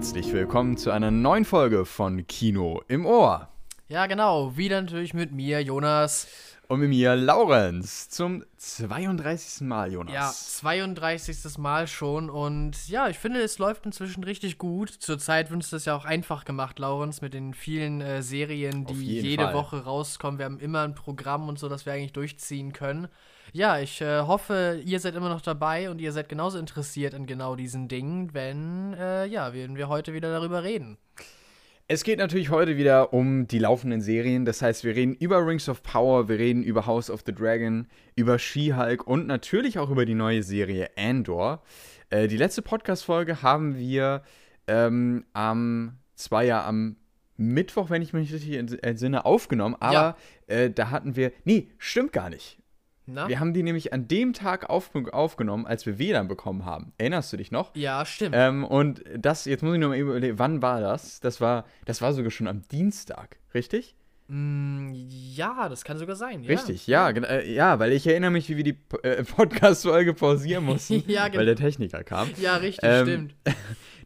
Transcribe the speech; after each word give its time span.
herzlich 0.00 0.32
willkommen 0.32 0.78
zu 0.78 0.90
einer 0.92 1.10
neuen 1.10 1.44
Folge 1.44 1.84
von 1.84 2.26
Kino 2.26 2.80
im 2.88 3.04
Ohr. 3.04 3.50
Ja, 3.88 4.06
genau. 4.06 4.56
Wieder 4.56 4.80
natürlich 4.80 5.12
mit 5.12 5.30
mir, 5.30 5.62
Jonas. 5.62 6.26
Und 6.68 6.80
mit 6.80 6.88
mir, 6.88 7.14
Laurenz. 7.16 8.08
Zum 8.08 8.42
32. 8.56 9.60
Mal, 9.60 9.92
Jonas. 9.92 10.14
Ja, 10.14 10.32
32. 10.32 11.58
Mal 11.58 11.86
schon. 11.86 12.30
Und 12.30 12.88
ja, 12.88 13.10
ich 13.10 13.18
finde, 13.18 13.42
es 13.42 13.58
läuft 13.58 13.84
inzwischen 13.84 14.24
richtig 14.24 14.56
gut. 14.56 14.88
Zurzeit 14.88 15.50
wird 15.50 15.62
es 15.62 15.68
das 15.68 15.84
ja 15.84 15.94
auch 15.94 16.06
einfach 16.06 16.46
gemacht, 16.46 16.78
Laurenz, 16.78 17.20
mit 17.20 17.34
den 17.34 17.52
vielen 17.52 18.00
äh, 18.00 18.22
Serien, 18.22 18.86
die 18.86 19.20
jede 19.20 19.44
Fall. 19.44 19.54
Woche 19.54 19.84
rauskommen. 19.84 20.38
Wir 20.38 20.46
haben 20.46 20.60
immer 20.60 20.80
ein 20.80 20.94
Programm 20.94 21.46
und 21.46 21.58
so, 21.58 21.68
das 21.68 21.84
wir 21.84 21.92
eigentlich 21.92 22.14
durchziehen 22.14 22.72
können. 22.72 23.08
Ja, 23.52 23.80
ich 23.80 24.00
äh, 24.00 24.20
hoffe, 24.20 24.80
ihr 24.84 25.00
seid 25.00 25.16
immer 25.16 25.28
noch 25.28 25.40
dabei 25.40 25.90
und 25.90 26.00
ihr 26.00 26.12
seid 26.12 26.28
genauso 26.28 26.58
interessiert 26.58 27.14
an 27.14 27.26
genau 27.26 27.56
diesen 27.56 27.88
Dingen, 27.88 28.32
wenn, 28.32 28.94
äh, 28.94 29.26
ja, 29.26 29.52
werden 29.52 29.76
wir 29.76 29.88
heute 29.88 30.14
wieder 30.14 30.30
darüber 30.30 30.62
reden. 30.62 30.98
Es 31.88 32.04
geht 32.04 32.20
natürlich 32.20 32.50
heute 32.50 32.76
wieder 32.76 33.12
um 33.12 33.48
die 33.48 33.58
laufenden 33.58 34.00
Serien. 34.00 34.44
Das 34.44 34.62
heißt, 34.62 34.84
wir 34.84 34.94
reden 34.94 35.14
über 35.14 35.44
Rings 35.44 35.68
of 35.68 35.82
Power, 35.82 36.28
wir 36.28 36.38
reden 36.38 36.62
über 36.62 36.86
House 36.86 37.10
of 37.10 37.24
the 37.26 37.34
Dragon, 37.34 37.88
über 38.14 38.38
She-Hulk 38.38 39.04
und 39.08 39.26
natürlich 39.26 39.80
auch 39.80 39.90
über 39.90 40.04
die 40.04 40.14
neue 40.14 40.44
Serie 40.44 40.90
Andor. 40.96 41.62
Äh, 42.10 42.28
die 42.28 42.36
letzte 42.36 42.62
Podcast-Folge 42.62 43.42
haben 43.42 43.76
wir 43.76 44.22
ähm, 44.68 45.24
am, 45.32 45.98
zwar 46.14 46.44
ja 46.44 46.64
am 46.64 46.94
Mittwoch, 47.36 47.90
wenn 47.90 48.02
ich 48.02 48.12
mich 48.12 48.32
richtig 48.32 48.54
entsinne, 48.84 49.24
aufgenommen, 49.24 49.74
aber 49.80 50.16
ja. 50.48 50.54
äh, 50.54 50.70
da 50.70 50.90
hatten 50.90 51.16
wir, 51.16 51.32
nee, 51.44 51.72
stimmt 51.78 52.12
gar 52.12 52.30
nicht. 52.30 52.59
Na? 53.12 53.28
Wir 53.28 53.40
haben 53.40 53.54
die 53.54 53.62
nämlich 53.62 53.92
an 53.92 54.08
dem 54.08 54.32
Tag 54.32 54.70
auf, 54.70 54.90
aufgenommen, 55.12 55.66
als 55.66 55.86
wir 55.86 55.98
WLAN 55.98 56.28
bekommen 56.28 56.64
haben. 56.64 56.92
Erinnerst 56.98 57.32
du 57.32 57.36
dich 57.36 57.50
noch? 57.50 57.74
Ja, 57.74 58.04
stimmt. 58.04 58.34
Ähm, 58.38 58.64
und 58.64 59.02
das, 59.16 59.44
jetzt 59.44 59.62
muss 59.62 59.74
ich 59.74 59.80
nur 59.80 59.90
mal 59.90 59.98
überlegen, 59.98 60.38
wann 60.38 60.62
war 60.62 60.80
das? 60.80 61.20
Das 61.20 61.40
war, 61.40 61.64
das 61.84 62.00
war 62.02 62.12
sogar 62.12 62.30
schon 62.30 62.48
am 62.48 62.62
Dienstag, 62.68 63.38
richtig? 63.54 63.94
Mm, 64.28 64.92
ja, 64.94 65.68
das 65.68 65.82
kann 65.82 65.98
sogar 65.98 66.14
sein. 66.14 66.44
Ja. 66.44 66.50
Richtig, 66.50 66.86
ja, 66.86 67.10
ja, 67.10 67.22
äh, 67.24 67.52
ja, 67.52 67.80
weil 67.80 67.90
ich 67.90 68.06
erinnere 68.06 68.30
mich, 68.30 68.48
wie 68.48 68.56
wir 68.56 68.62
die 68.62 68.78
äh, 69.02 69.24
Podcast-Folge 69.36 70.14
pausieren 70.14 70.64
mussten, 70.64 71.02
ja, 71.08 71.26
genau. 71.26 71.40
weil 71.40 71.46
der 71.46 71.56
Techniker 71.56 72.04
kam. 72.04 72.30
Ja, 72.40 72.56
richtig, 72.56 72.88
ähm, 72.88 73.06
stimmt. 73.06 73.34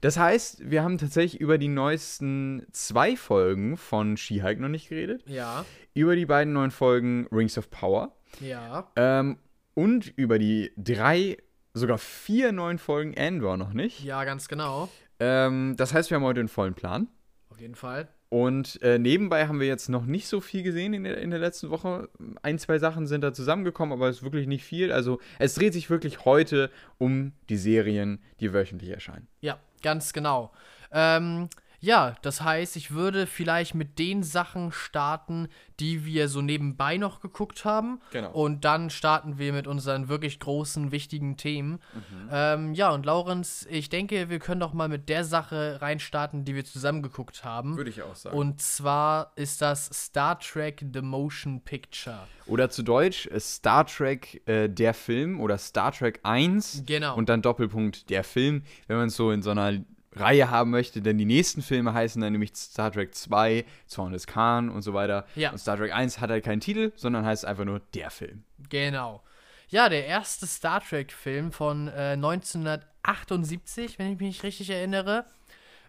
Das 0.00 0.18
heißt, 0.18 0.70
wir 0.70 0.82
haben 0.82 0.98
tatsächlich 0.98 1.40
über 1.40 1.56
die 1.56 1.68
neuesten 1.68 2.66
zwei 2.72 3.16
Folgen 3.16 3.78
von 3.78 4.18
She-Hulk 4.18 4.60
noch 4.60 4.68
nicht 4.68 4.90
geredet. 4.90 5.24
Ja. 5.26 5.64
Über 5.94 6.14
die 6.14 6.26
beiden 6.26 6.52
neuen 6.52 6.70
Folgen 6.70 7.26
Rings 7.32 7.56
of 7.56 7.70
Power. 7.70 8.14
Ja. 8.40 8.90
Ähm, 8.96 9.38
und 9.74 10.12
über 10.16 10.38
die 10.38 10.72
drei, 10.76 11.36
sogar 11.72 11.98
vier 11.98 12.52
neuen 12.52 12.78
Folgen 12.78 13.16
Andor 13.18 13.56
noch 13.56 13.72
nicht. 13.72 14.02
Ja, 14.04 14.24
ganz 14.24 14.48
genau. 14.48 14.88
Ähm, 15.20 15.74
das 15.76 15.94
heißt, 15.94 16.10
wir 16.10 16.16
haben 16.16 16.24
heute 16.24 16.40
einen 16.40 16.48
vollen 16.48 16.74
Plan. 16.74 17.08
Auf 17.50 17.60
jeden 17.60 17.74
Fall. 17.74 18.08
Und 18.30 18.82
äh, 18.82 18.98
nebenbei 18.98 19.46
haben 19.46 19.60
wir 19.60 19.68
jetzt 19.68 19.88
noch 19.88 20.06
nicht 20.06 20.26
so 20.26 20.40
viel 20.40 20.64
gesehen 20.64 20.92
in 20.92 21.04
der, 21.04 21.18
in 21.18 21.30
der 21.30 21.38
letzten 21.38 21.70
Woche. 21.70 22.08
Ein, 22.42 22.58
zwei 22.58 22.80
Sachen 22.80 23.06
sind 23.06 23.20
da 23.20 23.32
zusammengekommen, 23.32 23.92
aber 23.92 24.08
es 24.08 24.16
ist 24.16 24.22
wirklich 24.24 24.48
nicht 24.48 24.64
viel. 24.64 24.90
Also 24.90 25.20
es 25.38 25.54
dreht 25.54 25.72
sich 25.72 25.88
wirklich 25.88 26.24
heute 26.24 26.70
um 26.98 27.32
die 27.48 27.56
Serien, 27.56 28.20
die 28.40 28.52
wöchentlich 28.52 28.90
erscheinen. 28.90 29.28
Ja, 29.40 29.60
ganz 29.82 30.12
genau. 30.12 30.50
Ähm, 30.90 31.48
ja, 31.84 32.16
das 32.22 32.40
heißt, 32.40 32.76
ich 32.76 32.92
würde 32.92 33.26
vielleicht 33.26 33.74
mit 33.74 33.98
den 33.98 34.22
Sachen 34.22 34.72
starten, 34.72 35.48
die 35.80 36.06
wir 36.06 36.28
so 36.28 36.40
nebenbei 36.40 36.96
noch 36.96 37.20
geguckt 37.20 37.64
haben. 37.64 38.00
Genau. 38.10 38.32
Und 38.32 38.64
dann 38.64 38.88
starten 38.88 39.38
wir 39.38 39.52
mit 39.52 39.66
unseren 39.66 40.08
wirklich 40.08 40.40
großen, 40.40 40.92
wichtigen 40.92 41.36
Themen. 41.36 41.72
Mhm. 41.92 42.28
Ähm, 42.32 42.74
ja, 42.74 42.90
und 42.90 43.04
Laurenz, 43.04 43.66
ich 43.70 43.90
denke, 43.90 44.30
wir 44.30 44.38
können 44.38 44.60
doch 44.60 44.72
mal 44.72 44.88
mit 44.88 45.10
der 45.10 45.24
Sache 45.24 45.82
reinstarten, 45.82 46.46
die 46.46 46.54
wir 46.54 46.64
zusammen 46.64 47.02
geguckt 47.02 47.44
haben. 47.44 47.76
Würde 47.76 47.90
ich 47.90 48.02
auch 48.02 48.16
sagen. 48.16 48.36
Und 48.36 48.62
zwar 48.62 49.32
ist 49.36 49.60
das 49.60 49.90
Star 49.92 50.38
Trek 50.38 50.86
The 50.90 51.02
Motion 51.02 51.60
Picture. 51.60 52.26
Oder 52.46 52.70
zu 52.70 52.82
Deutsch 52.82 53.26
äh, 53.26 53.38
Star 53.40 53.86
Trek 53.86 54.42
äh, 54.48 54.68
der 54.68 54.94
Film 54.94 55.38
oder 55.38 55.58
Star 55.58 55.92
Trek 55.92 56.20
1. 56.22 56.84
Genau. 56.86 57.14
Und 57.16 57.28
dann 57.28 57.42
Doppelpunkt 57.42 58.08
der 58.08 58.24
Film, 58.24 58.62
wenn 58.86 58.96
man 58.96 59.08
es 59.08 59.16
so 59.16 59.30
in 59.30 59.42
so 59.42 59.50
einer 59.50 59.84
Reihe 60.16 60.50
haben 60.50 60.70
möchte, 60.70 61.02
denn 61.02 61.18
die 61.18 61.24
nächsten 61.24 61.62
Filme 61.62 61.92
heißen 61.92 62.20
dann 62.20 62.32
nämlich 62.32 62.54
Star 62.54 62.92
Trek 62.92 63.14
2, 63.14 63.64
Zorn 63.86 64.12
des 64.12 64.26
Khan 64.26 64.68
und 64.68 64.82
so 64.82 64.94
weiter. 64.94 65.26
Ja. 65.34 65.50
Und 65.50 65.58
Star 65.58 65.76
Trek 65.76 65.92
1 65.92 66.20
hat 66.20 66.30
halt 66.30 66.44
keinen 66.44 66.60
Titel, 66.60 66.92
sondern 66.96 67.24
heißt 67.24 67.44
einfach 67.44 67.64
nur 67.64 67.80
der 67.94 68.10
Film. 68.10 68.44
Genau. 68.68 69.22
Ja, 69.68 69.88
der 69.88 70.06
erste 70.06 70.46
Star 70.46 70.80
Trek-Film 70.80 71.50
von 71.50 71.88
äh, 71.88 72.12
1978, 72.12 73.98
wenn 73.98 74.12
ich 74.12 74.20
mich 74.20 74.42
richtig 74.42 74.70
erinnere. 74.70 75.24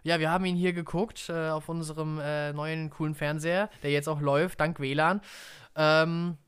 Ja, 0.02 0.20
wir 0.20 0.30
haben 0.30 0.44
ihn 0.44 0.56
hier 0.56 0.72
geguckt 0.72 1.28
äh, 1.28 1.48
auf 1.48 1.68
unserem 1.68 2.20
äh, 2.20 2.52
neuen 2.52 2.90
coolen 2.90 3.14
Fernseher, 3.14 3.70
der 3.82 3.90
jetzt 3.90 4.08
auch 4.08 4.20
läuft, 4.20 4.60
dank 4.60 4.80
WLAN. 4.80 5.20
Ähm, 5.74 6.38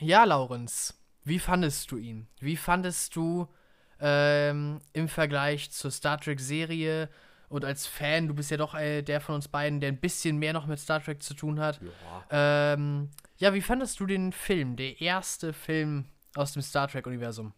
ja, 0.00 0.24
Laurenz, 0.24 0.94
wie 1.24 1.38
fandest 1.38 1.90
du 1.90 1.96
ihn? 1.96 2.28
Wie 2.40 2.56
fandest 2.56 3.16
du 3.16 3.48
ähm, 4.06 4.80
im 4.92 5.08
Vergleich 5.08 5.70
zur 5.70 5.90
Star 5.90 6.20
Trek-Serie. 6.20 7.08
Und 7.48 7.64
als 7.64 7.86
Fan, 7.86 8.28
du 8.28 8.34
bist 8.34 8.50
ja 8.50 8.58
doch 8.58 8.74
äh, 8.74 9.00
der 9.00 9.20
von 9.20 9.36
uns 9.36 9.48
beiden, 9.48 9.80
der 9.80 9.90
ein 9.90 9.98
bisschen 9.98 10.36
mehr 10.36 10.52
noch 10.52 10.66
mit 10.66 10.78
Star 10.78 11.02
Trek 11.02 11.22
zu 11.22 11.32
tun 11.32 11.58
hat. 11.58 11.80
Ja, 12.30 12.74
ähm, 12.74 13.08
ja 13.38 13.54
wie 13.54 13.62
fandest 13.62 13.98
du 14.00 14.06
den 14.06 14.32
Film, 14.32 14.76
der 14.76 15.00
erste 15.00 15.54
Film 15.54 16.04
aus 16.34 16.52
dem 16.52 16.60
Star 16.60 16.86
Trek-Universum? 16.86 17.54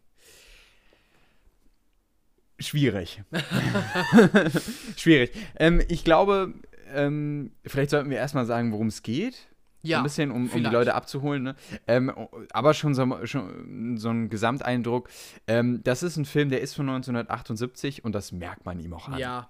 Schwierig. 2.61 3.23
Schwierig. 4.97 5.33
Ähm, 5.59 5.83
ich 5.89 6.05
glaube, 6.05 6.55
ähm, 6.95 7.53
vielleicht 7.67 7.91
sollten 7.91 8.09
wir 8.09 8.19
erstmal 8.19 8.47
sagen, 8.47 8.73
worum 8.73 8.87
es 8.87 9.03
geht. 9.03 9.49
Ja, 9.87 9.99
ein 9.99 10.05
bisschen, 10.05 10.31
um, 10.31 10.49
um 10.49 10.65
die 10.65 10.71
Leute 10.71 10.95
abzuholen. 10.95 11.43
Ne? 11.43 11.57
Ähm, 11.87 12.13
aber 12.53 12.75
schon 12.75 12.95
so, 12.95 13.27
schon 13.27 13.97
so 13.97 14.11
ein 14.11 14.29
Gesamteindruck. 14.29 15.09
Ähm, 15.47 15.83
das 15.85 16.03
ist 16.03 16.17
ein 16.17 16.25
Film, 16.25 16.51
der 16.51 16.61
ist 16.61 16.75
von 16.75 16.89
1978 16.89 18.05
und 18.05 18.15
das 18.15 18.33
merkt 18.33 18.65
man 18.65 18.81
ihm 18.81 18.93
auch 18.95 19.09
an. 19.09 19.19
Ja. 19.19 19.49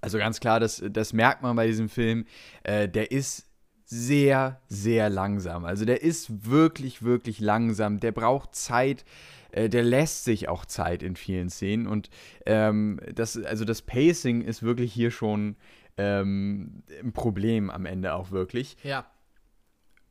Also 0.00 0.18
ganz 0.18 0.40
klar, 0.40 0.60
das, 0.60 0.82
das 0.90 1.12
merkt 1.12 1.42
man 1.42 1.56
bei 1.56 1.66
diesem 1.66 1.88
Film. 1.88 2.26
Äh, 2.62 2.88
der 2.88 3.10
ist 3.10 3.46
sehr, 3.84 4.60
sehr 4.68 5.08
langsam. 5.08 5.64
Also 5.64 5.84
der 5.84 6.02
ist 6.02 6.46
wirklich, 6.46 7.02
wirklich 7.02 7.40
langsam. 7.40 8.00
Der 8.00 8.12
braucht 8.12 8.54
Zeit. 8.54 9.04
Äh, 9.52 9.68
der 9.68 9.82
lässt 9.82 10.24
sich 10.24 10.48
auch 10.48 10.64
Zeit 10.66 11.02
in 11.02 11.16
vielen 11.16 11.50
Szenen. 11.50 11.86
Und 11.86 12.10
ähm, 12.44 13.00
das, 13.14 13.42
also 13.42 13.64
das 13.64 13.82
Pacing 13.82 14.42
ist 14.42 14.62
wirklich 14.62 14.92
hier 14.92 15.10
schon 15.10 15.56
ähm, 15.96 16.82
ein 17.02 17.12
Problem 17.12 17.70
am 17.70 17.86
Ende 17.86 18.14
auch 18.14 18.30
wirklich. 18.30 18.76
Ja 18.82 19.06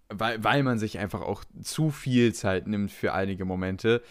weil, 0.10 0.44
weil 0.44 0.64
man 0.64 0.80
sich 0.80 1.00
einfach 1.00 1.22
auch 1.22 1.44
zu 1.62 1.92
viel 1.92 2.34
Zeit 2.34 2.68
nimmt 2.68 2.92
für 2.92 3.14
einige 3.14 3.46
Momente, 3.46 4.02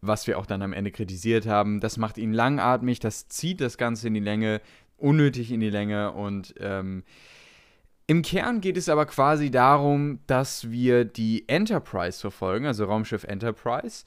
was 0.00 0.26
wir 0.26 0.38
auch 0.38 0.46
dann 0.46 0.62
am 0.62 0.72
Ende 0.72 0.90
kritisiert 0.90 1.46
haben. 1.46 1.80
Das 1.80 1.96
macht 1.96 2.18
ihn 2.18 2.32
langatmig, 2.32 2.98
das 2.98 3.28
zieht 3.28 3.60
das 3.60 3.78
Ganze 3.78 4.08
in 4.08 4.14
die 4.14 4.20
Länge, 4.20 4.60
unnötig 4.96 5.50
in 5.52 5.60
die 5.60 5.70
Länge 5.70 6.12
und 6.12 6.54
ähm, 6.60 7.04
im 8.08 8.22
Kern 8.22 8.60
geht 8.60 8.76
es 8.76 8.88
aber 8.88 9.06
quasi 9.06 9.50
darum, 9.50 10.18
dass 10.26 10.70
wir 10.70 11.04
die 11.04 11.48
Enterprise 11.48 12.20
verfolgen, 12.20 12.66
also 12.66 12.84
Raumschiff 12.84 13.24
Enterprise, 13.24 14.04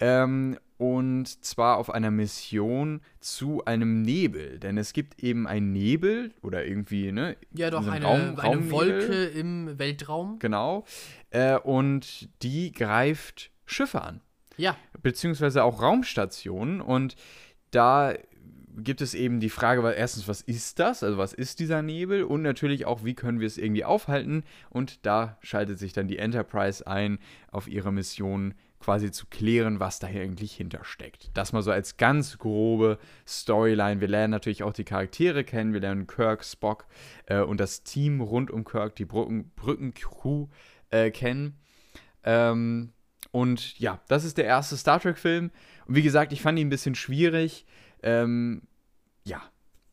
ähm, 0.00 0.58
und 0.78 1.44
zwar 1.44 1.76
auf 1.76 1.90
einer 1.90 2.12
Mission 2.12 3.00
zu 3.18 3.64
einem 3.64 4.02
Nebel. 4.02 4.60
Denn 4.60 4.78
es 4.78 4.92
gibt 4.92 5.22
eben 5.22 5.48
einen 5.48 5.72
Nebel 5.72 6.32
oder 6.40 6.64
irgendwie, 6.64 7.10
ne? 7.10 7.36
Ja, 7.52 7.70
doch, 7.70 7.86
eine, 7.86 8.04
Raum, 8.04 8.38
eine 8.38 8.70
Wolke 8.70 9.24
im 9.24 9.78
Weltraum. 9.78 10.38
Genau. 10.38 10.84
Äh, 11.30 11.58
und 11.58 12.28
die 12.42 12.70
greift 12.70 13.50
Schiffe 13.66 14.02
an. 14.02 14.20
Ja. 14.56 14.76
Beziehungsweise 15.02 15.64
auch 15.64 15.82
Raumstationen. 15.82 16.80
Und 16.80 17.16
da 17.72 18.14
gibt 18.76 19.00
es 19.00 19.14
eben 19.14 19.40
die 19.40 19.50
Frage, 19.50 19.82
weil 19.82 19.94
erstens, 19.94 20.28
was 20.28 20.42
ist 20.42 20.78
das? 20.78 21.02
Also 21.02 21.18
was 21.18 21.32
ist 21.32 21.58
dieser 21.58 21.82
Nebel? 21.82 22.22
Und 22.22 22.42
natürlich 22.42 22.86
auch, 22.86 23.04
wie 23.04 23.14
können 23.14 23.40
wir 23.40 23.46
es 23.46 23.58
irgendwie 23.58 23.84
aufhalten? 23.84 24.44
Und 24.70 25.04
da 25.06 25.38
schaltet 25.42 25.78
sich 25.80 25.92
dann 25.92 26.06
die 26.06 26.18
Enterprise 26.18 26.86
ein 26.86 27.18
auf 27.50 27.66
ihre 27.66 27.92
Mission 27.92 28.54
quasi 28.80 29.10
zu 29.10 29.26
klären, 29.26 29.80
was 29.80 29.98
da 29.98 30.06
eigentlich 30.06 30.54
hintersteckt. 30.54 31.30
Das 31.34 31.52
mal 31.52 31.62
so 31.62 31.70
als 31.70 31.96
ganz 31.96 32.38
grobe 32.38 32.98
Storyline. 33.26 34.00
Wir 34.00 34.08
lernen 34.08 34.30
natürlich 34.30 34.62
auch 34.62 34.72
die 34.72 34.84
Charaktere 34.84 35.44
kennen. 35.44 35.72
Wir 35.72 35.80
lernen 35.80 36.06
Kirk, 36.06 36.44
Spock 36.44 36.86
äh, 37.26 37.40
und 37.40 37.58
das 37.60 37.82
Team 37.82 38.20
rund 38.20 38.50
um 38.50 38.64
Kirk, 38.64 38.94
die 38.96 39.04
Brücken, 39.04 39.50
Brückencrew 39.56 40.48
äh, 40.90 41.10
kennen. 41.10 41.58
Ähm, 42.24 42.92
und 43.30 43.78
ja, 43.78 44.00
das 44.08 44.24
ist 44.24 44.38
der 44.38 44.46
erste 44.46 44.76
Star 44.76 45.00
Trek-Film. 45.00 45.50
Und 45.86 45.94
wie 45.94 46.02
gesagt, 46.02 46.32
ich 46.32 46.42
fand 46.42 46.58
ihn 46.58 46.68
ein 46.68 46.70
bisschen 46.70 46.94
schwierig. 46.94 47.66
Ähm, 48.02 48.62
ja, 49.24 49.42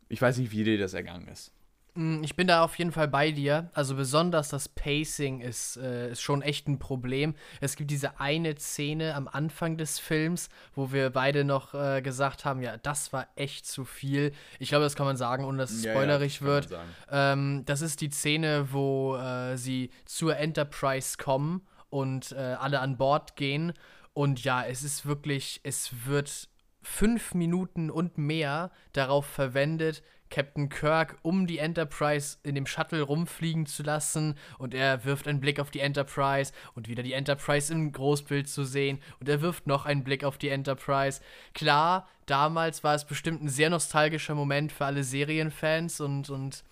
ich 0.07 0.21
weiß 0.21 0.37
nicht, 0.37 0.51
wie 0.51 0.63
dir 0.63 0.77
das 0.77 0.93
ergangen 0.93 1.27
ist. 1.27 1.51
Mm, 1.95 2.23
Ich 2.23 2.35
bin 2.35 2.47
da 2.47 2.63
auf 2.63 2.77
jeden 2.77 2.91
Fall 2.91 3.07
bei 3.07 3.31
dir. 3.31 3.69
Also 3.73 3.95
besonders 3.95 4.49
das 4.49 4.69
Pacing 4.69 5.41
ist, 5.41 5.77
äh, 5.77 6.11
ist 6.11 6.21
schon 6.21 6.41
echt 6.41 6.67
ein 6.67 6.77
Problem. 6.79 7.35
Es 7.61 7.75
gibt 7.75 7.89
diese 7.91 8.19
eine 8.19 8.55
Szene 8.57 9.15
am 9.15 9.27
Anfang 9.27 9.77
des 9.77 9.99
Films, 9.99 10.49
wo 10.75 10.91
wir 10.91 11.09
beide 11.09 11.43
noch 11.43 11.73
äh, 11.73 12.01
gesagt 12.01 12.45
haben, 12.45 12.61
ja, 12.61 12.77
das 12.77 13.13
war 13.13 13.27
echt 13.35 13.65
zu 13.65 13.85
viel. 13.85 14.33
Ich 14.59 14.69
glaube, 14.69 14.83
das 14.83 14.95
kann 14.95 15.05
man 15.05 15.17
sagen, 15.17 15.45
ohne 15.45 15.57
dass 15.59 15.71
es 15.71 15.83
spoilerig 15.93 16.41
wird. 16.41 16.69
Ähm, 17.09 17.63
das 17.65 17.81
ist 17.81 18.01
die 18.01 18.09
Szene, 18.09 18.67
wo 18.71 19.15
äh, 19.17 19.57
sie 19.57 19.89
zur 20.05 20.37
Enterprise 20.37 21.17
kommen 21.17 21.65
und 21.89 22.31
äh, 22.33 22.35
alle 22.59 22.79
an 22.81 22.97
Bord 22.97 23.35
gehen. 23.35 23.73
Und 24.13 24.43
ja, 24.43 24.63
es 24.65 24.83
ist 24.83 25.05
wirklich, 25.05 25.59
es 25.63 25.91
wird 26.05 26.49
fünf 26.81 27.33
Minuten 27.33 27.89
und 27.89 28.17
mehr 28.17 28.69
darauf 28.93 29.25
verwendet, 29.25 30.03
Captain 30.29 30.69
Kirk 30.69 31.17
um 31.21 31.47
die 31.47 31.59
Enterprise 31.59 32.37
in 32.43 32.55
dem 32.55 32.65
Shuttle 32.65 33.01
rumfliegen 33.01 33.65
zu 33.65 33.83
lassen 33.83 34.35
und 34.57 34.73
er 34.73 35.05
wirft 35.05 35.27
einen 35.27 35.39
Blick 35.39 35.59
auf 35.59 35.71
die 35.71 35.79
Enterprise 35.79 36.51
und 36.73 36.87
wieder 36.87 37.03
die 37.03 37.13
Enterprise 37.13 37.71
im 37.71 37.91
Großbild 37.91 38.49
zu 38.49 38.63
sehen 38.63 38.99
und 39.19 39.29
er 39.29 39.41
wirft 39.41 39.67
noch 39.67 39.85
einen 39.85 40.03
Blick 40.03 40.23
auf 40.23 40.37
die 40.37 40.49
Enterprise. 40.49 41.21
Klar, 41.53 42.07
damals 42.25 42.83
war 42.83 42.95
es 42.95 43.05
bestimmt 43.05 43.43
ein 43.43 43.49
sehr 43.49 43.69
nostalgischer 43.69 44.35
Moment 44.35 44.71
für 44.71 44.85
alle 44.85 45.03
Serienfans 45.03 46.01
und, 46.01 46.29
und 46.29 46.63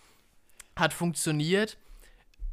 hat 0.75 0.94
funktioniert. 0.94 1.77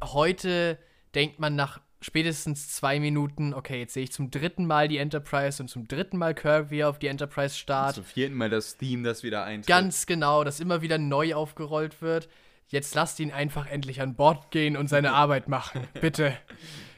Heute 0.03 0.77
denkt 1.13 1.39
man 1.39 1.55
nach 1.55 1.81
spätestens 2.01 2.69
zwei 2.69 2.99
Minuten, 2.99 3.53
okay, 3.53 3.79
jetzt 3.79 3.93
sehe 3.93 4.03
ich 4.03 4.11
zum 4.11 4.31
dritten 4.31 4.65
Mal 4.65 4.87
die 4.87 4.97
Enterprise 4.97 5.61
und 5.61 5.69
zum 5.69 5.87
dritten 5.87 6.17
Mal 6.17 6.33
Kirk, 6.33 6.71
wie 6.71 6.79
er 6.79 6.89
auf 6.89 6.99
die 6.99 7.07
Enterprise 7.07 7.55
starrt. 7.55 7.95
Zum 7.95 8.03
vierten 8.03 8.35
Mal 8.35 8.49
das 8.49 8.77
Theme, 8.77 9.03
das 9.03 9.23
wieder 9.23 9.43
eintritt. 9.43 9.67
Ganz 9.67 10.05
genau, 10.07 10.43
das 10.43 10.59
immer 10.59 10.81
wieder 10.81 10.97
neu 10.97 11.35
aufgerollt 11.35 12.01
wird. 12.01 12.27
Jetzt 12.67 12.95
lasst 12.95 13.19
ihn 13.19 13.31
einfach 13.31 13.67
endlich 13.67 14.01
an 14.01 14.15
Bord 14.15 14.49
gehen 14.51 14.77
und 14.77 14.87
seine 14.87 15.13
Arbeit 15.13 15.47
machen. 15.47 15.87
Bitte. 15.99 16.37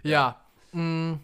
Ja. 0.04 0.42
mh, 0.72 1.20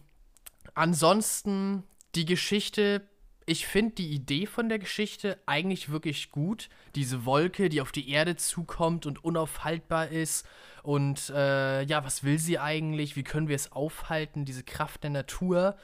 ansonsten 0.73 1.83
die 2.15 2.25
Geschichte. 2.25 3.07
Ich 3.45 3.65
finde 3.65 3.95
die 3.95 4.09
Idee 4.09 4.45
von 4.45 4.69
der 4.69 4.77
Geschichte 4.77 5.39
eigentlich 5.47 5.89
wirklich 5.89 6.29
gut. 6.31 6.69
Diese 6.95 7.25
Wolke, 7.25 7.69
die 7.69 7.81
auf 7.81 7.91
die 7.91 8.09
Erde 8.09 8.35
zukommt 8.35 9.05
und 9.07 9.23
unaufhaltbar 9.23 10.09
ist. 10.09 10.45
Und 10.83 11.29
äh, 11.29 11.83
ja, 11.83 12.03
was 12.05 12.23
will 12.23 12.39
sie 12.39 12.59
eigentlich? 12.59 13.15
Wie 13.15 13.23
können 13.23 13.47
wir 13.47 13.55
es 13.55 13.71
aufhalten? 13.71 14.45
Diese 14.45 14.63
Kraft 14.63 15.03
der 15.03 15.09
Natur. 15.11 15.75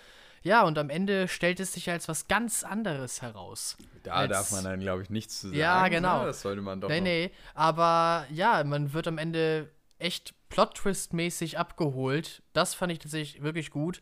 Ja, 0.44 0.62
und 0.64 0.78
am 0.78 0.90
Ende 0.92 1.28
stellt 1.28 1.60
es 1.60 1.74
sich 1.74 1.90
als 1.90 2.08
was 2.08 2.28
ganz 2.28 2.64
anderes 2.64 3.22
heraus. 3.24 3.78
Da 4.04 4.28
darf 4.28 4.52
man 4.52 4.64
dann, 4.64 4.80
glaube 4.80 5.02
ich, 5.02 5.10
nichts 5.10 5.40
zu 5.42 5.48
sagen. 5.48 5.58
Ja, 5.60 5.88
genau. 5.88 6.20
ne? 6.22 6.28
Das 6.28 6.42
sollte 6.42 6.62
man 6.62 6.80
doch 6.82 6.88
Nee, 6.90 7.02
nee. 7.02 7.32
Aber 7.56 8.28
ja, 8.30 8.64
man 8.64 8.94
wird 8.94 9.08
am 9.08 9.18
Ende 9.18 9.72
echt 9.98 10.36
Plot-Twist-mäßig 10.50 11.58
abgeholt. 11.58 12.44
Das 12.54 12.76
fand 12.76 12.92
ich 12.92 13.00
tatsächlich 13.00 13.42
wirklich 13.42 13.72
gut. 13.72 14.02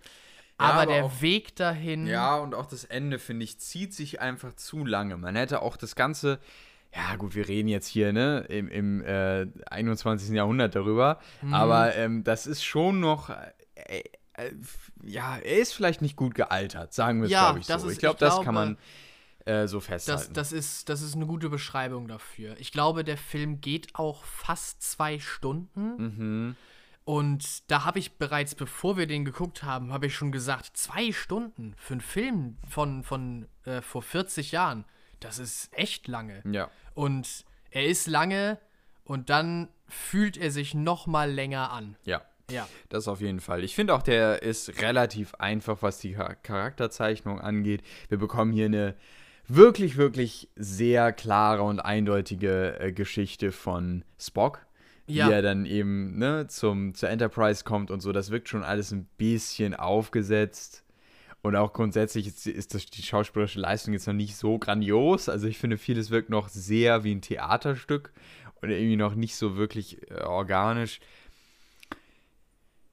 Ja, 0.59 0.65
aber, 0.67 0.81
aber 0.81 0.91
der 0.91 1.05
auch- 1.05 1.21
Weg 1.21 1.55
dahin. 1.55 2.07
Ja, 2.07 2.35
und 2.37 2.53
auch 2.53 2.65
das 2.65 2.83
Ende, 2.83 3.19
finde 3.19 3.45
ich, 3.45 3.59
zieht 3.59 3.93
sich 3.93 4.19
einfach 4.21 4.53
zu 4.53 4.85
lange. 4.85 5.15
Man 5.17 5.35
hätte 5.35 5.61
auch 5.61 5.77
das 5.77 5.95
Ganze. 5.95 6.39
Ja, 6.95 7.15
gut, 7.15 7.33
wir 7.35 7.47
reden 7.47 7.67
jetzt 7.69 7.87
hier, 7.87 8.13
ne, 8.13 8.45
im, 8.49 8.67
im 8.67 9.01
äh, 9.03 9.47
21. 9.69 10.29
Jahrhundert 10.29 10.75
darüber. 10.75 11.19
Mhm. 11.41 11.53
Aber 11.53 11.95
ähm, 11.95 12.23
das 12.23 12.45
ist 12.45 12.63
schon 12.63 12.99
noch. 12.99 13.29
Äh, 13.29 14.03
äh, 14.35 14.51
ja, 15.03 15.37
er 15.37 15.57
ist 15.59 15.73
vielleicht 15.73 16.01
nicht 16.01 16.15
gut 16.15 16.33
gealtert, 16.35 16.93
sagen 16.93 17.19
wir 17.21 17.25
es, 17.25 17.31
Ja, 17.31 17.45
glaube 17.45 17.59
ich, 17.59 17.67
das 17.67 17.81
so. 17.81 17.87
ist- 17.87 17.93
ich 17.93 17.99
glaube, 17.99 18.19
das 18.19 18.41
kann 18.41 18.53
man 18.55 18.77
äh, 19.45 19.67
so 19.67 19.77
Das, 19.77 19.85
festhalten. 19.87 20.33
das, 20.33 20.51
ist, 20.51 20.87
das 20.89 21.01
ist 21.01 21.15
eine 21.15 21.25
gute 21.25 21.49
Beschreibung 21.49 22.07
dafür. 22.07 22.55
Ich 22.59 22.71
glaube, 22.71 23.03
der 23.03 23.17
Film 23.17 23.59
geht 23.61 23.93
auch 23.95 24.23
fast 24.23 24.81
zwei 24.81 25.19
Stunden. 25.19 25.95
mhm. 25.97 26.55
Und 27.05 27.69
da 27.69 27.83
habe 27.83 27.99
ich 27.99 28.13
bereits, 28.17 28.55
bevor 28.55 28.95
wir 28.95 29.07
den 29.07 29.25
geguckt 29.25 29.63
haben, 29.63 29.91
habe 29.91 30.05
ich 30.05 30.15
schon 30.15 30.31
gesagt, 30.31 30.77
zwei 30.77 31.11
Stunden 31.11 31.73
für 31.75 31.95
einen 31.95 32.01
Film 32.01 32.57
von, 32.69 33.03
von 33.03 33.47
äh, 33.65 33.81
vor 33.81 34.01
40 34.01 34.53
Jahren, 34.53 34.85
das 35.23 35.39
ist 35.39 35.69
echt 35.77 36.07
lange. 36.07 36.41
Ja. 36.49 36.69
Und 36.93 37.45
er 37.71 37.85
ist 37.85 38.07
lange 38.07 38.59
und 39.03 39.29
dann 39.29 39.69
fühlt 39.87 40.37
er 40.37 40.51
sich 40.51 40.73
noch 40.73 41.07
mal 41.07 41.31
länger 41.31 41.71
an. 41.71 41.95
Ja. 42.05 42.21
Ja. 42.51 42.67
Das 42.89 43.07
auf 43.07 43.21
jeden 43.21 43.39
Fall. 43.39 43.63
Ich 43.63 43.73
finde 43.73 43.95
auch, 43.95 44.01
der 44.03 44.43
ist 44.43 44.81
relativ 44.81 45.33
einfach, 45.35 45.81
was 45.81 45.99
die 45.99 46.15
Char- 46.15 46.35
Charakterzeichnung 46.35 47.39
angeht. 47.39 47.81
Wir 48.09 48.17
bekommen 48.17 48.51
hier 48.51 48.65
eine 48.65 48.95
wirklich, 49.47 49.97
wirklich 49.97 50.49
sehr 50.55 51.13
klare 51.13 51.63
und 51.63 51.79
eindeutige 51.79 52.79
äh, 52.79 52.91
Geschichte 52.91 53.51
von 53.51 54.03
Spock. 54.19 54.65
Ja. 55.07 55.27
Wie 55.27 55.31
er 55.33 55.41
dann 55.41 55.65
eben 55.65 56.17
ne, 56.17 56.47
zum, 56.47 56.95
zur 56.95 57.09
Enterprise 57.09 57.63
kommt 57.63 57.91
und 57.91 57.99
so. 58.01 58.11
Das 58.11 58.29
wirkt 58.29 58.47
schon 58.49 58.63
alles 58.63 58.91
ein 58.91 59.05
bisschen 59.17 59.73
aufgesetzt. 59.73 60.82
Und 61.43 61.57
auch 61.57 61.73
grundsätzlich 61.73 62.25
ist, 62.25 62.47
ist 62.47 62.73
das, 62.73 62.85
die 62.85 63.03
schauspielerische 63.03 63.59
Leistung 63.59 63.93
jetzt 63.93 64.07
noch 64.07 64.13
nicht 64.13 64.37
so 64.37 64.57
grandios. 64.57 65.27
Also 65.27 65.47
ich 65.47 65.57
finde, 65.57 65.77
vieles 65.77 66.09
wirkt 66.09 66.29
noch 66.29 66.47
sehr 66.47 67.03
wie 67.03 67.13
ein 67.13 67.21
Theaterstück 67.21 68.13
und 68.61 68.69
irgendwie 68.69 68.95
noch 68.95 69.13
nicht 69.13 69.35
so 69.35 69.57
wirklich 69.57 70.09
äh, 70.09 70.21
organisch. 70.21 71.01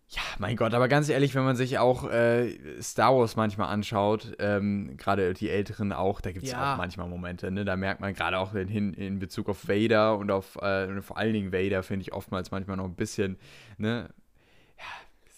Ja, 0.08 0.22
mein 0.40 0.56
Gott, 0.56 0.74
aber 0.74 0.88
ganz 0.88 1.08
ehrlich, 1.08 1.36
wenn 1.36 1.44
man 1.44 1.54
sich 1.54 1.78
auch 1.78 2.10
äh, 2.10 2.82
Star 2.82 3.16
Wars 3.16 3.36
manchmal 3.36 3.68
anschaut, 3.68 4.32
ähm, 4.40 4.96
gerade 4.96 5.34
die 5.34 5.48
Älteren 5.48 5.92
auch, 5.92 6.20
da 6.20 6.32
gibt 6.32 6.46
es 6.46 6.50
Ja. 6.50 6.72
auch 6.74 6.78
manchmal 6.78 7.08
Momente, 7.08 7.52
ne? 7.52 7.64
Da 7.64 7.76
merkt 7.76 8.00
man 8.00 8.12
gerade 8.14 8.36
auch 8.40 8.52
in, 8.54 8.94
in 8.94 9.20
Bezug 9.20 9.48
auf 9.48 9.68
Vader 9.68 10.18
und 10.18 10.32
auf 10.32 10.56
äh, 10.56 11.00
vor 11.02 11.16
allen 11.16 11.32
Dingen 11.34 11.52
Vader, 11.52 11.84
finde 11.84 12.02
ich 12.02 12.12
oftmals 12.12 12.50
manchmal 12.50 12.76
noch 12.76 12.86
ein 12.86 12.96
bisschen, 12.96 13.38
ne? 13.78 14.08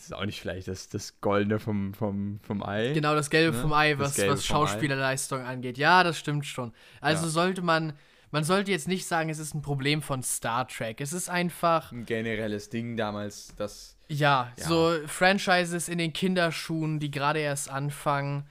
Ja, 0.02 0.16
das 0.16 0.18
ist 0.18 0.22
auch 0.22 0.26
nicht 0.26 0.40
vielleicht 0.40 0.68
das, 0.68 0.88
das 0.88 1.20
Goldene 1.20 1.58
vom, 1.58 1.94
vom, 1.94 2.40
vom 2.42 2.62
Ei. 2.62 2.92
Genau, 2.92 3.14
das 3.14 3.30
Gelbe 3.30 3.56
Ne? 3.56 3.62
vom 3.62 3.72
Ei, 3.72 3.98
was, 3.98 4.18
was 4.18 4.24
vom 4.26 4.30
Ei. 4.34 4.66
Schauspielerleistung 4.66 5.40
angeht. 5.42 5.78
Ja, 5.78 6.02
das 6.04 6.18
stimmt 6.18 6.44
schon. 6.46 6.72
Also 7.00 7.24
Ja. 7.26 7.30
sollte 7.30 7.62
man, 7.62 7.92
man 8.30 8.44
sollte 8.44 8.70
jetzt 8.70 8.88
nicht 8.88 9.06
sagen, 9.06 9.28
es 9.30 9.38
ist 9.38 9.54
ein 9.54 9.62
Problem 9.62 10.02
von 10.02 10.22
Star 10.22 10.66
Trek. 10.66 11.00
Es 11.00 11.12
ist 11.12 11.28
einfach, 11.28 11.92
Ein 11.92 12.06
generelles 12.06 12.68
Ding 12.70 12.96
damals, 12.96 13.54
das. 13.56 13.96
ja, 14.08 14.52
Ja. 14.58 14.64
so 14.66 14.96
Franchises 15.06 15.88
in 15.88 15.98
den 15.98 16.12
Kinderschuhen, 16.12 16.98
die 16.98 17.10
gerade 17.10 17.40
erst 17.40 17.70
anfangen. 17.70 18.46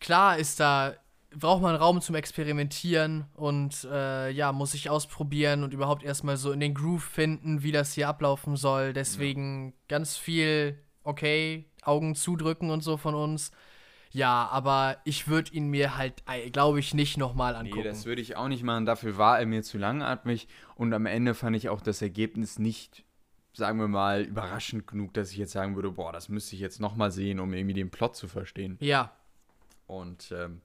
Klar 0.00 0.36
ist 0.38 0.60
da, 0.60 0.94
braucht 1.36 1.62
man 1.62 1.74
Raum 1.74 2.00
zum 2.00 2.14
Experimentieren 2.14 3.24
und 3.34 3.88
äh, 3.90 4.30
ja, 4.30 4.52
muss 4.52 4.72
sich 4.72 4.88
ausprobieren 4.90 5.64
und 5.64 5.72
überhaupt 5.74 6.04
erstmal 6.04 6.36
so 6.36 6.52
in 6.52 6.60
den 6.60 6.74
Groove 6.74 7.02
finden, 7.02 7.62
wie 7.62 7.72
das 7.72 7.94
hier 7.94 8.08
ablaufen 8.08 8.56
soll. 8.56 8.92
Deswegen 8.92 9.72
ganz 9.88 10.16
viel, 10.16 10.78
okay, 11.04 11.64
Augen 11.82 12.14
zudrücken 12.14 12.70
und 12.70 12.82
so 12.82 12.96
von 12.96 13.14
uns. 13.14 13.52
Ja, 14.10 14.48
aber 14.52 14.98
ich 15.04 15.26
würde 15.26 15.52
ihn 15.52 15.68
mir 15.68 15.96
halt, 15.96 16.22
glaube 16.52 16.78
ich, 16.78 16.94
nicht 16.94 17.16
nochmal 17.16 17.56
angucken. 17.56 17.78
Nee, 17.78 17.84
das 17.84 18.06
würde 18.06 18.22
ich 18.22 18.36
auch 18.36 18.46
nicht 18.46 18.62
machen. 18.62 18.86
Dafür 18.86 19.18
war 19.18 19.40
er 19.40 19.46
mir 19.46 19.62
zu 19.64 19.76
langatmig. 19.76 20.46
Und 20.76 20.92
am 20.94 21.06
Ende 21.06 21.34
fand 21.34 21.56
ich 21.56 21.68
auch 21.68 21.80
das 21.80 22.00
Ergebnis 22.00 22.60
nicht, 22.60 23.02
sagen 23.54 23.80
wir 23.80 23.88
mal, 23.88 24.22
überraschend 24.22 24.86
genug, 24.86 25.14
dass 25.14 25.32
ich 25.32 25.36
jetzt 25.38 25.50
sagen 25.52 25.74
würde, 25.74 25.90
boah, 25.90 26.12
das 26.12 26.28
müsste 26.28 26.54
ich 26.54 26.60
jetzt 26.60 26.80
nochmal 26.80 27.10
sehen, 27.10 27.40
um 27.40 27.52
irgendwie 27.52 27.74
den 27.74 27.90
Plot 27.90 28.14
zu 28.14 28.28
verstehen. 28.28 28.76
ja, 28.80 29.10
Und 29.86 30.32
ähm, 30.36 30.60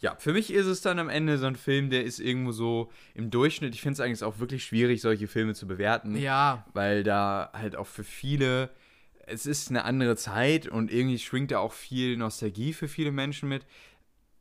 ja, 0.00 0.16
für 0.18 0.32
mich 0.34 0.52
ist 0.52 0.66
es 0.66 0.82
dann 0.82 0.98
am 0.98 1.08
Ende 1.08 1.38
so 1.38 1.46
ein 1.46 1.56
Film, 1.56 1.88
der 1.88 2.04
ist 2.04 2.18
irgendwo 2.18 2.52
so 2.52 2.90
im 3.14 3.30
Durchschnitt. 3.30 3.74
Ich 3.74 3.80
finde 3.80 3.94
es 3.94 4.00
eigentlich 4.00 4.22
auch 4.24 4.38
wirklich 4.38 4.64
schwierig, 4.64 5.00
solche 5.00 5.28
Filme 5.28 5.54
zu 5.54 5.66
bewerten. 5.66 6.16
ja, 6.16 6.66
Weil 6.74 7.04
da 7.04 7.50
halt 7.54 7.76
auch 7.76 7.86
für 7.86 8.04
viele, 8.04 8.68
es 9.26 9.46
ist 9.46 9.70
eine 9.70 9.84
andere 9.84 10.16
Zeit 10.16 10.66
und 10.66 10.92
irgendwie 10.92 11.18
schwingt 11.18 11.50
da 11.50 11.58
auch 11.58 11.72
viel 11.72 12.16
Nostalgie 12.16 12.72
für 12.72 12.88
viele 12.88 13.12
Menschen 13.12 13.48
mit. 13.48 13.66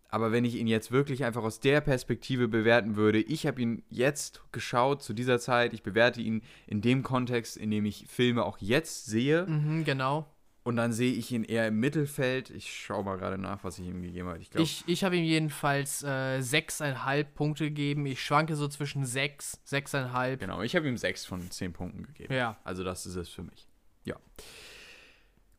Aber 0.09 0.33
wenn 0.33 0.43
ich 0.43 0.55
ihn 0.55 0.67
jetzt 0.67 0.91
wirklich 0.91 1.23
einfach 1.23 1.43
aus 1.43 1.61
der 1.61 1.79
Perspektive 1.79 2.49
bewerten 2.49 2.97
würde, 2.97 3.21
ich 3.21 3.47
habe 3.47 3.61
ihn 3.61 3.83
jetzt 3.89 4.41
geschaut 4.51 5.01
zu 5.01 5.13
dieser 5.13 5.39
Zeit, 5.39 5.73
ich 5.73 5.83
bewerte 5.83 6.19
ihn 6.19 6.41
in 6.67 6.81
dem 6.81 7.01
Kontext, 7.01 7.55
in 7.55 7.71
dem 7.71 7.85
ich 7.85 8.05
Filme 8.09 8.43
auch 8.43 8.57
jetzt 8.59 9.05
sehe. 9.05 9.45
mhm, 9.47 9.85
genau. 9.85 10.27
Und 10.63 10.75
dann 10.75 10.93
sehe 10.93 11.11
ich 11.11 11.31
ihn 11.31 11.43
eher 11.43 11.67
im 11.67 11.79
Mittelfeld. 11.79 12.51
Ich 12.51 12.71
schaue 12.71 13.03
mal 13.03 13.17
gerade 13.17 13.39
nach, 13.39 13.63
was 13.63 13.79
ich 13.79 13.87
ihm 13.87 14.03
gegeben 14.03 14.27
habe. 14.27 14.37
Ich 14.37 14.53
Ich, 14.53 14.83
ich 14.85 15.03
habe 15.03 15.17
ihm 15.17 15.23
jedenfalls 15.23 16.03
äh, 16.03 16.37
6,5 16.39 17.23
Punkte 17.33 17.65
gegeben. 17.65 18.05
Ich 18.05 18.21
schwanke 18.23 18.55
so 18.55 18.67
zwischen 18.67 19.03
6, 19.03 19.61
6,5. 19.67 20.37
genau, 20.37 20.61
ich 20.61 20.75
habe 20.75 20.87
ihm 20.87 20.97
6 20.97 21.25
von 21.25 21.49
10 21.49 21.73
Punkten 21.73 22.03
gegeben. 22.03 22.33
Ja. 22.33 22.57
Also 22.63 22.83
das 22.83 23.07
ist 23.07 23.15
es 23.15 23.29
für 23.29 23.41
mich. 23.41 23.67
Ja. 24.03 24.17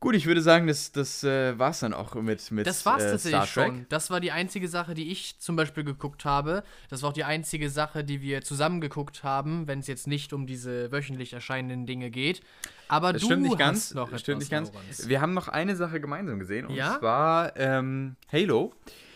Gut, 0.03 0.15
ich 0.15 0.25
würde 0.25 0.41
sagen, 0.41 0.67
das, 0.67 0.91
das 0.91 1.23
äh, 1.23 1.57
war 1.57 1.69
es 1.69 1.79
dann 1.79 1.93
auch 1.93 2.13
mit, 2.15 2.51
mit 2.51 2.67
Das 2.67 2.85
war's 2.85 3.03
äh, 3.03 3.11
tatsächlich 3.11 3.49
schon. 3.49 3.85
Das 3.87 4.09
war 4.09 4.19
die 4.19 4.33
einzige 4.33 4.67
Sache, 4.67 4.95
die 4.95 5.09
ich 5.09 5.39
zum 5.39 5.55
Beispiel 5.55 5.85
geguckt 5.85 6.25
habe. 6.25 6.65
Das 6.89 7.01
war 7.03 7.11
auch 7.11 7.13
die 7.13 7.23
einzige 7.23 7.69
Sache, 7.69 8.03
die 8.03 8.21
wir 8.21 8.41
zusammen 8.41 8.81
geguckt 8.81 9.23
haben, 9.23 9.65
wenn 9.65 9.79
es 9.79 9.87
jetzt 9.87 10.07
nicht 10.07 10.33
um 10.33 10.45
diese 10.45 10.91
wöchentlich 10.91 11.31
erscheinenden 11.31 11.85
Dinge 11.85 12.09
geht. 12.11 12.41
Aber 12.89 13.13
Das 13.13 13.21
du 13.21 13.27
stimmt 13.27 13.43
nicht 13.43 13.57
ganz. 13.57 13.93
noch 13.93 14.09
stimmt 14.09 14.27
etwas, 14.27 14.39
nicht 14.41 14.51
ganz. 14.51 14.73
Lorenz. 14.73 15.07
Wir 15.07 15.21
haben 15.21 15.33
noch 15.33 15.47
eine 15.47 15.77
Sache 15.77 16.01
gemeinsam 16.01 16.37
gesehen 16.37 16.65
und 16.65 16.75
Ja? 16.75 16.99
zwar 16.99 17.55
ähm, 17.55 18.17
Halo. 18.29 18.73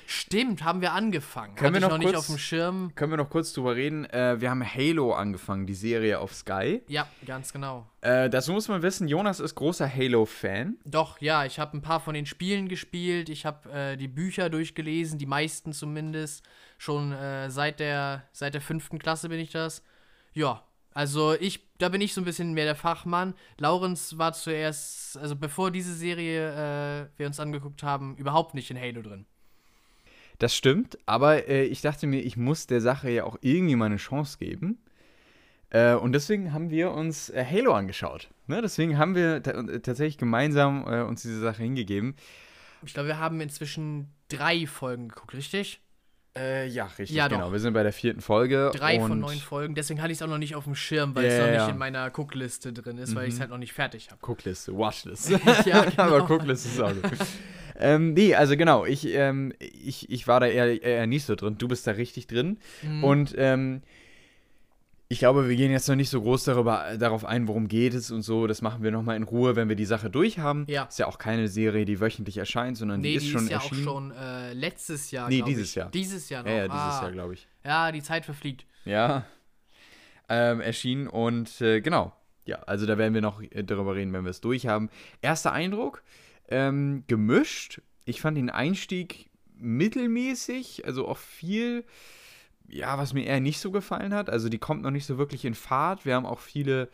Stimmt, 0.09 0.63
haben 0.63 0.79
wir 0.79 0.93
angefangen. 0.93 1.55
Können 1.55 1.73
wir 1.73 1.81
Hatte 1.81 1.85
noch 1.87 1.91
noch 1.91 1.97
nicht 1.97 2.07
kurz- 2.13 2.17
auf 2.19 2.27
dem 2.27 2.37
Schirm. 2.37 2.95
Können 2.95 3.11
wir 3.11 3.17
noch 3.17 3.29
kurz 3.29 3.51
drüber 3.51 3.75
reden? 3.75 4.05
Äh, 4.05 4.39
wir 4.39 4.49
haben 4.49 4.63
Halo 4.65 5.13
angefangen, 5.13 5.67
die 5.67 5.73
Serie 5.73 6.19
auf 6.19 6.33
Sky. 6.33 6.81
Ja, 6.87 7.07
ganz 7.25 7.51
genau. 7.51 7.85
Äh, 7.99 8.29
dazu 8.29 8.53
muss 8.53 8.69
man 8.69 8.81
wissen, 8.81 9.09
Jonas 9.09 9.41
ist 9.41 9.55
großer 9.55 9.93
Halo-Fan. 9.93 10.77
Doch, 10.85 11.19
ja, 11.19 11.43
ich 11.43 11.59
habe 11.59 11.75
ein 11.75 11.81
paar 11.81 11.99
von 11.99 12.13
den 12.13 12.25
Spielen 12.25 12.69
gespielt. 12.69 13.27
Ich 13.27 13.45
habe 13.45 13.69
äh, 13.69 13.97
die 13.97 14.07
Bücher 14.07 14.49
durchgelesen, 14.49 15.19
die 15.19 15.25
meisten 15.25 15.73
zumindest. 15.73 16.45
Schon 16.77 17.11
äh, 17.11 17.49
seit, 17.51 17.81
der, 17.81 18.23
seit 18.31 18.53
der 18.53 18.61
fünften 18.61 18.99
Klasse 18.99 19.27
bin 19.27 19.39
ich 19.39 19.49
das. 19.51 19.83
Ja, 20.33 20.63
also 20.93 21.33
ich, 21.33 21.67
da 21.79 21.89
bin 21.89 21.99
ich 21.99 22.13
so 22.13 22.21
ein 22.21 22.25
bisschen 22.25 22.53
mehr 22.53 22.63
der 22.65 22.75
Fachmann. 22.75 23.33
Laurenz 23.57 24.17
war 24.17 24.31
zuerst, 24.31 25.17
also 25.17 25.35
bevor 25.35 25.69
diese 25.69 25.93
Serie 25.93 27.03
äh, 27.03 27.07
wir 27.17 27.27
uns 27.27 27.39
angeguckt 27.41 27.83
haben, 27.83 28.15
überhaupt 28.15 28.53
nicht 28.55 28.71
in 28.71 28.79
Halo 28.79 29.01
drin. 29.01 29.25
Das 30.39 30.55
stimmt, 30.55 30.97
aber 31.05 31.47
äh, 31.47 31.63
ich 31.63 31.81
dachte 31.81 32.05
mir, 32.05 32.21
ich 32.21 32.37
muss 32.37 32.67
der 32.67 32.81
Sache 32.81 33.09
ja 33.09 33.23
auch 33.23 33.37
irgendwie 33.41 33.75
mal 33.75 33.85
eine 33.85 33.97
Chance 33.97 34.37
geben. 34.37 34.77
Äh, 35.69 35.95
und 35.95 36.13
deswegen 36.13 36.53
haben 36.53 36.69
wir 36.69 36.91
uns 36.91 37.29
äh, 37.29 37.43
Halo 37.43 37.73
angeschaut. 37.73 38.29
Ne? 38.45 38.61
Deswegen 38.61 38.97
haben 38.97 39.15
wir 39.15 39.43
ta 39.43 39.63
tatsächlich 39.79 40.17
gemeinsam 40.17 40.85
äh, 40.87 41.01
uns 41.01 41.23
diese 41.23 41.39
Sache 41.39 41.63
hingegeben. 41.63 42.15
Ich 42.83 42.93
glaube, 42.93 43.07
wir 43.07 43.19
haben 43.19 43.41
inzwischen 43.41 44.09
drei 44.29 44.67
Folgen 44.67 45.09
geguckt, 45.09 45.33
richtig? 45.33 45.81
Äh, 46.37 46.67
ja, 46.67 46.85
richtig, 46.85 47.11
Ja, 47.15 47.27
genau. 47.27 47.51
Wir 47.51 47.59
sind 47.59 47.73
bei 47.73 47.81
der 47.83 47.91
vierten 47.91 48.21
Folge. 48.21 48.71
Drei 48.75 48.99
von 48.99 49.19
neun 49.19 49.39
Folgen. 49.39 49.73
Deswegen 49.73 50.01
hatte 50.01 50.11
ich 50.11 50.19
es 50.19 50.21
auch 50.21 50.27
noch 50.27 50.37
nicht 50.37 50.55
auf 50.55 50.65
dem 50.65 50.75
Schirm, 50.75 51.15
weil 51.15 51.25
Ja, 51.25 51.31
es 51.31 51.39
noch 51.39 51.47
nicht 51.47 51.55
ja. 51.55 51.69
in 51.69 51.77
meiner 51.77 52.09
Guckliste 52.11 52.71
drin 52.71 52.99
ist, 52.99 53.15
weil 53.15 53.27
ich 53.27 53.33
es 53.33 53.39
halt 53.39 53.49
noch 53.49 53.57
nicht 53.57 53.73
fertig 53.73 54.11
habe. 54.11 54.21
Cookliste, 54.21 54.77
Watchlist. 54.77 55.31
Ja, 55.65 55.83
genau. 55.89 56.03
Aber 56.03 56.25
Cookliste 56.27 56.69
ist 56.69 56.79
auch 56.79 56.93
gut. 56.93 57.17
Ähm, 57.79 58.13
nee, 58.13 58.35
also 58.35 58.57
genau, 58.57 58.85
ich, 58.85 59.07
ähm, 59.13 59.53
ich, 59.59 60.09
ich 60.09 60.27
war 60.27 60.39
da 60.39 60.47
eher, 60.47 60.81
eher 60.81 61.07
nicht 61.07 61.25
so 61.25 61.35
drin. 61.35 61.57
Du 61.57 61.67
bist 61.67 61.87
da 61.87 61.91
richtig 61.91 62.27
drin. 62.27 62.57
Mhm. 62.81 63.03
Und 63.03 63.35
ähm, 63.37 63.81
ich 65.09 65.19
glaube, 65.19 65.47
wir 65.47 65.55
gehen 65.55 65.71
jetzt 65.71 65.87
noch 65.87 65.95
nicht 65.95 66.09
so 66.09 66.21
groß 66.21 66.43
darüber, 66.43 66.97
darauf 66.99 67.23
ein, 67.23 67.47
worum 67.47 67.69
geht 67.69 67.93
es 67.93 68.11
und 68.11 68.23
so. 68.23 68.45
Das 68.45 68.61
machen 68.61 68.83
wir 68.83 68.91
nochmal 68.91 69.15
in 69.15 69.23
Ruhe, 69.23 69.55
wenn 69.55 69.69
wir 69.69 69.77
die 69.77 69.85
Sache 69.85 70.09
durch 70.09 70.39
haben. 70.39 70.65
Ja. 70.67 70.83
Ist 70.83 70.99
ja 70.99 71.07
auch 71.07 71.17
keine 71.17 71.47
Serie, 71.47 71.85
die 71.85 72.01
wöchentlich 72.01 72.37
erscheint, 72.37 72.77
sondern 72.77 72.99
Nee, 72.99 73.11
die 73.11 73.15
ist 73.15 73.29
schon 73.29 73.47
ja 73.47 73.55
erschienen. 73.55 73.87
auch 73.87 73.91
schon 73.91 74.11
äh, 74.11 74.53
letztes 74.53 75.11
Jahr. 75.11 75.29
Nee, 75.29 75.43
dieses 75.43 75.69
ich. 75.69 75.75
Jahr. 75.75 75.89
Dieses 75.91 76.29
Jahr 76.29 76.43
noch. 76.43 76.49
ja, 76.49 76.57
ja, 76.57 76.67
dieses 76.67 76.77
ah. 76.77 77.01
Jahr, 77.03 77.11
glaube 77.11 77.33
ich. 77.35 77.47
Ja, 77.63 77.91
die 77.91 78.01
Zeit 78.01 78.25
verfliegt. 78.25 78.65
Ja. 78.83 79.25
Ähm, 80.27 80.59
erschienen 80.59 81.07
und 81.07 81.61
äh, 81.61 81.79
genau. 81.79 82.11
Ja, 82.45 82.59
also 82.63 82.85
da 82.85 82.97
werden 82.97 83.13
wir 83.13 83.21
noch 83.21 83.41
äh, 83.41 83.63
darüber 83.63 83.95
reden, 83.95 84.11
wenn 84.11 84.23
wir 84.23 84.31
es 84.31 84.41
durch 84.41 84.67
haben. 84.67 84.89
Erster 85.21 85.53
Eindruck, 85.53 86.03
ähm, 86.47 87.03
gemischt. 87.07 87.81
Ich 88.05 88.21
fand 88.21 88.37
den 88.37 88.49
Einstieg 88.49 89.29
mittelmäßig, 89.55 90.85
also 90.85 91.07
auch 91.07 91.17
viel, 91.17 91.83
ja, 92.67 92.97
was 92.97 93.13
mir 93.13 93.25
eher 93.25 93.39
nicht 93.39 93.59
so 93.59 93.71
gefallen 93.71 94.13
hat. 94.13 94.29
Also 94.29 94.49
die 94.49 94.59
kommt 94.59 94.83
noch 94.83 94.91
nicht 94.91 95.05
so 95.05 95.17
wirklich 95.17 95.45
in 95.45 95.55
Fahrt. 95.55 96.05
Wir 96.05 96.15
haben 96.15 96.25
auch 96.25 96.39
viele, 96.39 96.89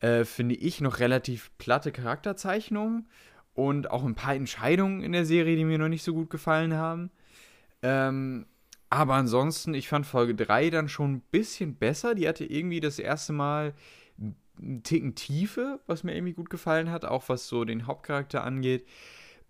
äh, 0.00 0.24
finde 0.24 0.54
ich, 0.54 0.80
noch 0.80 0.98
relativ 1.00 1.50
platte 1.58 1.92
Charakterzeichnungen 1.92 3.08
und 3.54 3.90
auch 3.90 4.04
ein 4.04 4.14
paar 4.14 4.34
Entscheidungen 4.34 5.02
in 5.02 5.12
der 5.12 5.24
Serie, 5.24 5.56
die 5.56 5.64
mir 5.64 5.78
noch 5.78 5.88
nicht 5.88 6.02
so 6.02 6.12
gut 6.12 6.30
gefallen 6.30 6.74
haben. 6.74 7.10
Ähm, 7.82 8.46
aber 8.90 9.14
ansonsten, 9.14 9.74
ich 9.74 9.88
fand 9.88 10.06
Folge 10.06 10.34
3 10.34 10.70
dann 10.70 10.88
schon 10.88 11.14
ein 11.14 11.22
bisschen 11.30 11.74
besser. 11.74 12.14
Die 12.14 12.28
hatte 12.28 12.44
irgendwie 12.44 12.80
das 12.80 12.98
erste 12.98 13.32
Mal 13.32 13.74
einen 14.58 14.82
Ticken 14.82 15.14
Tiefe, 15.14 15.80
was 15.86 16.04
mir 16.04 16.14
irgendwie 16.14 16.32
gut 16.32 16.50
gefallen 16.50 16.90
hat, 16.90 17.04
auch 17.04 17.28
was 17.28 17.48
so 17.48 17.64
den 17.64 17.86
Hauptcharakter 17.86 18.44
angeht. 18.44 18.86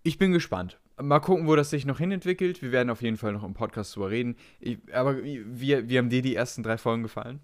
Ich 0.02 0.18
bin 0.18 0.32
gespannt. 0.32 0.78
Mal 1.00 1.20
gucken, 1.20 1.48
wo 1.48 1.56
das 1.56 1.70
sich 1.70 1.86
noch 1.86 1.98
hinentwickelt. 1.98 2.62
Wir 2.62 2.70
werden 2.70 2.90
auf 2.90 3.02
jeden 3.02 3.16
Fall 3.16 3.32
noch 3.32 3.42
im 3.42 3.54
Podcast 3.54 3.96
drüber 3.96 4.10
reden. 4.10 4.36
Ich, 4.60 4.78
aber 4.92 5.22
wie, 5.24 5.88
wie 5.88 5.98
haben 5.98 6.08
dir 6.08 6.22
die 6.22 6.36
ersten 6.36 6.62
drei 6.62 6.78
Folgen 6.78 7.02
gefallen? 7.02 7.40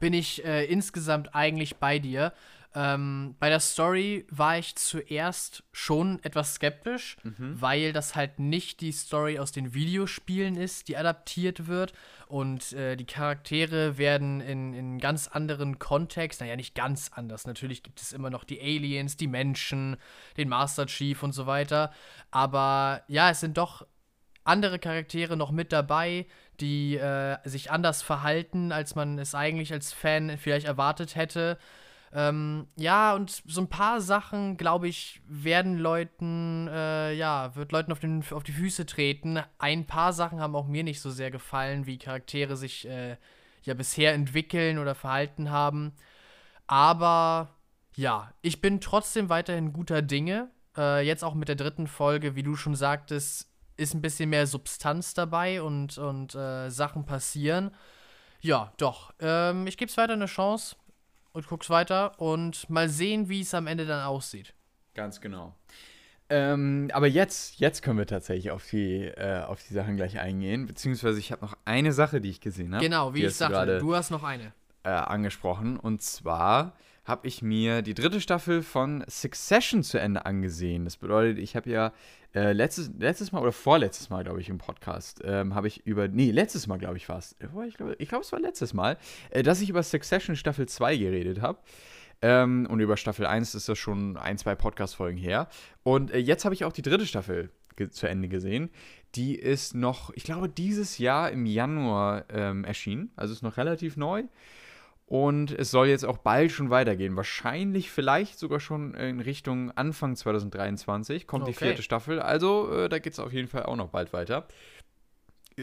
Bin 0.00 0.12
ich 0.12 0.44
äh, 0.44 0.66
insgesamt 0.66 1.34
eigentlich 1.34 1.76
bei 1.76 1.98
dir. 1.98 2.34
Ähm, 2.76 3.36
bei 3.38 3.48
der 3.48 3.60
Story 3.60 4.26
war 4.30 4.58
ich 4.58 4.74
zuerst 4.74 5.62
schon 5.72 6.18
etwas 6.24 6.54
skeptisch, 6.54 7.16
weil 7.60 7.92
das 7.92 8.16
halt 8.16 8.40
nicht 8.40 8.80
die 8.80 8.90
Story 8.90 9.38
aus 9.38 9.52
den 9.52 9.74
Videospielen 9.74 10.56
ist, 10.56 10.88
die 10.88 10.96
adaptiert 10.96 11.68
wird. 11.68 11.92
Und 12.26 12.72
äh, 12.72 12.96
die 12.96 13.06
Charaktere 13.06 13.96
werden 13.96 14.40
in, 14.40 14.74
in 14.74 14.98
ganz 14.98 15.28
anderen 15.28 15.78
Kontext, 15.78 16.40
naja, 16.40 16.56
nicht 16.56 16.74
ganz 16.74 17.12
anders. 17.14 17.46
Natürlich 17.46 17.84
gibt 17.84 18.00
es 18.00 18.12
immer 18.12 18.30
noch 18.30 18.42
die 18.42 18.60
Aliens, 18.60 19.16
die 19.16 19.28
Menschen, 19.28 19.96
den 20.36 20.48
Master 20.48 20.86
Chief 20.86 21.22
und 21.22 21.32
so 21.32 21.46
weiter. 21.46 21.92
Aber 22.32 23.02
ja, 23.06 23.30
es 23.30 23.38
sind 23.38 23.56
doch 23.56 23.86
andere 24.42 24.78
Charaktere 24.78 25.36
noch 25.36 25.50
mit 25.50 25.72
dabei, 25.72 26.26
die 26.60 26.96
äh, 26.96 27.36
sich 27.44 27.70
anders 27.70 28.02
verhalten, 28.02 28.72
als 28.72 28.94
man 28.94 29.18
es 29.18 29.34
eigentlich 29.34 29.72
als 29.72 29.92
Fan 29.92 30.36
vielleicht 30.38 30.66
erwartet 30.66 31.16
hätte. 31.16 31.58
Ähm, 32.16 32.68
ja, 32.76 33.12
und 33.14 33.42
so 33.44 33.60
ein 33.60 33.68
paar 33.68 34.00
Sachen, 34.00 34.56
glaube 34.56 34.86
ich, 34.86 35.20
werden 35.26 35.78
Leuten, 35.78 36.68
äh, 36.68 37.12
ja, 37.12 37.56
wird 37.56 37.72
Leuten 37.72 37.90
auf, 37.90 37.98
den, 37.98 38.24
auf 38.30 38.44
die 38.44 38.52
Füße 38.52 38.86
treten. 38.86 39.40
Ein 39.58 39.84
paar 39.88 40.12
Sachen 40.12 40.40
haben 40.40 40.54
auch 40.54 40.68
mir 40.68 40.84
nicht 40.84 41.00
so 41.00 41.10
sehr 41.10 41.32
gefallen, 41.32 41.86
wie 41.86 41.98
Charaktere 41.98 42.56
sich 42.56 42.86
äh, 42.88 43.16
ja 43.64 43.74
bisher 43.74 44.14
entwickeln 44.14 44.78
oder 44.78 44.94
verhalten 44.94 45.50
haben. 45.50 45.92
Aber 46.68 47.50
ja, 47.96 48.32
ich 48.42 48.60
bin 48.60 48.80
trotzdem 48.80 49.28
weiterhin 49.28 49.72
guter 49.72 50.00
Dinge. 50.00 50.50
Äh, 50.76 51.04
jetzt 51.04 51.24
auch 51.24 51.34
mit 51.34 51.48
der 51.48 51.56
dritten 51.56 51.88
Folge, 51.88 52.36
wie 52.36 52.44
du 52.44 52.54
schon 52.54 52.76
sagtest, 52.76 53.50
ist 53.76 53.92
ein 53.92 54.02
bisschen 54.02 54.30
mehr 54.30 54.46
Substanz 54.46 55.14
dabei 55.14 55.62
und, 55.62 55.98
und 55.98 56.36
äh, 56.36 56.70
Sachen 56.70 57.06
passieren. 57.06 57.72
Ja, 58.40 58.72
doch. 58.76 59.12
Ähm, 59.18 59.66
ich 59.66 59.76
gebe 59.76 59.90
es 59.90 59.96
weiter 59.96 60.12
eine 60.12 60.26
Chance 60.26 60.76
und 61.34 61.46
guck's 61.46 61.68
weiter 61.68 62.18
und 62.18 62.70
mal 62.70 62.88
sehen, 62.88 63.28
wie 63.28 63.42
es 63.42 63.52
am 63.52 63.66
Ende 63.66 63.84
dann 63.84 64.02
aussieht. 64.04 64.54
Ganz 64.94 65.20
genau. 65.20 65.54
Ähm, 66.30 66.90
aber 66.94 67.06
jetzt, 67.06 67.58
jetzt 67.58 67.82
können 67.82 67.98
wir 67.98 68.06
tatsächlich 68.06 68.50
auf 68.50 68.64
die, 68.70 69.04
äh, 69.04 69.42
auf 69.42 69.62
die 69.62 69.74
Sachen 69.74 69.96
gleich 69.96 70.18
eingehen. 70.18 70.64
Beziehungsweise 70.66 71.18
ich 71.18 71.32
habe 71.32 71.44
noch 71.44 71.54
eine 71.66 71.92
Sache, 71.92 72.20
die 72.22 72.30
ich 72.30 72.40
gesehen 72.40 72.74
habe. 72.74 72.82
genau, 72.82 73.12
wie 73.12 73.24
ich 73.24 73.34
sagte, 73.34 73.78
du 73.78 73.94
hast 73.94 74.10
noch 74.10 74.22
eine. 74.22 74.52
äh, 74.84 74.88
angesprochen. 74.88 75.78
Und 75.78 76.00
zwar 76.00 76.72
habe 77.04 77.26
ich 77.28 77.42
mir 77.42 77.82
die 77.82 77.94
dritte 77.94 78.20
Staffel 78.20 78.62
von 78.62 79.04
Succession 79.08 79.82
zu 79.82 79.98
Ende 79.98 80.24
angesehen. 80.24 80.84
Das 80.84 80.96
bedeutet, 80.96 81.38
ich 81.38 81.54
habe 81.54 81.70
ja 81.70 81.92
äh, 82.34 82.52
letztes, 82.52 82.90
letztes 82.98 83.30
Mal 83.30 83.42
oder 83.42 83.52
vorletztes 83.52 84.10
Mal, 84.10 84.24
glaube 84.24 84.40
ich, 84.40 84.48
im 84.48 84.58
Podcast, 84.58 85.20
ähm, 85.24 85.54
habe 85.54 85.68
ich 85.68 85.86
über, 85.86 86.08
nee, 86.08 86.30
letztes 86.30 86.66
Mal, 86.66 86.78
glaube 86.78 86.96
ich, 86.96 87.08
war 87.08 87.18
es. 87.18 87.36
Ich 87.68 87.76
glaube, 87.76 87.96
glaub, 87.96 88.22
es 88.22 88.32
war 88.32 88.40
letztes 88.40 88.74
Mal, 88.74 88.96
äh, 89.30 89.42
dass 89.42 89.60
ich 89.60 89.68
über 89.68 89.82
Succession 89.82 90.34
Staffel 90.34 90.66
2 90.66 90.96
geredet 90.96 91.40
habe. 91.40 91.58
Ähm, 92.22 92.66
und 92.70 92.80
über 92.80 92.96
Staffel 92.96 93.26
1 93.26 93.54
ist 93.54 93.68
das 93.68 93.78
schon 93.78 94.16
ein, 94.16 94.38
zwei 94.38 94.54
Podcast-Folgen 94.54 95.18
her. 95.18 95.48
Und 95.82 96.10
äh, 96.10 96.18
jetzt 96.18 96.44
habe 96.44 96.54
ich 96.54 96.64
auch 96.64 96.72
die 96.72 96.82
dritte 96.82 97.06
Staffel 97.06 97.50
zu 97.90 98.08
Ende 98.08 98.28
gesehen. 98.28 98.70
Die 99.14 99.34
ist 99.34 99.74
noch, 99.74 100.10
ich 100.14 100.24
glaube, 100.24 100.48
dieses 100.48 100.98
Jahr 100.98 101.30
im 101.30 101.44
Januar 101.44 102.24
ähm, 102.30 102.64
erschienen. 102.64 103.10
Also 103.16 103.34
ist 103.34 103.42
noch 103.42 103.56
relativ 103.56 103.96
neu. 103.96 104.24
Und 105.06 105.50
es 105.50 105.70
soll 105.70 105.88
jetzt 105.88 106.04
auch 106.04 106.16
bald 106.18 106.50
schon 106.50 106.70
weitergehen. 106.70 107.14
Wahrscheinlich 107.14 107.90
vielleicht 107.90 108.38
sogar 108.38 108.58
schon 108.58 108.94
in 108.94 109.20
Richtung 109.20 109.70
Anfang 109.72 110.16
2023 110.16 111.26
kommt 111.26 111.46
die 111.46 111.50
Okay. 111.50 111.66
vierte 111.66 111.82
Staffel. 111.82 112.20
Also 112.20 112.72
äh, 112.72 112.88
da 112.88 112.98
geht 112.98 113.12
es 113.12 113.18
auf 113.18 113.32
jeden 113.32 113.48
Fall 113.48 113.64
auch 113.64 113.76
noch 113.76 113.88
bald 113.90 114.12
weiter. 114.14 114.46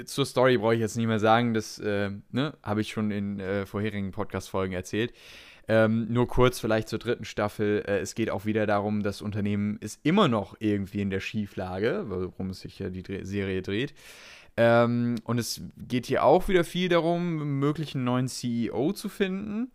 Zur 0.05 0.25
Story 0.25 0.57
brauche 0.57 0.75
ich 0.75 0.79
jetzt 0.79 0.95
nicht 0.95 1.07
mehr 1.07 1.19
sagen, 1.19 1.53
das 1.53 1.79
äh, 1.79 2.11
ne, 2.31 2.53
habe 2.63 2.81
ich 2.81 2.91
schon 2.91 3.11
in 3.11 3.39
äh, 3.39 3.65
vorherigen 3.65 4.11
Podcast-Folgen 4.11 4.73
erzählt. 4.73 5.11
Ähm, 5.67 6.07
nur 6.09 6.27
kurz 6.27 6.59
vielleicht 6.59 6.87
zur 6.87 6.99
dritten 6.99 7.25
Staffel. 7.25 7.83
Äh, 7.87 7.99
es 7.99 8.15
geht 8.15 8.29
auch 8.29 8.45
wieder 8.45 8.65
darum, 8.65 9.03
das 9.03 9.21
Unternehmen 9.21 9.77
ist 9.79 9.99
immer 10.03 10.27
noch 10.27 10.55
irgendwie 10.59 11.01
in 11.01 11.09
der 11.09 11.19
Schieflage, 11.19 12.05
worum 12.07 12.51
es 12.51 12.61
sich 12.61 12.79
ja 12.79 12.89
die 12.89 13.03
Dre 13.03 13.25
Serie 13.25 13.61
dreht. 13.61 13.93
Ähm, 14.57 15.15
und 15.23 15.37
es 15.37 15.61
geht 15.77 16.05
hier 16.05 16.23
auch 16.23 16.47
wieder 16.47 16.63
viel 16.63 16.89
darum, 16.89 17.59
möglichen 17.59 18.03
neuen 18.03 18.27
CEO 18.27 18.93
zu 18.93 19.09
finden. 19.09 19.71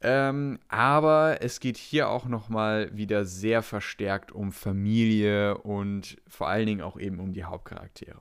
Ähm, 0.00 0.58
aber 0.68 1.38
es 1.40 1.60
geht 1.60 1.78
hier 1.78 2.10
auch 2.10 2.26
nochmal 2.26 2.90
wieder 2.94 3.24
sehr 3.24 3.62
verstärkt 3.62 4.32
um 4.32 4.52
Familie 4.52 5.56
und 5.58 6.18
vor 6.28 6.48
allen 6.48 6.66
Dingen 6.66 6.82
auch 6.82 6.98
eben 6.98 7.20
um 7.20 7.32
die 7.32 7.44
Hauptcharaktere. 7.44 8.20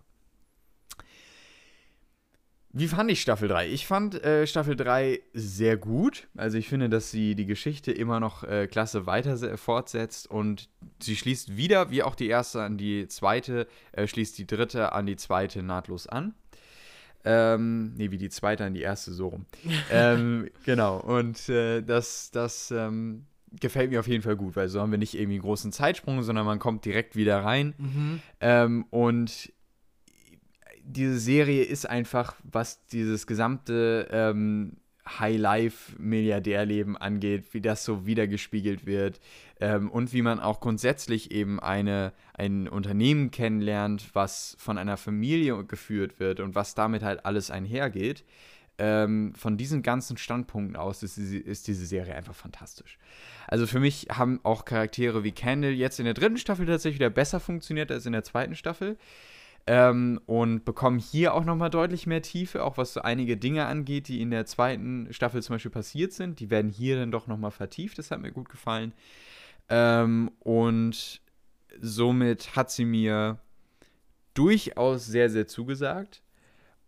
Wie 2.75 2.88
fand 2.88 3.12
ich 3.12 3.22
Staffel 3.22 3.48
3? 3.48 3.70
Ich 3.70 3.86
fand 3.86 4.15
äh, 4.24 4.48
Staffel 4.48 4.75
3 4.75 5.20
sehr 5.34 5.77
gut. 5.77 6.27
Also 6.36 6.58
ich 6.58 6.68
finde, 6.68 6.89
dass 6.89 7.12
sie 7.12 7.36
die 7.36 7.46
Geschichte 7.46 7.92
immer 7.92 8.20
noch 8.20 8.44
äh, 8.44 8.65
klasse 8.65 9.06
weiter 9.06 9.38
se- 9.38 9.58
fortsetzt 9.58 10.30
und 10.30 10.70
sie 11.00 11.15
schließt 11.15 11.56
wieder, 11.56 11.92
wie 11.92 12.01
auch 12.01 12.15
die 12.15 12.27
erste 12.27 12.63
an 12.63 12.77
die 12.80 13.08
zweite, 13.08 13.68
äh, 13.92 14.08
schließt 14.08 14.36
die 14.39 14.48
dritte 14.48 14.92
an 14.94 15.06
die 15.06 15.18
zweite 15.18 15.62
nahtlos 15.62 16.08
an. 16.08 16.34
Ähm, 17.25 17.94
nee, 17.96 18.12
wie 18.12 18.18
die 18.18 18.30
zweite 18.30 18.65
an 18.65 18.74
die 18.74 18.82
erste, 18.82 19.13
so 19.13 19.27
rum. 19.27 19.46
ähm, 19.92 20.50
genau, 20.65 20.98
und 21.00 21.48
äh, 21.50 21.82
das, 21.82 22.32
das 22.32 22.72
ähm, 22.72 23.25
gefällt 23.62 23.92
mir 23.92 24.00
auf 24.00 24.08
jeden 24.08 24.24
Fall 24.24 24.36
gut, 24.36 24.56
weil 24.56 24.68
so 24.68 24.82
haben 24.82 24.92
wir 24.92 24.98
nicht 24.98 25.13
irgendwie 25.13 25.36
einen 25.36 25.44
großen 25.44 25.72
Zeitsprung, 25.72 26.24
sondern 26.24 26.46
man 26.46 26.60
kommt 26.60 26.86
direkt 26.86 27.15
wieder 27.15 27.44
rein. 27.44 27.75
Mhm. 27.77 28.22
Ähm, 28.42 28.86
und 28.89 29.53
diese 30.85 31.17
Serie 31.17 31.63
ist 31.63 31.89
einfach, 31.89 32.35
was 32.43 32.85
dieses 32.87 33.27
gesamte 33.27 34.07
ähm, 34.11 34.77
High-Life-Milliardärleben 35.07 36.95
angeht, 36.97 37.53
wie 37.53 37.61
das 37.61 37.83
so 37.83 38.05
wiedergespiegelt 38.05 38.85
wird 38.85 39.19
ähm, 39.59 39.89
und 39.91 40.13
wie 40.13 40.21
man 40.21 40.39
auch 40.39 40.59
grundsätzlich 40.59 41.31
eben 41.31 41.59
eine, 41.59 42.13
ein 42.33 42.67
Unternehmen 42.67 43.31
kennenlernt, 43.31 44.09
was 44.13 44.55
von 44.59 44.77
einer 44.77 44.97
Familie 44.97 45.63
geführt 45.65 46.19
wird 46.19 46.39
und 46.39 46.55
was 46.55 46.73
damit 46.75 47.03
halt 47.03 47.25
alles 47.25 47.51
einhergeht. 47.51 48.23
Ähm, 48.79 49.33
von 49.35 49.55
diesen 49.55 49.83
ganzen 49.83 50.17
Standpunkten 50.17 50.75
aus 50.75 51.03
ist, 51.03 51.17
ist, 51.17 51.67
diese 51.67 51.85
Serie 51.85 52.15
einfach 52.15 52.33
fantastisch. 52.33 52.97
Also 53.47 53.67
für 53.67 53.79
mich 53.79 54.07
haben 54.11 54.39
auch 54.43 54.65
Charaktere 54.65 55.23
wie 55.23 55.31
Candle 55.31 55.69
jetzt 55.69 55.99
in 55.99 56.05
der 56.05 56.15
dritten 56.15 56.37
Staffel 56.37 56.65
tatsächlich 56.65 56.97
wieder 56.97 57.11
besser 57.11 57.39
funktioniert 57.39 57.91
als 57.91 58.07
in 58.07 58.13
der 58.13 58.23
zweiten 58.23 58.55
Staffel. 58.55 58.97
Ähm, 59.65 60.20
und 60.25 60.65
bekommen 60.65 61.00
hier 61.00 61.34
auch 61.34 61.46
nochmal 61.46 61.70
deutlich 61.70 62.05
mehr 62.05 62.22
Tiefe, 62.22 62.63
auch 62.65 62.77
was 62.77 62.93
so 62.93 63.01
einige 63.01 63.38
Dinge 63.38 63.65
angeht, 63.65 64.10
die 64.10 64.22
in 64.22 64.29
der 64.29 64.46
zweiten 64.46 65.08
Staffel 65.13 65.41
zum 65.41 65.55
Beispiel 65.55 65.72
passiert 65.72 66.12
sind. 66.12 66.41
Die 66.41 66.50
werden 66.50 66.70
hier 66.70 66.98
dann 66.98 67.12
doch 67.12 67.27
nochmal 67.27 67.51
vertieft, 67.51 67.98
das 67.98 68.12
hat 68.12 68.20
mir 68.20 68.34
gut 68.34 68.50
gefallen. 68.50 68.93
Ähm, 69.70 70.32
und 70.39 71.22
somit 71.79 72.58
hat 72.58 72.72
sie 72.72 72.84
mir 72.84 73.39
durchaus 74.34 75.05
sehr, 75.05 75.29
sehr 75.29 75.48
zugesagt. 75.48 76.23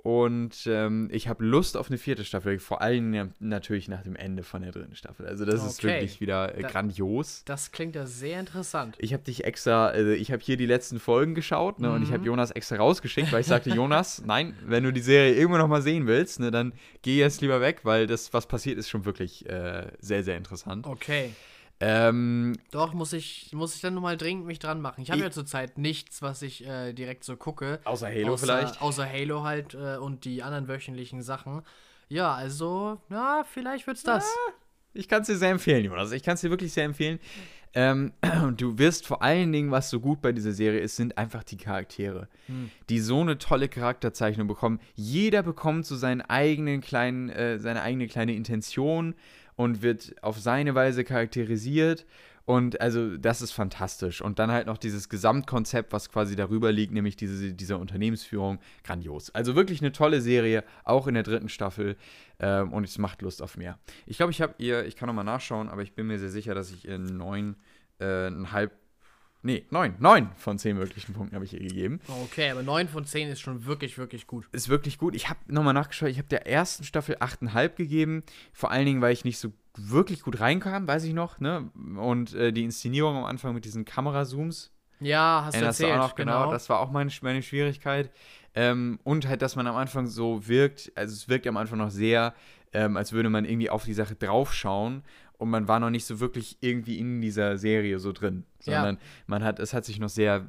Und 0.06 0.68
ähm, 0.68 1.10
ich 1.12 1.28
habe 1.30 1.44
Lust 1.44 1.76
auf 1.76 1.90
eine 1.90 1.98
vierte 1.98 2.24
Staffel, 2.26 2.60
vor 2.60 2.84
allem 2.84 3.34
natürlich 3.40 3.88
nach 3.88 4.04
dem 4.04 4.16
Ende 4.16 4.44
von 4.44 4.62
der 4.62 4.72
dritten 4.72 4.96
Staffel. 4.96 5.26
Also 5.26 5.46
das 5.46 5.62
okay. 5.62 5.68
ist 5.68 5.84
wirklich 5.84 6.22
wieder 6.22 6.54
äh, 6.54 6.62
da, 6.62 6.68
grandios. 6.68 7.42
Das 7.46 7.72
klingt 7.72 7.96
ja 7.96 8.06
sehr 8.06 8.40
interessant. 8.40 8.96
Ich 9.00 9.14
habe 9.14 9.24
dich 9.24 9.46
extra, 9.46 9.88
also 9.88 10.12
ich 10.12 10.32
habe 10.32 10.44
hier 10.44 10.58
die 10.58 10.68
letzten 10.68 11.00
Folgen 11.00 11.34
geschaut 11.34 11.80
ne, 11.80 11.88
mhm. 11.88 11.96
und 11.96 12.04
ich 12.04 12.10
habe 12.10 12.20
mhm. 12.20 12.28
Jonas 12.28 12.52
extra 12.52 12.76
rausgeschickt, 12.76 13.34
weil 13.34 13.42
ich 13.42 13.48
sagte, 13.48 13.72
Jonas, 13.72 14.22
nein, 14.28 14.56
wenn 14.64 14.84
du 14.84 14.94
die 14.94 15.02
Serie 15.02 15.34
irgendwann 15.34 15.62
noch 15.62 15.68
mal 15.68 15.82
sehen 15.82 16.06
willst, 16.06 16.40
ne, 16.40 16.52
dann 16.52 16.74
geh 17.02 17.18
jetzt 17.18 17.42
lieber 17.42 17.60
weg, 17.60 17.80
weil 17.82 18.06
das, 18.06 18.32
was 18.32 18.46
passiert, 18.46 18.78
ist 18.78 18.90
schon 18.90 19.06
wirklich 19.06 19.50
äh, 19.50 19.88
sehr, 20.02 20.24
sehr 20.24 20.38
interessant. 20.38 20.86
Okay. 20.86 21.32
Ähm, 21.80 22.54
Doch, 22.72 22.94
muss 22.94 23.12
ich, 23.14 23.52
muss 23.54 23.76
ich 23.76 23.82
dann 23.82 23.94
nochmal 23.94 24.18
dringend 24.18 24.46
mich 24.46 24.60
dran 24.60 24.80
machen. 24.80 25.02
Ich 25.02 25.12
habe 25.12 25.22
ja 25.22 25.32
zurzeit 25.32 25.78
nichts, 25.78 26.22
was 26.22 26.42
ich 26.42 26.66
äh, 26.66 26.94
direkt 26.94 27.24
so 27.24 27.36
gucke. 27.36 27.80
Außer 27.84 28.08
Halo 28.08 28.34
außer, 28.34 28.46
vielleicht. 28.46 28.82
Außer 28.82 29.06
Halo 29.06 29.44
halt 29.44 29.74
äh, 29.74 29.98
und 29.98 30.24
die 30.24 30.42
anderen 30.42 30.68
wöchentlichen 30.68 31.22
Sachen. 31.22 31.64
Ja, 32.08 32.34
also, 32.34 33.02
na, 33.10 33.44
vielleicht 33.44 33.88
wird's 33.88 34.04
das. 34.04 34.24
Ja, 34.24 34.54
ich 34.94 35.10
kann 35.10 35.22
es 35.22 35.28
dir 35.28 35.36
sehr 35.36 35.52
empfehlen, 35.52 35.84
Jonas. 35.84 36.12
Ich 36.12 36.24
kann 36.24 36.36
es 36.36 36.42
dir 36.42 36.50
wirklich 36.50 36.72
sehr 36.72 36.86
empfehlen. 36.86 37.20
Ähm, 37.74 38.14
du 38.58 38.78
wirst 38.78 39.06
vor 39.06 39.22
allen 39.22 39.52
Dingen, 39.52 39.70
was 39.70 39.90
so 39.90 40.00
gut 40.00 40.22
bei 40.22 40.32
dieser 40.32 40.54
Serie 40.54 40.80
ist, 40.80 40.96
sind 40.96 41.18
einfach 41.18 41.44
die 41.44 41.58
Charaktere, 41.58 42.30
hm. 42.48 42.72
die 42.90 43.00
so 43.00 43.20
eine 43.20 43.38
tolle 43.38 43.68
Charakterzeichnung 43.68 44.48
bekommen. 44.48 44.80
Jeder 44.96 45.44
bekommt 45.44 45.86
so 45.86 45.98
seinen 45.98 46.22
eigenen 46.22 46.80
kleinen, 46.80 47.30
äh, 47.30 47.60
seine 47.60 47.82
eigene 47.82 48.08
kleine 48.08 48.34
Intention 48.34 49.14
und 49.56 49.82
wird 49.82 50.16
auf 50.22 50.40
seine 50.40 50.76
Weise 50.76 51.04
charakterisiert. 51.04 52.06
Und 52.46 52.80
also 52.80 53.18
das 53.18 53.42
ist 53.42 53.52
fantastisch. 53.52 54.22
Und 54.22 54.38
dann 54.38 54.52
halt 54.52 54.68
noch 54.68 54.78
dieses 54.78 55.10
Gesamtkonzept, 55.10 55.92
was 55.92 56.12
quasi 56.12 56.36
darüber 56.36 56.72
liegt, 56.72 56.94
nämlich 56.94 57.16
diese, 57.16 57.54
diese 57.54 57.78
Unternehmensführung, 57.78 58.60
grandios. 58.84 59.34
Also 59.34 59.56
wirklich 59.56 59.82
eine 59.82 59.92
tolle 59.92 60.22
Serie, 60.22 60.64
auch 60.84 61.08
in 61.08 61.16
der 61.16 61.24
dritten 61.24 61.50
Staffel. 61.50 61.96
Ähm, 62.40 62.72
und 62.72 62.84
es 62.84 63.00
macht 63.00 63.24
Lust 63.24 63.42
auf 63.42 63.58
mehr. 63.58 63.80
Ich 64.06 64.18
glaube, 64.18 64.32
ich 64.32 64.42
habe 64.42 64.54
ihr, 64.60 64.86
ich 64.86 64.96
kann 64.96 65.08
nochmal 65.08 65.26
nachschauen, 65.26 65.70
aber 65.70 65.82
ich 65.82 65.94
bin 65.94 66.06
mir 66.06 66.20
sehr 66.20 66.30
sicher, 66.30 66.54
dass 66.54 66.72
ich 66.72 66.88
ihr 66.88 67.00
neun, 67.00 67.56
äh, 68.00 68.28
ein 68.28 68.52
halb 68.52 68.74
Nee, 69.46 69.64
neun. 69.70 69.94
Neun 70.00 70.32
von 70.38 70.58
zehn 70.58 70.76
möglichen 70.76 71.14
Punkten 71.14 71.36
habe 71.36 71.46
ich 71.46 71.54
ihr 71.54 71.60
gegeben. 71.60 72.00
Okay, 72.24 72.50
aber 72.50 72.64
neun 72.64 72.88
von 72.88 73.06
zehn 73.06 73.30
ist 73.30 73.42
schon 73.42 73.68
wirklich, 73.68 73.96
wirklich 74.00 74.26
gut. 74.26 74.50
Ist 74.52 74.70
wirklich 74.70 74.98
gut. 74.98 75.14
Ich 75.14 75.30
habe 75.30 75.40
nochmal 75.48 75.76
nachgeschaut. 75.76 76.10
Ich 76.10 76.18
habe 76.18 76.28
der 76.28 76.48
ersten 76.48 76.84
Staffel 76.84 77.18
achteinhalb 77.20 77.76
gegeben. 77.76 78.24
Vor 78.54 78.72
allen 78.72 78.88
Dingen, 78.88 79.02
weil 79.02 79.14
ich 79.14 79.24
nicht 79.24 79.38
so 79.38 79.54
wirklich 79.78 80.24
gut 80.24 80.40
reinkam, 80.40 80.88
weiß 80.88 81.04
ich 81.04 81.14
noch. 81.14 81.40
Ne? 81.40 81.70
Und 81.96 82.34
äh, 82.34 82.52
die 82.52 82.64
Inszenierung 82.64 83.18
am 83.18 83.26
Anfang 83.26 83.54
mit 83.54 83.66
diesen 83.66 83.86
Kamerazooms. 83.86 84.72
Ja, 85.00 85.44
hast 85.46 85.62
du 85.62 85.64
erzählt. 85.64 85.94
Auch 85.94 85.98
noch, 85.98 86.16
genau. 86.16 86.40
genau. 86.40 86.52
Das 86.52 86.68
war 86.70 86.80
auch 86.80 86.90
meine, 86.90 87.12
meine 87.22 87.44
Schwierigkeit. 87.44 88.10
Ähm, 88.56 88.98
und 89.04 89.28
halt, 89.28 89.44
dass 89.44 89.56
man 89.56 89.68
am 89.68 89.76
Anfang 89.76 90.08
so 90.08 90.48
wirkt, 90.48 90.92
also 90.96 91.14
es 91.14 91.30
wirkt 91.30 91.46
am 91.46 91.58
Anfang 91.58 91.78
noch 91.78 91.92
sehr, 91.92 92.34
ähm, 92.74 92.98
als 92.98 93.14
würde 93.14 93.30
man 93.30 93.46
irgendwie 93.46 93.70
auf 93.70 93.86
die 93.86 93.94
Sache 93.94 94.16
draufschauen 94.16 95.04
und 95.38 95.50
man 95.50 95.68
war 95.68 95.80
noch 95.80 95.90
nicht 95.90 96.06
so 96.06 96.20
wirklich 96.20 96.58
irgendwie 96.62 97.00
in 97.00 97.22
dieser 97.22 97.58
Serie 97.58 98.00
so 98.00 98.12
drin, 98.12 98.46
sondern 98.60 98.96
ja. 98.96 99.02
man 99.28 99.44
hat, 99.44 99.60
es 99.60 99.74
hat 99.74 99.86
sich 99.86 100.00
noch 100.00 100.10
sehr 100.10 100.48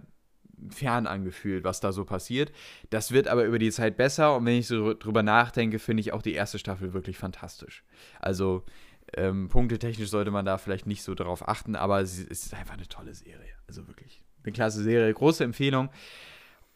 fern 0.70 1.06
angefühlt, 1.06 1.64
was 1.64 1.80
da 1.80 1.92
so 1.92 2.04
passiert. 2.04 2.52
Das 2.90 3.12
wird 3.12 3.28
aber 3.28 3.44
über 3.44 3.58
die 3.58 3.70
Zeit 3.70 3.96
besser 3.96 4.36
und 4.36 4.46
wenn 4.46 4.58
ich 4.58 4.66
so 4.66 4.94
drüber 4.94 5.22
nachdenke, 5.22 5.78
finde 5.78 6.00
ich 6.00 6.12
auch 6.12 6.22
die 6.22 6.34
erste 6.34 6.58
Staffel 6.58 6.94
wirklich 6.94 7.18
fantastisch. 7.18 7.84
Also 8.20 8.64
ähm, 9.14 9.48
punktetechnisch 9.48 10.08
sollte 10.08 10.30
man 10.30 10.44
da 10.44 10.58
vielleicht 10.58 10.86
nicht 10.86 11.02
so 11.02 11.14
darauf 11.14 11.46
achten, 11.46 11.76
aber 11.76 12.00
es 12.00 12.18
ist 12.18 12.54
einfach 12.54 12.74
eine 12.74 12.88
tolle 12.88 13.14
Serie. 13.14 13.52
Also 13.68 13.86
wirklich 13.86 14.22
eine 14.42 14.52
klasse 14.52 14.82
Serie, 14.82 15.12
große 15.12 15.44
Empfehlung. 15.44 15.90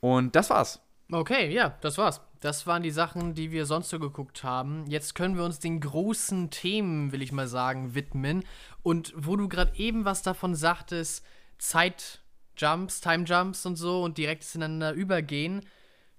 Und 0.00 0.36
das 0.36 0.50
war's. 0.50 0.80
Okay, 1.10 1.52
ja, 1.52 1.76
das 1.80 1.98
war's. 1.98 2.20
Das 2.40 2.66
waren 2.66 2.82
die 2.82 2.90
Sachen, 2.90 3.34
die 3.34 3.52
wir 3.52 3.66
sonst 3.66 3.90
so 3.90 3.98
geguckt 3.98 4.42
haben. 4.44 4.86
Jetzt 4.88 5.14
können 5.14 5.36
wir 5.36 5.44
uns 5.44 5.58
den 5.58 5.78
großen 5.80 6.50
Themen, 6.50 7.12
will 7.12 7.20
ich 7.20 7.32
mal 7.32 7.46
sagen, 7.46 7.94
widmen. 7.94 8.44
Und 8.82 9.12
wo 9.14 9.36
du 9.36 9.46
gerade 9.46 9.76
eben 9.76 10.06
was 10.06 10.22
davon 10.22 10.54
sagtest, 10.54 11.24
Zeitjumps, 11.58 13.02
Timejumps 13.02 13.66
und 13.66 13.76
so 13.76 14.02
und 14.02 14.16
direkt 14.16 14.46
ineinander 14.54 14.92
übergehen, 14.92 15.66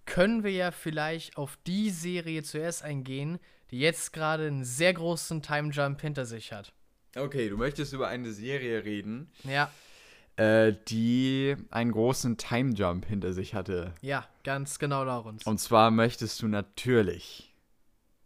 können 0.06 0.44
wir 0.44 0.52
ja 0.52 0.72
vielleicht 0.72 1.38
auf 1.38 1.58
die 1.66 1.90
Serie 1.90 2.44
zuerst 2.44 2.84
eingehen, 2.84 3.40
die 3.72 3.80
jetzt 3.80 4.14
gerade 4.14 4.46
einen 4.46 4.64
sehr 4.64 4.94
großen 4.94 5.42
Timejump 5.42 6.02
hinter 6.02 6.26
sich 6.26 6.54
hat. 6.54 6.72
Okay, 7.16 7.50
du 7.50 7.58
möchtest 7.58 7.94
über 7.94 8.10
eine 8.10 8.32
Serie 8.32 8.84
reden. 8.86 9.32
Ja 9.44 9.72
äh, 10.38 10.74
die 10.88 11.56
einen 11.70 11.92
großen 11.92 12.38
Time 12.38 12.74
Jump 12.74 13.06
hinter 13.06 13.34
sich 13.34 13.54
hatte. 13.54 13.94
Ja, 14.02 14.26
ganz 14.44 14.80
genau 14.80 15.06
darum. 15.06 15.38
Und 15.46 15.60
zwar 15.60 15.92
möchtest 15.92 16.42
du 16.42 16.48
natürlich 16.48 17.54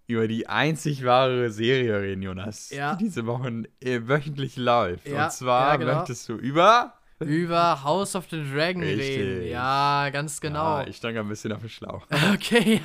über 0.07 0.27
die 0.27 0.47
einzig 0.47 1.03
wahre 1.03 1.49
Serie 1.49 1.99
reden, 1.99 2.21
Jonas, 2.21 2.69
ja. 2.69 2.95
die 2.95 3.05
diese 3.05 3.25
Woche 3.25 3.63
äh, 3.81 4.01
wöchentlich 4.07 4.55
läuft. 4.55 5.07
Ja, 5.07 5.25
Und 5.25 5.31
zwar 5.31 5.71
ja, 5.71 5.75
genau. 5.77 5.95
möchtest 5.95 6.29
du 6.29 6.35
über 6.35 6.93
über 7.19 7.81
House 7.83 8.15
of 8.15 8.25
the 8.29 8.43
Dragon 8.43 8.83
Richtig. 8.83 9.17
reden. 9.17 9.47
Ja, 9.47 10.09
ganz 10.11 10.41
genau. 10.41 10.79
Ja, 10.79 10.87
ich 10.87 10.97
stand 10.97 11.17
ein 11.17 11.27
bisschen 11.29 11.53
auf 11.53 11.61
den 11.61 11.69
Schlauch. 11.69 12.05
Okay. 12.33 12.81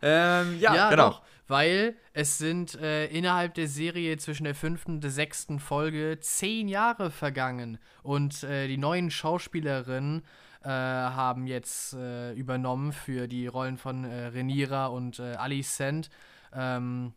ähm, 0.00 0.58
ja, 0.58 0.74
ja, 0.74 0.90
genau. 0.90 1.10
Doch 1.10 1.22
weil 1.46 1.96
es 2.12 2.38
sind 2.38 2.74
äh, 2.74 3.06
innerhalb 3.06 3.54
der 3.54 3.68
Serie 3.68 4.16
zwischen 4.16 4.44
der 4.44 4.54
fünften 4.54 4.92
und 4.92 5.04
der 5.04 5.10
sechsten 5.10 5.58
Folge 5.58 6.18
zehn 6.20 6.68
Jahre 6.68 7.10
vergangen 7.10 7.78
und 8.02 8.42
äh, 8.42 8.68
die 8.68 8.78
neuen 8.78 9.10
Schauspielerinnen 9.10 10.22
äh, 10.62 10.68
haben 10.68 11.46
jetzt 11.46 11.94
äh, 11.94 12.32
übernommen 12.32 12.92
für 12.92 13.28
die 13.28 13.46
Rollen 13.46 13.78
von 13.78 14.04
äh, 14.04 14.26
Renira 14.26 14.86
und 14.86 15.18
äh, 15.18 15.34
Alicent. 15.34 16.10
Ähm, 16.52 17.12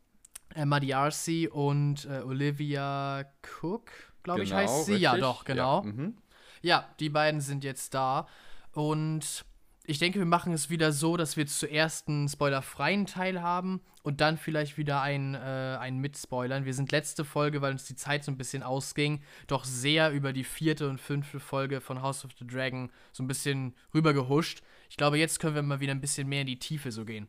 Emma 0.54 0.78
D'Arcy 0.78 1.48
und 1.48 2.06
äh, 2.06 2.22
Olivia 2.22 3.24
Cook, 3.62 3.92
glaube 4.24 4.44
genau, 4.44 4.44
ich, 4.44 4.54
heißt 4.54 4.86
sie. 4.86 4.94
Richtig. 4.94 5.04
Ja, 5.04 5.18
doch, 5.18 5.46
genau. 5.46 5.84
Ja, 5.84 5.92
mhm. 5.92 6.18
ja, 6.62 6.90
die 7.00 7.10
beiden 7.10 7.42
sind 7.42 7.64
jetzt 7.64 7.94
da. 7.94 8.28
Und 8.74 9.46
ich 9.90 9.98
denke, 9.98 10.20
wir 10.20 10.28
machen 10.28 10.54
es 10.54 10.70
wieder 10.70 10.92
so, 10.92 11.18
dass 11.18 11.36
wir 11.36 11.48
zuerst 11.48 12.10
einen 12.10 12.30
spoilerfreien 12.30 13.08
Teil 13.08 13.42
haben 13.42 13.82
und 14.04 14.22
dann 14.22 14.38
vielleicht 14.38 14.78
wieder 14.78 15.02
einen, 15.02 15.34
äh, 15.34 15.78
einen 15.80 15.98
mit 15.98 16.16
Spoilern. 16.16 16.64
Wir 16.64 16.76
sind 16.76 16.92
letzte 16.92 17.26
Folge, 17.26 17.64
weil 17.64 17.72
uns 17.72 17.86
die 17.86 17.96
Zeit 17.96 18.24
so 18.24 18.32
ein 18.32 18.38
bisschen 18.38 18.62
ausging, 18.62 19.24
doch 19.48 19.66
sehr 19.66 20.12
über 20.12 20.32
die 20.32 20.44
vierte 20.44 20.88
und 20.88 21.02
fünfte 21.02 21.40
Folge 21.40 21.82
von 21.82 22.04
House 22.04 22.24
of 22.24 22.32
the 22.38 22.46
Dragon 22.46 22.92
so 23.12 23.24
ein 23.24 23.28
bisschen 23.28 23.74
rübergehuscht. 23.92 24.62
Ich 24.92 24.98
glaube, 24.98 25.18
jetzt 25.18 25.40
können 25.40 25.56
wir 25.56 25.64
mal 25.64 25.80
wieder 25.80 25.94
ein 25.94 26.02
bisschen 26.02 26.30
mehr 26.30 26.42
in 26.42 26.48
die 26.48 26.60
Tiefe 26.60 26.92
so 26.92 27.04
gehen. 27.04 27.28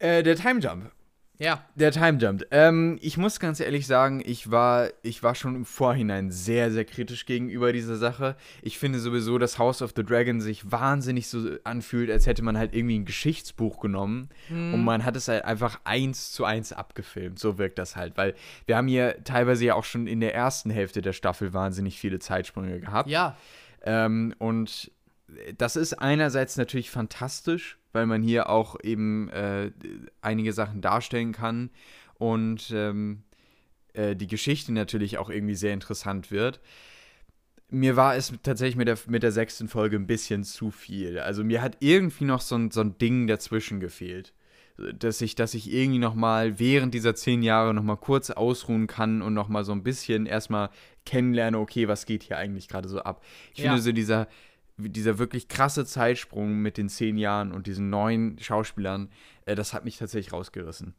Äh, 0.00 0.22
der 0.22 0.36
Time 0.36 0.60
Jump. 0.60 0.92
Ja. 1.38 1.64
Der 1.74 1.90
Time 1.90 2.18
Jump. 2.18 2.46
Ähm, 2.52 2.98
ich 3.02 3.16
muss 3.16 3.40
ganz 3.40 3.58
ehrlich 3.58 3.86
sagen, 3.86 4.22
ich 4.24 4.50
war, 4.50 4.90
ich 5.02 5.22
war 5.22 5.34
schon 5.34 5.56
im 5.56 5.64
Vorhinein 5.64 6.30
sehr, 6.30 6.70
sehr 6.70 6.84
kritisch 6.84 7.26
gegenüber 7.26 7.72
dieser 7.72 7.96
Sache. 7.96 8.36
Ich 8.62 8.78
finde 8.78 9.00
sowieso, 9.00 9.38
dass 9.38 9.58
House 9.58 9.82
of 9.82 9.92
the 9.96 10.04
Dragon 10.04 10.40
sich 10.40 10.70
wahnsinnig 10.70 11.26
so 11.26 11.56
anfühlt, 11.64 12.10
als 12.10 12.26
hätte 12.26 12.42
man 12.42 12.56
halt 12.56 12.74
irgendwie 12.74 12.98
ein 12.98 13.04
Geschichtsbuch 13.04 13.80
genommen 13.80 14.28
mhm. 14.48 14.74
und 14.74 14.84
man 14.84 15.04
hat 15.04 15.16
es 15.16 15.26
halt 15.26 15.44
einfach 15.44 15.80
eins 15.84 16.30
zu 16.30 16.44
eins 16.44 16.72
abgefilmt. 16.72 17.38
So 17.38 17.58
wirkt 17.58 17.78
das 17.78 17.96
halt, 17.96 18.16
weil 18.16 18.34
wir 18.66 18.76
haben 18.76 18.88
hier 18.88 19.22
teilweise 19.24 19.64
ja 19.64 19.74
auch 19.74 19.84
schon 19.84 20.06
in 20.06 20.20
der 20.20 20.34
ersten 20.34 20.70
Hälfte 20.70 21.02
der 21.02 21.12
Staffel 21.12 21.52
wahnsinnig 21.52 21.98
viele 21.98 22.20
Zeitsprünge 22.20 22.78
gehabt. 22.78 23.10
Ja. 23.10 23.36
Ähm, 23.82 24.34
und 24.38 24.92
das 25.58 25.74
ist 25.74 25.94
einerseits 25.94 26.56
natürlich 26.56 26.90
fantastisch, 26.90 27.78
weil 27.94 28.06
man 28.06 28.22
hier 28.22 28.50
auch 28.50 28.76
eben 28.82 29.28
äh, 29.30 29.70
einige 30.20 30.52
Sachen 30.52 30.80
darstellen 30.82 31.32
kann 31.32 31.70
und 32.18 32.70
ähm, 32.74 33.22
äh, 33.94 34.14
die 34.16 34.26
Geschichte 34.26 34.72
natürlich 34.72 35.18
auch 35.18 35.30
irgendwie 35.30 35.54
sehr 35.54 35.72
interessant 35.72 36.30
wird. 36.30 36.60
mir 37.70 37.96
war 37.96 38.14
es 38.16 38.32
tatsächlich 38.42 38.76
mit 38.76 38.88
der, 38.88 38.98
mit 39.08 39.22
der 39.22 39.32
sechsten 39.32 39.68
Folge 39.68 39.96
ein 39.96 40.06
bisschen 40.06 40.44
zu 40.44 40.70
viel. 40.70 41.18
Also 41.18 41.42
mir 41.42 41.60
hat 41.62 41.76
irgendwie 41.80 42.24
noch 42.24 42.40
so 42.40 42.56
ein, 42.56 42.70
so 42.70 42.80
ein 42.80 42.98
Ding 42.98 43.26
dazwischen 43.26 43.80
gefehlt. 43.80 44.32
Dass 44.76 45.20
ich, 45.20 45.36
dass 45.36 45.54
ich 45.54 45.72
irgendwie 45.72 46.00
noch 46.00 46.14
mal 46.16 46.58
während 46.58 46.94
dieser 46.94 47.14
zehn 47.14 47.42
Jahre 47.44 47.72
noch 47.74 47.84
mal 47.84 47.96
kurz 47.96 48.30
ausruhen 48.30 48.88
kann 48.88 49.22
und 49.22 49.32
noch 49.32 49.48
mal 49.48 49.64
so 49.64 49.70
ein 49.70 49.84
bisschen 49.84 50.26
erstmal 50.26 50.68
kennenlerne, 51.06 51.58
okay, 51.60 51.86
was 51.86 52.06
geht 52.06 52.24
hier 52.24 52.38
eigentlich 52.38 52.66
gerade 52.66 52.88
so 52.88 52.98
ab. 53.00 53.22
Ich 53.54 53.60
Ja. 53.60 53.70
finde 53.70 53.82
so 53.82 53.92
dieser, 53.92 54.26
dieser 54.76 55.18
wirklich 55.18 55.48
krasse 55.48 55.84
Zeitsprung 55.86 56.56
mit 56.58 56.76
den 56.76 56.88
zehn 56.88 57.16
Jahren 57.16 57.52
und 57.52 57.66
diesen 57.66 57.90
neuen 57.90 58.38
Schauspielern, 58.38 59.10
äh, 59.46 59.54
das 59.54 59.72
hat 59.72 59.84
mich 59.84 59.98
tatsächlich 59.98 60.32
rausgerissen. 60.32 60.94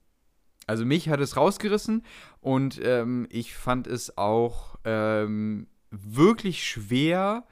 Also 0.68 0.86
mich 0.86 1.10
hat 1.10 1.20
es 1.20 1.38
rausgerissen 1.38 2.04
und 2.42 2.80
ähm, 2.84 3.28
ich 3.30 3.54
fand 3.54 3.86
es 3.88 4.18
auch 4.18 4.78
ähm, 4.84 5.68
wirklich 5.92 6.68
schwer, 6.68 7.46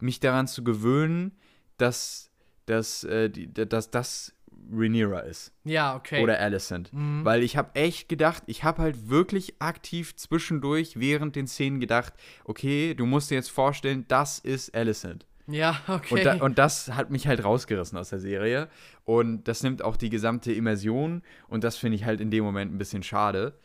mich 0.00 0.20
daran 0.20 0.48
zu 0.48 0.64
gewöhnen, 0.64 1.36
dass, 1.76 2.30
dass, 2.66 3.04
äh, 3.04 3.30
die, 3.30 3.52
dass 3.52 3.90
das 3.90 4.34
Rhaenyra 4.72 5.20
ist 5.20 5.52
Ja, 5.64 5.94
okay. 5.94 6.22
oder 6.22 6.40
Alicent. 6.40 6.92
Mhm. 6.92 7.24
Weil 7.24 7.42
ich 7.42 7.56
habe 7.56 7.74
echt 7.74 8.08
gedacht, 8.08 8.42
ich 8.46 8.64
habe 8.64 8.82
halt 8.82 9.08
wirklich 9.08 9.60
aktiv 9.60 10.16
zwischendurch 10.16 10.98
während 10.98 11.36
den 11.36 11.46
Szenen 11.46 11.78
gedacht, 11.78 12.14
okay, 12.44 12.94
du 12.94 13.06
musst 13.06 13.30
dir 13.30 13.36
jetzt 13.36 13.50
vorstellen, 13.50 14.06
das 14.08 14.38
ist 14.38 14.74
Alicent. 14.74 15.26
Ja, 15.46 15.80
okay. 15.88 16.14
Und, 16.14 16.24
da, 16.24 16.34
und 16.44 16.58
das 16.58 16.92
hat 16.92 17.10
mich 17.10 17.26
halt 17.26 17.44
rausgerissen 17.44 17.98
aus 17.98 18.10
der 18.10 18.20
Serie. 18.20 18.68
Und 19.04 19.48
das 19.48 19.62
nimmt 19.62 19.82
auch 19.82 19.96
die 19.96 20.10
gesamte 20.10 20.52
Immersion. 20.52 21.22
Und 21.48 21.64
das 21.64 21.76
finde 21.76 21.96
ich 21.96 22.04
halt 22.04 22.20
in 22.20 22.30
dem 22.30 22.44
Moment 22.44 22.74
ein 22.74 22.78
bisschen 22.78 23.02
schade. 23.02 23.58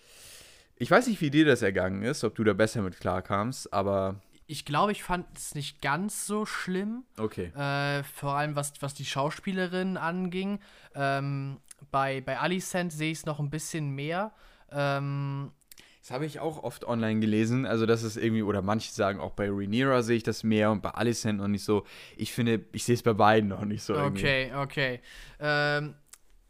Ich 0.76 0.90
weiß 0.90 1.08
nicht, 1.08 1.22
wie 1.22 1.30
dir 1.30 1.46
das 1.46 1.62
ergangen 1.62 2.02
ist, 2.02 2.24
ob 2.24 2.36
du 2.36 2.44
da 2.44 2.54
besser 2.54 2.82
mit 2.82 3.00
klarkamst, 3.00 3.72
aber 3.72 4.20
ich 4.52 4.66
glaube, 4.66 4.92
ich 4.92 5.02
fand 5.02 5.26
es 5.38 5.56
nicht 5.56 5.82
ganz 5.82 6.28
so 6.28 6.46
schlimm. 6.46 7.06
okay. 7.18 7.54
Äh, 7.56 8.04
vor 8.04 8.34
allem 8.34 8.58
was, 8.58 8.74
was 8.82 8.94
die 8.94 9.06
Schauspielerin 9.06 9.96
anging. 9.96 10.60
Ähm, 10.94 11.62
bei, 11.90 12.20
bei 12.20 12.38
Alicent 12.38 12.92
sehe 12.92 13.14
ich 13.14 13.20
es 13.20 13.26
noch 13.26 13.40
ein 13.40 13.50
bisschen 13.50 13.92
mehr. 13.92 14.34
Ähm, 14.70 15.54
Das 16.02 16.10
habe 16.10 16.26
ich 16.26 16.40
auch 16.40 16.64
oft 16.64 16.84
online 16.86 17.20
gelesen. 17.20 17.68
Also, 17.68 17.86
das 17.86 18.02
ist 18.02 18.18
irgendwie, 18.18 18.42
oder 18.42 18.64
manche 18.64 18.92
sagen 18.92 19.20
auch 19.20 19.32
bei 19.32 19.50
Rhaenyra 19.50 20.02
sehe 20.02 20.18
ich 20.18 20.24
das 20.24 20.44
mehr 20.44 20.72
und 20.72 20.82
bei 20.82 20.90
Alicent 20.90 21.38
noch 21.40 21.48
nicht 21.48 21.64
so. 21.64 21.86
Ich 22.18 22.34
finde, 22.34 22.66
ich 22.72 22.84
sehe 22.84 22.96
es 22.96 23.04
bei 23.04 23.14
beiden 23.14 23.50
noch 23.50 23.64
nicht 23.66 23.84
so 23.84 23.94
irgendwie. 23.94 24.22
okay, 24.22 24.52
okay. 24.56 25.00
Ähm, 25.40 25.94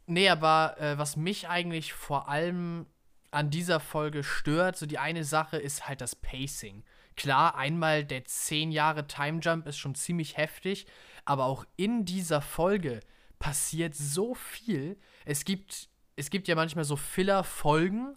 nee, 0.05 0.29
aber 0.29 0.77
äh, 0.79 0.97
was 0.97 1.17
mich 1.17 1.49
eigentlich 1.49 1.91
vor 1.91 2.29
allem 2.29 2.85
an 3.31 3.49
dieser 3.49 3.81
Folge 3.81 4.23
stört, 4.23 4.77
so 4.77 4.85
die 4.85 4.99
eine 4.99 5.25
Sache 5.25 5.57
ist 5.57 5.87
halt 5.87 5.99
das 5.99 6.15
Pacing. 6.15 6.83
Klar, 7.17 7.55
einmal 7.55 8.05
der 8.05 8.23
10 8.23 8.71
Jahre 8.71 9.07
Time 9.07 9.39
Jump 9.41 9.67
ist 9.67 9.77
schon 9.77 9.95
ziemlich 9.95 10.37
heftig, 10.37 10.85
aber 11.25 11.45
auch 11.45 11.65
in 11.75 12.05
dieser 12.05 12.41
Folge 12.41 13.01
passiert 13.37 13.95
so 13.95 14.33
viel. 14.33 14.97
Es 15.25 15.43
gibt, 15.43 15.89
es 16.15 16.29
gibt 16.29 16.47
ja 16.47 16.55
manchmal 16.55 16.85
so 16.85 16.95
Filler-Folgen 16.95 18.15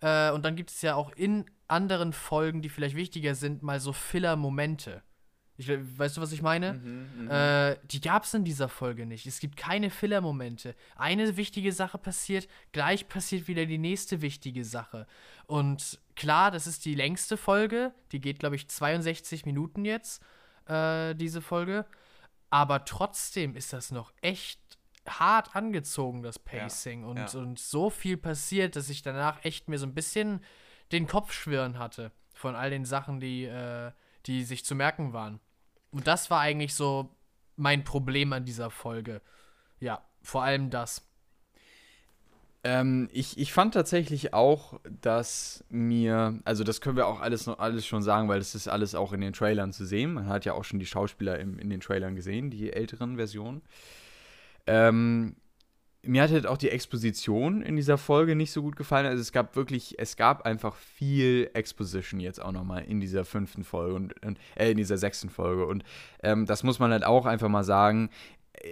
äh, 0.00 0.30
und 0.30 0.44
dann 0.44 0.56
gibt 0.56 0.70
es 0.70 0.82
ja 0.82 0.94
auch 0.94 1.12
in 1.12 1.44
anderen 1.68 2.12
Folgen, 2.12 2.62
die 2.62 2.68
vielleicht 2.68 2.96
wichtiger 2.96 3.34
sind, 3.34 3.62
mal 3.62 3.80
so 3.80 3.92
Filler-Momente. 3.92 5.02
Ich, 5.56 5.68
weißt 5.68 6.16
du, 6.16 6.22
was 6.22 6.32
ich 6.32 6.40
meine? 6.40 6.80
Äh, 7.28 7.76
die 7.86 8.00
gab 8.00 8.24
es 8.24 8.32
in 8.32 8.44
dieser 8.44 8.70
Folge 8.70 9.04
nicht. 9.04 9.26
Es 9.26 9.40
gibt 9.40 9.58
keine 9.58 9.90
Filler-Momente. 9.90 10.74
Eine 10.96 11.36
wichtige 11.36 11.72
Sache 11.72 11.98
passiert, 11.98 12.48
gleich 12.72 13.08
passiert 13.08 13.46
wieder 13.46 13.66
die 13.66 13.76
nächste 13.76 14.22
wichtige 14.22 14.64
Sache. 14.64 15.06
Und 15.46 16.00
klar, 16.16 16.50
das 16.50 16.66
ist 16.66 16.86
die 16.86 16.94
längste 16.94 17.36
Folge. 17.36 17.92
Die 18.12 18.20
geht, 18.20 18.38
glaube 18.38 18.56
ich, 18.56 18.68
62 18.68 19.44
Minuten 19.44 19.84
jetzt, 19.84 20.22
äh, 20.66 21.14
diese 21.14 21.42
Folge. 21.42 21.84
Aber 22.48 22.86
trotzdem 22.86 23.54
ist 23.54 23.74
das 23.74 23.90
noch 23.90 24.12
echt 24.22 24.59
hart 25.08 25.56
angezogen, 25.56 26.22
das 26.22 26.38
Pacing. 26.38 27.04
und, 27.04 27.16
ja. 27.16 27.40
und 27.40 27.58
so 27.58 27.90
viel 27.90 28.16
passiert, 28.16 28.76
dass 28.76 28.88
ich 28.90 29.02
danach 29.02 29.44
echt 29.44 29.68
mir 29.68 29.78
so 29.78 29.86
ein 29.86 29.94
bisschen 29.94 30.44
den 30.92 31.06
Kopf 31.06 31.32
schwirren 31.32 31.78
hatte 31.78 32.12
von 32.32 32.54
all 32.54 32.70
den 32.70 32.84
Sachen, 32.84 33.20
die, 33.20 33.44
äh, 33.44 33.92
die 34.26 34.44
sich 34.44 34.64
zu 34.64 34.74
merken 34.74 35.12
waren. 35.12 35.40
Und 35.90 36.06
das 36.06 36.30
war 36.30 36.40
eigentlich 36.40 36.74
so 36.74 37.14
mein 37.56 37.84
Problem 37.84 38.32
an 38.32 38.44
dieser 38.44 38.70
Folge. 38.70 39.20
Ja, 39.78 40.02
vor 40.22 40.42
allem 40.42 40.70
das. 40.70 41.06
Ähm, 42.62 43.08
ich, 43.12 43.38
ich 43.38 43.52
fand 43.52 43.72
tatsächlich 43.72 44.34
auch, 44.34 44.80
dass 45.00 45.64
mir, 45.70 46.38
also 46.44 46.62
das 46.62 46.80
können 46.80 46.96
wir 46.96 47.06
auch 47.06 47.20
alles 47.20 47.46
noch 47.46 47.58
alles 47.58 47.86
schon 47.86 48.02
sagen, 48.02 48.28
weil 48.28 48.38
das 48.38 48.54
ist 48.54 48.68
alles 48.68 48.94
auch 48.94 49.12
in 49.12 49.22
den 49.22 49.32
Trailern 49.32 49.72
zu 49.72 49.86
sehen. 49.86 50.12
Man 50.12 50.26
hat 50.26 50.44
ja 50.44 50.52
auch 50.52 50.64
schon 50.64 50.78
die 50.78 50.86
Schauspieler 50.86 51.38
im, 51.38 51.58
in 51.58 51.70
den 51.70 51.80
Trailern 51.80 52.16
gesehen, 52.16 52.50
die 52.50 52.72
älteren 52.72 53.16
Versionen. 53.16 53.62
Ähm, 54.66 55.36
mir 56.02 56.22
hat 56.22 56.30
halt 56.30 56.46
auch 56.46 56.56
die 56.56 56.70
Exposition 56.70 57.62
in 57.62 57.76
dieser 57.76 57.98
Folge 57.98 58.34
nicht 58.34 58.52
so 58.52 58.62
gut 58.62 58.76
gefallen. 58.76 59.06
Also 59.06 59.20
es 59.20 59.32
gab 59.32 59.54
wirklich, 59.54 59.98
es 59.98 60.16
gab 60.16 60.46
einfach 60.46 60.74
viel 60.74 61.50
Exposition 61.52 62.20
jetzt 62.20 62.40
auch 62.40 62.52
nochmal 62.52 62.84
in 62.84 63.00
dieser 63.00 63.24
fünften 63.24 63.64
Folge 63.64 63.94
und, 63.94 64.14
äh, 64.56 64.70
in 64.70 64.76
dieser 64.76 64.96
sechsten 64.96 65.28
Folge. 65.28 65.66
Und 65.66 65.84
ähm, 66.22 66.46
das 66.46 66.62
muss 66.62 66.78
man 66.78 66.90
halt 66.90 67.04
auch 67.04 67.26
einfach 67.26 67.48
mal 67.48 67.64
sagen. 67.64 68.10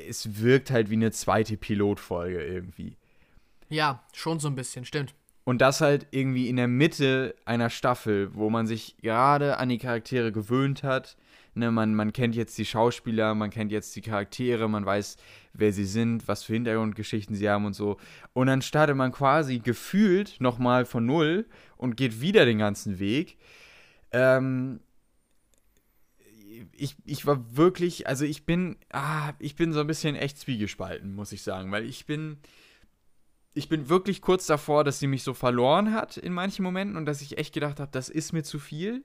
Es 0.08 0.40
wirkt 0.40 0.70
halt 0.70 0.90
wie 0.90 0.94
eine 0.94 1.12
zweite 1.12 1.56
Pilotfolge 1.56 2.42
irgendwie. 2.42 2.96
Ja, 3.68 4.02
schon 4.14 4.40
so 4.40 4.48
ein 4.48 4.54
bisschen, 4.54 4.84
stimmt. 4.84 5.14
Und 5.44 5.58
das 5.62 5.80
halt 5.80 6.06
irgendwie 6.10 6.48
in 6.48 6.56
der 6.56 6.68
Mitte 6.68 7.34
einer 7.44 7.70
Staffel, 7.70 8.34
wo 8.34 8.50
man 8.50 8.66
sich 8.66 8.96
gerade 8.98 9.58
an 9.58 9.68
die 9.68 9.78
Charaktere 9.78 10.32
gewöhnt 10.32 10.82
hat. 10.82 11.16
Ne, 11.58 11.72
man, 11.72 11.92
man 11.92 12.12
kennt 12.12 12.36
jetzt 12.36 12.56
die 12.56 12.64
Schauspieler, 12.64 13.34
man 13.34 13.50
kennt 13.50 13.72
jetzt 13.72 13.96
die 13.96 14.00
Charaktere, 14.00 14.68
man 14.68 14.86
weiß, 14.86 15.16
wer 15.54 15.72
sie 15.72 15.86
sind, 15.86 16.28
was 16.28 16.44
für 16.44 16.52
Hintergrundgeschichten 16.52 17.34
sie 17.34 17.50
haben 17.50 17.66
und 17.66 17.74
so. 17.74 17.96
Und 18.32 18.46
dann 18.46 18.62
startet 18.62 18.96
man 18.96 19.10
quasi 19.10 19.58
gefühlt 19.58 20.36
nochmal 20.38 20.84
von 20.84 21.04
Null 21.04 21.46
und 21.76 21.96
geht 21.96 22.20
wieder 22.20 22.44
den 22.44 22.58
ganzen 22.58 23.00
Weg. 23.00 23.38
Ähm, 24.12 24.78
ich, 26.72 26.94
ich 27.04 27.26
war 27.26 27.56
wirklich, 27.56 28.06
also 28.06 28.24
ich 28.24 28.46
bin, 28.46 28.76
ah, 28.90 29.32
ich 29.40 29.56
bin 29.56 29.72
so 29.72 29.80
ein 29.80 29.88
bisschen 29.88 30.14
echt 30.14 30.38
zwiegespalten, 30.38 31.12
muss 31.12 31.32
ich 31.32 31.42
sagen, 31.42 31.72
weil 31.72 31.84
ich 31.84 32.06
bin, 32.06 32.38
ich 33.52 33.68
bin 33.68 33.88
wirklich 33.88 34.22
kurz 34.22 34.46
davor, 34.46 34.84
dass 34.84 35.00
sie 35.00 35.08
mich 35.08 35.24
so 35.24 35.34
verloren 35.34 35.92
hat 35.92 36.18
in 36.18 36.32
manchen 36.32 36.62
Momenten 36.62 36.96
und 36.96 37.04
dass 37.04 37.20
ich 37.20 37.36
echt 37.36 37.52
gedacht 37.52 37.80
habe, 37.80 37.90
das 37.90 38.08
ist 38.08 38.32
mir 38.32 38.44
zu 38.44 38.60
viel. 38.60 39.04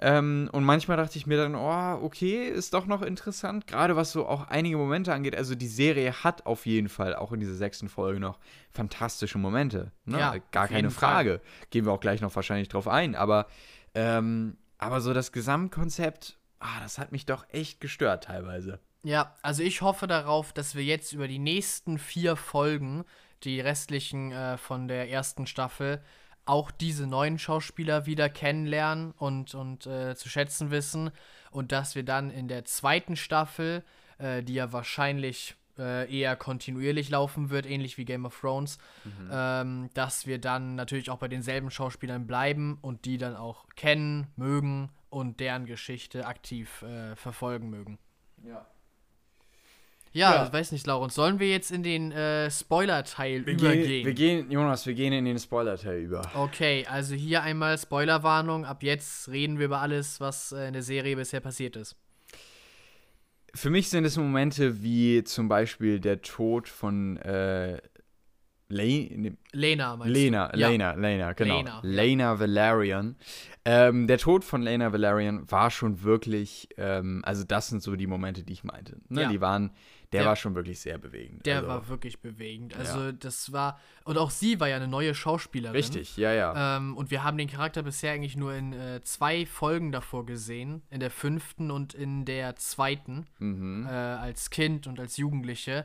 Ähm, 0.00 0.48
und 0.52 0.62
manchmal 0.62 0.96
dachte 0.96 1.18
ich 1.18 1.26
mir 1.26 1.36
dann, 1.36 1.56
oh, 1.56 2.04
okay, 2.04 2.46
ist 2.46 2.72
doch 2.72 2.86
noch 2.86 3.02
interessant, 3.02 3.66
gerade 3.66 3.96
was 3.96 4.12
so 4.12 4.26
auch 4.26 4.46
einige 4.46 4.76
Momente 4.76 5.12
angeht. 5.12 5.34
Also 5.34 5.56
die 5.56 5.66
Serie 5.66 6.12
hat 6.22 6.46
auf 6.46 6.66
jeden 6.66 6.88
Fall 6.88 7.16
auch 7.16 7.32
in 7.32 7.40
dieser 7.40 7.54
sechsten 7.54 7.88
Folge 7.88 8.20
noch 8.20 8.38
fantastische 8.70 9.38
Momente. 9.38 9.90
Ne? 10.04 10.18
Ja, 10.18 10.36
Gar 10.52 10.68
keine 10.68 10.80
jeden 10.80 10.90
Fall. 10.92 11.10
Frage. 11.10 11.40
Gehen 11.70 11.84
wir 11.84 11.92
auch 11.92 12.00
gleich 12.00 12.20
noch 12.20 12.34
wahrscheinlich 12.36 12.68
drauf 12.68 12.86
ein. 12.86 13.16
Aber, 13.16 13.48
ähm, 13.94 14.56
aber 14.78 15.00
so 15.00 15.12
das 15.12 15.32
Gesamtkonzept, 15.32 16.38
ah, 16.60 16.80
das 16.80 16.98
hat 16.98 17.10
mich 17.10 17.26
doch 17.26 17.44
echt 17.50 17.80
gestört 17.80 18.24
teilweise. 18.24 18.78
Ja, 19.02 19.34
also 19.42 19.64
ich 19.64 19.82
hoffe 19.82 20.06
darauf, 20.06 20.52
dass 20.52 20.76
wir 20.76 20.84
jetzt 20.84 21.12
über 21.12 21.26
die 21.26 21.38
nächsten 21.40 21.98
vier 21.98 22.36
Folgen, 22.36 23.04
die 23.42 23.60
restlichen 23.60 24.30
äh, 24.30 24.58
von 24.58 24.86
der 24.86 25.10
ersten 25.10 25.46
Staffel, 25.48 26.02
auch 26.48 26.70
diese 26.70 27.06
neuen 27.06 27.38
Schauspieler 27.38 28.06
wieder 28.06 28.28
kennenlernen 28.28 29.12
und, 29.12 29.54
und 29.54 29.86
äh, 29.86 30.16
zu 30.16 30.28
schätzen 30.28 30.70
wissen. 30.70 31.10
Und 31.50 31.72
dass 31.72 31.94
wir 31.94 32.04
dann 32.04 32.30
in 32.30 32.48
der 32.48 32.64
zweiten 32.64 33.16
Staffel, 33.16 33.84
äh, 34.18 34.42
die 34.42 34.54
ja 34.54 34.72
wahrscheinlich 34.72 35.56
äh, 35.78 36.12
eher 36.12 36.36
kontinuierlich 36.36 37.10
laufen 37.10 37.50
wird, 37.50 37.66
ähnlich 37.66 37.98
wie 37.98 38.04
Game 38.04 38.24
of 38.26 38.38
Thrones, 38.40 38.78
ähm, 39.30 39.90
dass 39.94 40.26
wir 40.26 40.38
dann 40.38 40.74
natürlich 40.74 41.10
auch 41.10 41.18
bei 41.18 41.28
denselben 41.28 41.70
Schauspielern 41.70 42.26
bleiben 42.26 42.78
und 42.82 43.04
die 43.04 43.18
dann 43.18 43.36
auch 43.36 43.66
kennen, 43.76 44.26
mögen 44.36 44.90
und 45.10 45.40
deren 45.40 45.66
Geschichte 45.66 46.26
aktiv 46.26 46.82
äh, 46.82 47.14
verfolgen 47.16 47.70
mögen. 47.70 47.98
Ja. 48.44 48.66
Ja, 50.12 50.34
Ja. 50.36 50.46
ich 50.46 50.52
weiß 50.52 50.72
nicht, 50.72 50.86
Laurens. 50.86 51.14
Sollen 51.14 51.38
wir 51.38 51.48
jetzt 51.48 51.70
in 51.70 51.82
den 51.82 52.12
äh, 52.12 52.50
Spoiler-Teil 52.50 53.44
Wir 53.46 53.54
übergehen? 53.54 53.82
gehen, 53.86 54.06
wir 54.06 54.14
gehen, 54.14 54.50
Jonas, 54.50 54.86
wir 54.86 54.94
gehen 54.94 55.12
in 55.12 55.24
den 55.24 55.38
Spoiler-Teil 55.38 55.98
über. 56.00 56.22
Okay, 56.34 56.86
also 56.88 57.14
hier 57.14 57.42
einmal 57.42 57.76
Spoilerwarnung. 57.78 58.64
Ab 58.64 58.82
jetzt 58.82 59.28
reden 59.28 59.58
wir 59.58 59.66
über 59.66 59.80
alles, 59.80 60.20
was 60.20 60.52
äh, 60.52 60.66
in 60.68 60.72
der 60.72 60.82
Serie 60.82 61.16
bisher 61.16 61.40
passiert 61.40 61.76
ist. 61.76 61.96
Für 63.54 63.70
mich 63.70 63.88
sind 63.88 64.04
es 64.04 64.16
Momente 64.16 64.82
wie 64.82 65.24
zum 65.24 65.48
Beispiel 65.48 66.00
der 66.00 66.20
Tod 66.22 66.68
von 66.68 67.16
äh, 67.18 67.78
Le 68.70 69.08
ne, 69.16 69.36
Lena, 69.52 69.96
meinst 69.96 70.14
Lena, 70.14 70.48
du? 70.48 70.58
Ja. 70.58 70.68
Lena, 70.68 70.92
Lena, 70.92 71.32
genau. 71.32 71.56
Lena, 71.58 71.80
Lena. 71.82 72.38
Valerian. 72.38 73.16
Ähm, 73.64 74.06
der 74.06 74.18
Tod 74.18 74.44
von 74.44 74.60
Lena 74.60 74.92
Valerian 74.92 75.50
war 75.50 75.70
schon 75.70 76.02
wirklich, 76.02 76.68
ähm, 76.76 77.22
also 77.24 77.44
das 77.44 77.68
sind 77.68 77.82
so 77.82 77.96
die 77.96 78.06
Momente, 78.06 78.42
die 78.44 78.52
ich 78.52 78.64
meinte. 78.64 78.98
Ne? 79.08 79.22
Ja. 79.22 79.28
Die 79.30 79.40
waren, 79.40 79.70
der, 80.12 80.20
Der- 80.22 80.28
war 80.28 80.36
schon 80.36 80.54
wirklich 80.54 80.80
sehr 80.80 80.96
bewegend. 80.98 81.44
Der 81.44 81.56
also, 81.56 81.68
war 81.68 81.88
wirklich 81.88 82.20
bewegend. 82.20 82.74
Also, 82.76 83.12
das 83.12 83.52
war. 83.52 83.78
Und 84.04 84.16
auch 84.16 84.30
sie 84.30 84.58
war 84.58 84.68
ja 84.68 84.76
eine 84.76 84.88
neue 84.88 85.14
Schauspielerin. 85.14 85.76
Richtig, 85.76 86.16
ja, 86.16 86.32
ja. 86.32 86.76
Ähm, 86.78 86.96
und 86.96 87.10
wir 87.10 87.24
haben 87.24 87.36
den 87.36 87.48
Charakter 87.48 87.82
bisher 87.82 88.12
eigentlich 88.12 88.36
nur 88.36 88.54
in 88.54 88.72
äh, 88.72 89.02
zwei 89.02 89.44
Folgen 89.44 89.92
davor 89.92 90.24
gesehen. 90.24 90.82
In 90.90 91.00
der 91.00 91.10
fünften 91.10 91.70
und 91.70 91.92
in 91.94 92.24
der 92.24 92.56
zweiten. 92.56 93.26
mhm. 93.38 93.86
Äh, 93.86 93.90
als 93.90 94.50
Kind 94.50 94.86
und 94.86 94.98
als 94.98 95.16
Jugendliche. 95.18 95.84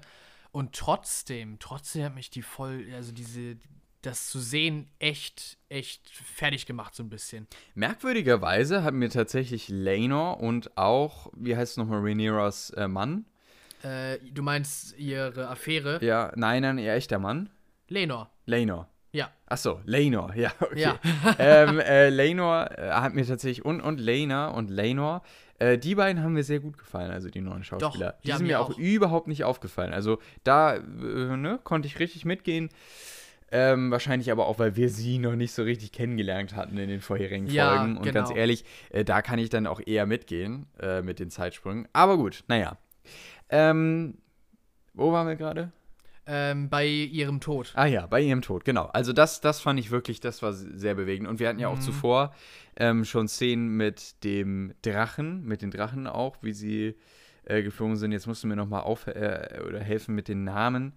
Und 0.52 0.74
trotzdem, 0.76 1.58
trotzdem 1.60 2.04
hat 2.06 2.16
mich 2.16 2.30
die 2.30 2.44
voll, 2.44 2.86
also 2.94 3.12
diese, 3.12 3.58
das 4.04 4.30
zu 4.30 4.40
sehen, 4.40 4.88
echt, 5.00 5.58
echt 5.70 6.10
fertig 6.10 6.66
gemacht, 6.66 6.94
so 6.94 7.04
ein 7.04 7.10
bisschen. 7.10 7.48
Merkwürdigerweise 7.74 8.84
hat 8.84 8.94
mir 8.94 9.10
tatsächlich 9.10 9.70
Lenor 9.70 10.40
und 10.40 10.78
auch, 10.78 11.32
wie 11.36 11.56
heißt 11.56 11.72
es 11.74 11.78
nochmal, 11.78 12.02
Rhaenyras 12.02 12.70
äh, 12.72 12.88
Mann? 12.88 13.26
Äh, 13.84 14.18
du 14.32 14.42
meinst 14.42 14.98
ihre 14.98 15.50
Affäre? 15.50 16.00
Ja, 16.04 16.32
nein, 16.36 16.62
nein, 16.62 16.78
ihr 16.78 16.94
echter 16.94 17.20
Mann? 17.20 17.50
Lenor. 17.90 18.30
Lenor. 18.46 18.88
Ja. 19.12 19.30
Achso, 19.46 19.80
Lenor, 19.86 20.34
ja, 20.36 20.52
okay. 20.60 20.80
Ja. 20.80 21.00
ähm, 21.38 21.80
äh, 21.80 22.10
Lenor 22.10 22.72
äh, 22.78 22.90
hat 22.92 23.14
mir 23.14 23.26
tatsächlich, 23.26 23.64
und, 23.64 23.82
und 23.82 24.00
Lena 24.00 24.48
und 24.48 24.70
Lenor, 24.72 25.22
äh, 25.60 25.78
die 25.78 25.96
beiden 25.96 26.24
haben 26.24 26.34
mir 26.34 26.44
sehr 26.44 26.60
gut 26.60 26.78
gefallen, 26.78 27.12
also 27.12 27.30
die 27.30 27.42
neuen 27.42 27.64
Schauspieler. 27.64 28.16
die 28.24 28.30
ja, 28.30 28.38
sind 28.38 28.48
mir 28.48 28.60
auch. 28.60 28.72
auch. 28.72 28.78
überhaupt 28.80 29.28
nicht 29.28 29.44
aufgefallen. 29.44 29.94
Also 29.94 30.18
da, 30.44 30.76
äh, 30.76 30.82
ne, 30.82 31.60
konnte 31.64 31.88
ich 31.88 32.00
richtig 32.00 32.26
mitgehen. 32.26 32.70
Ähm, 33.52 33.92
wahrscheinlich 33.92 34.32
aber 34.32 34.48
auch, 34.48 34.58
weil 34.58 34.76
wir 34.76 34.90
sie 34.90 35.20
noch 35.20 35.36
nicht 35.36 35.52
so 35.52 35.62
richtig 35.62 35.92
kennengelernt 35.92 36.56
hatten 36.56 36.76
in 36.80 36.90
den 36.90 37.02
vorherigen 37.02 37.46
Ja, 37.46 37.78
Folgen. 37.78 37.98
Und 37.98 38.12
ganz 38.12 38.30
genau. 38.30 38.40
ehrlich, 38.40 38.66
äh, 38.90 39.06
da 39.06 39.22
kann 39.22 39.38
ich 39.38 39.50
dann 39.52 39.68
auch 39.68 39.80
eher 39.86 40.08
mitgehen 40.08 40.66
äh, 40.80 41.04
mit 41.04 41.20
den 41.20 41.30
Zeitsprüngen. 41.30 41.88
Aber 41.94 42.18
gut, 42.18 42.44
naja. 42.48 42.78
Ähm, 43.50 44.18
wo 44.94 45.12
waren 45.12 45.28
wir 45.28 45.36
gerade? 45.36 45.72
Ähm, 46.26 46.70
bei 46.70 46.88
ihrem 46.88 47.42
Tod. 47.42 47.74
Ah 47.76 47.86
ja, 47.86 48.06
bei 48.08 48.22
ihrem 48.22 48.42
Tod, 48.42 48.64
genau. 48.64 48.86
Also 48.94 49.12
das, 49.12 49.42
das 49.42 49.60
fand 49.60 49.78
ich 49.80 49.92
wirklich, 49.92 50.22
das 50.22 50.42
war 50.42 50.54
sehr 50.54 50.96
bewegend. 50.96 51.28
Und 51.28 51.40
wir 51.40 51.50
hatten 51.50 51.60
ja 51.60 51.68
auch 51.68 51.76
Mhm. 51.78 51.82
zuvor 51.82 52.34
ähm, 52.78 53.04
schon 53.04 53.28
Szenen 53.28 53.76
mit 53.76 54.24
dem 54.24 54.74
Drachen, 54.84 55.44
mit 55.44 55.62
den 55.62 55.70
Drachen 55.72 56.08
auch, 56.08 56.38
wie 56.42 56.54
sie 56.54 56.96
äh, 57.44 57.62
geflogen 57.62 57.98
sind. 57.98 58.14
Jetzt 58.14 58.26
musst 58.28 58.42
du 58.44 58.48
mir 58.48 58.56
nochmal 58.56 58.82
auf 58.84 59.06
äh, 59.08 59.60
oder 59.68 59.82
helfen 59.82 60.16
mit 60.16 60.30
den 60.30 60.46
Namen. 60.46 60.94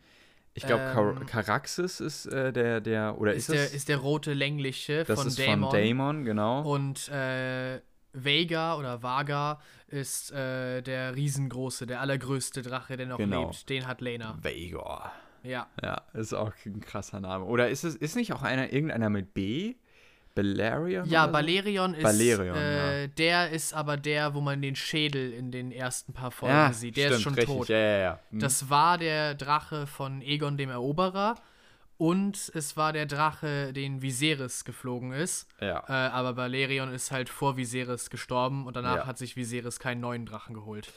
Ich 0.55 0.65
glaube, 0.65 0.85
Ähm, 0.97 1.27
Caraxes 1.27 2.01
ist 2.01 2.27
äh, 2.27 2.53
der, 2.53 2.81
der, 2.81 3.21
oder 3.21 3.35
ist, 3.35 3.49
Ist, 3.49 3.53
der, 3.53 3.63
das? 3.65 3.75
ist 3.75 3.89
der 3.89 3.97
rote 3.99 4.33
längliche 4.33 5.03
das 5.05 5.19
von 5.19 5.27
ist 5.27 5.39
Daemon. 5.39 5.71
von 5.71 5.79
Daemon, 5.79 6.25
genau. 6.25 6.63
Und 6.63 7.09
äh, 7.09 7.81
Vega 8.25 8.77
oder 8.77 9.03
Vaga 9.03 9.61
ist 9.89 10.33
äh, 10.33 10.83
der 10.83 11.15
riesengroße, 11.15 11.87
der 11.87 12.01
allergrößte 12.01 12.63
Drache, 12.63 12.97
der 12.97 13.07
noch 13.07 13.19
Genau. 13.19 13.43
lebt. 13.51 13.69
Den 13.69 13.87
hat 13.87 14.01
Lena. 14.01 14.37
Vaegor. 14.43 15.13
Ja. 15.43 15.69
Ja, 15.83 16.03
ist 16.13 16.33
auch 16.35 16.53
ein 16.65 16.81
krasser 16.81 17.21
Name. 17.21 17.45
Oder 17.45 17.69
ist 17.69 17.85
es, 17.85 17.95
ist 17.95 18.17
nicht 18.17 18.33
auch 18.33 18.43
einer, 18.43 18.73
irgendeiner 18.73 19.11
mit 19.11 19.33
B? 19.35 19.75
Balerion? 20.35 21.09
Ja, 21.09 21.23
oder 21.25 21.29
so? 21.29 21.33
Balerion 21.33 21.95
ist. 21.95 22.03
Balerion, 22.03 22.57
äh, 22.57 23.09
Der 23.09 23.51
ist 23.51 23.73
aber 23.73 23.97
der, 23.97 24.35
wo 24.35 24.41
man 24.41 24.61
den 24.61 24.77
Schädel 24.77 25.33
in 25.33 25.51
den 25.51 25.73
ersten 25.73 26.13
paar 26.13 26.31
Folgen 26.31 26.55
Ja, 26.55 26.73
sieht. 26.73 26.97
Der 26.97 27.05
stimmt, 27.07 27.17
ist 27.17 27.23
schon 27.23 27.35
richtig. 27.35 27.57
tot. 27.57 27.69
Ja, 27.69 27.79
ja, 27.79 27.99
ja. 27.99 28.21
Hm. 28.31 28.39
Das 28.41 28.69
war 28.69 28.99
der 28.99 29.35
Drache 29.35 29.87
von 29.87 30.21
Egon 30.21 30.57
dem 30.59 30.69
Eroberer. 30.71 31.37
Und 31.99 32.51
es 32.55 32.77
war 32.77 32.93
der 32.93 33.07
Drache, 33.07 33.73
den 33.73 34.03
Viserys 34.03 34.65
geflogen 34.65 35.13
ist. 35.13 35.47
ja. 35.61 35.83
Äh, 35.89 35.93
aber 36.11 36.35
Balerion 36.35 36.93
ist 36.93 37.11
halt 37.11 37.29
vor 37.29 37.57
Viserys 37.57 38.11
gestorben 38.11 38.67
und 38.67 38.77
danach 38.77 38.97
Ja. 38.97 39.07
hat 39.07 39.17
sich 39.19 39.37
Viserys 39.37 39.79
keinen 39.81 40.01
neuen 40.03 40.27
Drachen 40.27 40.55
geholt. 40.55 40.93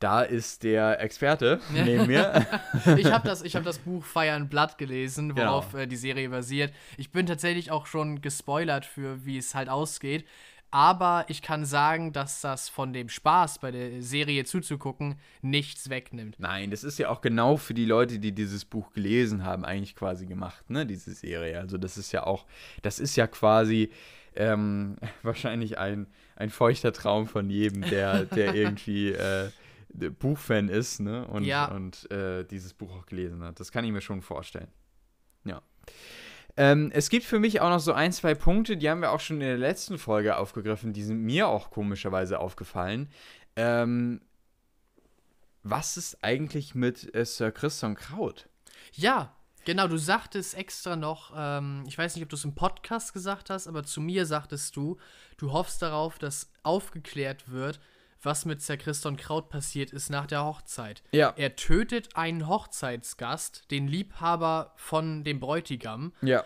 Da 0.00 0.22
ist 0.22 0.64
der 0.64 1.00
Experte 1.00 1.60
neben 1.70 2.06
mir. 2.08 2.44
Ich 2.96 3.12
habe 3.12 3.28
das, 3.28 3.42
ich 3.42 3.54
hab 3.54 3.62
das 3.62 3.78
Buch 3.78 4.04
Fire 4.04 4.32
and 4.32 4.50
Blood 4.50 4.76
gelesen, 4.78 5.34
Genau. 5.34 5.50
worauf 5.52 5.74
äh, 5.74 5.86
die 5.86 5.94
Serie 5.96 6.28
basiert. 6.30 6.72
Ich 6.96 7.12
bin 7.12 7.26
tatsächlich 7.26 7.70
auch 7.70 7.86
schon 7.86 8.20
gespoilert 8.20 8.84
für, 8.84 9.24
wie 9.24 9.38
es 9.38 9.54
halt 9.54 9.68
ausgeht. 9.68 10.24
Aber 10.72 11.26
ich 11.28 11.42
kann 11.42 11.66
sagen, 11.66 12.14
dass 12.14 12.40
das 12.40 12.70
von 12.70 12.94
dem 12.94 13.10
Spaß 13.10 13.58
bei 13.58 13.70
der 13.70 14.02
Serie 14.02 14.44
zuzugucken 14.46 15.16
nichts 15.42 15.90
wegnimmt. 15.90 16.36
Nein, 16.38 16.70
das 16.70 16.82
ist 16.82 16.98
ja 16.98 17.10
auch 17.10 17.20
genau 17.20 17.58
für 17.58 17.74
die 17.74 17.84
Leute, 17.84 18.18
die 18.18 18.32
dieses 18.32 18.64
Buch 18.64 18.90
gelesen 18.94 19.44
haben, 19.44 19.66
eigentlich 19.66 19.94
quasi 19.94 20.24
gemacht, 20.24 20.70
ne, 20.70 20.86
diese 20.86 21.12
Serie. 21.12 21.58
Also 21.60 21.76
das 21.76 21.98
ist 21.98 22.10
ja 22.12 22.24
auch, 22.26 22.46
das 22.80 22.98
ist 23.00 23.16
ja 23.16 23.26
quasi 23.26 23.90
ähm, 24.34 24.96
wahrscheinlich 25.22 25.76
ein, 25.78 26.06
ein 26.36 26.48
feuchter 26.48 26.94
Traum 26.94 27.26
von 27.26 27.50
jedem, 27.50 27.82
der, 27.82 28.24
der 28.24 28.54
irgendwie 28.54 29.10
äh, 29.12 29.50
Buchfan 30.18 30.70
ist, 30.70 31.00
ne, 31.00 31.26
und, 31.26 31.44
Ja. 31.44 31.66
und 31.66 32.10
äh, 32.10 32.44
dieses 32.44 32.72
Buch 32.72 32.96
auch 32.96 33.04
gelesen 33.04 33.42
hat. 33.44 33.60
Das 33.60 33.72
kann 33.72 33.84
ich 33.84 33.92
mir 33.92 34.00
schon 34.00 34.22
vorstellen. 34.22 34.68
Ja. 35.44 35.60
Ähm, 36.56 36.90
es 36.92 37.08
gibt 37.08 37.24
für 37.24 37.38
mich 37.38 37.60
auch 37.60 37.70
noch 37.70 37.80
so 37.80 37.92
ein, 37.92 38.12
zwei 38.12 38.34
Punkte, 38.34 38.76
die 38.76 38.90
haben 38.90 39.00
wir 39.00 39.12
auch 39.12 39.20
schon 39.20 39.40
in 39.40 39.46
der 39.46 39.58
letzten 39.58 39.98
Folge 39.98 40.36
aufgegriffen, 40.36 40.92
die 40.92 41.02
sind 41.02 41.22
mir 41.22 41.48
auch 41.48 41.70
komischerweise 41.70 42.38
aufgefallen. 42.40 43.08
Ähm, 43.56 44.20
was 45.62 45.96
ist 45.96 46.22
eigentlich 46.22 46.74
mit 46.74 47.14
äh, 47.14 47.24
Sir 47.24 47.52
Christian 47.52 47.94
Kraut? 47.94 48.48
Ja, 48.92 49.34
genau, 49.64 49.88
du 49.88 49.96
sagtest 49.96 50.54
extra 50.54 50.96
noch, 50.96 51.32
ähm, 51.34 51.84
ich 51.86 51.96
weiß 51.96 52.14
nicht, 52.14 52.24
ob 52.24 52.28
du 52.28 52.36
es 52.36 52.44
im 52.44 52.54
Podcast 52.54 53.14
gesagt 53.14 53.48
hast, 53.48 53.66
aber 53.66 53.84
zu 53.84 54.00
mir 54.00 54.26
sagtest 54.26 54.76
du, 54.76 54.98
du 55.38 55.52
hoffst 55.52 55.80
darauf, 55.80 56.18
dass 56.18 56.50
aufgeklärt 56.62 57.50
wird, 57.50 57.80
was 58.22 58.44
mit 58.44 58.62
Sir 58.62 58.76
Christian 58.76 59.16
Kraut 59.16 59.48
passiert 59.48 59.90
ist 59.90 60.10
nach 60.10 60.26
der 60.26 60.44
Hochzeit. 60.44 61.02
Ja. 61.12 61.34
Er 61.36 61.56
tötet 61.56 62.16
einen 62.16 62.48
Hochzeitsgast, 62.48 63.70
den 63.70 63.88
Liebhaber 63.88 64.72
von 64.76 65.24
dem 65.24 65.40
Bräutigam. 65.40 66.12
Ja. 66.22 66.44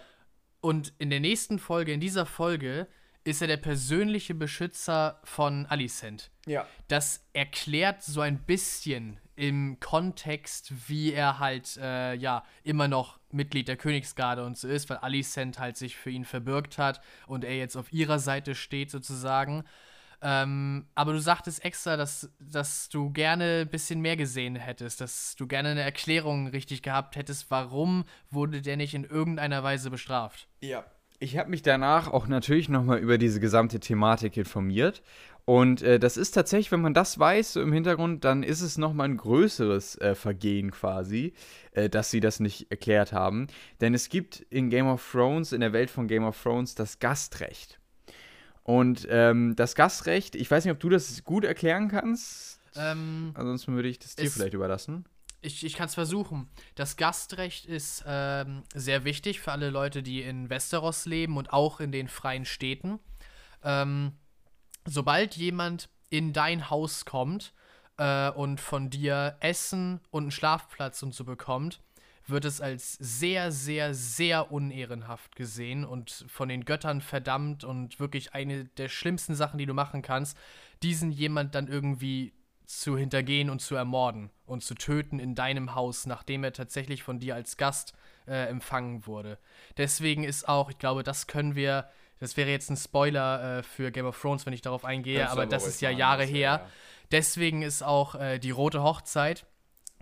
Und 0.60 0.92
in 0.98 1.10
der 1.10 1.20
nächsten 1.20 1.58
Folge, 1.58 1.92
in 1.92 2.00
dieser 2.00 2.26
Folge, 2.26 2.88
ist 3.24 3.42
er 3.42 3.48
der 3.48 3.56
persönliche 3.56 4.34
Beschützer 4.34 5.20
von 5.24 5.66
Alicent. 5.66 6.30
Ja. 6.46 6.66
Das 6.88 7.24
erklärt 7.32 8.02
so 8.02 8.20
ein 8.20 8.38
bisschen 8.38 9.18
im 9.34 9.78
Kontext, 9.80 10.88
wie 10.88 11.12
er 11.12 11.38
halt, 11.38 11.76
äh, 11.76 12.14
ja, 12.14 12.44
immer 12.62 12.88
noch 12.88 13.18
Mitglied 13.30 13.68
der 13.68 13.76
Königsgarde 13.76 14.44
und 14.44 14.56
so 14.56 14.66
ist, 14.66 14.88
weil 14.88 14.98
Alicent 14.98 15.58
halt 15.58 15.76
sich 15.76 15.96
für 15.96 16.10
ihn 16.10 16.24
verbürgt 16.24 16.78
hat 16.78 17.00
und 17.26 17.44
er 17.44 17.56
jetzt 17.56 17.76
auf 17.76 17.92
ihrer 17.92 18.18
Seite 18.18 18.54
steht 18.54 18.90
sozusagen. 18.90 19.64
Ähm, 20.22 20.86
aber 20.94 21.12
du 21.12 21.20
sagtest 21.20 21.64
extra, 21.64 21.96
dass, 21.96 22.30
dass 22.40 22.88
du 22.88 23.10
gerne 23.10 23.62
ein 23.62 23.70
bisschen 23.70 24.00
mehr 24.00 24.16
gesehen 24.16 24.56
hättest, 24.56 25.00
dass 25.00 25.36
du 25.36 25.46
gerne 25.46 25.70
eine 25.70 25.82
Erklärung 25.82 26.48
richtig 26.48 26.82
gehabt 26.82 27.16
hättest, 27.16 27.50
warum 27.50 28.04
wurde 28.30 28.62
der 28.62 28.76
nicht 28.76 28.94
in 28.94 29.04
irgendeiner 29.04 29.62
Weise 29.62 29.90
bestraft. 29.90 30.48
Ja. 30.60 30.84
Ich 31.18 31.38
habe 31.38 31.48
mich 31.48 31.62
danach 31.62 32.12
auch 32.12 32.26
natürlich 32.26 32.68
nochmal 32.68 32.98
über 32.98 33.16
diese 33.16 33.40
gesamte 33.40 33.80
Thematik 33.80 34.36
informiert. 34.36 35.02
Und 35.46 35.80
äh, 35.80 36.00
das 36.00 36.16
ist 36.16 36.32
tatsächlich, 36.32 36.72
wenn 36.72 36.80
man 36.80 36.92
das 36.92 37.20
weiß 37.20 37.52
so 37.52 37.62
im 37.62 37.72
Hintergrund, 37.72 38.24
dann 38.24 38.42
ist 38.42 38.62
es 38.62 38.78
nochmal 38.78 39.08
ein 39.08 39.16
größeres 39.16 39.96
äh, 39.98 40.14
Vergehen 40.16 40.72
quasi, 40.72 41.34
äh, 41.70 41.88
dass 41.88 42.10
sie 42.10 42.18
das 42.18 42.40
nicht 42.40 42.70
erklärt 42.70 43.12
haben. 43.12 43.46
Denn 43.80 43.94
es 43.94 44.08
gibt 44.08 44.40
in 44.40 44.70
Game 44.70 44.88
of 44.88 45.08
Thrones, 45.10 45.52
in 45.52 45.60
der 45.60 45.72
Welt 45.72 45.88
von 45.88 46.08
Game 46.08 46.24
of 46.24 46.42
Thrones, 46.42 46.74
das 46.74 46.98
Gastrecht. 46.98 47.78
Und 48.66 49.06
ähm, 49.08 49.54
das 49.54 49.76
Gastrecht, 49.76 50.34
ich 50.34 50.50
weiß 50.50 50.64
nicht, 50.64 50.72
ob 50.72 50.80
du 50.80 50.88
das 50.88 51.22
gut 51.22 51.44
erklären 51.44 51.86
kannst. 51.86 52.60
Ähm, 52.74 53.30
Ansonsten 53.34 53.76
würde 53.76 53.88
ich 53.88 54.00
das 54.00 54.16
dir 54.16 54.28
vielleicht 54.28 54.54
überlassen. 54.54 55.04
Ich, 55.40 55.64
ich 55.64 55.74
kann 55.74 55.86
es 55.86 55.94
versuchen. 55.94 56.50
Das 56.74 56.96
Gastrecht 56.96 57.66
ist 57.66 58.02
ähm, 58.08 58.64
sehr 58.74 59.04
wichtig 59.04 59.38
für 59.38 59.52
alle 59.52 59.70
Leute, 59.70 60.02
die 60.02 60.20
in 60.22 60.50
Westeros 60.50 61.06
leben 61.06 61.36
und 61.36 61.52
auch 61.52 61.78
in 61.78 61.92
den 61.92 62.08
freien 62.08 62.44
Städten. 62.44 62.98
Ähm, 63.62 64.14
sobald 64.84 65.36
jemand 65.36 65.88
in 66.10 66.32
dein 66.32 66.68
Haus 66.68 67.04
kommt 67.04 67.54
äh, 67.98 68.30
und 68.30 68.60
von 68.60 68.90
dir 68.90 69.36
Essen 69.38 70.00
und 70.10 70.24
einen 70.24 70.30
Schlafplatz 70.32 71.04
und 71.04 71.14
so 71.14 71.22
bekommt, 71.22 71.80
wird 72.28 72.44
es 72.44 72.60
als 72.60 72.94
sehr, 72.94 73.52
sehr, 73.52 73.94
sehr 73.94 74.50
unehrenhaft 74.50 75.36
gesehen 75.36 75.84
und 75.84 76.24
von 76.28 76.48
den 76.48 76.64
Göttern 76.64 77.00
verdammt 77.00 77.64
und 77.64 78.00
wirklich 78.00 78.34
eine 78.34 78.64
der 78.64 78.88
schlimmsten 78.88 79.34
Sachen, 79.34 79.58
die 79.58 79.66
du 79.66 79.74
machen 79.74 80.02
kannst, 80.02 80.36
diesen 80.82 81.10
jemand 81.10 81.54
dann 81.54 81.68
irgendwie 81.68 82.32
zu 82.66 82.98
hintergehen 82.98 83.48
und 83.48 83.60
zu 83.60 83.76
ermorden 83.76 84.30
und 84.44 84.64
zu 84.64 84.74
töten 84.74 85.18
in 85.18 85.34
deinem 85.34 85.74
Haus, 85.74 86.06
nachdem 86.06 86.44
er 86.44 86.52
tatsächlich 86.52 87.02
von 87.02 87.20
dir 87.20 87.34
als 87.34 87.56
Gast 87.56 87.94
äh, 88.26 88.48
empfangen 88.48 89.06
wurde. 89.06 89.38
Deswegen 89.76 90.24
ist 90.24 90.48
auch, 90.48 90.70
ich 90.70 90.78
glaube, 90.78 91.02
das 91.02 91.28
können 91.28 91.54
wir, 91.54 91.88
das 92.18 92.36
wäre 92.36 92.50
jetzt 92.50 92.70
ein 92.70 92.76
Spoiler 92.76 93.58
äh, 93.58 93.62
für 93.62 93.92
Game 93.92 94.06
of 94.06 94.20
Thrones, 94.20 94.46
wenn 94.46 94.52
ich 94.52 94.62
darauf 94.62 94.84
eingehe, 94.84 95.24
du 95.24 95.30
aber 95.30 95.46
das 95.46 95.66
ist 95.66 95.80
ja 95.80 95.90
Jahre 95.90 96.22
das, 96.22 96.30
ja, 96.30 96.36
her. 96.36 96.60
ja. 96.64 96.70
Deswegen 97.12 97.62
ist 97.62 97.84
auch 97.84 98.16
äh, 98.16 98.38
die 98.38 98.50
rote 98.50 98.82
Hochzeit, 98.82 99.46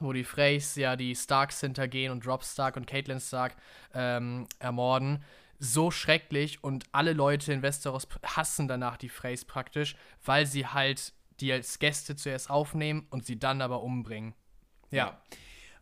wo 0.04 0.12
die 0.12 0.24
Freys 0.24 0.76
ja 0.76 0.96
die 0.96 1.14
Starks 1.14 1.60
hintergehen 1.60 2.12
und 2.12 2.26
Rob 2.26 2.44
Stark 2.44 2.76
und 2.76 2.86
Caitlyn 2.86 3.20
Stark 3.20 3.56
ähm, 3.94 4.46
ermorden. 4.58 5.24
So 5.58 5.90
schrecklich 5.90 6.62
und 6.62 6.84
alle 6.92 7.12
Leute 7.12 7.52
in 7.52 7.62
Westeros 7.62 8.06
hassen 8.24 8.68
danach 8.68 8.96
die 8.96 9.08
Freys 9.08 9.44
praktisch, 9.44 9.96
weil 10.24 10.46
sie 10.46 10.66
halt 10.66 11.12
die 11.40 11.52
als 11.52 11.78
Gäste 11.78 12.16
zuerst 12.16 12.50
aufnehmen 12.50 13.06
und 13.10 13.24
sie 13.24 13.38
dann 13.38 13.62
aber 13.62 13.82
umbringen. 13.82 14.34
Ja. 14.90 15.20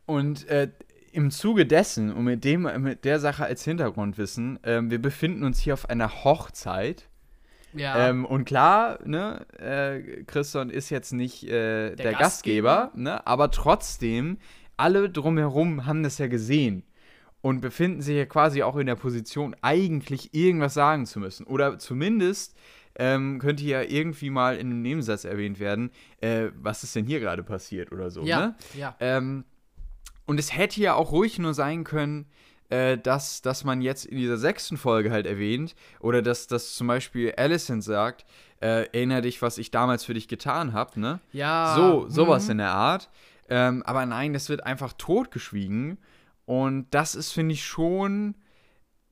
Und 0.06 0.48
äh, 0.48 0.70
im 1.12 1.30
Zuge 1.30 1.66
dessen 1.66 2.12
und 2.12 2.24
mit, 2.24 2.44
dem, 2.44 2.62
mit 2.82 3.04
der 3.04 3.20
Sache 3.20 3.44
als 3.44 3.64
Hintergrundwissen, 3.64 4.58
ähm, 4.64 4.90
wir 4.90 5.00
befinden 5.00 5.44
uns 5.44 5.60
hier 5.60 5.74
auf 5.74 5.88
einer 5.88 6.24
Hochzeit. 6.24 7.08
Ja. 7.74 8.08
Ähm, 8.08 8.24
und 8.24 8.44
klar, 8.44 8.98
ne, 9.04 9.46
äh, 9.58 10.24
Christian 10.24 10.70
ist 10.70 10.90
jetzt 10.90 11.12
nicht 11.12 11.44
äh, 11.44 11.94
der, 11.94 12.12
Gastgeber, 12.12 12.68
Gastgeber. 12.68 12.90
ne, 12.94 13.26
aber 13.26 13.50
trotzdem, 13.50 14.38
alle 14.76 15.08
drumherum 15.10 15.86
haben 15.86 16.02
das 16.02 16.18
ja 16.18 16.26
gesehen 16.26 16.84
und 17.40 17.60
befinden 17.60 18.02
sich 18.02 18.16
ja 18.16 18.26
quasi 18.26 18.62
auch 18.62 18.76
in 18.76 18.86
der 18.86 18.94
Position, 18.94 19.56
eigentlich 19.62 20.34
irgendwas 20.34 20.74
sagen 20.74 21.06
zu 21.06 21.18
müssen. 21.18 21.46
Oder 21.46 21.78
zumindest 21.78 22.56
ähm, 22.94 23.38
könnte 23.38 23.64
ja 23.64 23.82
irgendwie 23.82 24.30
mal 24.30 24.56
in 24.56 24.68
einem 24.68 24.82
Nebensatz 24.82 25.24
erwähnt 25.24 25.58
werden, 25.58 25.90
äh, 26.20 26.48
was 26.54 26.84
ist 26.84 26.94
denn 26.94 27.06
hier 27.06 27.20
gerade 27.20 27.42
passiert 27.42 27.90
oder 27.90 28.10
so, 28.10 28.22
ja, 28.22 28.40
ne? 28.40 28.54
ja. 28.74 28.96
Ähm, 29.00 29.44
und 30.26 30.38
es 30.38 30.56
hätte 30.56 30.80
ja 30.80 30.94
auch 30.94 31.12
ruhig 31.12 31.38
nur 31.38 31.54
sein 31.54 31.84
können, 31.84 32.26
äh, 32.72 32.96
dass, 32.96 33.42
dass 33.42 33.64
man 33.64 33.82
jetzt 33.82 34.06
in 34.06 34.16
dieser 34.16 34.38
sechsten 34.38 34.78
Folge 34.78 35.10
halt 35.10 35.26
erwähnt, 35.26 35.74
oder 36.00 36.22
dass, 36.22 36.46
dass 36.46 36.74
zum 36.74 36.86
Beispiel 36.86 37.34
Alicent 37.36 37.84
sagt, 37.84 38.24
äh, 38.60 38.86
erinnere 38.92 39.20
dich, 39.20 39.42
was 39.42 39.58
ich 39.58 39.70
damals 39.70 40.04
für 40.04 40.14
dich 40.14 40.26
getan 40.26 40.72
habe, 40.72 40.98
ne? 40.98 41.20
Ja. 41.32 41.74
So, 41.76 42.08
sowas 42.08 42.46
mhm. 42.46 42.52
in 42.52 42.58
der 42.58 42.72
Art. 42.72 43.10
Ähm, 43.50 43.82
aber 43.82 44.06
nein, 44.06 44.32
das 44.32 44.48
wird 44.48 44.64
einfach 44.64 44.94
totgeschwiegen. 44.94 45.98
Und 46.46 46.86
das 46.92 47.14
ist, 47.14 47.32
finde 47.32 47.52
ich, 47.52 47.66
schon, 47.66 48.36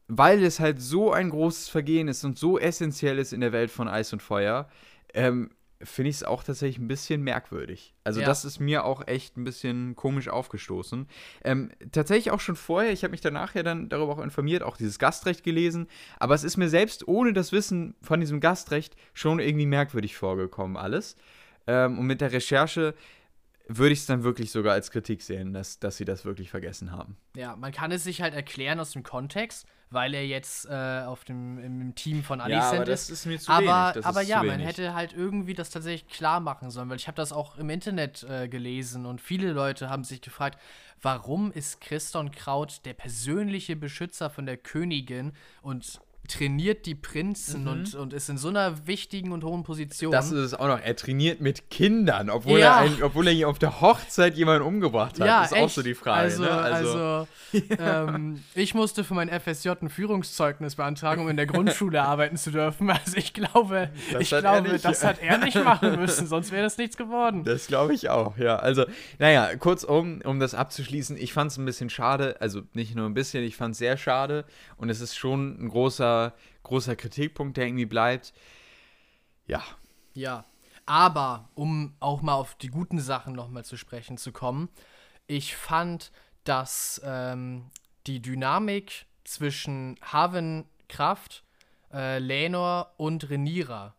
weil 0.09 0.43
es 0.43 0.59
halt 0.59 0.81
so 0.81 1.13
ein 1.13 1.29
großes 1.29 1.69
Vergehen 1.69 2.09
ist 2.09 2.25
und 2.25 2.39
so 2.39 2.59
essentiell 2.59 3.19
ist 3.19 3.35
in 3.35 3.43
der 3.43 3.53
Welt 3.53 3.71
von 3.71 3.89
Eis 3.89 4.13
und 4.15 4.23
Feuer, 4.23 4.69
ähm, 5.13 5.51
finde 5.83 6.11
ich 6.11 6.17
es 6.17 6.25
auch 6.25 6.43
tatsächlich 6.45 6.79
ein 6.79 6.89
bisschen 6.89 7.23
merkwürdig. 7.23 7.95
Also 8.05 8.21
Ja. 8.21 8.27
das 8.27 8.45
ist 8.45 8.61
mir 8.61 8.85
auch 8.85 9.07
echt 9.07 9.37
ein 9.37 9.45
bisschen 9.45 9.97
komisch 9.97 10.29
aufgestoßen. 10.29 11.07
Ähm, 11.45 11.71
tatsächlich 11.93 12.31
auch 12.31 12.41
schon 12.41 12.57
vorher, 12.57 12.93
ich 12.93 13.03
habe 13.03 13.13
mich 13.13 13.21
danach 13.23 13.55
ja 13.55 13.63
dann 13.63 13.89
darüber 13.89 14.13
auch 14.13 14.19
informiert, 14.23 14.63
auch 14.63 14.77
dieses 14.77 14.99
Gastrecht 14.99 15.43
gelesen, 15.43 15.87
aber 16.19 16.35
es 16.35 16.45
ist 16.45 16.57
mir 16.57 16.69
selbst 16.69 17.09
ohne 17.09 17.33
das 17.33 17.53
Wissen 17.53 17.95
von 18.03 18.21
diesem 18.21 18.41
Gastrecht 18.41 18.95
schon 19.15 19.41
irgendwie 19.41 19.67
merkwürdig 19.67 20.17
vorgekommen 20.17 20.77
alles. 20.77 21.17
Ähm, 21.67 21.99
und 21.99 22.07
mit 22.07 22.21
der 22.21 22.33
Recherche 22.33 22.95
würde 23.69 23.93
ich 23.93 24.01
es 24.01 24.07
dann 24.07 24.25
wirklich 24.25 24.51
sogar 24.51 24.73
als 24.73 24.91
Kritik 24.91 25.23
sehen, 25.23 25.53
dass, 25.53 25.79
dass 25.79 25.97
sie 25.97 26.05
das 26.05 26.25
wirklich 26.25 26.51
vergessen 26.51 26.91
haben. 26.93 27.17
Ja, 27.37 27.55
man 27.57 27.73
kann 27.73 27.93
es 27.93 28.03
sich 28.05 28.21
halt 28.21 28.35
erklären 28.35 28.81
aus 28.81 28.91
dem 28.91 29.03
Kontext, 29.05 29.67
weil 29.91 30.15
er 30.15 30.27
jetzt 30.27 30.67
äh, 30.67 31.03
auf 31.05 31.25
dem, 31.25 31.59
im 31.59 31.95
Team 31.95 32.23
von 32.23 32.41
Ja, 32.45 32.45
Alicent 32.45 32.75
aber 32.77 32.85
das 32.85 33.03
ist. 33.05 33.11
ist 33.11 33.27
mir 33.27 33.39
zu 33.41 33.51
aber 33.53 33.95
wenig. 33.95 34.07
Aber 34.07 34.23
ist 34.23 34.29
ja, 34.29 34.43
man 34.45 34.61
wenig. 34.61 34.67
hätte 34.67 34.95
halt 34.95 35.13
irgendwie 35.13 35.55
das 35.55 35.71
tatsächlich 35.71 36.09
klar 36.09 36.41
machen 36.41 36.71
sollen, 36.71 36.89
weil 36.89 36.97
ich 36.97 37.09
habe 37.09 37.17
das 37.17 37.33
auch 37.33 37.57
im 37.59 37.71
Internet 37.71 38.23
äh, 38.25 38.49
gelesen 38.49 39.07
und 39.07 39.21
viele 39.21 39.53
Leute 39.53 39.91
haben 39.91 40.05
sich 40.05 40.21
gefragt, 40.21 40.59
warum 41.03 41.51
ist 41.53 41.81
Christon 41.81 42.31
Kraut 42.31 42.85
der 42.85 42.95
persönliche 42.95 43.77
Beschützer 43.77 44.31
von 44.31 44.47
der 44.47 44.57
Königin 44.57 45.33
und 45.63 46.01
trainiert 46.31 46.87
die 46.87 46.95
Prinzen 46.95 47.67
und, 47.69 47.95
und 47.95 48.13
ist 48.13 48.29
in 48.31 48.39
so 48.39 48.49
einer 48.49 48.87
wichtigen 48.87 49.33
und 49.33 49.45
hohen 49.45 49.63
Position. 49.63 50.11
Mhm. 50.11 50.13
Das 50.13 50.27
ist 50.33 50.39
es 50.39 50.55
auch 50.55 50.69
noch. 50.69 50.81
Er 50.81 50.97
trainiert 50.97 51.41
mit 51.41 51.71
Kindern, 51.71 52.31
obwohl, 52.31 52.61
Ja. 52.61 52.77
er, 52.77 52.81
ein, 52.83 53.03
obwohl 53.03 53.27
er 53.27 53.33
hier 53.35 53.49
auf 53.49 53.59
der 53.59 53.81
Hochzeit 53.81 54.37
jemanden 54.37 54.63
umgebracht 54.67 55.19
hat. 55.21 55.27
Ja, 55.27 55.45
ist 55.45 55.53
auch 55.53 55.57
echt. 55.59 55.75
so 55.75 55.83
die 55.83 55.95
Frage. 55.95 56.21
Also, 56.21 56.43
ne? 56.43 56.51
also, 56.51 57.27
ähm, 57.79 58.43
ich 58.55 58.75
musste 58.75 59.05
für 59.05 59.15
mein 59.15 59.29
FSJ 59.29 59.71
ein 59.81 59.89
Führungszeugnis 59.89 60.77
beantragen, 60.77 61.23
um 61.23 61.29
in 61.29 61.37
der 61.37 61.47
Grundschule 61.47 62.03
arbeiten 62.03 62.37
zu 62.37 62.51
dürfen. 62.51 62.91
Also 62.91 63.17
ich 63.17 63.33
glaube, 63.35 63.91
Das 64.13 64.23
ich 64.23 64.33
hat 64.33 64.45
er 64.45 64.53
glaube, 64.61 64.73
nicht. 64.73 64.85
das 64.85 65.05
hat 65.05 65.21
er 65.21 65.39
nicht 65.39 65.63
machen 65.65 65.97
müssen, 65.99 66.27
sonst 66.27 66.53
wäre 66.53 66.63
das 66.63 66.79
nichts 66.79 66.97
geworden. 66.97 67.45
Das 67.45 67.67
glaube 67.67 67.95
ich 67.95 68.09
auch, 68.09 68.37
ja. 68.39 68.57
Also, 68.57 68.85
naja, 69.19 69.55
kurzum, 69.57 70.21
um 70.25 70.39
das 70.41 70.55
abzuschließen, 70.55 71.17
ich 71.17 71.33
fand 71.33 71.51
es 71.51 71.59
ein 71.59 71.65
bisschen 71.65 71.91
schade, 71.91 72.37
also 72.41 72.63
nicht 72.73 72.95
nur 72.95 73.07
ein 73.07 73.15
bisschen, 73.15 73.43
ich 73.45 73.57
fand 73.57 73.73
es 73.73 73.79
sehr 73.79 73.97
schade 73.97 74.45
und 74.77 74.89
es 74.91 75.01
ist 75.01 75.17
schon 75.17 75.57
ein 75.61 75.69
großer, 75.69 76.20
großer 76.63 76.97
Kritikpunkt, 76.97 77.57
der 77.57 77.67
irgendwie 77.67 77.87
bleibt. 77.87 78.33
Ja, 79.47 79.63
Ja, 80.15 80.45
aber 80.87 81.49
um 81.55 81.95
auch 82.01 82.23
mal 82.23 82.35
auf 82.35 82.55
die 82.57 82.69
guten 82.69 83.01
Sachen 83.01 83.35
nochmal 83.35 83.65
zu 83.65 83.77
sprechen 83.77 84.17
zu 84.17 84.33
kommen, 84.33 84.69
ich 85.27 85.57
fand, 85.57 86.11
dass 86.45 87.01
ähm, 87.05 87.71
die 88.07 88.21
Dynamik 88.21 89.07
zwischen 89.25 89.97
Haven 90.03 90.65
Kraft, 90.89 91.45
äh, 91.93 92.19
Lenor 92.19 92.95
und 92.97 93.31
Renira 93.31 93.95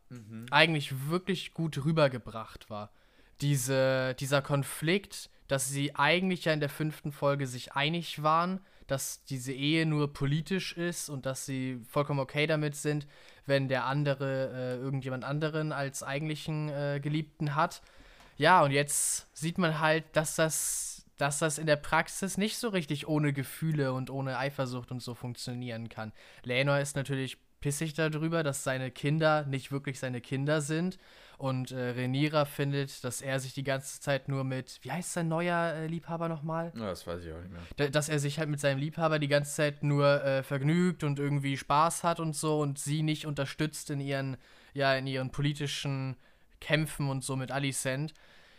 eigentlich 0.51 1.09
wirklich 1.09 1.53
gut 1.53 1.83
rübergebracht 1.85 2.69
war. 2.69 2.91
Diese, 3.39 4.13
dieser 4.15 4.41
Konflikt, 4.41 5.29
dass 5.47 5.69
sie 5.69 5.95
eigentlich 5.95 6.45
ja 6.45 6.53
in 6.53 6.59
der 6.59 6.69
fünften 6.69 7.11
Folge 7.11 7.47
sich 7.47 7.73
einig 7.73 8.21
waren, 8.23 8.59
dass 8.91 9.23
diese 9.23 9.53
Ehe 9.53 9.85
nur 9.85 10.13
politisch 10.13 10.73
ist 10.75 11.09
und 11.09 11.25
dass 11.25 11.45
sie 11.45 11.79
vollkommen 11.87 12.19
okay 12.19 12.45
damit 12.45 12.75
sind, 12.75 13.07
wenn 13.45 13.69
der 13.69 13.85
andere 13.85 14.51
äh, 14.53 14.75
irgendjemand 14.77 15.23
anderen 15.23 15.71
als 15.71 16.03
eigentlichen 16.03 16.69
äh, 16.69 16.99
Geliebten 17.01 17.55
hat. 17.55 17.81
Ja, 18.37 18.63
und 18.63 18.71
jetzt 18.71 19.27
sieht 19.33 19.57
man 19.57 19.79
halt, 19.79 20.03
dass 20.13 20.35
das, 20.35 21.05
dass 21.17 21.39
das 21.39 21.57
in 21.57 21.67
der 21.67 21.77
Praxis 21.77 22.37
nicht 22.37 22.57
so 22.57 22.67
richtig 22.69 23.07
ohne 23.07 23.31
Gefühle 23.33 23.93
und 23.93 24.09
ohne 24.09 24.37
Eifersucht 24.37 24.91
und 24.91 25.01
so 25.01 25.15
funktionieren 25.15 25.87
kann. 25.87 26.11
Lenor 26.43 26.79
ist 26.79 26.95
natürlich 26.95 27.37
pissig 27.61 27.93
darüber, 27.93 28.43
dass 28.43 28.63
seine 28.63 28.91
Kinder 28.91 29.45
nicht 29.45 29.71
wirklich 29.71 29.99
seine 29.99 30.19
Kinder 30.19 30.59
sind. 30.59 30.97
Und 31.41 31.71
äh, 31.71 31.89
Renira 31.89 32.45
findet, 32.45 33.03
dass 33.03 33.19
er 33.19 33.39
sich 33.39 33.55
die 33.55 33.63
ganze 33.63 33.99
Zeit 33.99 34.29
nur 34.29 34.43
mit, 34.43 34.77
wie 34.83 34.91
heißt 34.91 35.13
sein 35.13 35.27
neuer 35.27 35.73
äh, 35.73 35.87
Liebhaber 35.87 36.29
nochmal? 36.29 36.71
das 36.75 37.07
weiß 37.07 37.23
ich 37.23 37.33
auch 37.33 37.41
nicht 37.41 37.51
mehr. 37.51 37.61
Da- 37.77 37.87
dass 37.89 38.09
er 38.09 38.19
sich 38.19 38.37
halt 38.37 38.47
mit 38.47 38.59
seinem 38.59 38.77
Liebhaber 38.77 39.17
die 39.17 39.27
ganze 39.27 39.55
Zeit 39.55 39.81
nur 39.81 40.23
äh, 40.23 40.43
vergnügt 40.43 41.03
und 41.03 41.17
irgendwie 41.17 41.57
Spaß 41.57 42.03
hat 42.03 42.19
und 42.19 42.35
so 42.35 42.59
und 42.61 42.77
sie 42.77 43.01
nicht 43.01 43.25
unterstützt 43.25 43.89
in 43.89 43.99
ihren, 43.99 44.37
ja, 44.75 44.93
in 44.93 45.07
ihren 45.07 45.31
politischen 45.31 46.15
Kämpfen 46.59 47.09
und 47.09 47.23
so 47.23 47.35
mit 47.35 47.51
Alicent. 47.51 48.13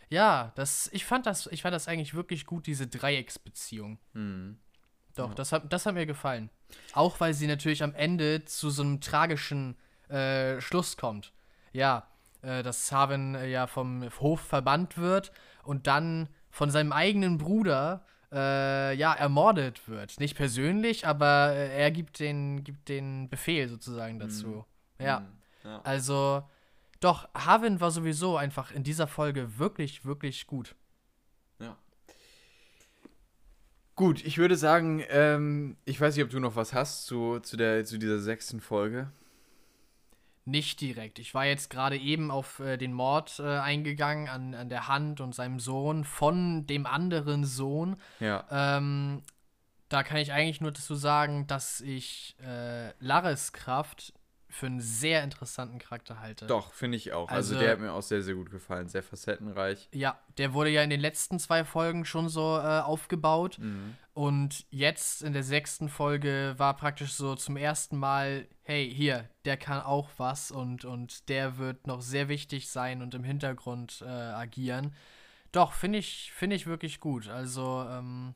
Ja, 0.08 0.50
das, 0.56 0.90
ich 0.92 1.04
fand 1.04 1.26
das, 1.26 1.46
ich 1.52 1.62
fand 1.62 1.74
das 1.76 1.86
eigentlich 1.86 2.14
wirklich 2.14 2.46
gut, 2.46 2.66
diese 2.66 2.88
Dreiecksbeziehung. 2.88 3.98
Hm. 4.14 4.58
Doch, 5.14 5.34
das, 5.34 5.52
hat, 5.52 5.72
das 5.72 5.86
hat 5.86 5.94
mir 5.94 6.06
gefallen. 6.06 6.50
Auch 6.94 7.20
weil 7.20 7.32
sie 7.32 7.46
natürlich 7.46 7.84
am 7.84 7.94
Ende 7.94 8.44
zu 8.44 8.70
so 8.70 8.82
einem 8.82 9.00
tragischen 9.00 9.76
äh, 10.08 10.60
Schluss 10.60 10.96
kommt. 10.96 11.32
Ja, 11.72 12.08
äh, 12.42 12.62
dass 12.62 12.90
Harwin 12.92 13.34
äh, 13.34 13.48
ja 13.48 13.66
vom 13.66 14.08
Hof 14.20 14.40
verbannt 14.40 14.98
wird 14.98 15.32
und 15.64 15.86
dann 15.86 16.28
von 16.50 16.70
seinem 16.70 16.92
eigenen 16.92 17.38
Bruder 17.38 18.04
äh, 18.32 18.94
ja 18.94 19.12
ermordet 19.12 19.88
wird. 19.88 20.18
Nicht 20.20 20.36
persönlich, 20.36 21.06
aber 21.06 21.52
äh, 21.52 21.76
er 21.76 21.90
gibt 21.90 22.18
den, 22.20 22.64
gibt 22.64 22.88
den 22.88 23.28
Befehl 23.28 23.68
sozusagen 23.68 24.18
dazu. 24.18 24.64
Ja. 24.98 25.18
Hm. 25.18 25.26
Ja. 25.64 25.80
Also, 25.82 26.42
doch, 27.00 27.28
Harwin 27.34 27.80
war 27.80 27.90
sowieso 27.90 28.36
einfach 28.36 28.72
in 28.72 28.84
dieser 28.84 29.06
Folge 29.06 29.58
wirklich, 29.58 30.04
wirklich 30.04 30.46
gut. 30.46 30.74
Ja. 31.58 31.76
Gut, 33.94 34.24
ich 34.24 34.38
würde 34.38 34.56
sagen, 34.56 35.04
ähm, 35.08 35.76
ich 35.84 36.00
weiß 36.00 36.16
nicht, 36.16 36.24
ob 36.24 36.30
du 36.30 36.40
noch 36.40 36.56
was 36.56 36.72
hast 36.72 37.06
zu, 37.06 37.40
zu, 37.40 37.56
der, 37.56 37.84
zu 37.84 37.98
dieser 37.98 38.18
sechsten 38.18 38.60
Folge. 38.60 39.12
Nicht 40.44 40.80
direkt. 40.80 41.18
Ich 41.20 41.34
war 41.34 41.46
jetzt 41.46 41.70
gerade 41.70 41.96
eben 41.96 42.30
auf 42.30 42.58
äh, 42.58 42.76
den 42.76 42.92
Mord 42.92 43.38
äh, 43.38 43.58
eingegangen 43.58 44.28
an, 44.28 44.54
an 44.54 44.68
der 44.68 44.88
Hand 44.88 45.20
und 45.20 45.34
seinem 45.34 45.60
Sohn 45.60 46.04
von 46.04 46.66
dem 46.66 46.84
anderen 46.84 47.44
Sohn. 47.44 47.96
Ja. 48.18 48.44
Ähm, 48.50 49.22
da 49.88 50.02
kann 50.02 50.16
ich 50.16 50.32
eigentlich 50.32 50.60
nur 50.60 50.72
dazu 50.72 50.94
sagen, 50.94 51.46
dass 51.46 51.80
ich 51.80 52.36
äh, 52.40 52.92
Laris 52.98 53.52
Kraft 53.52 54.14
für 54.52 54.66
einen 54.66 54.80
sehr 54.80 55.24
interessanten 55.24 55.78
Charakter 55.78 56.20
halte. 56.20 56.46
Doch, 56.46 56.72
finde 56.72 56.96
ich 56.98 57.12
auch. 57.12 57.28
Also, 57.30 57.54
Also- 57.54 57.64
der 57.64 57.72
hat 57.72 57.80
mir 57.80 57.92
auch 57.92 58.02
sehr, 58.02 58.22
sehr 58.22 58.34
gut 58.34 58.50
gefallen. 58.50 58.86
Sehr 58.86 59.02
facettenreich. 59.02 59.88
Ja, 59.92 60.18
der 60.36 60.52
wurde 60.52 60.68
ja 60.70 60.82
in 60.82 60.90
den 60.90 61.00
letzten 61.00 61.38
zwei 61.38 61.64
Folgen 61.64 62.04
schon 62.04 62.28
so 62.28 62.58
äh, 62.58 62.80
aufgebaut. 62.80 63.58
Mhm. 63.58 63.96
Und 64.12 64.66
jetzt 64.70 65.22
in 65.22 65.32
der 65.32 65.42
sechsten 65.42 65.88
Folge 65.88 66.54
war 66.58 66.76
praktisch 66.76 67.14
so 67.14 67.34
zum 67.34 67.56
ersten 67.56 67.96
Mal, 67.96 68.46
hey, 68.62 68.92
hier, 68.94 69.26
der 69.46 69.56
kann 69.56 69.80
auch 69.80 70.10
was 70.18 70.50
und, 70.50 70.84
und 70.84 71.30
der 71.30 71.56
wird 71.56 71.86
noch 71.86 72.02
sehr 72.02 72.28
wichtig 72.28 72.68
sein 72.68 73.00
und 73.00 73.14
im 73.14 73.24
Hintergrund 73.24 74.02
äh, 74.06 74.08
agieren. 74.08 74.94
Doch, 75.50 75.72
finde 75.72 75.98
ich, 75.98 76.30
finde 76.34 76.56
ich 76.56 76.66
wirklich 76.66 77.00
gut. 77.00 77.28
Also, 77.28 77.86
ähm, 77.88 78.34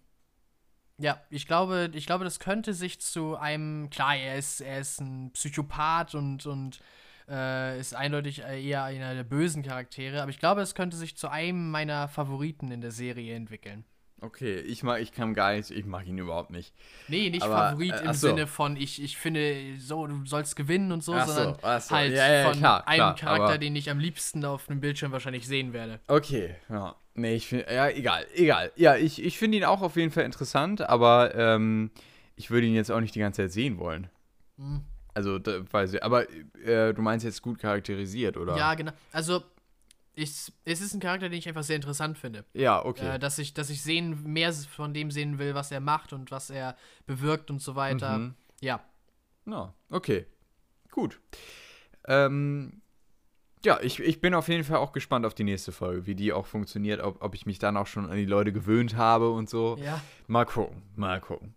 ja, 0.99 1.21
ich 1.31 1.47
glaube, 1.47 1.91
ich 1.93 2.07
glaube, 2.07 2.25
das 2.25 2.41
könnte 2.41 2.73
sich 2.73 3.01
zu 3.01 3.37
einem, 3.37 3.91
klar, 3.91 4.17
er 4.17 4.37
ist, 4.37 4.61
er 4.61 4.81
ist 4.81 5.01
ein 5.01 5.31
Psychopath 5.33 6.15
und, 6.15 6.47
und 6.47 6.81
äh, 7.29 7.79
ist 7.79 7.95
eindeutig 7.95 8.41
eher 8.41 8.85
einer 8.85 9.15
der 9.15 9.25
bösen 9.25 9.63
Charaktere, 9.63 10.23
aber 10.23 10.31
ich 10.31 10.39
glaube, 10.39 10.63
es 10.63 10.75
könnte 10.75 10.97
sich 10.97 11.17
zu 11.17 11.29
einem 11.29 11.71
meiner 11.71 12.09
Favoriten 12.09 12.71
in 12.71 12.81
der 12.81 12.93
Serie 12.93 13.35
entwickeln. 13.35 13.85
Okay, 14.23 14.61
ich 14.61 14.83
mag, 14.83 15.03
ich 15.03 15.13
kann 15.13 15.35
gar 15.35 15.53
nicht, 15.53 15.71
ich 15.71 15.85
mag 15.85 16.07
ihn 16.07 16.17
überhaupt 16.17 16.51
nicht. 16.51 16.73
Nee, 17.07 17.29
nicht 17.29 17.43
Aber, 17.43 17.55
Favorit 17.55 17.93
äh, 17.93 18.05
im 18.07 18.15
so. 18.15 18.29
Sinne 18.29 18.47
von, 18.47 18.77
ich, 18.77 19.03
ich 19.03 19.19
finde, 19.19 19.77
so, 19.79 20.07
du 20.07 20.25
sollst 20.25 20.57
gewinnen 20.57 20.91
und 20.91 21.05
so, 21.05 21.15
Ach 21.15 21.27
so, 21.27 21.35
sondern 21.35 21.59
ach 21.61 21.81
so. 21.83 21.95
halt 21.95 22.15
Ja, 22.15 22.33
ja, 22.33 22.49
von 22.49 22.59
klar, 22.59 22.89
einem 22.89 22.97
klar, 22.97 23.15
Charakter, 23.17 23.59
den 23.59 23.77
ich 23.77 23.91
am 23.91 23.99
liebsten 23.99 24.45
auf 24.47 24.71
einem 24.71 24.81
Bildschirm 24.81 25.13
wahrscheinlich 25.13 25.47
sehen 25.47 25.75
werde. 25.75 26.01
Okay, 26.09 26.55
ja. 26.71 26.97
Nee, 27.15 27.37
ich 27.37 27.47
finde, 27.47 27.67
ja, 27.73 27.89
egal, 27.89 28.27
egal. 28.35 28.73
Ja, 28.77 28.97
ich, 28.97 29.23
ich 29.23 29.39
finde 29.39 29.59
ihn 29.59 29.65
auch 29.65 29.83
auf 29.83 29.97
jeden 29.97 30.11
Fall 30.11 30.25
interessant, 30.25 30.81
aber 30.81 31.35
ähm, 31.35 31.91
ich 32.37 32.51
würde 32.51 32.67
ihn 32.67 32.75
jetzt 32.75 32.91
auch 32.91 33.01
nicht 33.01 33.15
die 33.15 33.21
ganze 33.21 33.43
Zeit 33.43 33.53
sehen 33.53 33.79
wollen. 33.79 34.09
Hm. 34.57 34.83
Also, 35.15 35.39
da, 35.39 35.61
weiß 35.71 35.95
ich, 35.95 36.03
aber 36.03 36.29
äh, 36.63 36.93
du 36.93 37.01
meinst 37.01 37.25
jetzt 37.25 37.41
gut 37.41 37.59
charakterisiert, 37.59 38.37
oder? 38.37 38.57
Ja, 38.57 38.75
genau. 38.75 38.93
Also, 39.13 39.43
ich, 40.17 40.53
es 40.65 40.81
ist 40.81 40.95
ein 40.95 41.01
Charakter, 41.01 41.29
den 41.29 41.39
ich 41.39 41.47
einfach 41.47 41.63
sehr 41.63 41.77
interessant 41.77 42.17
finde. 42.17 42.45
Ja, 42.55 42.83
okay. 42.85 43.15
Äh, 43.15 43.19
dass 43.19 43.39
ich, 43.39 43.53
dass 43.53 43.69
ich 43.69 43.83
sehen, 43.83 44.23
mehr 44.25 44.53
von 44.53 44.95
dem 44.95 45.11
sehen 45.11 45.39
will, 45.39 45.55
was 45.55 45.71
er 45.71 45.81
macht 45.81 46.15
und 46.15 46.31
was 46.31 46.49
er 46.49 46.75
bewirkt 47.07 47.51
und 47.51 47.61
so 47.61 47.77
weiter. 47.77 48.19
Mhm. 48.19 48.35
Ja. 48.61 48.83
Ja, 49.45 49.75
okay. 49.91 50.27
Gut. 50.91 51.21
Ähm, 52.09 52.81
ja, 53.63 53.79
ich, 53.83 54.01
ich 54.01 54.21
bin 54.23 54.33
auf 54.35 54.49
jeden 54.49 54.65
Fall 54.65 54.79
auch 54.79 54.93
gespannt 54.93 55.27
auf 55.27 55.35
die 55.35 55.45
nächste 55.45 55.71
Folge, 55.71 56.07
wie 56.07 56.15
die 56.15 56.33
auch 56.33 56.47
funktioniert, 56.47 57.03
ob, 57.03 57.23
ob 57.23 57.35
ich 57.35 57.45
mich 57.45 57.59
dann 57.59 57.77
auch 57.77 57.87
schon 57.87 58.09
an 58.09 58.17
die 58.17 58.25
Leute 58.25 58.53
gewöhnt 58.53 58.97
habe 58.97 59.31
und 59.31 59.51
so. 59.51 59.77
Ja. 59.79 60.01
Mal 60.29 60.47
gucken, 60.47 60.83
mal 60.97 61.21
gucken. 61.21 61.55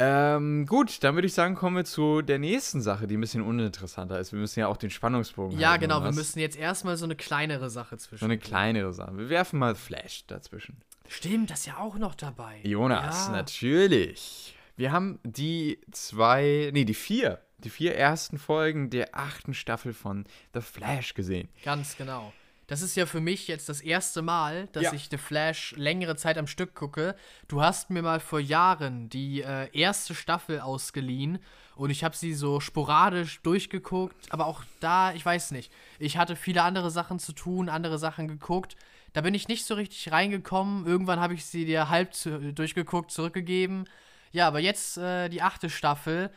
Ähm, 0.00 0.64
gut, 0.66 1.02
dann 1.02 1.16
würde 1.16 1.26
ich 1.26 1.34
sagen, 1.34 1.56
kommen 1.56 1.76
wir 1.76 1.84
zu 1.84 2.22
der 2.22 2.38
nächsten 2.38 2.80
Sache, 2.80 3.08
die 3.08 3.16
ein 3.16 3.20
bisschen 3.20 3.42
uninteressanter 3.42 4.20
ist. 4.20 4.32
Wir 4.32 4.38
müssen 4.38 4.60
ja 4.60 4.68
auch 4.68 4.76
den 4.76 4.90
Spannungsbogen 4.90 5.58
Ja, 5.58 5.76
genau. 5.76 6.04
Wir 6.04 6.12
müssen 6.12 6.38
jetzt 6.38 6.56
erstmal 6.56 6.96
so 6.96 7.04
eine 7.04 7.16
kleinere 7.16 7.68
Sache 7.68 7.98
zwischen. 7.98 8.20
So 8.20 8.26
eine 8.26 8.38
kleinere 8.38 8.92
Sache. 8.92 9.18
Wir 9.18 9.28
werfen 9.28 9.58
mal 9.58 9.74
Flash 9.74 10.24
dazwischen. 10.26 10.76
Stimmt, 11.08 11.50
das 11.50 11.60
ist 11.60 11.66
ja 11.66 11.78
auch 11.78 11.98
noch 11.98 12.14
dabei. 12.14 12.60
Jonas, 12.62 13.26
ja. 13.26 13.32
natürlich. 13.32 14.54
Wir 14.76 14.92
haben 14.92 15.18
die 15.24 15.80
zwei, 15.90 16.70
nee, 16.72 16.84
die 16.84 16.94
vier, 16.94 17.40
die 17.58 17.70
vier 17.70 17.96
ersten 17.96 18.38
Folgen 18.38 18.90
der 18.90 19.16
achten 19.16 19.52
Staffel 19.52 19.92
von 19.92 20.26
The 20.54 20.60
Flash 20.60 21.14
gesehen. 21.14 21.48
Ganz 21.64 21.96
genau. 21.96 22.32
Das 22.68 22.82
ist 22.82 22.94
ja 22.96 23.06
für 23.06 23.20
mich 23.20 23.48
jetzt 23.48 23.68
das 23.70 23.80
erste 23.80 24.20
Mal, 24.20 24.68
dass 24.72 24.84
Ja. 24.84 24.92
ich 24.92 25.08
The 25.10 25.16
Flash 25.16 25.74
längere 25.76 26.16
Zeit 26.16 26.36
am 26.36 26.46
Stück 26.46 26.74
gucke. 26.74 27.16
Du 27.48 27.62
hast 27.62 27.88
mir 27.88 28.02
mal 28.02 28.20
vor 28.20 28.40
Jahren 28.40 29.08
die 29.08 29.40
äh, 29.42 29.68
erste 29.72 30.14
Staffel 30.14 30.60
ausgeliehen 30.60 31.38
und 31.76 31.88
ich 31.88 32.04
habe 32.04 32.14
sie 32.14 32.34
so 32.34 32.60
sporadisch 32.60 33.40
durchgeguckt, 33.40 34.30
aber 34.30 34.46
auch 34.46 34.62
da, 34.80 35.12
ich 35.14 35.24
weiß 35.24 35.50
nicht. 35.52 35.72
Ich 35.98 36.18
hatte 36.18 36.36
viele 36.36 36.62
andere 36.62 36.90
Sachen 36.90 37.18
zu 37.18 37.32
tun, 37.32 37.70
andere 37.70 37.98
Sachen 37.98 38.28
geguckt. 38.28 38.76
Da 39.14 39.22
bin 39.22 39.32
ich 39.32 39.48
nicht 39.48 39.64
so 39.64 39.74
richtig 39.74 40.12
reingekommen. 40.12 40.86
Irgendwann 40.86 41.20
habe 41.20 41.32
ich 41.32 41.46
sie 41.46 41.64
dir 41.64 41.88
halb 41.88 42.12
zu, 42.12 42.52
durchgeguckt, 42.52 43.10
zurückgegeben. 43.10 43.88
Ja, 44.30 44.46
aber 44.46 44.60
jetzt 44.60 44.98
äh, 44.98 45.30
die 45.30 45.40
achte 45.40 45.70
Staffel 45.70 46.30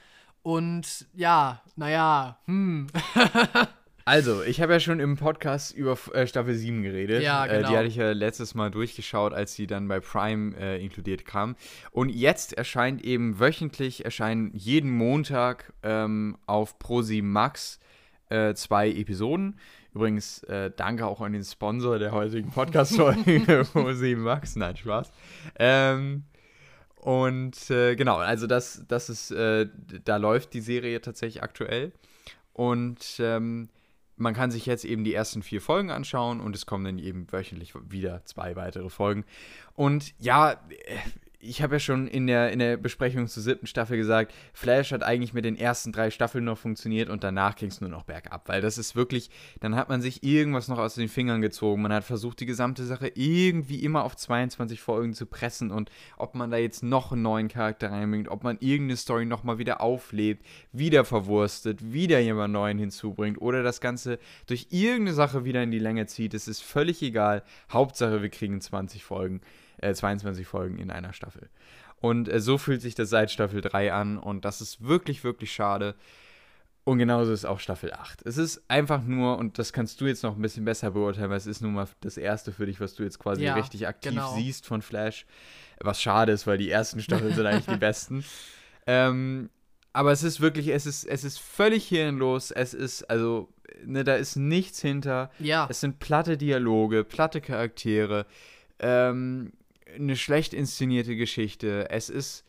und 0.43 1.05
ja, 1.13 1.61
naja, 1.75 2.37
hm. 2.45 2.87
Also, 4.05 4.41
ich 4.43 4.61
habe 4.61 4.73
ja 4.73 4.79
schon 4.79 4.99
im 4.99 5.15
Podcast 5.15 5.73
über 5.73 5.97
äh, 6.13 6.25
Staffel 6.25 6.55
7 6.55 6.83
geredet. 6.83 7.21
Ja, 7.21 7.45
äh, 7.45 7.57
genau. 7.57 7.69
die 7.69 7.77
hatte 7.77 7.87
ich 7.87 7.95
ja 7.95 8.11
letztes 8.11 8.55
Mal 8.55 8.71
durchgeschaut, 8.71 9.33
als 9.33 9.53
sie 9.53 9.67
dann 9.67 9.87
bei 9.87 9.99
Prime 9.99 10.55
äh, 10.57 10.83
inkludiert 10.83 11.25
kam. 11.25 11.55
Und 11.91 12.09
jetzt 12.09 12.53
erscheint 12.53 13.03
eben 13.03 13.39
wöchentlich, 13.39 14.05
erscheinen 14.05 14.51
jeden 14.53 14.91
Montag 14.91 15.73
ähm, 15.83 16.37
auf 16.47 16.77
Pro7 16.79 17.23
Max 17.23 17.79
äh, 18.29 18.53
zwei 18.53 18.89
Episoden. 18.89 19.59
Übrigens, 19.93 20.43
äh, 20.43 20.71
danke 20.75 21.05
auch 21.05 21.19
an 21.21 21.33
den 21.33 21.43
Sponsor 21.43 21.99
der 21.99 22.11
heutigen 22.11 22.49
Podcast-Folge, 22.49 23.21
Pro7 23.73 24.17
Max. 24.17 24.55
Nein, 24.55 24.77
Spaß. 24.77 25.11
Ähm, 25.59 26.23
und 26.95 27.69
äh, 27.69 27.95
genau, 27.95 28.17
also 28.17 28.47
das, 28.47 28.85
das 28.87 29.09
ist, 29.09 29.31
äh, 29.31 29.67
da 30.05 30.17
läuft 30.17 30.53
die 30.53 30.61
Serie 30.61 31.01
tatsächlich 31.01 31.43
aktuell. 31.43 31.91
Und 32.53 33.17
ähm, 33.19 33.69
man 34.21 34.33
kann 34.33 34.51
sich 34.51 34.65
jetzt 34.65 34.85
eben 34.85 35.03
die 35.03 35.13
ersten 35.13 35.41
vier 35.41 35.61
Folgen 35.61 35.89
anschauen 35.89 36.39
und 36.39 36.55
es 36.55 36.65
kommen 36.65 36.85
dann 36.85 36.99
eben 36.99 37.31
wöchentlich 37.31 37.73
wieder 37.89 38.23
zwei 38.25 38.55
weitere 38.55 38.89
Folgen. 38.89 39.25
Und 39.75 40.13
ja, 40.19 40.51
äh, 40.51 40.57
ich 41.41 41.61
habe 41.61 41.75
ja 41.75 41.79
schon 41.79 42.07
in 42.07 42.27
der, 42.27 42.51
in 42.51 42.59
der 42.59 42.77
Besprechung 42.77 43.27
zur 43.27 43.41
siebten 43.41 43.67
Staffel 43.67 43.97
gesagt, 43.97 44.33
Flash 44.53 44.91
hat 44.91 45.03
eigentlich 45.03 45.33
mit 45.33 45.43
den 45.43 45.57
ersten 45.57 45.91
drei 45.91 46.11
Staffeln 46.11 46.45
noch 46.45 46.57
funktioniert 46.57 47.09
und 47.09 47.23
danach 47.23 47.55
ging 47.55 47.69
es 47.69 47.81
nur 47.81 47.89
noch 47.89 48.03
bergab, 48.03 48.47
weil 48.47 48.61
das 48.61 48.77
ist 48.77 48.95
wirklich, 48.95 49.29
dann 49.59 49.75
hat 49.75 49.89
man 49.89 50.01
sich 50.01 50.23
irgendwas 50.23 50.67
noch 50.67 50.77
aus 50.77 50.95
den 50.95 51.09
Fingern 51.09 51.41
gezogen. 51.41 51.81
Man 51.81 51.93
hat 51.93 52.03
versucht, 52.03 52.39
die 52.39 52.45
gesamte 52.45 52.85
Sache 52.85 53.11
irgendwie 53.15 53.83
immer 53.83 54.03
auf 54.03 54.15
22 54.15 54.81
Folgen 54.81 55.13
zu 55.13 55.25
pressen 55.25 55.71
und 55.71 55.89
ob 56.17 56.35
man 56.35 56.51
da 56.51 56.57
jetzt 56.57 56.83
noch 56.83 57.11
einen 57.11 57.23
neuen 57.23 57.47
Charakter 57.47 57.91
reinbringt, 57.91 58.29
ob 58.29 58.43
man 58.43 58.57
irgendeine 58.59 58.97
Story 58.97 59.25
nochmal 59.25 59.57
wieder 59.57 59.81
auflebt, 59.81 60.45
wieder 60.71 61.05
verwurstet, 61.05 61.91
wieder 61.91 62.19
jemand 62.19 62.53
neuen 62.53 62.77
hinzubringt 62.77 63.41
oder 63.41 63.63
das 63.63 63.81
Ganze 63.81 64.19
durch 64.45 64.67
irgendeine 64.69 65.13
Sache 65.13 65.43
wieder 65.43 65.63
in 65.63 65.71
die 65.71 65.79
Länge 65.79 66.05
zieht. 66.05 66.33
Es 66.33 66.47
ist 66.47 66.61
völlig 66.61 67.01
egal. 67.01 67.43
Hauptsache, 67.71 68.21
wir 68.21 68.29
kriegen 68.29 68.61
20 68.61 69.03
Folgen, 69.03 69.41
äh, 69.81 69.93
22 69.93 70.47
Folgen 70.47 70.77
in 70.77 70.91
einer 70.91 71.13
Staffel. 71.13 71.49
Und 71.99 72.29
äh, 72.29 72.39
so 72.39 72.57
fühlt 72.57 72.81
sich 72.81 72.95
das 72.95 73.09
seit 73.09 73.29
Staffel 73.31 73.61
3 73.61 73.93
an 73.93 74.17
und 74.17 74.45
das 74.45 74.61
ist 74.61 74.81
wirklich, 74.83 75.23
wirklich 75.23 75.51
schade. 75.51 75.95
Und 76.83 76.97
genauso 76.97 77.31
ist 77.31 77.45
auch 77.45 77.59
Staffel 77.59 77.93
8. 77.93 78.25
Es 78.25 78.37
ist 78.37 78.63
einfach 78.67 79.03
nur, 79.03 79.37
und 79.37 79.59
das 79.59 79.71
kannst 79.71 80.01
du 80.01 80.07
jetzt 80.07 80.23
noch 80.23 80.35
ein 80.35 80.41
bisschen 80.41 80.65
besser 80.65 80.89
beurteilen, 80.91 81.29
weil 81.29 81.37
es 81.37 81.45
ist 81.45 81.61
nun 81.61 81.73
mal 81.73 81.87
das 81.99 82.17
erste 82.17 82.51
für 82.51 82.65
dich, 82.65 82.79
was 82.79 82.95
du 82.95 83.03
jetzt 83.03 83.19
quasi 83.19 83.43
Ja, 83.43 83.53
richtig 83.53 83.87
aktiv 83.87 84.13
genau. 84.13 84.33
siehst 84.33 84.65
von 84.65 84.81
Flash. 84.81 85.27
Was 85.79 86.01
schade 86.01 86.31
ist, 86.31 86.47
weil 86.47 86.57
die 86.57 86.71
ersten 86.71 86.99
Staffeln 87.01 87.35
sind 87.35 87.45
eigentlich 87.45 87.67
die 87.67 87.75
besten. 87.79 88.25
Ähm, 88.87 89.51
aber 89.93 90.11
es 90.11 90.23
ist 90.23 90.41
wirklich, 90.41 90.69
es 90.69 90.87
ist, 90.87 91.03
es 91.05 91.23
ist 91.23 91.39
völlig 91.39 91.87
hirnlos. 91.87 92.49
Es 92.49 92.73
ist, 92.73 93.03
also, 93.11 93.49
ne, 93.85 94.03
da 94.03 94.15
ist 94.15 94.35
nichts 94.35 94.81
hinter. 94.81 95.29
Ja. 95.37 95.67
Es 95.69 95.81
sind 95.81 95.99
platte 95.99 96.35
Dialoge, 96.35 97.03
platte 97.03 97.41
Charaktere, 97.41 98.25
ähm, 98.79 99.51
eine 99.95 100.15
schlecht 100.15 100.53
inszenierte 100.53 101.15
Geschichte. 101.15 101.89
Es 101.89 102.09
ist 102.09 102.45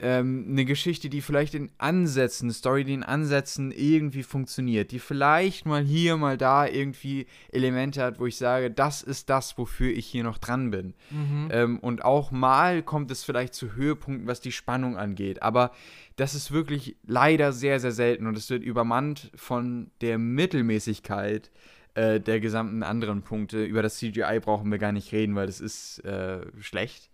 ähm, 0.00 0.46
eine 0.48 0.64
Geschichte, 0.64 1.08
die 1.08 1.20
vielleicht 1.20 1.54
in 1.54 1.70
Ansätzen, 1.78 2.50
Story, 2.50 2.84
die 2.84 2.94
in 2.94 3.04
Ansätzen 3.04 3.70
irgendwie 3.70 4.24
funktioniert, 4.24 4.90
die 4.90 4.98
vielleicht 4.98 5.66
mal 5.66 5.84
hier, 5.84 6.16
mal 6.16 6.36
da 6.36 6.66
irgendwie 6.66 7.26
Elemente 7.52 8.02
hat, 8.02 8.18
wo 8.18 8.26
ich 8.26 8.36
sage, 8.36 8.70
das 8.70 9.02
ist 9.02 9.30
das, 9.30 9.56
wofür 9.56 9.92
ich 9.92 10.06
hier 10.06 10.24
noch 10.24 10.38
dran 10.38 10.70
bin. 10.70 10.94
Mhm. 11.10 11.48
Ähm, 11.50 11.78
und 11.78 12.04
auch 12.04 12.32
mal 12.32 12.82
kommt 12.82 13.10
es 13.10 13.22
vielleicht 13.22 13.54
zu 13.54 13.74
Höhepunkten, 13.74 14.26
was 14.26 14.40
die 14.40 14.52
Spannung 14.52 14.96
angeht. 14.96 15.42
Aber 15.42 15.70
das 16.16 16.34
ist 16.34 16.50
wirklich 16.50 16.96
leider 17.06 17.52
sehr, 17.52 17.78
sehr 17.78 17.92
selten 17.92 18.26
und 18.26 18.36
es 18.36 18.50
wird 18.50 18.64
übermannt 18.64 19.30
von 19.36 19.90
der 20.00 20.18
Mittelmäßigkeit 20.18 21.50
äh, 21.94 22.20
der 22.20 22.40
gesamten 22.40 22.82
anderen 22.82 23.22
Punkte. 23.22 23.64
Über 23.64 23.82
das 23.82 23.96
CGI 23.98 24.40
brauchen 24.40 24.70
wir 24.70 24.78
gar 24.78 24.92
nicht 24.92 25.12
reden, 25.12 25.34
weil 25.34 25.46
das 25.46 25.60
ist 25.60 26.04
äh, 26.04 26.40
schlecht. 26.60 27.10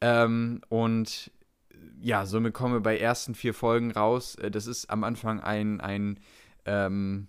Ähm, 0.00 0.60
und 0.68 1.30
ja, 2.00 2.26
somit 2.26 2.54
kommen 2.54 2.74
wir 2.74 2.80
bei 2.80 2.98
ersten 2.98 3.34
vier 3.34 3.54
Folgen 3.54 3.90
raus. 3.90 4.34
Äh, 4.36 4.50
Das 4.50 4.66
ist 4.66 4.90
am 4.90 5.04
Anfang 5.04 5.40
ein, 5.40 5.80
ein, 5.80 6.18
ähm, 6.64 7.28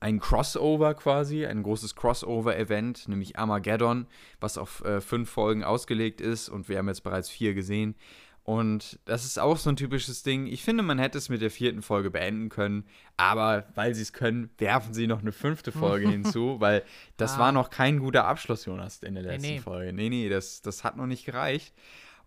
ein 0.00 0.18
Crossover 0.18 0.94
quasi, 0.94 1.44
ein 1.46 1.62
großes 1.62 1.94
Crossover-Event, 1.94 3.08
nämlich 3.08 3.38
Armageddon, 3.38 4.06
was 4.40 4.58
auf 4.58 4.84
äh, 4.84 5.00
fünf 5.00 5.30
Folgen 5.30 5.62
ausgelegt 5.62 6.20
ist 6.20 6.48
und 6.48 6.68
wir 6.68 6.78
haben 6.78 6.88
jetzt 6.88 7.02
bereits 7.02 7.28
vier 7.28 7.54
gesehen. 7.54 7.94
Und 8.42 8.98
das 9.04 9.24
ist 9.24 9.38
auch 9.38 9.58
so 9.58 9.70
ein 9.70 9.76
typisches 9.76 10.22
Ding. 10.22 10.46
Ich 10.46 10.64
finde, 10.64 10.82
man 10.82 10.98
hätte 10.98 11.18
es 11.18 11.28
mit 11.28 11.40
der 11.42 11.50
vierten 11.50 11.82
Folge 11.82 12.10
beenden 12.10 12.48
können, 12.48 12.84
aber 13.16 13.66
weil 13.74 13.94
sie 13.94 14.02
es 14.02 14.12
können, 14.12 14.50
werfen 14.58 14.94
sie 14.94 15.06
noch 15.06 15.20
eine 15.20 15.32
fünfte 15.32 15.72
Folge 15.72 16.08
hinzu, 16.10 16.58
weil 16.58 16.82
das 17.16 17.34
Ah. 17.34 17.38
war 17.40 17.52
noch 17.52 17.70
kein 17.70 17.98
guter 18.00 18.24
Abschluss, 18.24 18.64
Jonas, 18.64 19.02
in 19.02 19.14
der 19.14 19.22
Nee, 19.22 19.28
letzten 19.30 19.48
nee. 19.48 19.58
Folge. 19.60 19.92
Nee, 19.92 20.08
nee, 20.08 20.28
das, 20.28 20.62
das 20.62 20.82
hat 20.84 20.96
noch 20.96 21.06
nicht 21.06 21.24
gereicht. 21.26 21.74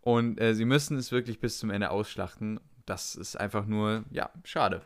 Und 0.01 0.39
äh, 0.39 0.53
sie 0.53 0.65
müssen 0.65 0.97
es 0.97 1.11
wirklich 1.11 1.39
bis 1.39 1.57
zum 1.59 1.71
Ende 1.71 1.89
ausschlachten. 1.89 2.59
Das 2.85 3.15
ist 3.15 3.35
einfach 3.39 3.65
nur, 3.65 4.03
ja, 4.11 4.29
schade. 4.43 4.81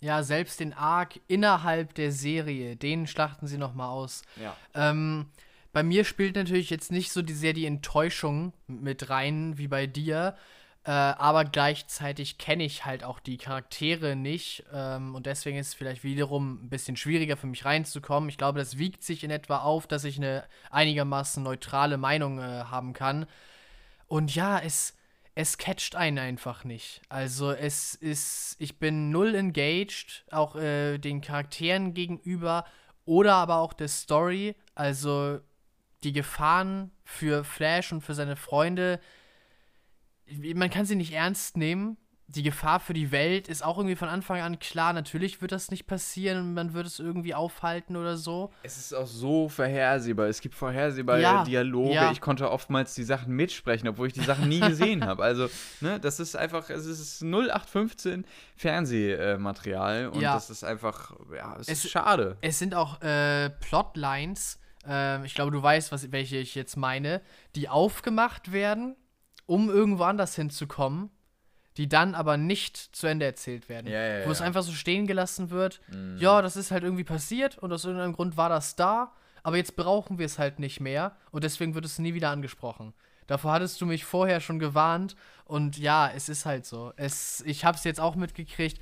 Ja, 0.00 0.22
selbst 0.22 0.60
den 0.60 0.72
Arc 0.74 1.20
innerhalb 1.28 1.94
der 1.94 2.12
Serie, 2.12 2.76
den 2.76 3.06
schlachten 3.06 3.46
sie 3.46 3.58
nochmal 3.58 3.88
aus. 3.88 4.22
Ja. 4.42 4.56
Ähm, 4.74 5.26
bei 5.72 5.82
mir 5.82 6.04
spielt 6.04 6.36
natürlich 6.36 6.68
jetzt 6.70 6.92
nicht 6.92 7.10
so 7.12 7.22
die, 7.22 7.32
sehr 7.32 7.52
die 7.52 7.64
Enttäuschung 7.66 8.52
mit 8.66 9.08
rein 9.08 9.56
wie 9.56 9.68
bei 9.68 9.86
dir. 9.86 10.36
Äh, 10.86 10.90
aber 10.90 11.46
gleichzeitig 11.46 12.36
kenne 12.36 12.64
ich 12.64 12.84
halt 12.84 13.04
auch 13.04 13.18
die 13.18 13.38
Charaktere 13.38 14.16
nicht. 14.16 14.64
Ähm, 14.72 15.14
und 15.14 15.24
deswegen 15.24 15.56
ist 15.56 15.68
es 15.68 15.74
vielleicht 15.74 16.04
wiederum 16.04 16.64
ein 16.64 16.68
bisschen 16.68 16.96
schwieriger 16.96 17.38
für 17.38 17.46
mich 17.46 17.64
reinzukommen. 17.64 18.28
Ich 18.28 18.36
glaube, 18.36 18.58
das 18.58 18.76
wiegt 18.76 19.02
sich 19.02 19.24
in 19.24 19.30
etwa 19.30 19.58
auf, 19.58 19.86
dass 19.86 20.04
ich 20.04 20.18
eine 20.18 20.44
einigermaßen 20.70 21.42
neutrale 21.42 21.96
Meinung 21.96 22.38
äh, 22.38 22.42
haben 22.42 22.92
kann. 22.92 23.26
Und 24.08 24.34
ja, 24.34 24.58
es, 24.58 24.94
es 25.34 25.56
catcht 25.56 25.96
einen 25.96 26.18
einfach 26.18 26.64
nicht. 26.64 27.00
Also 27.08 27.50
es 27.50 27.94
ist, 27.94 28.56
ich 28.58 28.78
bin 28.78 29.10
null 29.10 29.34
engaged, 29.34 30.26
auch 30.30 30.54
äh, 30.54 30.98
den 30.98 31.22
Charakteren 31.22 31.94
gegenüber 31.94 32.66
oder 33.06 33.36
aber 33.36 33.56
auch 33.56 33.72
der 33.72 33.88
Story. 33.88 34.54
Also 34.74 35.40
die 36.02 36.12
Gefahren 36.12 36.90
für 37.04 37.42
Flash 37.42 37.90
und 37.90 38.02
für 38.02 38.14
seine 38.14 38.36
Freunde, 38.36 39.00
man 40.54 40.70
kann 40.70 40.86
sie 40.86 40.96
nicht 40.96 41.12
ernst 41.12 41.56
nehmen. 41.56 41.96
Die 42.26 42.42
Gefahr 42.42 42.80
für 42.80 42.94
die 42.94 43.12
Welt 43.12 43.48
ist 43.48 43.62
auch 43.62 43.76
irgendwie 43.76 43.96
von 43.96 44.08
Anfang 44.08 44.40
an 44.40 44.58
klar. 44.58 44.94
Natürlich 44.94 45.42
wird 45.42 45.52
das 45.52 45.70
nicht 45.70 45.86
passieren 45.86 46.38
und 46.40 46.54
man 46.54 46.72
wird 46.72 46.86
es 46.86 46.98
irgendwie 46.98 47.34
aufhalten 47.34 47.96
oder 47.96 48.16
so. 48.16 48.50
Es 48.62 48.78
ist 48.78 48.94
auch 48.94 49.06
so 49.06 49.50
vorhersehbar. 49.50 50.26
Es 50.28 50.40
gibt 50.40 50.54
vorhersehbare 50.54 51.20
Ja, 51.20 51.44
Dialoge. 51.44 51.92
ja. 51.94 52.10
Ich 52.12 52.22
konnte 52.22 52.50
oftmals 52.50 52.94
die 52.94 53.04
Sachen 53.04 53.34
mitsprechen, 53.36 53.88
obwohl 53.88 54.06
ich 54.06 54.14
die 54.14 54.22
Sachen 54.24 54.48
nie 54.48 54.60
gesehen 54.60 55.04
habe. 55.04 55.22
Also, 55.22 55.48
ne, 55.82 56.00
das 56.00 56.18
ist 56.18 56.34
einfach, 56.34 56.70
es 56.70 56.86
ist 56.86 57.22
0815 57.22 58.24
Fernsehmaterial 58.56 60.08
und 60.08 60.20
Ja. 60.20 60.34
das 60.34 60.50
ist 60.50 60.64
einfach, 60.64 61.12
ja, 61.34 61.56
es, 61.60 61.68
Es- 61.68 61.84
ist 61.84 61.90
schade. 61.90 62.36
Es 62.40 62.58
sind 62.58 62.74
auch 62.74 63.00
äh, 63.02 63.50
Plotlines, 63.50 64.58
ähm, 64.86 65.24
ich 65.24 65.34
glaube, 65.34 65.50
du 65.52 65.62
weißt, 65.62 65.92
was, 65.92 66.10
welche 66.12 66.36
ich 66.38 66.54
jetzt 66.54 66.76
meine, 66.76 67.20
die 67.54 67.68
aufgemacht 67.68 68.52
werden, 68.52 68.96
um 69.46 69.68
irgendwo 69.70 70.04
anders 70.04 70.34
hinzukommen, 70.36 71.10
die 71.76 71.88
dann 71.88 72.14
aber 72.14 72.36
nicht 72.36 72.76
zu 72.76 73.06
Ende 73.06 73.26
erzählt 73.26 73.68
werden. 73.68 73.90
Ja, 73.90 74.20
ja, 74.20 74.26
Wo 74.26 74.30
es 74.30 74.38
ja. 74.38 74.46
einfach 74.46 74.62
so 74.62 74.72
stehen 74.72 75.06
gelassen 75.06 75.50
wird, 75.50 75.80
Mhm. 75.88 76.16
ja, 76.18 76.40
das 76.42 76.56
ist 76.56 76.70
halt 76.70 76.84
irgendwie 76.84 77.04
passiert 77.04 77.58
und 77.58 77.72
aus 77.72 77.84
irgendeinem 77.84 78.12
Grund 78.12 78.36
war 78.36 78.48
das 78.48 78.76
da, 78.76 79.12
aber 79.42 79.56
jetzt 79.56 79.76
brauchen 79.76 80.18
wir 80.18 80.26
es 80.26 80.38
halt 80.38 80.58
nicht 80.58 80.80
mehr 80.80 81.16
und 81.32 81.44
deswegen 81.44 81.74
wird 81.74 81.84
es 81.84 81.98
nie 81.98 82.14
wieder 82.14 82.30
angesprochen. 82.30 82.94
Davor 83.26 83.52
hattest 83.52 83.80
du 83.80 83.86
mich 83.86 84.04
vorher 84.04 84.40
schon 84.40 84.58
gewarnt 84.58 85.16
und 85.46 85.78
ja, 85.78 86.10
es 86.14 86.28
ist 86.28 86.46
halt 86.46 86.64
so. 86.66 86.92
Es, 86.96 87.42
ich 87.46 87.64
habe 87.64 87.76
es 87.76 87.84
jetzt 87.84 87.98
auch 88.00 88.14
mitgekriegt 88.16 88.78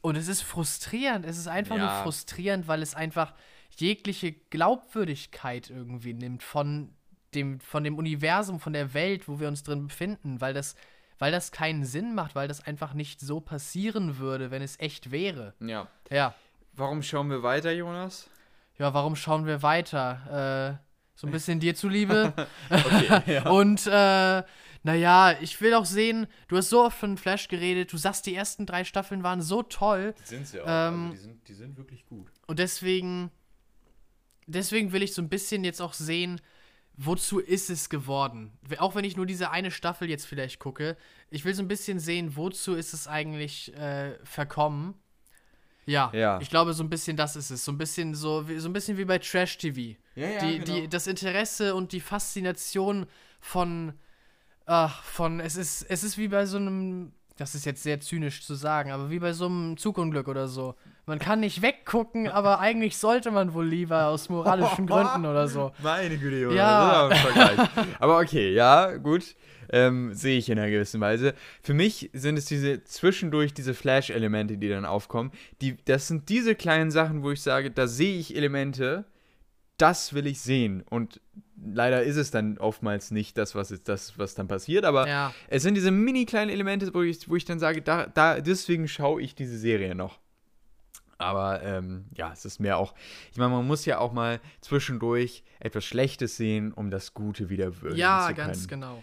und 0.00 0.16
es 0.16 0.28
ist 0.28 0.42
frustrierend. 0.42 1.24
Es 1.24 1.38
ist 1.38 1.46
einfach 1.46 1.76
nur 1.78 1.88
frustrierend, 2.02 2.66
weil 2.68 2.82
es 2.82 2.94
einfach 2.94 3.34
jegliche 3.76 4.32
Glaubwürdigkeit 4.32 5.70
irgendwie 5.70 6.14
nimmt 6.14 6.42
von 6.42 6.94
dem, 7.34 7.60
von 7.60 7.84
dem 7.84 7.98
Universum, 7.98 8.60
von 8.60 8.72
der 8.72 8.94
Welt, 8.94 9.28
wo 9.28 9.40
wir 9.40 9.48
uns 9.48 9.62
drin 9.62 9.88
befinden, 9.88 10.40
weil 10.40 10.54
das, 10.54 10.74
weil 11.18 11.32
das 11.32 11.52
keinen 11.52 11.84
Sinn 11.84 12.14
macht, 12.14 12.34
weil 12.34 12.48
das 12.48 12.66
einfach 12.66 12.94
nicht 12.94 13.20
so 13.20 13.40
passieren 13.40 14.18
würde, 14.18 14.50
wenn 14.50 14.62
es 14.62 14.78
echt 14.80 15.10
wäre. 15.10 15.54
Ja. 15.60 15.88
Ja. 16.10 16.34
Warum 16.74 17.02
schauen 17.02 17.30
wir 17.30 17.42
weiter, 17.42 17.72
Jonas? 17.72 18.28
Ja, 18.78 18.94
warum 18.94 19.16
schauen 19.16 19.46
wir 19.46 19.62
weiter? 19.62 20.78
Äh, 20.80 20.92
so 21.14 21.26
ein 21.26 21.30
bisschen 21.30 21.60
dir 21.60 21.74
zuliebe. 21.74 22.32
Okay, 22.70 23.34
ja. 23.34 23.48
Und, 23.50 23.86
äh, 23.86 24.42
naja, 24.82 25.36
ich 25.40 25.60
will 25.60 25.74
auch 25.74 25.84
sehen, 25.84 26.26
du 26.48 26.56
hast 26.56 26.70
so 26.70 26.82
oft 26.84 26.98
von 26.98 27.16
Flash 27.16 27.48
geredet, 27.48 27.92
du 27.92 27.96
sagst, 27.96 28.26
die 28.26 28.34
ersten 28.34 28.66
drei 28.66 28.84
Staffeln 28.84 29.22
waren 29.22 29.40
so 29.40 29.62
toll. 29.62 30.14
Sind 30.24 30.46
sie 30.46 30.60
auch. 30.60 30.66
Ähm, 30.66 31.10
die, 31.12 31.18
sind, 31.18 31.48
die 31.48 31.54
sind 31.54 31.76
wirklich 31.76 32.04
gut. 32.06 32.26
Und 32.46 32.58
deswegen, 32.58 33.30
deswegen 34.46 34.92
will 34.92 35.02
ich 35.02 35.14
so 35.14 35.22
ein 35.22 35.28
bisschen 35.28 35.62
jetzt 35.62 35.80
auch 35.80 35.92
sehen, 35.92 36.40
wozu 36.96 37.38
ist 37.40 37.70
es 37.70 37.88
geworden? 37.88 38.52
Auch 38.78 38.94
wenn 38.94 39.04
ich 39.04 39.16
nur 39.16 39.26
diese 39.26 39.50
eine 39.50 39.70
Staffel 39.70 40.08
jetzt 40.08 40.26
vielleicht 40.26 40.58
gucke, 40.58 40.96
ich 41.30 41.44
will 41.44 41.54
so 41.54 41.62
ein 41.62 41.68
bisschen 41.68 41.98
sehen, 41.98 42.36
wozu 42.36 42.74
ist 42.74 42.92
es 42.92 43.06
eigentlich 43.08 43.74
äh, 43.76 44.18
verkommen. 44.24 44.94
Ja, 45.84 46.10
Ja. 46.14 46.40
ich 46.40 46.48
glaube, 46.50 46.74
so 46.74 46.84
ein 46.84 46.90
bisschen 46.90 47.16
das 47.16 47.34
ist 47.34 47.50
es. 47.50 47.64
So 47.64 47.72
ein 47.72 47.78
bisschen 47.78 48.14
so, 48.14 48.48
wie- 48.48 48.58
so 48.58 48.68
ein 48.68 48.72
bisschen 48.72 48.98
wie 48.98 49.04
bei 49.04 49.18
Trash 49.18 49.58
TV. 49.58 49.98
Ja, 50.14 50.28
ja, 50.28 50.38
die, 50.46 50.58
genau. 50.60 50.80
die, 50.80 50.88
das 50.88 51.06
Interesse 51.08 51.74
und 51.74 51.90
die 51.92 52.00
Faszination 52.00 53.06
von, 53.40 53.94
ach, 54.66 55.02
von, 55.02 55.40
es 55.40 55.56
ist, 55.56 55.82
es 55.88 56.04
ist 56.04 56.18
wie 56.18 56.28
bei 56.28 56.46
so 56.46 56.58
einem, 56.58 57.12
das 57.36 57.54
ist 57.56 57.64
jetzt 57.64 57.82
sehr 57.82 57.98
zynisch 58.00 58.44
zu 58.44 58.54
sagen, 58.54 58.92
aber 58.92 59.10
wie 59.10 59.18
bei 59.18 59.32
so 59.32 59.46
einem 59.46 59.76
Zugunglück 59.76 60.28
oder 60.28 60.46
so. 60.46 60.76
Man 61.06 61.18
kann 61.18 61.40
nicht 61.40 61.62
weggucken, 61.62 62.28
aber 62.28 62.60
eigentlich 62.60 62.96
sollte 62.96 63.30
man 63.32 63.54
wohl 63.54 63.66
lieber 63.66 64.06
aus 64.06 64.28
moralischen 64.28 64.86
Gründen 64.86 65.26
oder 65.26 65.48
so. 65.48 65.72
Meine 65.82 66.16
Güte, 66.16 66.38
Jonas. 66.38 66.56
Ja. 66.56 67.08
das 67.08 67.18
ist 67.18 67.24
aber 67.26 67.36
ein 67.40 67.56
Vergleich. 67.56 67.68
aber 67.98 68.18
okay, 68.20 68.52
ja, 68.52 68.96
gut. 68.98 69.34
Ähm, 69.74 70.12
sehe 70.12 70.36
ich 70.38 70.50
in 70.50 70.58
einer 70.58 70.70
gewissen 70.70 71.00
Weise. 71.00 71.34
Für 71.62 71.72
mich 71.74 72.10
sind 72.12 72.36
es 72.36 72.44
diese 72.44 72.84
zwischendurch 72.84 73.54
diese 73.54 73.72
Flash-Elemente, 73.74 74.58
die 74.58 74.68
dann 74.68 74.84
aufkommen. 74.84 75.32
Die, 75.62 75.76
das 75.86 76.08
sind 76.08 76.28
diese 76.28 76.54
kleinen 76.54 76.90
Sachen, 76.90 77.22
wo 77.22 77.30
ich 77.30 77.40
sage, 77.42 77.70
da 77.70 77.86
sehe 77.86 78.18
ich 78.18 78.36
Elemente, 78.36 79.04
das 79.78 80.12
will 80.14 80.26
ich 80.26 80.40
sehen. 80.40 80.84
Und 80.90 81.20
leider 81.64 82.02
ist 82.02 82.16
es 82.16 82.30
dann 82.30 82.58
oftmals 82.58 83.10
nicht 83.10 83.38
das, 83.38 83.54
was 83.54 83.70
ist 83.70 83.88
das, 83.88 84.18
was 84.18 84.34
dann 84.34 84.46
passiert, 84.46 84.84
aber 84.84 85.08
Ja. 85.08 85.32
es 85.48 85.62
sind 85.62 85.74
diese 85.74 85.90
mini 85.90 86.26
kleinen 86.26 86.50
Elemente, 86.50 86.92
wo 86.92 87.02
ich, 87.02 87.28
wo 87.28 87.36
ich 87.36 87.44
dann 87.46 87.58
sage, 87.58 87.80
da, 87.82 88.06
da, 88.06 88.40
deswegen 88.40 88.86
schaue 88.88 89.22
ich 89.22 89.34
diese 89.34 89.56
Serie 89.58 89.94
noch. 89.94 90.20
Aber 91.22 91.62
ähm, 91.62 92.06
ja, 92.14 92.32
es 92.32 92.44
ist 92.44 92.58
mehr 92.58 92.78
auch, 92.78 92.94
ich 93.30 93.38
meine, 93.38 93.50
man 93.50 93.66
muss 93.66 93.84
ja 93.84 93.98
auch 93.98 94.12
mal 94.12 94.40
zwischendurch 94.60 95.44
etwas 95.60 95.84
Schlechtes 95.84 96.36
sehen, 96.36 96.72
um 96.72 96.90
das 96.90 97.14
Gute 97.14 97.48
wieder 97.48 97.80
würdigen 97.80 98.00
Ja, 98.00 98.26
zu 98.28 98.34
ganz 98.34 98.68
können. 98.68 98.82
genau. 98.82 99.02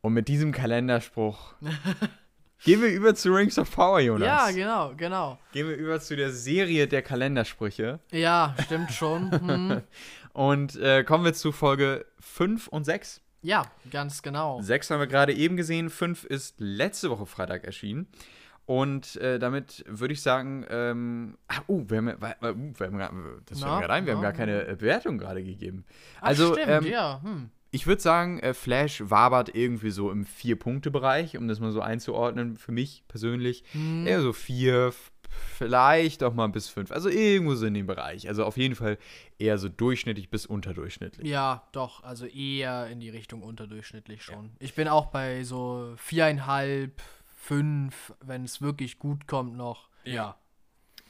Und 0.00 0.12
mit 0.12 0.28
diesem 0.28 0.52
Kalenderspruch 0.52 1.54
gehen 2.64 2.80
wir 2.80 2.90
über 2.90 3.14
zu 3.14 3.30
Rings 3.32 3.58
of 3.58 3.70
Power, 3.74 4.00
Jonas. 4.00 4.26
Ja, 4.26 4.50
genau, 4.52 4.94
genau. 4.96 5.38
Gehen 5.52 5.68
wir 5.68 5.76
über 5.76 6.00
zu 6.00 6.14
der 6.16 6.30
Serie 6.30 6.86
der 6.86 7.02
Kalendersprüche 7.02 7.98
Ja, 8.12 8.54
stimmt 8.64 8.92
schon. 8.92 9.30
Hm. 9.32 9.82
und 10.32 10.76
äh, 10.76 11.02
kommen 11.02 11.24
wir 11.24 11.34
zu 11.34 11.50
Folge 11.50 12.06
5 12.20 12.68
und 12.68 12.84
6. 12.84 13.20
Ja, 13.42 13.62
ganz 13.90 14.22
genau. 14.22 14.60
6 14.62 14.90
haben 14.90 15.00
wir 15.00 15.06
gerade 15.08 15.32
eben 15.32 15.56
gesehen, 15.56 15.90
5 15.90 16.24
ist 16.24 16.54
letzte 16.58 17.10
Woche 17.10 17.26
Freitag 17.26 17.64
erschienen. 17.64 18.06
Und 18.68 19.16
äh, 19.16 19.38
damit 19.38 19.82
würde 19.88 20.12
ich 20.12 20.20
sagen, 20.20 20.66
ähm, 20.68 21.38
ah, 21.48 21.62
uh, 21.68 21.84
wir 21.88 21.96
haben, 21.96 22.08
ja- 22.08 22.16
uh, 22.16 22.54
wir 22.78 22.86
haben, 22.86 22.98
gar- 22.98 23.14
das 23.46 23.60
Na, 23.60 23.76
mir 23.76 23.80
gerade 23.80 23.94
ein, 23.94 24.04
wir 24.04 24.12
haben 24.12 24.20
gar 24.20 24.34
keine 24.34 24.68
äh, 24.68 24.76
Bewertung 24.76 25.16
gerade 25.16 25.42
gegeben. 25.42 25.86
Ach, 26.20 26.28
also, 26.28 26.52
stimmt, 26.52 26.68
ähm, 26.68 26.84
ja. 26.84 27.18
Hm. 27.22 27.48
ich 27.70 27.86
würde 27.86 28.02
sagen, 28.02 28.40
äh, 28.40 28.52
Flash 28.52 29.02
wabert 29.06 29.54
irgendwie 29.54 29.88
so 29.88 30.10
im 30.10 30.26
Vier-Punkte-Bereich, 30.26 31.38
um 31.38 31.48
das 31.48 31.60
mal 31.60 31.72
so 31.72 31.80
einzuordnen, 31.80 32.58
für 32.58 32.72
mich 32.72 33.04
persönlich. 33.08 33.64
Hm. 33.72 34.06
Eher 34.06 34.20
so 34.20 34.34
vier, 34.34 34.92
vielleicht 35.30 36.22
auch 36.22 36.34
mal 36.34 36.48
bis 36.48 36.68
fünf. 36.68 36.92
Also 36.92 37.08
irgendwo 37.08 37.54
so 37.54 37.64
in 37.64 37.72
dem 37.72 37.86
Bereich. 37.86 38.28
Also 38.28 38.44
auf 38.44 38.58
jeden 38.58 38.74
Fall 38.74 38.98
eher 39.38 39.56
so 39.56 39.70
durchschnittlich 39.70 40.28
bis 40.28 40.44
unterdurchschnittlich. 40.44 41.26
Ja, 41.26 41.66
doch, 41.72 42.02
also 42.04 42.26
eher 42.26 42.88
in 42.88 43.00
die 43.00 43.08
Richtung 43.08 43.42
unterdurchschnittlich 43.42 44.22
schon. 44.22 44.50
Ich 44.58 44.74
bin 44.74 44.88
auch 44.88 45.06
bei 45.06 45.42
so 45.44 45.94
viereinhalb, 45.96 47.00
fünf, 47.48 48.12
wenn 48.20 48.44
es 48.44 48.60
wirklich 48.60 48.98
gut 48.98 49.26
kommt 49.26 49.56
noch. 49.56 49.88
Ja. 50.04 50.36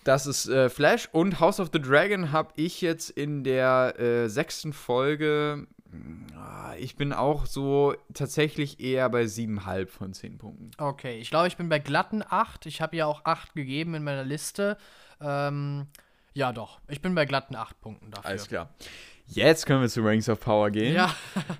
Das 0.04 0.26
ist 0.26 0.48
äh, 0.48 0.70
Flash 0.70 1.08
und 1.12 1.40
House 1.40 1.58
of 1.58 1.70
the 1.72 1.80
Dragon 1.80 2.30
habe 2.32 2.52
ich 2.56 2.80
jetzt 2.80 3.10
in 3.10 3.42
der 3.42 3.98
äh, 3.98 4.28
sechsten 4.28 4.72
Folge. 4.72 5.66
mh, 5.90 6.76
Ich 6.78 6.96
bin 6.96 7.12
auch 7.12 7.44
so 7.46 7.94
tatsächlich 8.14 8.78
eher 8.78 9.10
bei 9.10 9.26
siebenhalb 9.26 9.90
von 9.90 10.14
zehn 10.14 10.38
Punkten. 10.38 10.70
Okay, 10.78 11.18
ich 11.18 11.30
glaube, 11.30 11.48
ich 11.48 11.56
bin 11.56 11.68
bei 11.68 11.80
glatten 11.80 12.22
acht. 12.26 12.66
Ich 12.66 12.80
habe 12.80 12.96
ja 12.96 13.06
auch 13.06 13.24
acht 13.24 13.54
gegeben 13.54 13.94
in 13.94 14.04
meiner 14.04 14.24
Liste. 14.24 14.78
Ähm, 15.20 15.88
ja, 16.34 16.52
doch. 16.52 16.80
Ich 16.86 17.02
bin 17.02 17.16
bei 17.16 17.24
glatten 17.24 17.56
acht 17.56 17.80
Punkten 17.80 18.12
dafür. 18.12 18.30
Alles 18.30 18.46
klar. 18.46 18.70
Jetzt 19.30 19.66
können 19.66 19.82
wir 19.82 19.88
zu 19.88 20.00
Rings 20.00 20.28
of 20.28 20.40
Power 20.40 20.70
gehen. 20.70 20.94
Ja, 20.94 21.14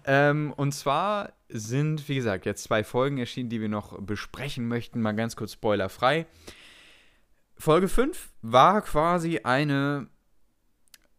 Ähm, 0.07 0.55
und 0.57 0.73
zwar 0.73 1.33
sind, 1.49 2.09
wie 2.09 2.15
gesagt, 2.15 2.47
jetzt 2.47 2.63
zwei 2.65 2.83
Folgen 2.83 3.19
erschienen, 3.19 3.51
die 3.51 3.61
wir 3.61 3.69
noch 3.69 4.01
besprechen 4.01 4.67
möchten. 4.67 5.03
Mal 5.03 5.13
ganz 5.13 5.37
kurz 5.37 5.53
spoilerfrei. 5.53 6.27
Folge 7.57 7.89
5 7.89 8.31
war 8.41 8.81
quasi 8.83 9.41
eine 9.45 10.09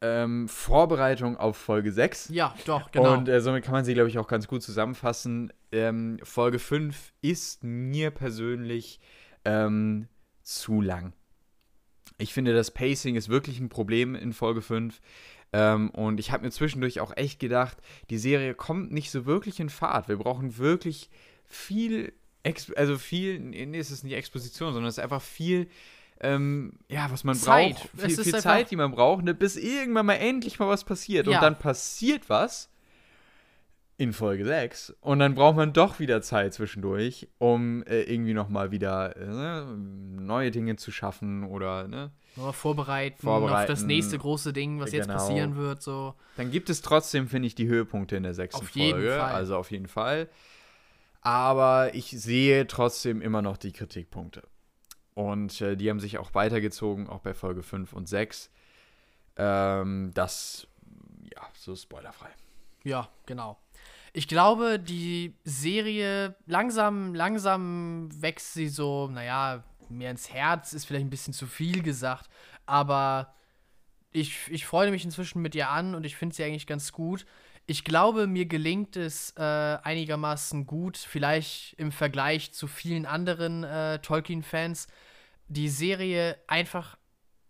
ähm, 0.02 0.48
Vorbereitung 0.48 1.38
auf 1.38 1.58
Folge 1.58 1.92
6. 1.92 2.30
ja, 2.30 2.56
doch, 2.66 2.92
genau. 2.92 3.14
Und 3.14 3.30
äh, 3.30 3.42
somit 3.42 3.64
kann 3.64 3.74
man 3.74 3.86
sie, 3.86 3.94
glaube 3.94 4.10
ich, 4.10 4.18
auch 4.18 4.28
ganz 4.28 4.48
gut 4.48 4.64
zusammenfassen. 4.64 5.54
Ähm, 5.72 6.20
Folge 6.24 6.58
5 6.58 7.14
ist 7.22 7.64
mir 7.64 8.10
persönlich 8.10 9.00
ähm, 9.46 10.08
zu 10.42 10.82
lang. 10.82 11.14
Ich 12.18 12.34
finde, 12.34 12.54
das 12.54 12.72
Pacing 12.72 13.16
ist 13.16 13.30
wirklich 13.30 13.60
ein 13.60 13.70
Problem 13.70 14.16
in 14.16 14.34
Folge 14.34 14.62
5. 14.62 15.00
Ähm, 15.52 15.90
und 15.92 16.20
ich 16.20 16.32
habe 16.32 16.44
mir 16.44 16.52
zwischendurch 16.52 17.00
auch 17.00 17.16
echt 17.16 17.40
gedacht, 17.40 17.78
die 18.10 18.18
Serie 18.18 18.54
kommt 18.54 18.92
nicht 18.92 19.12
so 19.12 19.26
wirklich 19.26 19.60
in 19.60 19.70
Fahrt. 19.70 20.08
Wir 20.08 20.18
brauchen 20.18 20.58
wirklich 20.58 21.10
viel, 21.46 22.14
Ex 22.44 22.72
also 22.74 22.98
viel, 22.98 23.40
nee, 23.40 23.78
es 23.78 23.92
ist 23.92 24.04
nicht 24.04 24.14
Exposition, 24.14 24.74
sondern 24.74 24.90
es 24.90 24.98
ist 24.98 25.04
einfach 25.04 25.22
viel, 25.22 25.68
ähm, 26.22 26.74
ja, 26.88 27.10
was 27.12 27.24
man 27.24 27.36
Zeit. 27.36 27.76
braucht. 27.76 27.90
Es 27.96 28.02
Viel, 28.02 28.12
ist 28.12 28.24
viel 28.24 28.40
Zeit, 28.42 28.72
die 28.72 28.76
man 28.76 28.92
braucht, 28.92 29.24
ne, 29.24 29.34
bis 29.34 29.56
irgendwann 29.56 30.06
mal 30.06 30.16
endlich 30.16 30.60
mal 30.60 30.68
was 30.68 30.84
passiert. 30.84 31.28
Ja. 31.28 31.38
Und 31.38 31.44
dann 31.44 31.58
passiert 31.58 32.30
was 32.30 32.69
in 34.00 34.14
Folge 34.14 34.46
6 34.46 34.96
und 35.02 35.20
dann 35.20 35.36
braucht 35.36 35.58
man 35.58 35.74
doch 35.74 36.00
wieder 36.00 36.22
Zeit 36.22 36.54
zwischendurch, 36.54 37.28
um 37.38 37.84
äh, 37.84 38.04
irgendwie 38.04 38.34
nochmal 38.34 38.72
wieder 38.72 39.18
äh, 39.18 39.26
ne, 39.28 39.66
neue 40.22 40.52
Dinge 40.52 40.78
zu 40.78 40.90
schaffen 40.92 41.44
oder, 41.44 41.88
ne. 41.90 42.12
Nur 42.38 42.54
vorbereiten, 42.54 43.18
auf 43.18 43.24
Vorbereiten. 43.24 43.68
das 43.70 43.84
nächste 43.84 44.18
große 44.18 44.54
Ding, 44.54 44.80
was 44.80 44.94
jetzt 44.94 45.08
Genau. 45.08 45.20
passieren 45.20 45.58
wird. 45.58 45.82
So. 45.82 46.14
Dann 46.38 46.50
gibt 46.50 46.70
es 46.70 46.82
trotzdem, 46.82 47.28
finde 47.28 47.48
ich, 47.48 47.56
die 47.56 47.68
Höhepunkte 47.68 48.16
in 48.16 48.24
der 48.24 48.34
sechsten 48.34 48.62
Auf 48.62 48.70
jeden 48.70 48.92
Folge. 49.02 49.18
Fall. 49.18 49.34
Also 49.34 49.58
auf 49.58 49.70
jeden 49.70 49.88
Fall. 49.88 50.30
Aber 51.22 51.94
ich 51.94 52.12
sehe 52.12 52.66
trotzdem 52.68 53.22
immer 53.22 53.42
noch 53.42 53.58
die 53.58 53.74
Kritikpunkte. 53.74 54.44
Und 55.14 55.60
äh, 55.60 55.76
die 55.76 55.90
haben 55.90 56.00
sich 56.00 56.18
auch 56.20 56.34
weitergezogen, 56.34 57.10
auch 57.10 57.20
bei 57.20 57.34
Folge 57.34 57.64
5 57.64 57.92
und 57.92 58.08
6. 58.08 58.50
Ähm, 59.36 60.12
das, 60.14 60.68
ja, 61.36 61.42
so 61.54 61.76
spoilerfrei. 61.76 62.30
Ja, 62.86 63.10
genau. 63.26 63.58
Ich 64.14 64.28
glaube, 64.28 64.80
die 64.80 65.36
Serie 65.44 66.36
langsam, 66.46 67.14
langsam 67.14 68.10
wächst 68.22 68.54
sie 68.54 68.68
so, 68.68 69.08
naja, 69.08 69.64
mehr 69.90 70.12
ins 70.12 70.32
Herz, 70.32 70.74
ist 70.74 70.86
vielleicht 70.86 71.06
ein 71.06 71.12
bisschen 71.12 71.34
zu 71.34 71.48
viel 71.48 71.82
gesagt, 71.84 72.30
aber 72.66 73.34
ich, 74.12 74.40
ich 74.50 74.66
freue 74.66 74.92
mich 74.92 75.06
inzwischen 75.06 75.42
mit 75.42 75.56
ihr 75.56 75.70
an 75.70 75.96
und 75.96 76.06
ich 76.06 76.16
finde 76.16 76.36
sie 76.36 76.44
eigentlich 76.44 76.68
ganz 76.68 76.92
gut. 76.92 77.26
Ich 77.68 77.84
glaube, 77.84 78.26
mir 78.26 78.48
gelingt 78.48 78.96
es 78.96 79.34
äh, 79.38 79.44
einigermaßen 79.44 80.66
gut, 80.66 80.98
vielleicht 80.98 81.76
im 81.78 81.92
Vergleich 81.92 82.52
zu 82.52 82.68
vielen 82.68 83.06
anderen 83.06 83.64
äh, 83.64 84.00
Tolkien-Fans, 84.00 84.88
die 85.48 85.70
Serie 85.70 86.38
einfach 86.48 86.98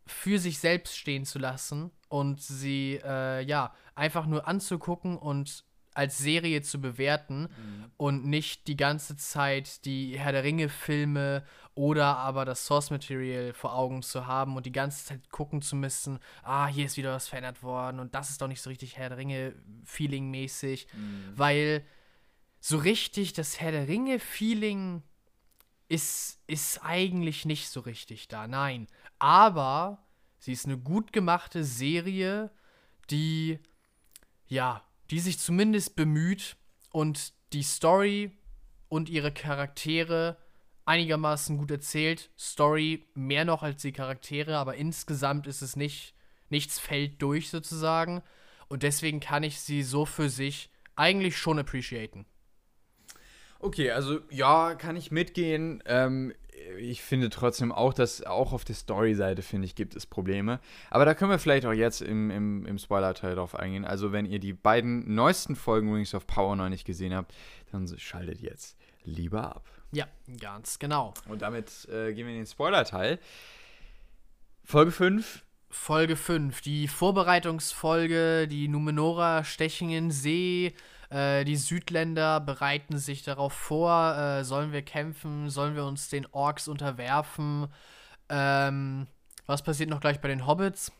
für 0.05 0.39
sich 0.39 0.59
selbst 0.59 0.97
stehen 0.97 1.23
zu 1.23 1.39
lassen 1.39 1.91
und 2.09 2.41
sie 2.41 2.99
äh, 3.03 3.41
ja 3.43 3.73
einfach 3.95 4.25
nur 4.25 4.47
anzugucken 4.47 5.17
und 5.17 5.63
als 5.93 6.17
Serie 6.17 6.61
zu 6.61 6.79
bewerten 6.79 7.41
mhm. 7.41 7.91
und 7.97 8.25
nicht 8.25 8.67
die 8.67 8.77
ganze 8.77 9.17
Zeit 9.17 9.85
die 9.85 10.17
Herr 10.17 10.31
der 10.31 10.43
Ringe 10.43 10.69
Filme 10.69 11.43
oder 11.75 12.17
aber 12.17 12.45
das 12.45 12.65
Source 12.65 12.91
Material 12.91 13.53
vor 13.53 13.73
Augen 13.73 14.01
zu 14.01 14.27
haben 14.27 14.55
und 14.55 14.65
die 14.65 14.71
ganze 14.71 15.05
Zeit 15.05 15.29
gucken 15.31 15.61
zu 15.61 15.75
müssen, 15.75 16.19
ah, 16.43 16.67
hier 16.67 16.85
ist 16.85 16.97
wieder 16.97 17.13
was 17.13 17.27
verändert 17.27 17.63
worden 17.63 17.99
und 17.99 18.15
das 18.15 18.29
ist 18.29 18.41
doch 18.41 18.47
nicht 18.47 18.61
so 18.61 18.69
richtig 18.69 18.97
Herr 18.97 19.09
der 19.09 19.17
Ringe 19.17 19.55
Feeling 19.83 20.29
mäßig, 20.29 20.87
mhm. 20.93 21.33
weil 21.35 21.85
so 22.59 22.77
richtig 22.77 23.33
das 23.33 23.59
Herr 23.59 23.71
der 23.71 23.87
Ringe 23.87 24.19
Feeling 24.19 25.03
ist 25.87 26.39
ist 26.47 26.83
eigentlich 26.83 27.45
nicht 27.45 27.69
so 27.69 27.79
richtig 27.79 28.27
da. 28.27 28.47
Nein, 28.47 28.87
aber 29.17 30.05
sie 30.37 30.53
ist 30.53 30.65
eine 30.65 30.77
gut 30.77 31.13
gemachte 31.13 31.63
Serie, 31.63 32.51
die 33.09 33.59
ja, 34.47 34.83
die 35.11 35.19
sich 35.19 35.39
zumindest 35.39 35.95
bemüht 35.95 36.55
und 36.91 37.33
die 37.53 37.63
Story 37.63 38.31
und 38.87 39.09
ihre 39.09 39.31
Charaktere 39.31 40.37
einigermaßen 40.85 41.57
gut 41.57 41.71
erzählt. 41.71 42.31
Story 42.37 43.07
mehr 43.13 43.45
noch 43.45 43.63
als 43.63 43.81
die 43.81 43.91
Charaktere, 43.91 44.57
aber 44.57 44.75
insgesamt 44.75 45.47
ist 45.47 45.61
es 45.61 45.75
nicht, 45.75 46.15
nichts 46.49 46.79
fällt 46.79 47.21
durch 47.21 47.49
sozusagen. 47.49 48.23
Und 48.67 48.83
deswegen 48.83 49.19
kann 49.19 49.43
ich 49.43 49.59
sie 49.59 49.83
so 49.83 50.05
für 50.05 50.29
sich 50.29 50.69
eigentlich 50.95 51.37
schon 51.37 51.59
appreciaten. 51.59 52.25
Okay, 53.59 53.91
also 53.91 54.19
ja, 54.31 54.75
kann 54.75 54.95
ich 54.95 55.11
mitgehen. 55.11 55.83
Ähm, 55.85 56.33
ich 56.77 57.01
finde 57.01 57.29
trotzdem 57.29 57.71
auch, 57.71 57.93
dass 57.93 58.23
auch 58.23 58.53
auf 58.53 58.65
der 58.65 58.75
Story-Seite, 58.75 59.41
finde 59.41 59.65
ich, 59.65 59.75
gibt 59.75 59.95
es 59.95 60.05
Probleme. 60.05 60.59
Aber 60.89 61.05
da 61.05 61.13
können 61.13 61.31
wir 61.31 61.39
vielleicht 61.39 61.65
auch 61.65 61.73
jetzt 61.73 62.01
im, 62.01 62.29
im, 62.31 62.65
im 62.65 62.77
Spoiler-Teil 62.77 63.35
drauf 63.35 63.55
eingehen. 63.55 63.85
Also, 63.85 64.11
wenn 64.11 64.25
ihr 64.25 64.39
die 64.39 64.53
beiden 64.53 65.13
neuesten 65.13 65.55
Folgen 65.55 65.93
Rings 65.93 66.13
of 66.13 66.27
Power 66.27 66.55
noch 66.55 66.69
nicht 66.69 66.85
gesehen 66.85 67.13
habt, 67.13 67.33
dann 67.71 67.87
schaltet 67.97 68.41
jetzt 68.41 68.77
lieber 69.03 69.55
ab. 69.55 69.63
Ja, 69.91 70.07
ganz 70.39 70.79
genau. 70.79 71.13
Und 71.27 71.41
damit 71.41 71.87
äh, 71.89 72.13
gehen 72.13 72.27
wir 72.27 72.33
in 72.33 72.41
den 72.41 72.45
Spoiler-Teil. 72.45 73.19
Folge 74.63 74.91
5 74.91 75.43
Folge 75.71 76.15
5, 76.15 76.61
die 76.61 76.87
Vorbereitungsfolge, 76.87 78.47
die 78.47 78.67
Numenora 78.67 79.43
stechen 79.43 79.91
in 79.91 80.09
See, 80.09 80.73
äh, 81.09 81.43
die 81.43 81.55
Südländer 81.55 82.39
bereiten 82.39 82.97
sich 82.97 83.23
darauf 83.23 83.53
vor, 83.53 84.15
äh, 84.15 84.43
sollen 84.43 84.71
wir 84.71 84.83
kämpfen, 84.83 85.49
sollen 85.49 85.75
wir 85.75 85.85
uns 85.85 86.09
den 86.09 86.27
Orks 86.31 86.67
unterwerfen. 86.67 87.67
Ähm, 88.29 89.07
was 89.45 89.63
passiert 89.63 89.89
noch 89.89 90.01
gleich 90.01 90.21
bei 90.21 90.27
den 90.27 90.45
Hobbits? 90.45 90.91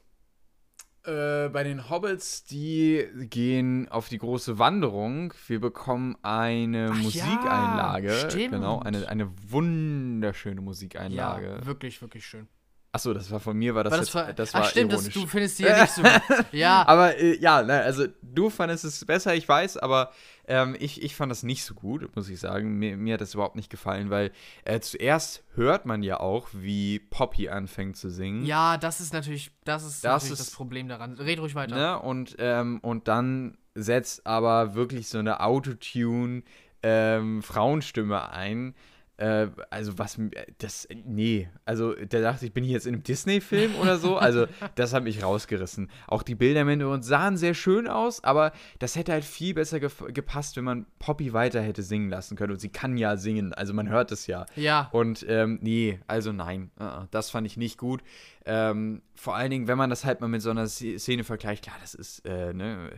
Äh, 1.06 1.50
bei 1.50 1.64
den 1.64 1.90
Hobbits, 1.90 2.44
die 2.44 3.08
gehen 3.30 3.88
auf 3.90 4.10
die 4.10 4.18
große 4.18 4.60
Wanderung. 4.60 5.34
Wir 5.48 5.62
bekommen 5.62 6.18
eine 6.24 6.90
Ach 6.92 6.98
Musikeinlage. 6.98 8.08
Ja, 8.08 8.30
stimmt. 8.30 8.52
Genau, 8.52 8.80
eine, 8.80 9.08
eine 9.08 9.32
wunderschöne 9.50 10.62
Musikeinlage. 10.62 11.60
Ja, 11.60 11.66
wirklich, 11.66 12.02
wirklich 12.02 12.26
schön. 12.26 12.48
Achso, 12.92 13.14
das 13.14 13.30
war 13.30 13.40
von 13.40 13.56
mir, 13.56 13.76
war 13.76 13.84
das, 13.84 13.92
das, 13.92 14.00
jetzt, 14.00 14.16
war, 14.16 14.34
das 14.34 14.54
war 14.54 14.62
ach, 14.62 14.70
stimmt, 14.70 14.92
ironisch. 14.94 15.14
Das, 15.14 15.22
du 15.22 15.28
findest 15.28 15.60
die 15.60 15.64
ja 15.64 15.82
nicht 15.82 15.94
so 15.94 16.02
gut. 16.02 16.12
Ja. 16.52 16.88
aber 16.88 17.18
äh, 17.18 17.38
ja, 17.40 17.62
ne, 17.62 17.82
also 17.82 18.08
du 18.24 18.50
fandest 18.50 18.84
es 18.84 19.06
besser, 19.06 19.36
ich 19.36 19.48
weiß, 19.48 19.78
aber 19.78 20.12
ähm, 20.48 20.76
ich, 20.80 21.04
ich 21.04 21.16
fand 21.16 21.32
das 21.32 21.44
nicht 21.44 21.64
so 21.64 21.76
gut, 21.76 22.16
muss 22.16 22.28
ich 22.30 22.40
sagen. 22.40 22.80
Mir, 22.80 22.98
mir 22.98 23.14
hat 23.14 23.22
das 23.22 23.36
überhaupt 23.36 23.56
nicht 23.56 23.70
gefallen, 23.70 24.10
weil 24.10 24.32
äh, 24.66 24.80
zuerst 24.80 25.44
hört 25.54 25.86
man 25.86 26.02
ja 26.02 26.20
auch, 26.20 26.48
wie 26.52 26.98
Poppy 26.98 27.50
anfängt 27.50 27.96
zu 27.96 28.10
singen. 28.10 28.44
Ja, 28.44 28.78
das 28.78 29.00
ist 29.02 29.14
natürlich 29.14 29.52
das, 29.66 29.86
ist 29.86 30.04
das, 30.04 30.24
natürlich 30.24 30.40
ist, 30.40 30.48
das 30.48 30.56
Problem 30.56 30.88
daran. 30.88 31.14
Red 31.20 31.40
ruhig 31.40 31.54
weiter. 31.54 31.76
Ne, 31.76 32.00
und, 32.00 32.38
ähm, 32.40 32.80
und 32.82 33.08
dann 33.08 33.60
setzt 33.76 34.26
aber 34.26 34.74
wirklich 34.74 35.10
so 35.10 35.20
eine 35.20 35.42
Autotune 35.42 36.42
ähm, 36.82 37.44
Frauenstimme 37.44 38.32
ein 38.32 38.74
äh, 39.20 39.50
also 39.70 39.98
was, 39.98 40.18
das, 40.60 40.88
nee, 41.06 41.50
also 41.66 41.94
da 41.94 42.22
dachte 42.22 42.46
ich, 42.46 42.54
bin 42.54 42.64
ich 42.64 42.72
jetzt 42.72 42.88
in 42.88 42.96
einem 42.96 43.04
Disney-Film 43.04 43.76
oder 43.76 43.98
so? 43.98 44.16
Also 44.16 44.48
das 44.76 44.94
hat 44.94 45.04
mich 45.04 45.22
rausgerissen. 45.22 45.90
Auch 46.08 46.24
die 46.24 46.36
Bilder 46.36 46.62
im 46.62 46.70
Hintergrund 46.70 47.04
sahen 47.04 47.36
sehr 47.36 47.54
schön 47.54 47.88
aus, 47.88 48.24
aber 48.24 48.54
das 48.80 48.96
hätte 48.96 49.12
halt 49.12 49.26
viel 49.26 49.54
besser 49.54 49.82
ge 49.82 49.90
gepasst, 50.14 50.56
wenn 50.56 50.64
man 50.64 50.86
Poppy 51.00 51.34
weiter 51.34 51.62
hätte 51.62 51.84
singen 51.84 52.10
lassen 52.10 52.38
können. 52.38 52.54
Und 52.54 52.60
sie 52.60 52.70
kann 52.70 52.98
ja 52.98 53.18
singen, 53.18 53.54
also 53.54 53.74
man 53.74 53.90
hört 53.90 54.14
es 54.14 54.26
ja. 54.26 54.46
Ja. 54.56 54.88
Und 54.94 55.26
ähm, 55.28 55.60
nee, 55.62 56.00
also 56.08 56.32
nein, 56.32 56.72
uh, 56.80 57.06
das 57.12 57.30
fand 57.30 57.46
ich 57.46 57.58
nicht 57.58 57.78
gut. 57.78 58.02
Ähm, 58.46 59.02
vor 59.16 59.36
allen 59.36 59.52
Dingen, 59.52 59.68
wenn 59.68 59.78
man 59.78 59.90
das 59.90 60.06
halt 60.06 60.22
mal 60.22 60.28
mit 60.28 60.42
so 60.42 60.50
einer 60.50 60.68
Szene 60.68 61.26
vergleicht, 61.26 61.66
klar, 61.66 61.76
das 61.82 61.94
ist, 61.94 62.26
äh, 62.26 62.54
ne, 62.54 62.90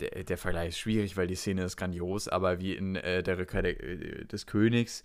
der, 0.00 0.24
der, 0.24 0.38
Vergleich 0.38 0.70
ist 0.70 0.78
schwierig, 0.78 1.16
weil 1.16 1.26
die 1.28 1.36
Szene 1.36 1.62
ist 1.62 1.76
grandios, 1.76 2.26
aber 2.26 2.60
wie 2.60 2.74
in 2.74 2.96
äh, 2.96 3.22
der 3.22 3.38
Rückkehr 3.38 3.62
der, 3.62 3.80
äh, 3.80 4.24
des 4.24 4.46
Königs, 4.46 5.04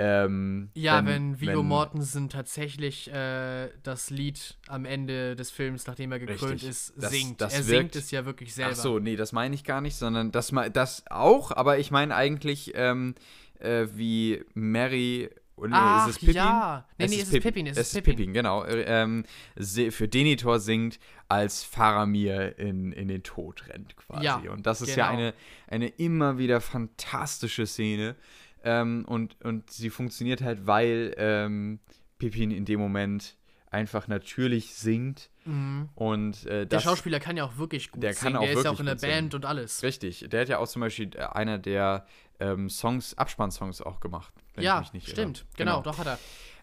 ähm, 0.00 0.70
ja, 0.72 1.04
wenn, 1.04 1.06
wenn 1.06 1.40
Vigo 1.40 1.60
wenn, 1.60 1.66
Mortensen 1.66 2.30
tatsächlich 2.30 3.12
äh, 3.12 3.68
das 3.82 4.08
Lied 4.08 4.56
am 4.66 4.86
Ende 4.86 5.36
des 5.36 5.50
Films, 5.50 5.86
nachdem 5.86 6.12
er 6.12 6.18
gekrönt 6.18 6.52
richtig, 6.52 6.70
ist, 6.70 6.94
singt. 6.96 7.40
Das 7.40 7.52
er 7.52 7.66
wirkt, 7.66 7.92
singt 7.92 7.96
es 7.96 8.10
ja 8.10 8.24
wirklich 8.24 8.54
selber. 8.54 8.72
Ach 8.72 8.76
so, 8.76 8.98
nee, 8.98 9.16
das 9.16 9.32
meine 9.32 9.54
ich 9.54 9.62
gar 9.62 9.82
nicht, 9.82 9.96
sondern 9.96 10.32
das, 10.32 10.52
das 10.72 11.04
auch, 11.10 11.52
aber 11.52 11.78
ich 11.78 11.90
meine 11.90 12.14
eigentlich, 12.16 12.72
ähm, 12.74 13.14
äh, 13.58 13.88
wie 13.94 14.42
Mary 14.54 15.28
Oh, 15.60 15.66
nee, 15.66 15.72
Ach, 15.74 16.08
ist 16.08 16.14
es 16.14 16.20
Pippin? 16.20 16.36
ja. 16.36 16.86
Nee, 16.96 17.04
es 17.04 17.10
nee, 17.10 17.16
ist 17.18 17.28
es 17.28 17.34
ist 17.34 17.42
Pippin. 17.42 17.66
Es, 17.66 17.76
ist 17.76 17.92
Pippin, 17.92 18.16
Pippin 18.16 18.32
genau. 18.32 18.64
Ähm, 18.64 19.24
für 19.58 20.08
Denitor 20.08 20.58
singt, 20.58 20.98
als 21.28 21.62
Faramir 21.64 22.58
in, 22.58 22.92
in 22.92 23.08
den 23.08 23.22
Tod 23.22 23.68
rennt 23.68 23.94
quasi. 23.94 24.24
Ja, 24.24 24.38
und 24.50 24.64
das 24.64 24.80
ist 24.80 24.94
genau. 24.94 25.06
ja 25.06 25.10
eine, 25.10 25.34
eine 25.66 25.88
immer 25.88 26.38
wieder 26.38 26.62
fantastische 26.62 27.66
Szene. 27.66 28.16
Ähm, 28.64 29.04
und, 29.06 29.40
und 29.42 29.70
sie 29.70 29.90
funktioniert 29.90 30.42
halt, 30.42 30.66
weil 30.66 31.14
ähm, 31.16 31.80
Pippin 32.18 32.50
in 32.50 32.64
dem 32.64 32.80
Moment 32.80 33.36
einfach 33.70 34.08
natürlich 34.08 34.74
singt. 34.74 35.30
Mhm. 35.44 35.88
Und, 35.94 36.46
äh, 36.46 36.66
der 36.66 36.80
Schauspieler 36.80 37.20
kann 37.20 37.36
ja 37.36 37.44
auch 37.44 37.56
wirklich 37.56 37.90
gut 37.90 38.02
der 38.02 38.14
singen. 38.14 38.40
Der 38.40 38.52
ist 38.52 38.64
ja 38.64 38.70
auch 38.70 38.80
in 38.80 38.86
der 38.86 38.96
Band 38.96 39.34
und 39.34 39.46
alles. 39.46 39.82
Richtig. 39.82 40.26
Der 40.28 40.42
hat 40.42 40.48
ja 40.48 40.58
auch 40.58 40.68
zum 40.68 40.80
Beispiel 40.80 41.10
äh, 41.14 41.20
einer 41.22 41.58
der 41.58 42.06
ähm, 42.40 42.68
Songs, 42.68 43.16
Abspannsongs 43.16 43.80
auch 43.80 44.00
gemacht. 44.00 44.32
ja, 44.56 44.84
stimmt. 44.84 45.46
Genau, 45.56 45.80
genau, 45.80 45.82
doch 45.82 45.98
hat 45.98 46.06
er. 46.06 46.18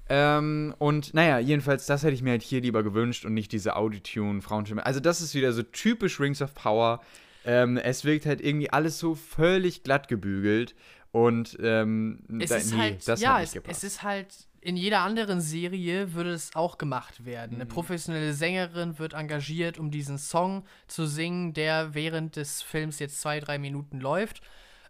Ähm, 0.09 0.73
und 0.77 1.13
naja, 1.13 1.39
jedenfalls, 1.39 1.85
das 1.85 2.03
hätte 2.03 2.13
ich 2.13 2.21
mir 2.21 2.31
halt 2.31 2.43
hier 2.43 2.61
lieber 2.61 2.83
gewünscht 2.83 3.25
und 3.25 3.33
nicht 3.33 3.51
diese 3.51 3.75
Auditune, 3.75 4.41
Frauenstimme. 4.41 4.85
Also, 4.85 4.99
das 4.99 5.21
ist 5.21 5.35
wieder 5.35 5.51
so 5.51 5.63
typisch 5.63 6.19
Rings 6.19 6.41
of 6.41 6.53
Power. 6.53 7.01
Ähm, 7.45 7.77
es 7.77 8.03
wirkt 8.03 8.25
halt 8.25 8.41
irgendwie 8.41 8.69
alles 8.69 8.99
so 8.99 9.15
völlig 9.15 9.83
glatt 9.83 10.07
gebügelt. 10.07 10.75
Und 11.11 11.57
ähm, 11.61 12.23
es 12.39 12.49
da, 12.49 12.55
ist 12.57 12.73
nee, 12.73 12.77
halt, 12.77 13.07
das 13.07 13.21
ja, 13.21 13.33
hat 13.33 13.39
nicht 13.39 13.47
es, 13.47 13.53
gepasst. 13.53 13.83
es 13.83 13.93
ist 13.93 14.03
halt 14.03 14.47
in 14.61 14.75
jeder 14.75 14.99
anderen 14.99 15.39
Serie 15.39 16.13
würde 16.13 16.31
es 16.31 16.55
auch 16.55 16.77
gemacht 16.77 17.25
werden. 17.25 17.55
Mhm. 17.55 17.61
Eine 17.61 17.65
professionelle 17.67 18.33
Sängerin 18.33 18.99
wird 18.99 19.13
engagiert, 19.13 19.77
um 19.77 19.91
diesen 19.91 20.17
Song 20.17 20.65
zu 20.87 21.05
singen, 21.05 21.53
der 21.53 21.93
während 21.93 22.35
des 22.35 22.61
Films 22.61 22.99
jetzt 22.99 23.21
zwei, 23.21 23.39
drei 23.39 23.59
Minuten 23.59 23.99
läuft. 24.01 24.41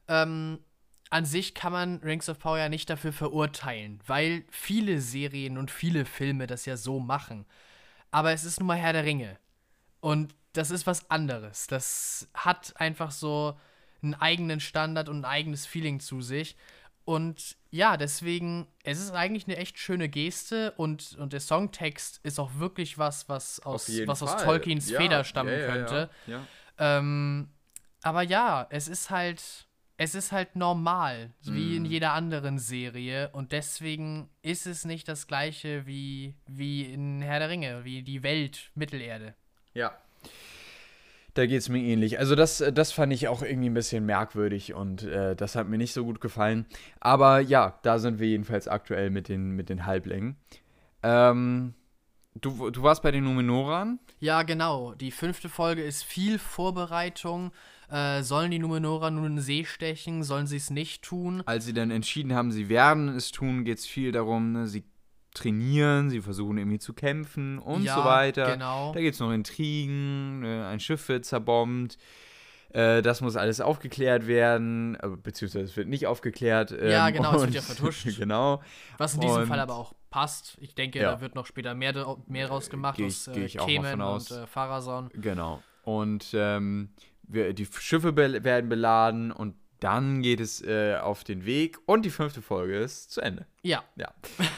Ähm, 0.07 0.59
an 1.09 1.25
sich 1.25 1.53
kann 1.53 1.71
man 1.71 1.97
Rings 1.97 2.27
of 2.27 2.39
Power 2.39 2.57
ja 2.57 2.69
nicht 2.69 2.89
dafür 2.89 3.13
verurteilen, 3.13 3.99
weil 4.07 4.45
viele 4.49 4.99
Serien 4.99 5.57
und 5.57 5.71
viele 5.71 6.05
Filme 6.05 6.47
das 6.47 6.65
ja 6.65 6.75
so 6.75 6.99
machen. 6.99 7.45
Aber 8.11 8.31
es 8.31 8.45
ist 8.45 8.59
nun 8.59 8.67
mal 8.67 8.77
Herr 8.77 8.93
der 8.93 9.05
Ringe. 9.05 9.37
Und 9.99 10.33
das 10.53 10.71
ist 10.71 10.87
was 10.87 11.09
anderes. 11.11 11.67
Das 11.67 12.29
hat 12.33 12.73
einfach 12.77 13.11
so 13.11 13.57
einen 14.01 14.13
eigenen 14.13 14.59
Standard 14.59 15.09
und 15.09 15.19
ein 15.21 15.25
eigenes 15.25 15.65
Feeling 15.65 15.99
zu 15.99 16.21
sich. 16.21 16.55
Und 17.05 17.55
ja, 17.69 17.95
deswegen, 17.95 18.67
es 18.83 18.99
ist 18.99 19.11
eigentlich 19.11 19.47
eine 19.47 19.55
echt 19.55 19.79
schöne 19.79 20.09
Geste 20.09 20.73
und, 20.73 21.15
und 21.17 21.31
der 21.31 21.39
Songtext 21.39 22.19
ist 22.23 22.37
auch 22.37 22.55
wirklich 22.55 22.97
was, 22.97 23.29
was 23.29 23.61
aus, 23.61 23.89
was 24.05 24.21
aus 24.21 24.43
Tolkiens 24.43 24.89
ja, 24.89 24.99
Feder 24.99 25.23
stammen 25.23 25.53
ja, 25.53 25.59
ja, 25.59 25.67
könnte. 25.67 26.09
Ähm, 26.77 27.49
aber 28.01 28.23
ja, 28.23 28.67
es 28.69 28.89
ist 28.89 29.09
halt, 29.09 29.67
es 29.95 30.15
ist 30.15 30.33
halt 30.33 30.57
normal, 30.57 31.31
mm. 31.45 31.55
wie 31.55 31.77
in 31.77 31.83
mhm. 31.83 31.89
jeder 31.89 32.11
anderen 32.11 32.59
Serie. 32.59 33.29
Und 33.29 33.53
deswegen 33.53 34.29
ist 34.41 34.67
es 34.67 34.83
nicht 34.83 35.07
das 35.07 35.27
gleiche 35.27 35.85
wie, 35.87 36.35
wie 36.45 36.91
in 36.91 37.21
Herr 37.21 37.39
der 37.39 37.49
Ringe, 37.49 37.85
wie 37.85 38.03
die 38.03 38.21
Welt 38.21 38.71
Mittelerde. 38.75 39.33
Ja, 39.73 39.97
Da 41.37 41.45
geht 41.45 41.59
es 41.59 41.69
mir 41.69 41.83
ähnlich. 41.83 42.17
Also 42.17 42.33
das, 42.33 42.63
das 42.73 42.91
fand 42.91 43.13
ich 43.13 43.27
auch 43.27 43.43
irgendwie 43.43 43.69
ein 43.69 43.75
bisschen 43.75 44.07
merkwürdig 44.07 44.73
und 44.73 45.03
äh, 45.03 45.35
das 45.35 45.55
hat 45.55 45.69
mir 45.69 45.77
nicht 45.77 45.93
so 45.93 46.03
gut 46.03 46.19
gefallen. 46.19 46.65
Aber 46.99 47.41
ja, 47.41 47.77
da 47.83 47.99
sind 47.99 48.17
wir 48.17 48.27
jedenfalls 48.27 48.67
aktuell 48.67 49.11
mit 49.11 49.29
den, 49.29 49.51
mit 49.51 49.69
den 49.69 49.85
Halblängen. 49.85 50.35
Ähm, 51.03 51.75
du, 52.33 52.71
du 52.71 52.81
warst 52.81 53.03
bei 53.03 53.11
den 53.11 53.23
Numenoran? 53.23 53.99
Ja, 54.19 54.41
genau. 54.41 54.95
Die 54.95 55.11
fünfte 55.11 55.47
Folge 55.47 55.83
ist 55.83 56.03
viel 56.03 56.39
Vorbereitung. 56.39 57.51
Äh, 57.91 58.23
sollen 58.23 58.49
die 58.49 58.57
Numenora 58.57 59.11
nun 59.11 59.25
in 59.25 59.35
den 59.35 59.41
See 59.43 59.63
stechen? 59.63 60.23
Sollen 60.23 60.47
sie 60.47 60.57
es 60.57 60.71
nicht 60.71 61.03
tun? 61.03 61.43
Als 61.45 61.65
sie 61.65 61.73
dann 61.73 61.91
entschieden 61.91 62.33
haben, 62.33 62.51
sie 62.51 62.67
werden 62.67 63.09
es 63.09 63.31
tun, 63.31 63.63
geht 63.63 63.77
es 63.77 63.85
viel 63.85 64.11
darum, 64.11 64.53
ne? 64.53 64.65
sie 64.65 64.85
trainieren, 65.37 66.09
sie 66.09 66.21
versuchen 66.21 66.57
irgendwie 66.57 66.79
zu 66.79 66.93
kämpfen 66.93 67.57
und 67.59 67.83
Ja, 67.83 67.95
so 67.95 68.03
weiter. 68.03 68.51
genau. 68.53 68.93
Da 68.93 68.99
gibt 68.99 69.13
es 69.13 69.19
noch 69.19 69.31
Intrigen, 69.31 70.39
ne? 70.41 70.67
ein 70.67 70.79
Schiff 70.79 71.07
wird 71.09 71.25
zerbombt. 71.25 71.97
Äh, 72.73 73.01
das 73.01 73.21
muss 73.21 73.37
alles 73.37 73.61
aufgeklärt 73.61 74.27
werden, 74.27 74.95
äh, 75.01 75.07
beziehungsweise 75.23 75.65
es 75.65 75.77
wird 75.77 75.87
nicht 75.87 76.05
aufgeklärt. 76.05 76.71
Ja, 76.71 77.07
ähm, 77.07 77.13
genau, 77.15 77.35
es 77.35 77.41
wird 77.43 77.53
ja 77.53 77.61
vertuscht. 77.61 78.05
genau. 78.17 78.61
Was 78.97 79.13
in 79.15 79.21
diesem 79.21 79.41
Und- 79.43 79.47
Fall 79.47 79.59
aber 79.61 79.75
auch 79.75 79.93
passt. 80.09 80.57
Ich 80.59 80.75
denke, 80.75 80.99
Ja. 80.99 81.11
da 81.13 81.21
wird 81.21 81.33
noch 81.35 81.45
später 81.45 81.73
mehr, 81.75 81.93
mehr 82.27 82.47
draus 82.47 82.69
gemacht 82.69 82.97
Geh 82.97 83.05
ich- 83.07 83.27
aus 83.59 83.69
äh, 83.69 83.95
aus. 84.01 84.31
und 84.31 84.37
äh, 84.43 84.47
Pharason. 84.47 85.09
Genau. 85.13 85.61
Und 85.83 86.31
ähm, 86.33 86.89
wir, 87.23 87.53
die 87.53 87.65
Schiffe 87.65 88.11
be 88.11 88.43
werden 88.43 88.69
beladen 88.69 89.31
und 89.31 89.55
dann 89.79 90.21
geht 90.21 90.39
es 90.39 90.61
äh, 90.63 90.95
auf 91.01 91.23
den 91.23 91.45
Weg 91.45 91.77
und 91.85 92.03
die 92.05 92.09
fünfte 92.09 92.41
Folge 92.41 92.77
ist 92.77 93.11
zu 93.11 93.21
Ende. 93.21 93.45
Ja, 93.61 93.83
Ja. 93.95 94.11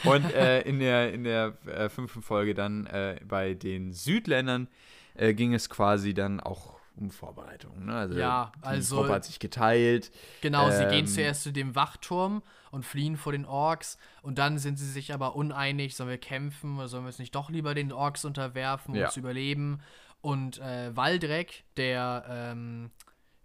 Und 0.06 0.34
äh, 0.34 0.62
in 0.62 0.80
der, 0.80 1.14
in 1.14 1.24
der 1.24 1.58
äh, 1.68 1.90
fünften 1.90 2.22
Folge 2.22 2.54
dann 2.54 2.86
äh, 2.88 3.20
bei 3.28 3.54
den 3.54 3.92
Südländern 3.94 4.68
äh, 5.16 5.34
ging 5.34 5.54
es 5.54 5.70
quasi 5.70 6.14
dann 6.14 6.40
auch 6.40 6.80
um 6.96 7.12
Vorbereitungen. 7.12 7.86
Ne? 7.86 7.96
Also 7.96 8.18
Ja, 8.20 8.52
die 8.58 8.64
also- 8.68 8.98
Gruppe 8.98 9.14
hat 9.14 9.26
sich 9.26 9.40
geteilt. 9.40 10.12
genau. 10.42 10.70
sie 10.70 10.84
gehen 10.88 11.00
Ähm, 11.00 11.08
zuerst 11.08 11.44
zu 11.44 11.52
dem 11.54 11.74
Wachturm 11.76 12.44
und 12.72 12.86
fliehen 12.86 13.16
vor 13.18 13.32
den 13.32 13.46
Orks. 13.46 13.98
Und 14.22 14.38
dann 14.38 14.58
sind 14.58 14.78
sie 14.78 14.90
sich 14.90 15.14
aber 15.14 15.36
uneinig, 15.36 15.96
sollen 15.96 16.10
wir 16.10 16.18
kämpfen 16.18 16.78
oder 16.78 16.88
sollen 16.90 17.04
wir 17.06 17.10
es 17.10 17.20
nicht 17.20 17.34
doch 17.36 17.50
lieber 17.50 17.74
den 17.74 17.92
Orks 17.94 18.26
unterwerfen, 18.26 18.94
um 18.96 19.00
Ja. 19.00 19.10
zu 19.10 19.22
überleben. 19.22 19.80
Und 20.22 20.60
äh, 20.60 20.94
Waldreck, 20.96 21.64
der 21.78 22.26
ähm, 22.30 22.92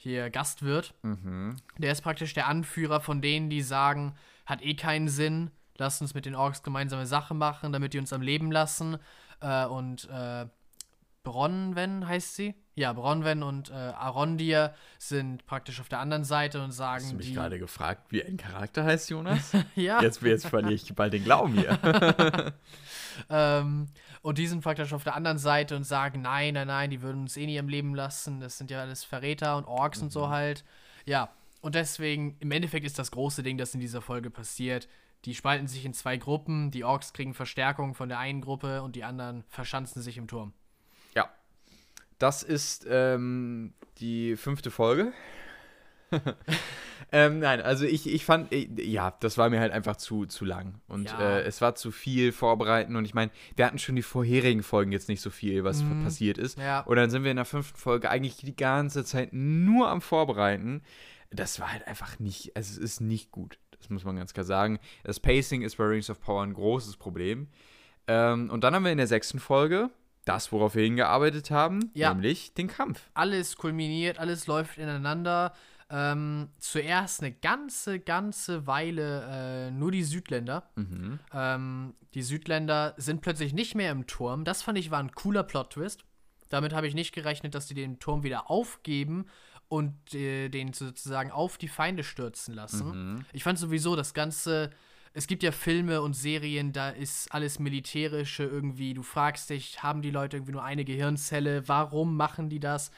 hier 0.05 0.31
Gastwirt, 0.31 0.95
Mhm. 1.03 1.57
Der 1.79 1.91
ist 1.91 2.03
praktisch 2.03 2.35
der 2.35 2.47
Anführer 2.47 3.01
von 3.01 3.21
denen, 3.21 3.51
die 3.51 3.63
sagen, 3.63 4.15
hat 4.47 4.63
eh 4.63 4.75
keinen 4.75 5.09
Sinn, 5.09 5.51
lasst 5.77 6.01
uns 6.01 6.15
mit 6.15 6.27
den 6.27 6.35
Orks 6.37 6.63
gemeinsame 6.63 7.07
Sache 7.07 7.35
machen, 7.35 7.73
damit 7.73 7.95
die 7.95 7.99
uns 7.99 8.13
am 8.13 8.23
Leben 8.23 8.53
lassen. 8.53 8.99
Äh, 9.41 9.67
und 9.67 10.09
äh, 10.11 10.47
Bronwen 11.25 12.07
heißt 12.07 12.37
sie? 12.37 12.55
Ja, 12.77 12.93
Bronwen 12.93 13.43
und 13.43 13.71
äh, 13.71 13.75
Arondir 13.75 14.75
sind 14.99 15.47
praktisch 15.47 15.81
auf 15.81 15.89
der 15.89 15.99
anderen 16.01 16.25
Seite 16.25 16.63
und 16.63 16.71
sagen 16.73 17.03
Hast 17.03 17.13
du 17.13 17.17
mich 17.17 17.35
gerade 17.35 17.59
gefragt, 17.59 18.07
wie 18.11 18.23
ein 18.23 18.37
Charakter 18.37 18.85
heißt, 18.85 19.11
Jonas? 19.11 19.53
ja, 19.75 20.01
Jetzt, 20.03 20.23
jetzt 20.23 20.47
verliere 20.47 20.75
ich 20.75 20.95
bald 20.95 21.13
den 21.13 21.25
Glauben 21.25 21.55
hier. 21.55 21.79
ähm, 23.31 23.87
und 24.23 24.39
die 24.39 24.47
sind 24.47 24.63
praktisch 24.63 24.93
auf 24.93 25.05
der 25.05 25.15
anderen 25.15 25.39
Seite 25.39 25.77
und 25.77 25.85
sagen, 25.85 26.23
nein, 26.23 26.55
nein, 26.55 26.67
nein, 26.67 26.91
die 26.91 27.03
würden 27.03 27.23
uns 27.23 27.37
eh 27.37 27.47
nie 27.47 27.59
am 27.59 27.69
Leben 27.69 27.95
lassen. 27.95 28.41
Das 28.41 28.59
sind 28.59 28.71
ja 28.71 28.81
alles 28.81 29.05
Verräter 29.05 29.57
und 29.57 29.65
Orks 29.67 29.99
und 29.99 30.07
Mhm. 30.07 30.11
so 30.11 30.29
halt. 30.29 30.65
Ja, 31.07 31.31
und 31.61 31.75
deswegen, 31.75 32.37
im 32.41 32.51
Endeffekt 32.51 32.85
ist 32.85 32.99
das 32.99 33.11
große 33.11 33.43
Ding, 33.43 33.57
das 33.57 33.75
in 33.75 33.81
dieser 33.81 34.03
Folge 34.03 34.31
passiert. 34.31 34.89
Die 35.25 35.35
spalten 35.35 35.69
sich 35.69 35.85
in 35.87 35.95
zwei 35.95 36.19
Gruppen. 36.19 36.71
Die 36.71 36.85
Orks 36.85 37.13
kriegen 37.15 37.33
Verstärkung 37.35 37.95
von 37.95 38.11
der 38.11 38.19
einen 38.19 38.43
Gruppe 38.43 38.83
und 38.83 38.95
die 38.97 39.05
anderen 39.05 39.45
verschanzen 39.49 40.03
sich 40.03 40.19
im 40.19 40.27
Turm. 40.29 40.53
Das 42.19 42.43
ist 42.43 42.87
ähm, 42.89 43.73
die 43.99 44.37
fünfte 44.37 44.71
Folge. 44.71 45.13
ähm, 47.13 47.41
nein, 47.41 47.61
also 47.61 47.85
ich, 47.85 48.07
ich 48.13 48.25
fand, 48.25 48.53
äh, 48.53 48.69
ja, 48.83 49.17
das 49.21 49.37
war 49.39 49.51
mir 49.51 49.61
halt 49.61 49.73
einfach 49.73 49.97
zu, 49.97 50.27
zu 50.27 50.45
lang. 50.45 50.81
Und 50.89 51.07
Ja. 51.11 51.39
äh, 51.39 51.43
es 51.43 51.61
war 51.61 51.75
zu 51.75 51.91
viel 51.91 52.33
vorbereiten. 52.33 52.97
Und 52.97 53.05
ich 53.05 53.15
meine, 53.15 53.31
wir 53.57 53.67
hatten 53.67 53.79
schon 53.79 53.97
die 53.97 54.03
vorherigen 54.03 54.63
Folgen 54.63 54.93
jetzt 54.93 55.09
nicht 55.09 55.21
so 55.21 55.31
viel, 55.31 55.65
was 55.65 55.83
Mhm. 55.83 56.05
passiert 56.05 56.39
ist. 56.39 56.59
Ja. 56.59 56.81
Und 56.81 56.97
dann 56.97 57.11
sind 57.11 57.25
wir 57.25 57.31
in 57.31 57.37
der 57.37 57.45
fünften 57.45 57.77
Folge 57.79 58.11
eigentlich 58.11 58.37
die 58.37 58.57
ganze 58.57 59.05
Zeit 59.05 59.31
nur 59.33 59.89
am 59.89 60.01
Vorbereiten. 60.01 60.83
Das 61.31 61.59
war 61.59 61.73
halt 61.73 61.87
einfach 61.89 62.19
nicht, 62.21 62.55
also 62.57 62.73
es 62.73 62.79
ist 62.79 63.01
nicht 63.01 63.33
gut. 63.33 63.59
Das 63.79 63.91
muss 63.91 64.05
man 64.05 64.17
ganz 64.17 64.33
klar 64.33 64.45
sagen. 64.45 64.79
Das 65.03 65.21
Pacing 65.21 65.63
ist 65.63 65.77
bei 65.77 65.85
Rings 65.85 66.09
of 66.11 66.21
Power 66.21 66.43
ein 66.43 66.55
großes 66.55 66.97
Problem. 66.97 67.49
Ähm, 68.07 68.51
und 68.51 68.63
dann 68.63 68.75
haben 68.75 68.85
wir 68.85 68.93
in 68.93 68.99
der 68.99 69.07
sechsten 69.07 69.41
Folge 69.41 69.91
das, 70.25 70.53
worauf 70.53 70.75
wir 70.75 70.85
hingearbeitet 70.85 71.51
haben, 71.51 71.91
Ja. 71.95 72.13
nämlich 72.15 72.55
den 72.55 72.69
Kampf. 72.69 73.01
Alles 73.15 73.57
kulminiert, 73.57 74.19
alles 74.19 74.47
läuft 74.47 74.79
ineinander. 74.79 75.53
Ähm, 75.91 76.49
zuerst 76.59 77.21
eine 77.23 77.31
ganze, 77.33 78.01
ganze 78.01 78.67
Weile 78.67 79.67
äh, 79.69 79.71
nur 79.71 79.93
die 79.93 80.03
Südländer. 80.03 80.69
Mhm. 80.77 81.19
Ähm, 81.33 81.95
die 82.15 82.23
Südländer 82.23 82.95
sind 82.97 83.21
plötzlich 83.21 83.53
nicht 83.53 83.75
mehr 83.75 83.93
im 83.93 84.07
Turm. 84.07 84.45
Das 84.45 84.63
fand 84.63 84.79
ich 84.79 84.91
war 84.91 84.99
ein 84.99 85.13
cooler 85.13 85.43
Plot-Twist. 85.43 86.05
Damit 86.49 86.73
habe 86.73 86.87
ich 86.89 86.95
nicht 86.95 87.13
gerechnet, 87.15 87.55
dass 87.55 87.67
die 87.67 87.75
den 87.75 87.99
Turm 87.99 88.23
wieder 88.23 88.51
aufgeben 88.51 89.27
und 89.69 90.15
äh, 90.15 90.49
den 90.49 90.73
sozusagen 90.73 91.31
auf 91.31 91.59
die 91.59 91.69
Feinde 91.69 92.03
stürzen 92.03 92.55
lassen. 92.55 93.27
Ich 93.33 93.43
fand 93.45 93.59
sowieso 93.59 93.95
das 93.95 94.15
Ganze. 94.15 94.71
Es 95.17 95.29
gibt 95.29 95.45
ja 95.45 95.53
Filme 95.53 96.03
und 96.03 96.15
Serien, 96.15 96.73
da 96.73 96.91
ist 96.91 97.33
alles 97.33 97.61
Militärische 97.61 98.43
irgendwie. 98.43 98.95
Du 98.95 99.05
fragst 99.05 99.49
dich, 99.49 99.81
haben 99.81 100.03
die 100.03 100.11
Leute 100.11 100.39
irgendwie 100.39 100.51
nur 100.51 100.65
eine 100.65 100.85
Gehirnzelle? 100.85 101.69
Warum 101.69 102.17
machen 102.17 102.49
die 102.49 102.59
das? 102.59 102.91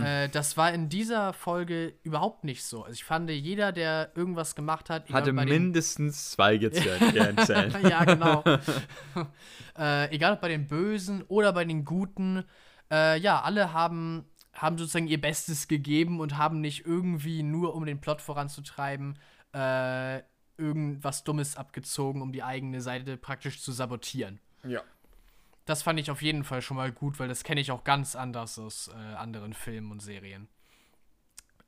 Äh, 0.00 0.28
das 0.28 0.56
war 0.56 0.72
in 0.72 0.88
dieser 0.88 1.32
Folge 1.32 1.94
überhaupt 2.04 2.44
nicht 2.44 2.64
so. 2.64 2.84
Also 2.84 2.94
ich 2.94 3.02
fand, 3.02 3.28
jeder, 3.28 3.72
der 3.72 4.12
irgendwas 4.14 4.54
gemacht 4.54 4.88
hat, 4.88 5.10
Hatte 5.10 5.32
mindestens 5.32 6.30
zwei 6.30 6.58
Gehirnzellen. 6.58 7.74
ja, 7.82 8.04
genau. 8.04 8.44
äh, 9.76 10.14
egal 10.14 10.34
ob 10.34 10.40
bei 10.40 10.50
den 10.50 10.68
Bösen 10.68 11.22
oder 11.22 11.52
bei 11.52 11.64
den 11.64 11.84
Guten, 11.84 12.44
äh, 12.88 13.18
ja, 13.18 13.42
alle 13.42 13.72
haben, 13.72 14.26
haben 14.52 14.78
sozusagen 14.78 15.08
ihr 15.08 15.20
Bestes 15.20 15.66
gegeben 15.66 16.20
und 16.20 16.38
haben 16.38 16.60
nicht 16.60 16.86
irgendwie 16.86 17.42
nur, 17.42 17.74
um 17.74 17.84
den 17.84 18.00
Plot 18.00 18.20
voranzutreiben, 18.20 19.18
äh, 19.52 20.22
irgendwas 20.56 21.24
Dummes 21.24 21.56
abgezogen, 21.56 22.22
um 22.22 22.32
die 22.32 22.42
eigene 22.42 22.80
Seite 22.80 23.16
praktisch 23.16 23.60
zu 23.62 23.72
sabotieren. 23.72 24.40
ja. 24.64 24.82
Das 25.66 25.82
fand 25.82 25.98
ich 25.98 26.10
auf 26.10 26.20
jeden 26.20 26.44
Fall 26.44 26.60
schon 26.60 26.76
mal 26.76 26.92
gut, 26.92 27.18
weil 27.18 27.28
das 27.28 27.42
kenne 27.42 27.58
ich 27.58 27.70
auch 27.70 27.84
ganz 27.84 28.16
anders 28.16 28.58
aus 28.58 28.88
äh, 28.88 29.14
anderen 29.14 29.54
Filmen 29.54 29.92
und 29.92 30.02
Serien. 30.02 30.46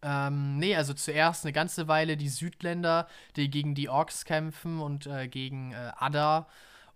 Ähm, 0.03 0.59
nee, 0.59 0.76
also 0.76 0.93
zuerst 0.93 1.45
eine 1.45 1.53
ganze 1.53 1.89
Weile 1.89 2.16
die 2.16 2.28
Südländer, 2.28 3.09
die 3.37 3.49
gegen 3.49 3.74
die 3.74 3.89
Orks 3.89 4.24
kämpfen 4.24 4.80
und 4.80 5.07
äh, 5.07 5.28
gegen 5.28 5.72
äh, 5.72 5.93
Adda. 5.97 6.47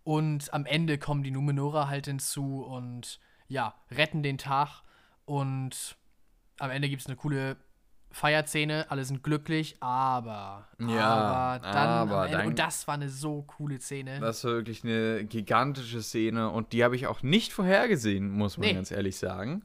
Und 0.05 0.53
am 0.53 0.67
Ende 0.67 0.99
kommen 0.99 1.23
die 1.23 1.31
Numenora 1.31 1.89
halt 1.89 2.07
hinzu 2.07 2.63
und 2.63 3.19
ja, 3.49 3.75
retten 3.91 4.23
den 4.23 4.39
Tag. 4.39 4.83
Und 5.25 5.97
am 6.59 6.71
Ende 6.71 6.89
gibt 6.89 7.01
es 7.01 7.07
eine 7.07 7.17
coole 7.17 7.57
Feierszene, 8.13 8.87
alle 8.91 9.05
sind 9.05 9.23
glücklich, 9.23 9.77
aber, 9.81 10.67
Ja, 10.81 11.05
aber 11.07 11.63
dann, 11.63 11.75
aber 11.89 12.25
Ende, 12.27 12.37
dann- 12.39 12.47
und 12.49 12.59
das 12.59 12.87
war 12.89 12.95
eine 12.95 13.09
so 13.09 13.43
coole 13.43 13.81
Szene. 13.81 14.19
Das 14.21 14.43
war 14.45 14.53
wirklich 14.53 14.83
eine 14.85 15.25
gigantische 15.25 16.03
Szene 16.03 16.51
und 16.51 16.73
die 16.73 16.83
habe 16.83 16.97
ich 16.97 17.07
auch 17.07 17.23
nicht 17.23 17.53
vorhergesehen, 17.53 18.31
muss 18.31 18.59
man 18.59 18.67
Nee. 18.69 18.75
ganz 18.75 18.91
ehrlich 18.91 19.17
sagen. 19.17 19.63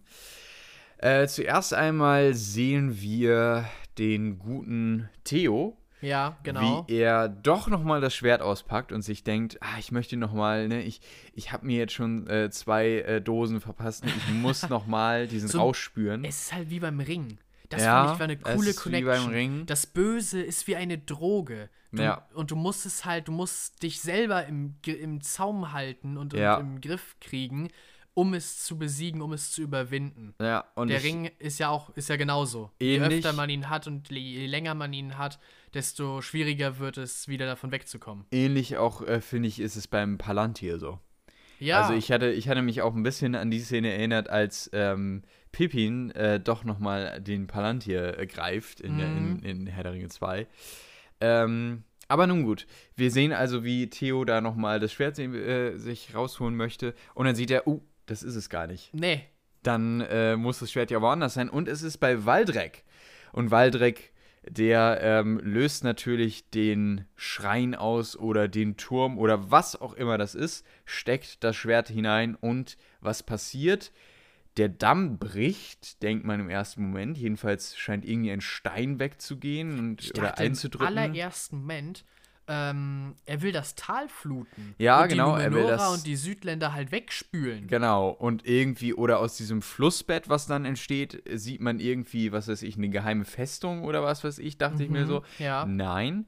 Äh, 0.98 1.28
zuerst 1.28 1.74
einmal 1.74 2.34
sehen 2.34 3.02
wir 3.02 3.66
den 3.98 4.40
guten 4.40 5.10
Theo, 5.24 5.78
ja, 6.02 6.38
genau. 6.44 6.86
wie 6.88 6.94
er 6.96 7.28
doch 7.30 7.68
noch 7.68 7.84
mal 7.84 8.00
das 8.00 8.14
Schwert 8.14 8.42
auspackt 8.42 8.92
und 8.92 9.02
sich 9.02 9.24
denkt, 9.24 9.58
ah, 9.62 9.78
ich 9.80 9.92
möchte 9.92 10.18
noch 10.18 10.34
mal, 10.34 10.68
ne, 10.68 10.84
ich, 10.84 11.02
ich 11.34 11.52
habe 11.52 11.66
mir 11.66 11.78
jetzt 11.78 11.94
schon 11.94 12.28
äh, 12.28 12.50
zwei 12.50 13.00
äh, 13.00 13.22
Dosen 13.22 13.60
verpasst, 13.60 14.06
ne, 14.06 14.12
ich 14.16 14.34
muss 14.34 14.70
noch 14.70 14.86
mal 14.88 15.28
diesen 15.28 15.50
So- 15.50 15.60
Rausch 15.60 15.80
spüren. 15.80 16.24
Es 16.24 16.44
ist 16.44 16.54
halt 16.54 16.70
wie 16.70 16.80
beim 16.80 17.00
Ring. 17.00 17.40
Das 17.76 17.84
Ja, 17.86 18.16
fand 18.16 18.32
ich 18.32 18.44
war 18.44 18.52
eine 18.52 18.60
es 18.70 18.76
coole 18.78 18.98
wie 19.00 19.04
Connection. 19.04 19.66
Das 19.66 19.86
Böse 19.86 20.42
ist 20.42 20.68
wie 20.68 20.76
eine 20.76 20.98
Droge. 20.98 21.70
Du, 21.92 22.02
Ja. 22.04 22.28
Und 22.34 22.52
du 22.52 22.56
musst 22.56 22.86
es 22.86 23.06
halt, 23.06 23.28
du 23.28 23.32
musst 23.32 23.82
dich 23.84 24.02
selber 24.02 24.46
im, 24.46 24.76
im 24.86 25.22
Zaum 25.22 25.72
halten 25.72 26.18
und, 26.18 26.34
Ja. 26.34 26.56
und 26.58 26.62
im 26.76 26.82
Griff 26.82 27.16
kriegen, 27.22 27.70
um 28.14 28.34
es 28.34 28.64
zu 28.64 28.78
besiegen, 28.78 29.22
um 29.22 29.34
es 29.34 29.52
zu 29.52 29.62
überwinden. 29.62 30.36
ja, 30.42 30.64
und 30.76 30.88
Der 30.90 31.04
Ring 31.04 31.30
ist 31.40 31.60
ja 31.60 31.70
auch, 31.70 31.90
ist 31.98 32.08
ja 32.10 32.16
genauso. 32.16 32.72
Ähnlich. 32.80 33.10
Je 33.10 33.18
öfter 33.18 33.34
man 33.34 33.50
ihn 33.50 33.70
hat 33.70 33.88
und 33.88 34.10
je 34.10 34.46
länger 34.48 34.74
man 34.74 34.94
ihn 34.94 35.18
hat, 35.18 35.38
desto 35.74 36.22
schwieriger 36.22 36.80
wird 36.80 36.98
es, 36.98 37.28
wieder 37.28 37.46
davon 37.46 37.72
wegzukommen. 37.72 38.26
ähnlich 38.32 38.78
auch, 38.78 39.02
äh, 39.02 39.20
finde 39.20 39.50
ich, 39.50 39.60
ist 39.60 39.76
es 39.76 39.88
beim 39.88 40.18
Palantir 40.18 40.80
so. 40.80 41.00
Ja, 41.60 41.82
Also 41.82 41.94
ich 41.94 42.12
hatte, 42.12 42.32
ich 42.32 42.48
hatte 42.50 42.62
mich 42.62 42.82
auch 42.82 42.96
ein 42.96 43.04
bisschen 43.04 43.34
an 43.36 43.50
die 43.52 43.60
Szene 43.62 43.92
erinnert, 43.94 44.30
als 44.30 44.70
ähm, 44.74 45.24
Pippin 45.56 46.12
äh, 46.12 46.38
doch 46.40 46.66
nochmal 46.66 47.22
den 47.22 47.48
Palantir 47.48 48.20
äh, 48.20 48.28
greift 48.28 48.82
in, 48.82 48.98
der- 48.98 49.08
in, 49.08 49.30
Mhm. 49.38 49.44
in 49.44 49.68
Herr 49.68 49.84
der 49.84 49.94
Ringe 49.94 50.10
2. 50.10 50.48
Ähm, 51.22 51.84
aber 52.10 52.28
nun 52.28 52.44
gut, 52.44 52.68
wir 52.96 53.10
sehen 53.10 53.32
also, 53.32 53.64
wie 53.64 53.90
Theo 53.90 54.26
da 54.26 54.42
nochmal 54.42 54.80
das 54.82 54.92
Schwert 54.92 55.18
äh, 55.18 55.78
sich 55.78 56.14
rausholen 56.14 56.56
möchte 56.56 56.94
und 57.14 57.26
dann 57.26 57.36
sieht 57.36 57.52
er, 57.52 57.68
uh, 57.68 57.82
das 58.06 58.22
ist 58.22 58.36
es 58.36 58.50
gar 58.50 58.68
nicht. 58.68 58.94
nee. 58.94 59.24
dann 59.64 60.02
äh, 60.02 60.36
muss 60.36 60.60
das 60.60 60.72
Schwert 60.72 60.92
ja 60.92 61.02
woanders 61.02 61.34
sein. 61.34 61.50
Und 61.50 61.68
es 61.68 61.82
ist 61.82 61.98
bei 61.98 62.26
Waldreck. 62.26 62.84
Und 63.32 63.50
Waldreck, 63.50 64.12
der 64.48 65.00
ähm, 65.02 65.40
löst 65.44 65.84
natürlich 65.84 66.52
den 66.52 67.06
Schrein 67.16 67.74
aus 67.74 68.16
oder 68.16 68.48
den 68.48 68.78
Turm 68.78 69.18
oder 69.18 69.50
was 69.50 69.76
auch 69.82 69.94
immer 69.94 70.20
das 70.20 70.36
ist, 70.36 70.64
steckt 70.86 71.44
das 71.44 71.56
Schwert 71.56 71.88
hinein 71.90 72.36
und 72.36 72.78
was 73.02 73.24
passiert? 73.24 73.92
Der 74.58 74.70
Damm 74.70 75.18
bricht, 75.20 76.02
denkt 76.02 76.26
man 76.26 76.40
im 76.40 76.50
ersten 76.50 76.84
Moment. 76.84 77.18
Jedenfalls 77.18 77.78
scheint 77.78 78.06
irgendwie 78.06 78.32
ein 78.32 78.42
Stein 78.42 79.00
wegzugehen 79.00 79.78
und, 79.80 80.02
Ich 80.04 80.18
oder 80.18 80.38
einzudrücken. 80.38 80.92
Im 80.94 80.98
allerersten 80.98 81.58
Moment, 81.58 82.06
ähm, 82.48 83.16
er 83.26 83.42
will 83.42 83.52
das 83.52 83.76
Tal 83.76 84.08
fluten. 84.08 84.76
Ja, 84.78 85.02
und 85.04 85.10
genau, 85.10 85.36
Die 85.36 85.44
er 85.44 85.52
will 85.52 85.68
das- 85.68 85.98
und 85.98 86.06
die 86.08 86.16
Südländer 86.16 86.74
halt 86.74 86.92
wegspülen. 86.94 87.68
Genau, 87.68 88.10
und 88.10 88.46
irgendwie, 88.46 88.94
oder 88.94 89.20
aus 89.20 89.36
diesem 89.36 89.62
Flussbett, 89.62 90.30
was 90.30 90.46
dann 90.48 90.64
entsteht, 90.64 91.22
sieht 91.34 91.60
man 91.60 91.80
irgendwie, 91.80 92.32
was 92.32 92.48
weiß 92.48 92.62
ich, 92.62 92.78
eine 92.78 92.90
geheime 92.90 93.26
Festung 93.26 93.84
oder 93.84 94.04
was 94.04 94.24
weiß 94.24 94.40
ich, 94.40 94.58
dachte 94.58 94.84
ich 94.84 94.90
mir 94.90 95.04
Mhm, 95.04 95.08
so. 95.08 95.24
ja. 95.40 95.66
Nein. 95.66 96.28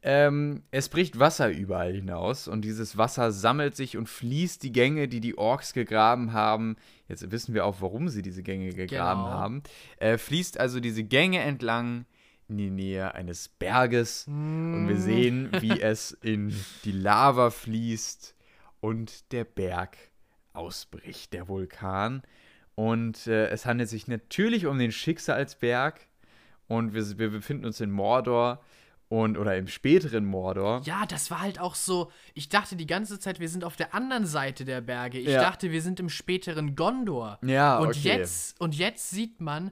Ähm, 0.00 0.62
es 0.70 0.88
bricht 0.88 1.18
Wasser 1.18 1.50
überall 1.50 1.92
hinaus 1.92 2.46
und 2.46 2.62
dieses 2.62 2.96
Wasser 2.96 3.32
sammelt 3.32 3.74
sich 3.74 3.96
und 3.96 4.08
fließt 4.08 4.62
die 4.62 4.70
Gänge, 4.70 5.08
die 5.08 5.20
die 5.20 5.36
Orks 5.36 5.72
gegraben 5.72 6.32
haben. 6.32 6.76
Jetzt 7.08 7.30
wissen 7.30 7.54
wir 7.54 7.64
auch, 7.64 7.80
warum 7.80 8.08
sie 8.08 8.22
diese 8.22 8.42
Gänge 8.42 8.72
gegraben 8.74 9.22
Genau. 9.24 9.32
haben. 9.34 9.62
Äh, 9.98 10.18
fließt 10.18 10.60
also 10.60 10.78
diese 10.80 11.04
Gänge 11.04 11.40
entlang 11.40 12.04
in 12.48 12.58
die 12.58 12.70
Nähe 12.70 13.14
eines 13.14 13.48
Berges 13.48 14.26
und 14.26 14.84
Mm. 14.84 14.88
wir 14.88 14.98
sehen, 14.98 15.48
wie 15.60 15.80
es 15.80 16.12
in 16.22 16.54
die 16.84 16.92
Lava 16.92 17.50
fließt 17.50 18.34
und 18.80 19.32
der 19.32 19.44
Berg 19.44 19.96
ausbricht, 20.52 21.32
der 21.32 21.48
Vulkan. 21.48 22.22
Und 22.74 23.26
äh, 23.26 23.48
es 23.48 23.66
handelt 23.66 23.88
sich 23.88 24.06
natürlich 24.06 24.66
um 24.66 24.78
den 24.78 24.92
Schicksalsberg 24.92 26.00
und 26.68 26.94
wir, 26.94 27.18
wir 27.18 27.30
befinden 27.30 27.64
uns 27.64 27.80
in 27.80 27.90
Mordor 27.90 28.62
und 29.08 29.38
oder 29.38 29.56
im 29.56 29.68
späteren 29.68 30.24
Mordor. 30.26 30.82
Ja, 30.84 31.06
das 31.06 31.30
war 31.30 31.40
halt 31.40 31.58
auch 31.60 31.74
so. 31.74 32.10
Ich 32.34 32.48
dachte 32.48 32.76
die 32.76 32.86
ganze 32.86 33.18
Zeit, 33.18 33.40
wir 33.40 33.48
sind 33.48 33.64
auf 33.64 33.76
der 33.76 33.94
anderen 33.94 34.26
Seite 34.26 34.64
der 34.64 34.80
Berge. 34.82 35.18
Ich 35.18 35.28
Ja. 35.28 35.40
dachte, 35.42 35.70
wir 35.70 35.80
sind 35.82 35.98
im 36.00 36.08
späteren 36.10 36.76
Gondor. 36.76 37.38
Ja, 37.42 37.78
und 37.78 37.88
okay. 37.88 38.00
jetzt 38.18 38.60
und 38.60 38.74
jetzt 38.74 39.10
sieht 39.10 39.40
man 39.40 39.70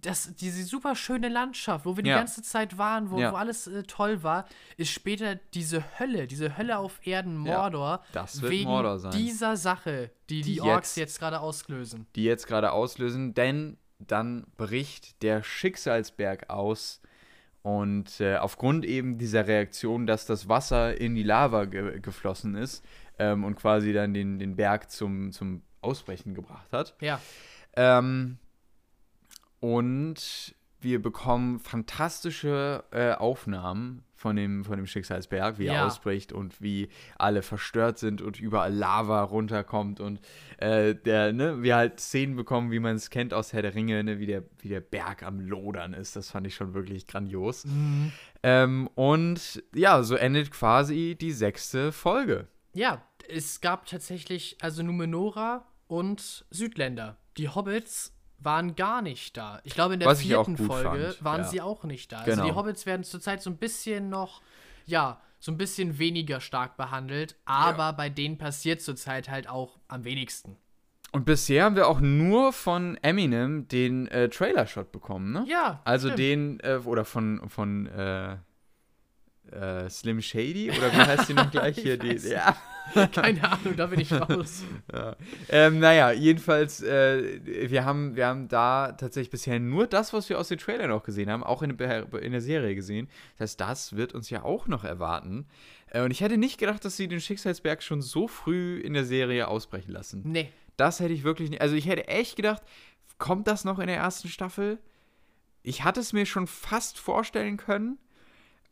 das, 0.00 0.34
diese 0.36 0.64
super 0.64 0.96
schöne 0.96 1.28
Landschaft, 1.30 1.86
wo 1.86 1.96
wir 1.96 2.02
die 2.02 2.10
Ja. 2.10 2.18
ganze 2.18 2.42
Zeit 2.42 2.76
waren, 2.76 3.10
wo, 3.10 3.18
Ja. 3.18 3.32
wo 3.32 3.36
alles 3.36 3.66
äh, 3.66 3.84
toll 3.84 4.22
war, 4.22 4.44
ist 4.76 4.90
später 4.90 5.36
diese 5.54 5.82
Hölle, 5.98 6.26
diese 6.26 6.58
Hölle 6.58 6.76
auf 6.78 7.00
Erden, 7.06 7.38
Mordor, 7.38 8.02
das 8.12 8.42
wird 8.42 8.52
wegen 8.52 8.68
Mordor 8.68 8.98
sein. 8.98 9.12
dieser 9.12 9.56
Sache, 9.56 10.10
die 10.28 10.42
die, 10.42 10.54
Die 10.54 10.60
Orks 10.60 10.96
jetzt- 10.96 11.12
jetzt 11.12 11.18
gerade 11.20 11.40
auslösen. 11.40 12.06
die 12.16 12.24
jetzt 12.24 12.46
gerade 12.46 12.72
auslösen, 12.72 13.32
denn 13.32 13.78
dann 13.98 14.44
bricht 14.58 15.22
der 15.22 15.42
Schicksalsberg 15.42 16.50
aus 16.50 17.00
und 17.64 18.20
äh, 18.20 18.36
aufgrund 18.36 18.84
eben 18.84 19.16
dieser 19.16 19.46
Reaktion, 19.46 20.06
dass 20.06 20.26
das 20.26 20.50
Wasser 20.50 21.00
in 21.00 21.14
die 21.14 21.22
Lava 21.22 21.64
ge 21.64 21.98
geflossen 21.98 22.56
ist 22.56 22.84
ähm, 23.18 23.42
und 23.42 23.54
quasi 23.54 23.94
dann 23.94 24.12
den, 24.12 24.38
den 24.38 24.54
Berg 24.54 24.90
zum, 24.90 25.32
zum 25.32 25.62
Ausbrechen 25.80 26.34
gebracht 26.34 26.70
hat. 26.74 26.94
Ja. 27.00 27.18
Ähm, 27.74 28.36
und 29.60 30.54
wir 30.80 31.00
bekommen 31.00 31.58
fantastische 31.58 32.84
äh, 32.90 33.12
Aufnahmen 33.12 34.04
von 34.24 34.36
dem, 34.36 34.64
von 34.64 34.78
dem 34.78 34.86
Schicksalsberg, 34.86 35.58
wie 35.58 35.66
er 35.66 35.74
Ja. 35.74 35.86
ausbricht 35.86 36.32
und 36.32 36.62
wie 36.62 36.88
alle 37.18 37.42
verstört 37.42 37.98
sind 37.98 38.22
und 38.22 38.40
überall 38.40 38.72
Lava 38.72 39.22
runterkommt 39.22 40.00
und 40.00 40.18
äh, 40.56 40.94
der, 40.94 41.34
ne, 41.34 41.62
wir 41.62 41.76
halt 41.76 42.00
Szenen 42.00 42.34
bekommen, 42.34 42.70
wie 42.70 42.78
man 42.78 42.96
es 42.96 43.10
kennt 43.10 43.34
aus 43.34 43.52
Herr 43.52 43.60
der 43.60 43.74
Ringe, 43.74 44.02
ne, 44.02 44.18
wie, 44.18 44.24
der, 44.24 44.42
wie 44.60 44.68
der 44.70 44.80
Berg 44.80 45.22
am 45.22 45.40
Lodern 45.40 45.92
ist. 45.92 46.16
Das 46.16 46.30
fand 46.30 46.46
ich 46.46 46.54
schon 46.54 46.72
wirklich 46.72 47.06
grandios. 47.06 47.66
Ähm, 48.42 48.88
und 48.94 49.62
ja, 49.74 50.02
so 50.02 50.14
endet 50.14 50.50
quasi 50.50 51.18
die 51.20 51.32
sechste 51.32 51.92
Folge. 51.92 52.46
Ja, 52.72 53.02
es 53.28 53.60
gab 53.60 53.84
tatsächlich 53.84 54.56
also 54.62 54.82
Numenora 54.82 55.66
und 55.86 56.46
Südländer. 56.50 57.18
Die 57.36 57.50
Hobbits 57.50 58.13
waren 58.44 58.76
gar 58.76 59.02
nicht 59.02 59.36
da. 59.36 59.60
Ich 59.64 59.74
glaube, 59.74 59.94
in 59.94 60.00
der 60.00 60.08
Was 60.08 60.20
vierten 60.20 60.56
Folge 60.56 61.12
fand, 61.12 61.24
waren 61.24 61.40
ja. 61.42 61.46
sie 61.48 61.60
auch 61.60 61.84
nicht 61.84 62.12
da. 62.12 62.22
Genau. 62.24 62.42
Also 62.42 62.44
die 62.44 62.56
Hobbits 62.56 62.86
werden 62.86 63.04
zurzeit 63.04 63.42
so 63.42 63.50
ein 63.50 63.56
bisschen 63.56 64.08
noch, 64.08 64.42
ja, 64.86 65.20
so 65.40 65.52
ein 65.52 65.58
bisschen 65.58 65.98
weniger 65.98 66.40
stark 66.40 66.76
behandelt, 66.76 67.36
aber 67.44 67.92
bei 67.92 68.08
denen 68.08 68.38
passiert 68.38 68.80
zurzeit 68.80 69.28
halt 69.28 69.48
auch 69.48 69.78
am 69.88 70.04
wenigsten. 70.04 70.56
Und 71.12 71.26
bisher 71.26 71.64
haben 71.64 71.76
wir 71.76 71.86
auch 71.86 72.00
nur 72.00 72.52
von 72.52 72.96
Eminem 73.02 73.68
den 73.68 74.08
äh, 74.08 74.28
Trailer-Shot 74.28 74.90
bekommen, 74.90 75.30
ne? 75.32 75.44
Ja, 75.48 75.80
Also 75.84 76.08
stimmt. 76.08 76.18
den, 76.18 76.60
äh, 76.60 76.80
oder 76.84 77.04
von, 77.04 77.48
von 77.48 77.86
äh, 77.86 78.36
äh, 79.52 79.88
Slim 79.88 80.20
Shady, 80.20 80.70
oder 80.70 80.92
wie 80.92 80.96
heißt 80.96 81.28
die 81.28 81.34
noch 81.34 81.50
gleich 81.50 81.78
hier? 81.78 81.96
Die, 81.98 82.16
ja. 82.28 82.56
Keine 83.12 83.42
Ahnung, 83.50 83.76
da 83.76 83.86
bin 83.86 83.98
ich 84.00 84.12
raus. 84.12 84.62
ja. 84.92 85.16
Ähm, 85.48 85.78
naja, 85.78 86.12
jedenfalls, 86.12 86.82
äh, 86.82 87.40
wir, 87.70 87.84
haben, 87.86 88.14
wir 88.14 88.26
haben 88.26 88.48
da 88.48 88.92
tatsächlich 88.92 89.30
bisher 89.30 89.58
nur 89.58 89.86
das, 89.86 90.12
was 90.12 90.28
wir 90.28 90.38
aus 90.38 90.48
den 90.48 90.58
Trailern 90.58 90.90
auch 90.90 91.02
gesehen 91.02 91.30
haben, 91.30 91.42
auch 91.42 91.62
in, 91.62 91.76
der- 91.78 92.12
in 92.22 92.32
der 92.32 92.42
Serie 92.42 92.74
gesehen. 92.74 93.08
Das 93.38 93.50
heißt, 93.52 93.60
das 93.60 93.96
wird 93.96 94.14
uns 94.14 94.28
ja 94.28 94.42
auch 94.42 94.66
noch 94.68 94.84
erwarten. 94.84 95.46
Äh, 95.88 96.02
und 96.02 96.10
ich 96.10 96.20
hätte 96.20 96.36
nicht 96.36 96.58
gedacht, 96.58 96.84
dass 96.84 96.96
sie 96.98 97.08
den 97.08 97.20
Schicksalsberg 97.22 97.82
schon 97.82 98.02
so 98.02 98.28
früh 98.28 98.78
in 98.80 98.92
der 98.92 99.04
Serie 99.04 99.48
ausbrechen 99.48 99.92
lassen. 99.92 100.22
Nee. 100.26 100.50
Das 100.76 101.00
hätte 101.00 101.14
ich 101.14 101.24
wirklich 101.24 101.48
nicht. 101.50 101.62
Also 101.62 101.76
ich 101.76 101.86
hätte 101.88 102.08
echt 102.08 102.36
gedacht, 102.36 102.62
kommt 103.16 103.46
das 103.48 103.64
noch 103.64 103.78
in 103.78 103.86
der 103.86 103.96
ersten 103.96 104.28
Staffel? 104.28 104.78
Ich 105.62 105.84
hatte 105.84 106.00
es 106.00 106.12
mir 106.12 106.26
schon 106.26 106.46
fast 106.46 106.98
vorstellen 106.98 107.56
können. 107.56 107.96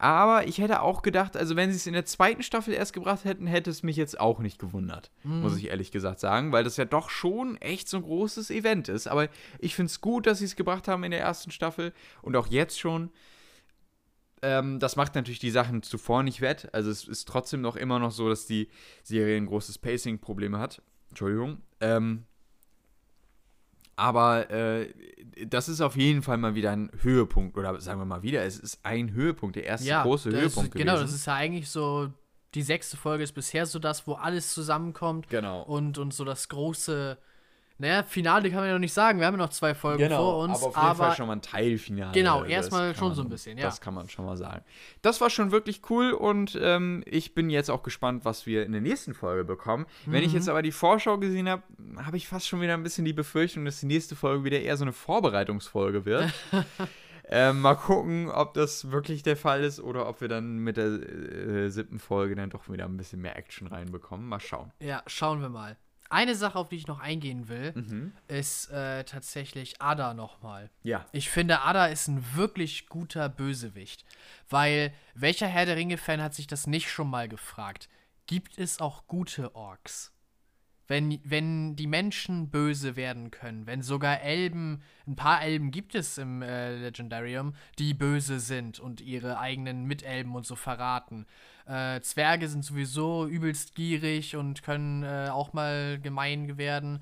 Aber 0.03 0.49
ich 0.49 0.59
hätte 0.59 0.83
auch 0.83 1.03
gedacht, 1.03 1.37
also 1.37 1.55
wenn 1.55 1.71
sie 1.71 1.77
es 1.77 1.87
in 1.87 1.93
der 1.93 2.05
zweiten 2.05 2.43
Staffel 2.43 2.75
erst 2.75 2.93
gebracht 2.93 3.25
hätten, 3.25 3.47
hätte 3.47 3.71
es 3.71 3.85
mich 3.85 3.95
jetzt 3.95 4.19
auch 4.19 4.41
nicht 4.41 4.59
gewundert. 4.59 5.13
Muss 5.43 5.57
ich 5.57 5.69
ehrlich 5.69 5.93
gesagt 5.93 6.19
sagen, 6.19 6.51
weil 6.51 6.65
das 6.65 6.77
ja 6.77 6.85
doch 6.85 7.09
schon 7.09 7.57
echt 7.59 7.89
so 7.89 7.99
ein 7.99 8.03
großes 8.03 8.51
Event 8.51 8.89
ist. 8.89 9.07
Aber 9.07 9.29
ich 9.61 9.77
finde 9.77 9.91
es 9.91 10.01
gut, 10.01 10.27
dass 10.27 10.41
sie 10.41 10.47
es 10.47 10.57
gebracht 10.57 10.89
haben 10.89 11.05
in 11.05 11.13
der 11.13 11.21
ersten 11.21 11.53
Staffel 11.53 11.93
und 12.21 12.35
auch 12.35 12.49
jetzt 12.49 12.81
schon. 12.81 13.13
Ähm, 14.43 14.81
das 14.81 14.97
macht 14.97 15.15
natürlich 15.15 15.39
die 15.39 15.53
Sachen 15.53 15.85
zuvor 15.85 16.25
nicht 16.25 16.41
wett. 16.41 16.69
Also 16.73 16.91
es 16.91 17.07
ist 17.07 17.29
trotzdem 17.29 17.61
noch 17.61 17.77
immer 17.77 18.01
noch 18.01 18.11
so, 18.11 18.29
dass 18.29 18.45
die 18.45 18.71
Serie 19.05 19.37
ein 19.37 19.47
großes 19.47 19.79
Pacing-Problem 19.79 20.57
hat. 20.57 20.83
Entschuldigung. 21.11 21.59
Ähm, 21.81 22.25
aber 23.97 24.51
äh, 24.51 24.93
das 25.47 25.69
ist 25.69 25.81
auf 25.81 25.97
jeden 25.97 26.23
Fall 26.23 26.37
mal 26.39 26.55
wieder 26.55 26.71
ein 26.71 26.91
Höhepunkt. 27.03 27.57
Oder 27.57 27.81
sagen 27.81 28.01
wir 28.01 28.05
mal 28.05 28.23
wieder, 28.23 28.45
es 28.45 28.59
ist 28.59 28.81
ein 28.83 29.13
Höhepunkt, 29.13 29.57
der 29.57 29.65
erste 29.65 29.89
Ja, 29.89 30.03
große 30.03 30.31
Höhepunkt 30.31 30.75
ist, 30.75 30.79
genau, 30.79 30.93
gewesen. 30.95 31.07
das 31.07 31.15
ist 31.15 31.27
ja 31.27 31.35
eigentlich 31.35 31.69
so, 31.71 32.11
die 32.55 32.63
sechste 32.63 32.97
Folge 32.97 33.25
ist 33.25 33.33
bisher 33.33 33.67
so 33.67 33.79
das, 33.79 34.07
wo 34.07 34.15
alles 34.15 34.53
zusammenkommt. 34.53 35.29
Genau. 35.29 35.63
Und, 35.63 35.99
und 35.99 36.13
so 36.13 36.25
das 36.25 36.49
große, 36.49 37.19
naja, 37.83 38.03
Finale 38.05 38.49
kann 38.49 38.61
man 38.61 38.67
ja 38.69 38.73
noch 38.73 38.79
nicht 38.81 38.95
sagen, 38.95 39.19
wir 39.19 39.27
haben 39.27 39.35
ja 39.35 39.39
noch 39.45 39.51
zwei 39.51 39.75
Folgen 39.75 40.09
vor 40.09 40.39
uns, 40.39 40.57
aber 40.59 40.67
auf 40.69 40.77
jeden 40.77 40.87
aber 40.87 40.95
Fall 41.05 41.17
schon 41.17 41.27
mal 41.27 41.33
ein 41.35 41.43
Teilfinale. 41.43 42.13
Genau, 42.13 42.41
Das 42.43 42.49
erstmal 42.51 42.95
schon 42.95 43.09
man- 43.09 43.15
so 43.17 43.23
ein 43.23 43.29
bisschen, 43.29 43.59
ja. 43.59 43.65
Das 43.65 43.81
kann 43.81 43.93
man 43.93 44.09
schon 44.09 44.25
mal 44.25 44.37
sagen. 44.37 44.65
Das 45.03 45.21
war 45.21 45.29
schon 45.29 45.51
wirklich 45.51 45.83
cool 45.91 46.13
und 46.13 46.59
ähm, 46.63 47.03
ich 47.07 47.35
bin 47.35 47.51
jetzt 47.51 47.71
auch 47.71 47.83
gespannt, 47.83 48.25
was 48.25 48.47
wir 48.47 48.65
in 48.65 48.73
der 48.73 48.81
nächsten 48.81 49.13
Folge 49.15 49.45
bekommen. 49.45 49.85
Wenn 50.07 50.21
Mhm. 50.21 50.27
ich 50.27 50.33
jetzt 50.33 50.49
aber 50.49 50.63
die 50.63 50.73
Vorschau 50.73 51.19
gesehen 51.19 51.49
habe, 51.49 51.63
habe 52.05 52.17
ich 52.17 52.29
fast 52.29 52.49
schon 52.49 52.61
wieder 52.61 52.75
ein 52.75 52.83
bisschen 52.83 53.05
die 53.05 53.13
Befürchtung, 53.13 53.65
dass 53.65 53.81
die 53.81 53.87
nächste 53.87 54.17
Folge 54.17 54.45
wieder 54.45 54.61
eher 54.61 54.77
so 54.77 54.85
eine 54.85 54.93
Vorbereitungsfolge 54.93 56.05
wird. 56.05 56.33
ähm, 57.29 57.61
mal 57.61 57.75
gucken, 57.75 58.31
ob 58.31 58.55
das 58.55 58.91
wirklich 58.91 59.23
der 59.23 59.37
Fall 59.37 59.65
ist 59.65 59.81
oder 59.81 60.09
ob 60.09 60.21
wir 60.21 60.29
dann 60.29 60.59
mit 60.59 60.77
der 60.77 60.87
äh, 60.87 61.69
siebten 61.71 61.99
Folge 61.99 62.35
dann 62.35 62.51
doch 62.51 62.69
wieder 62.69 62.85
ein 62.85 62.97
bisschen 62.97 63.21
mehr 63.21 63.37
Action 63.37 63.67
reinbekommen. 63.67 64.27
Mal 64.29 64.41
schauen. 64.41 64.71
ja, 64.81 65.03
schauen 65.07 65.41
wir 65.41 65.49
mal. 65.49 65.77
Eine 66.13 66.35
Sache, 66.35 66.59
auf 66.59 66.69
die 66.69 66.77
ich 66.77 66.87
noch 66.87 67.01
eingehen 67.01 67.49
will, 67.49 67.73
Mhm. 67.75 68.13
ist 68.29 68.71
äh, 68.71 69.03
tatsächlich 69.05 69.81
Ada 69.81 70.13
nochmal. 70.13 70.69
Ja. 70.83 71.07
Ich 71.13 71.31
finde, 71.31 71.63
Ada 71.63 71.87
ist 71.87 72.07
ein 72.09 72.23
wirklich 72.35 72.87
guter 72.89 73.31
Bösewicht. 73.31 74.05
Weil, 74.51 74.93
welcher 75.15 75.47
Herr 75.47 75.65
der 75.65 75.77
Ringe-Fan 75.77 76.21
hat 76.23 76.35
sich 76.35 76.47
das 76.47 76.67
nicht 76.67 76.91
schon 76.91 77.09
mal 77.09 77.29
gefragt? 77.29 77.89
Gibt 78.27 78.59
es 78.59 78.79
auch 78.79 79.07
gute 79.07 79.55
Orks? 79.55 80.13
Wenn, 80.87 81.19
wenn 81.25 81.77
die 81.77 81.87
Menschen 81.87 82.51
böse 82.51 82.97
werden 82.97 83.31
können, 83.31 83.67
wenn 83.67 83.81
sogar 83.81 84.21
Elben, 84.21 84.83
ein 85.07 85.17
paar 85.17 85.41
Elben 85.43 85.71
gibt 85.71 85.95
es 85.95 86.19
im 86.19 86.43
äh, 86.43 86.77
Legendarium, 86.77 87.55
die 87.79 87.95
böse 87.95 88.39
sind 88.41 88.79
und 88.81 89.01
ihre 89.01 89.39
eigenen 89.39 89.85
Mitelben 89.85 90.35
und 90.35 90.45
so 90.45 90.57
verraten. 90.57 91.25
Äh, 91.67 92.01
Zwerge 92.01 92.49
sind 92.49 92.65
sowieso 92.65 93.27
übelst 93.27 93.75
gierig 93.75 94.37
und 94.37 94.63
können 94.63 95.03
äh, 95.03 95.29
auch 95.31 95.53
mal 95.53 95.99
gemein 96.01 96.59
werden. 96.59 97.01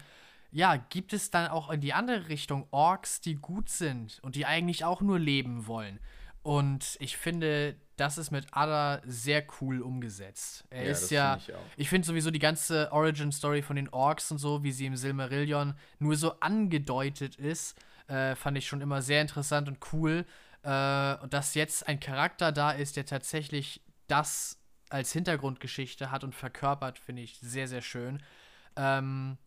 Ja, 0.53 0.77
gibt 0.77 1.13
es 1.13 1.31
dann 1.31 1.49
auch 1.49 1.71
in 1.71 1.81
die 1.81 1.93
andere 1.93 2.29
Richtung 2.29 2.67
Orks, 2.71 3.21
die 3.21 3.37
gut 3.37 3.69
sind 3.69 4.19
und 4.23 4.35
die 4.35 4.47
eigentlich 4.47 4.85
auch 4.85 5.01
nur 5.01 5.19
leben 5.19 5.67
wollen? 5.67 6.01
Und 6.43 6.97
ich 7.01 7.17
finde, 7.17 7.77
das 7.97 8.17
ist 8.17 8.31
mit 8.31 8.47
Ada 8.53 9.03
sehr 9.05 9.45
cool 9.61 9.83
umgesetzt. 9.83 10.65
Er 10.71 10.85
Ja, 10.85 10.91
ist 10.91 11.11
ja. 11.11 11.39
find 11.39 11.49
ich. 11.49 11.55
Ich 11.77 11.89
finde 11.91 12.07
sowieso 12.07 12.31
die 12.31 12.39
ganze 12.39 12.91
Origin-Story 12.93 13.63
von 13.63 13.77
den 13.77 13.91
Orks 13.91 14.31
und 14.31 14.39
so, 14.39 14.63
wie 14.63 14.73
sie 14.73 14.87
im 14.87 14.97
Silmarillion 14.97 15.75
nur 15.99 16.17
so 16.17 16.41
angedeutet 16.41 17.37
ist, 17.37 17.77
äh, 18.09 18.35
fand 18.35 18.57
ich 18.57 18.67
schon 18.67 18.81
immer 18.81 19.03
sehr 19.03 19.21
interessant 19.21 19.69
und 19.69 19.79
cool. 19.93 20.25
Äh, 20.63 21.15
und 21.17 21.33
dass 21.35 21.55
jetzt 21.55 21.87
ein 21.87 22.01
Charakter 22.01 22.53
da 22.53 22.71
ist, 22.73 22.97
der 22.97 23.05
tatsächlich 23.07 23.83
das 24.11 24.59
als 24.89 25.13
Hintergrundgeschichte 25.13 26.11
hat 26.11 26.25
und 26.25 26.35
verkörpert, 26.35 26.99
finde 26.99 27.23
ich 27.23 27.39
sehr, 27.41 27.69
sehr 27.69 27.83
schön. 27.83 28.23
Ähm, 28.77 29.39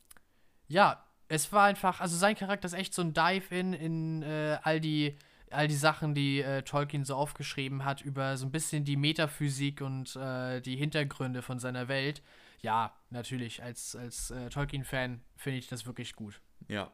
ja, 0.68 1.04
es 1.28 1.52
war 1.52 1.66
einfach, 1.66 2.00
also 2.00 2.16
sein 2.16 2.36
Charakter 2.36 2.66
ist 2.66 2.74
echt 2.74 2.94
so 2.94 3.02
ein 3.02 3.14
Dive-In 3.14 3.74
in 3.74 4.24
äh, 4.24 4.58
all 4.64 4.80
die 4.80 5.18
all 5.54 5.68
die 5.68 5.76
Sachen, 5.76 6.16
die 6.16 6.42
äh, 6.42 6.64
Tolkien 6.64 7.06
so 7.06 7.16
aufgeschrieben 7.16 7.86
hat, 7.86 8.02
über 8.02 8.38
so 8.38 8.46
ein 8.46 8.52
bisschen 8.52 8.84
die 8.84 8.98
Metaphysik 8.98 9.82
und 9.82 10.16
äh, 10.16 10.62
die 10.62 10.76
Hintergründe 10.76 11.42
von 11.42 11.60
seiner 11.60 11.88
Welt. 11.88 12.22
Ja, 12.62 12.96
natürlich, 13.10 13.62
als, 13.62 13.96
als 13.96 14.32
äh, 14.32 14.50
Tolkien-Fan 14.50 15.22
finde 15.36 15.60
ich 15.60 15.68
das 15.68 15.86
wirklich 15.86 16.16
gut. 16.16 16.42
Ja. 16.68 16.92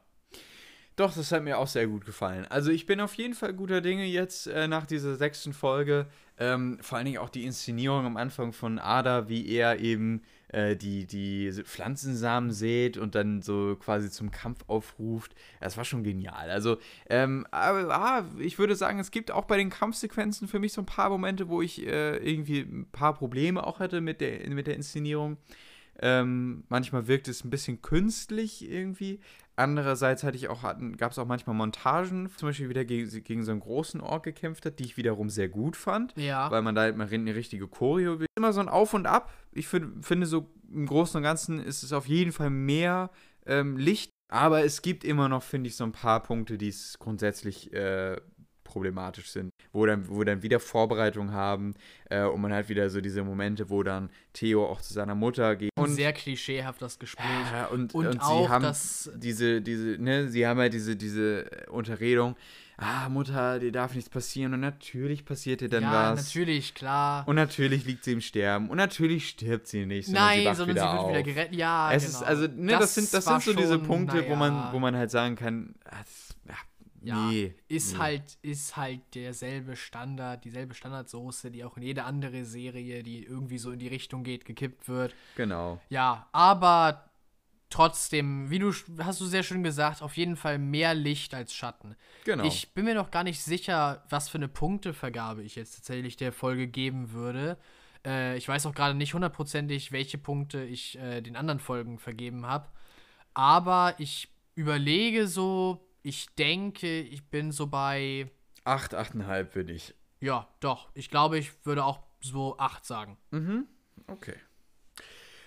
Doch, 0.95 1.13
das 1.13 1.31
hat 1.31 1.43
mir 1.43 1.57
auch 1.57 1.67
sehr 1.67 1.87
gut 1.87 2.05
gefallen. 2.05 2.45
Also 2.47 2.71
ich 2.71 2.85
bin 2.85 2.99
auf 2.99 3.13
jeden 3.15 3.33
Fall 3.33 3.53
guter 3.53 3.79
Dinge 3.79 4.03
jetzt 4.03 4.47
äh, 4.47 4.67
nach 4.67 4.85
dieser 4.85 5.15
sechsten 5.15 5.53
Folge. 5.53 6.07
Ähm, 6.39 6.77
vor 6.81 6.97
allen 6.97 7.05
Dingen 7.05 7.17
auch 7.17 7.29
die 7.29 7.43
Inszenierung 7.43 8.05
am 8.05 8.17
Anfang 8.17 8.53
von 8.53 8.79
Ada, 8.79 9.27
wie 9.27 9.47
er 9.49 9.79
eben 9.79 10.21
äh, 10.47 10.77
die, 10.77 11.05
die 11.05 11.51
Pflanzensamen 11.51 12.51
sät 12.51 12.97
und 12.97 13.13
dann 13.13 13.41
so 13.41 13.75
quasi 13.75 14.09
zum 14.09 14.31
Kampf 14.31 14.63
aufruft. 14.67 15.35
Das 15.59 15.75
war 15.75 15.83
schon 15.83 16.03
genial. 16.03 16.49
Also 16.49 16.77
ähm, 17.09 17.45
aber, 17.51 17.93
ah, 17.93 18.25
ich 18.39 18.57
würde 18.57 18.75
sagen, 18.75 18.99
es 18.99 19.11
gibt 19.11 19.31
auch 19.31 19.45
bei 19.45 19.57
den 19.57 19.69
Kampfsequenzen 19.69 20.47
für 20.47 20.59
mich 20.59 20.71
so 20.71 20.81
ein 20.81 20.85
paar 20.85 21.09
Momente, 21.09 21.49
wo 21.49 21.61
ich 21.61 21.85
äh, 21.85 22.17
irgendwie 22.17 22.61
ein 22.61 22.87
paar 22.91 23.13
Probleme 23.13 23.65
auch 23.67 23.79
hatte 23.79 23.99
mit 23.99 24.21
der, 24.21 24.49
mit 24.49 24.67
der 24.67 24.75
Inszenierung. 24.75 25.37
Ähm, 26.01 26.63
manchmal 26.69 27.07
wirkt 27.07 27.27
es 27.27 27.43
ein 27.43 27.49
bisschen 27.49 27.81
künstlich 27.81 28.69
irgendwie. 28.69 29.19
Andererseits 29.55 30.23
hatte 30.23 30.37
ich 30.37 30.47
auch, 30.47 30.61
gab 30.95 31.11
es 31.11 31.19
auch 31.19 31.25
manchmal 31.25 31.53
Montagen, 31.55 32.29
zum 32.37 32.47
Beispiel 32.47 32.69
wieder 32.69 32.85
gegen, 32.85 33.23
gegen 33.25 33.43
so 33.43 33.51
einen 33.51 33.59
großen 33.59 33.99
Ork 33.99 34.23
gekämpft 34.23 34.65
hat, 34.65 34.79
die 34.79 34.85
ich 34.85 34.95
wiederum 34.95 35.29
sehr 35.29 35.49
gut 35.49 35.75
fand, 35.75 36.13
Ja. 36.17 36.49
weil 36.49 36.61
man 36.61 36.75
da 36.75 36.81
halt 36.83 36.95
mal 36.95 37.07
eine 37.11 37.35
richtige 37.35 37.67
Choreo 37.67 38.19
will. 38.21 38.27
Immer 38.37 38.53
so 38.53 38.61
ein 38.61 38.69
Auf 38.69 38.93
und 38.93 39.05
Ab. 39.05 39.33
Ich 39.51 39.67
find, 39.67 40.05
finde 40.05 40.27
so 40.27 40.49
im 40.71 40.85
Großen 40.85 41.17
und 41.17 41.23
Ganzen 41.23 41.59
ist 41.59 41.83
es 41.83 41.91
auf 41.91 42.05
jeden 42.07 42.31
Fall 42.31 42.49
mehr 42.49 43.09
ähm, 43.45 43.75
Licht, 43.75 44.11
aber 44.29 44.63
es 44.63 44.81
gibt 44.81 45.03
immer 45.03 45.27
noch, 45.27 45.43
finde 45.43 45.67
ich, 45.67 45.75
so 45.75 45.83
ein 45.83 45.91
paar 45.91 46.23
Punkte, 46.23 46.57
die 46.57 46.69
es 46.69 46.97
grundsätzlich 46.99 47.73
äh, 47.73 48.15
problematisch 48.69 49.29
sind, 49.31 49.51
wo 49.73 49.85
dann, 49.85 50.07
wo 50.09 50.23
dann 50.23 50.43
wieder 50.43 50.59
Vorbereitung 50.59 51.31
haben 51.31 51.73
äh, 52.09 52.23
und 52.23 52.39
man 52.41 52.53
hat 52.53 52.69
wieder 52.69 52.89
so 52.89 53.01
diese 53.01 53.23
Momente, 53.23 53.69
wo 53.69 53.81
dann 53.83 54.09
Theo 54.33 54.65
auch 54.65 54.79
zu 54.81 54.93
seiner 54.93 55.15
Mutter 55.15 55.55
geht 55.55 55.71
Und 55.75 55.89
sehr 55.95 56.13
klischeehaft 56.13 56.81
das 56.81 56.99
Gespräch. 56.99 57.25
ja, 57.51 57.65
und, 57.65 57.93
Und 57.95 58.05
und, 58.07 58.21
auch 58.21 58.43
sie 58.43 58.49
haben 58.49 58.63
das- 58.63 59.11
diese, 59.15 59.61
diese, 59.61 59.97
ne, 60.01 60.27
sie 60.29 60.45
haben 60.45 60.59
halt 60.59 60.73
diese, 60.73 60.95
diese 60.95 61.45
Unterredung, 61.71 62.35
ah, 62.77 63.09
Mutter, 63.09 63.59
dir 63.59 63.71
darf 63.71 63.93
nichts 63.95 64.09
passieren 64.09 64.53
und 64.53 64.61
natürlich 64.61 65.25
passiert 65.25 65.61
dir 65.61 65.67
dann 65.69 65.83
ja, 65.83 66.11
was. 66.13 66.25
natürlich, 66.27 66.73
klar. 66.75 67.27
Und 67.27 67.35
natürlich 67.35 67.85
liegt 67.85 68.03
sie 68.05 68.13
im 68.13 68.21
Sterben 68.21 68.69
und 68.69 68.77
natürlich 68.77 69.27
stirbt 69.29 69.67
sie 69.67 69.85
nicht, 69.85 70.05
sondern 70.05 70.23
Nein, 70.25 70.39
sie 70.39 70.45
wacht 70.45 70.57
sondern 70.57 70.75
wieder 70.77 70.85
sie 70.87 70.93
wird 70.93 71.01
auf. 71.03 71.09
wieder 71.09 71.23
gerettet. 71.23 71.55
Ja, 71.55 71.91
es 71.91 72.05
genau. 72.05 72.19
ist, 72.19 72.23
also, 72.23 72.47
ne, 72.55 72.71
das, 72.79 72.95
sind, 72.95 73.13
das 73.13 73.25
sind 73.25 73.41
so 73.43 73.53
diese 73.53 73.79
Punkte, 73.79 74.25
wo, 74.29 74.35
man, 74.35 74.71
wo 74.71 74.79
man 74.79 74.95
halt 74.95 75.11
sagen 75.11 75.35
kann, 75.35 75.73
ah, 75.85 75.95
das, 75.99 76.28
ja, 77.01 77.29
nee. 77.29 77.53
ist 77.67 77.93
nee. 77.93 77.99
halt 77.99 78.37
ist 78.41 78.77
halt 78.77 79.01
derselbe 79.13 79.75
Standard, 79.75 80.43
dieselbe 80.43 80.73
Standardsoße, 80.73 81.51
die 81.51 81.63
auch 81.63 81.77
in 81.77 81.83
jede 81.83 82.03
andere 82.03 82.45
Serie, 82.45 83.03
die 83.03 83.23
irgendwie 83.23 83.57
so 83.57 83.71
in 83.71 83.79
die 83.79 83.87
Richtung 83.87 84.23
geht, 84.23 84.45
gekippt 84.45 84.87
wird. 84.87 85.13
Genau. 85.35 85.79
Ja, 85.89 86.27
aber 86.31 87.09
trotzdem, 87.69 88.49
wie 88.49 88.59
du 88.59 88.73
hast 88.99 89.21
du 89.21 89.25
sehr 89.25 89.43
schön 89.43 89.63
gesagt, 89.63 90.01
auf 90.01 90.17
jeden 90.17 90.35
Fall 90.35 90.57
mehr 90.57 90.93
Licht 90.93 91.33
als 91.33 91.53
Schatten. 91.53 91.95
Genau. 92.25 92.43
Ich 92.43 92.73
bin 92.73 92.85
mir 92.85 92.95
noch 92.95 93.11
gar 93.11 93.23
nicht 93.23 93.41
sicher, 93.41 94.03
was 94.09 94.29
für 94.29 94.37
eine 94.37 94.47
Punktevergabe 94.47 95.43
ich 95.43 95.55
jetzt 95.55 95.75
tatsächlich 95.75 96.17
der 96.17 96.33
Folge 96.33 96.67
geben 96.67 97.11
würde. 97.11 97.57
Äh, 98.05 98.37
ich 98.37 98.47
weiß 98.47 98.65
auch 98.65 98.73
gerade 98.73 98.95
nicht 98.95 99.13
hundertprozentig, 99.13 99.91
welche 99.91 100.17
Punkte 100.17 100.63
ich 100.63 100.97
äh, 100.97 101.21
den 101.21 101.35
anderen 101.35 101.59
Folgen 101.59 101.99
vergeben 101.99 102.45
habe. 102.45 102.67
Aber 103.33 103.95
ich 103.99 104.29
überlege 104.55 105.27
so, 105.27 105.88
ich 106.01 106.27
denke, 106.35 107.01
ich 107.01 107.23
bin 107.29 107.51
so 107.51 107.67
bei, 107.67 108.29
Acht, 108.63 108.93
achteinhalb 108.93 109.53
bin 109.53 109.67
ich. 109.69 109.93
ja, 110.19 110.47
doch, 110.59 110.89
ich 110.93 111.09
glaube, 111.09 111.37
ich 111.39 111.51
würde 111.65 111.83
auch 111.83 111.99
so 112.21 112.57
8 112.57 112.85
sagen. 112.85 113.17
Okay. 114.07 114.35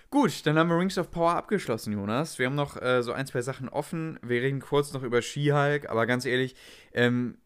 Gut, 0.09 0.45
dann 0.45 0.57
haben 0.57 0.69
wir 0.69 0.77
Rings 0.77 0.97
of 0.97 1.09
Power 1.09 1.33
abgeschlossen, 1.35 1.93
Jonas. 1.93 2.37
Wir 2.37 2.45
haben 2.45 2.55
noch 2.55 2.79
äh, 2.81 3.01
so 3.01 3.13
ein, 3.13 3.25
zwei 3.25 3.41
Sachen 3.41 3.67
offen. 3.69 4.19
Wir 4.21 4.41
reden 4.41 4.59
kurz 4.59 4.93
noch 4.93 5.01
über 5.03 5.21
She-Hulk, 5.21 5.89
aber 5.89 6.05
ganz 6.05 6.25
ehrlich, 6.25 6.55
ähm, 6.93 7.37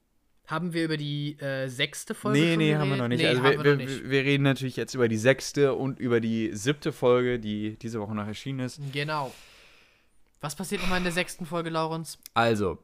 Haben 0.47 0.73
wir 0.73 0.83
über 0.85 0.97
die 0.97 1.39
äh, 1.39 1.67
sechste 1.69 2.13
Folge 2.13 2.39
nee, 2.39 2.57
nee, 2.57 2.75
haben 2.75 2.89
wir 2.89 2.97
noch 2.97 3.07
nicht. 3.07 3.21
Nee, 3.21 3.27
also 3.27 3.43
haben 3.43 3.63
wir, 3.63 3.63
wir 3.63 3.75
nicht. 3.77 4.09
wir 4.09 4.23
reden 4.23 4.43
natürlich 4.43 4.75
jetzt 4.75 4.95
über 4.95 5.07
die 5.07 5.17
sechste 5.17 5.75
und 5.75 5.99
über 5.99 6.19
die 6.19 6.51
siebte 6.53 6.91
Folge, 6.91 7.39
die 7.39 7.77
diese 7.77 7.99
Woche 8.01 8.15
noch 8.15 8.27
erschienen 8.27 8.59
ist. 8.61 8.81
Genau. 8.91 9.33
Was 10.41 10.55
passiert 10.55 10.81
nochmal 10.81 10.97
in 10.99 11.03
der 11.05 11.13
sechsten 11.13 11.45
Folge, 11.45 11.69
Laurens? 11.69 12.19
Also, 12.33 12.77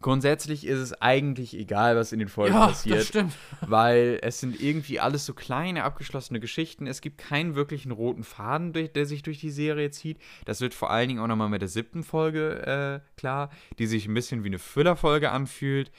grundsätzlich 0.00 0.66
ist 0.66 0.78
es 0.78 1.00
eigentlich 1.00 1.56
egal, 1.58 1.96
was 1.96 2.12
in 2.12 2.18
den 2.18 2.28
Folgen 2.28 2.54
ja, 2.54 2.68
passiert. 2.68 2.98
das 2.98 3.08
stimmt. 3.08 3.34
weil 3.66 4.18
es 4.22 4.40
sind 4.40 4.60
irgendwie 4.60 5.00
alles 5.00 5.26
so 5.26 5.34
kleine, 5.34 5.84
abgeschlossene 5.84 6.40
Geschichten. 6.40 6.86
Es 6.86 7.00
gibt 7.00 7.18
keinen 7.18 7.54
wirklichen 7.54 7.90
roten 7.90 8.24
Faden, 8.24 8.72
durch, 8.72 8.92
der 8.92 9.06
sich 9.06 9.22
durch 9.22 9.40
die 9.40 9.50
Serie 9.50 9.90
zieht. 9.90 10.18
Das 10.44 10.60
wird 10.60 10.74
vor 10.74 10.90
allen 10.90 11.08
Dingen 11.08 11.20
auch 11.20 11.26
nochmal 11.26 11.48
mit 11.48 11.62
der 11.62 11.68
siebten 11.68 12.02
Folge 12.02 13.02
äh, 13.04 13.18
klar, 13.18 13.50
die 13.78 13.86
sich 13.86 14.06
ein 14.06 14.14
bisschen 14.14 14.44
wie 14.44 14.48
eine 14.48 14.58
Füllerfolge 14.58 15.30
anfühlt. 15.30 15.90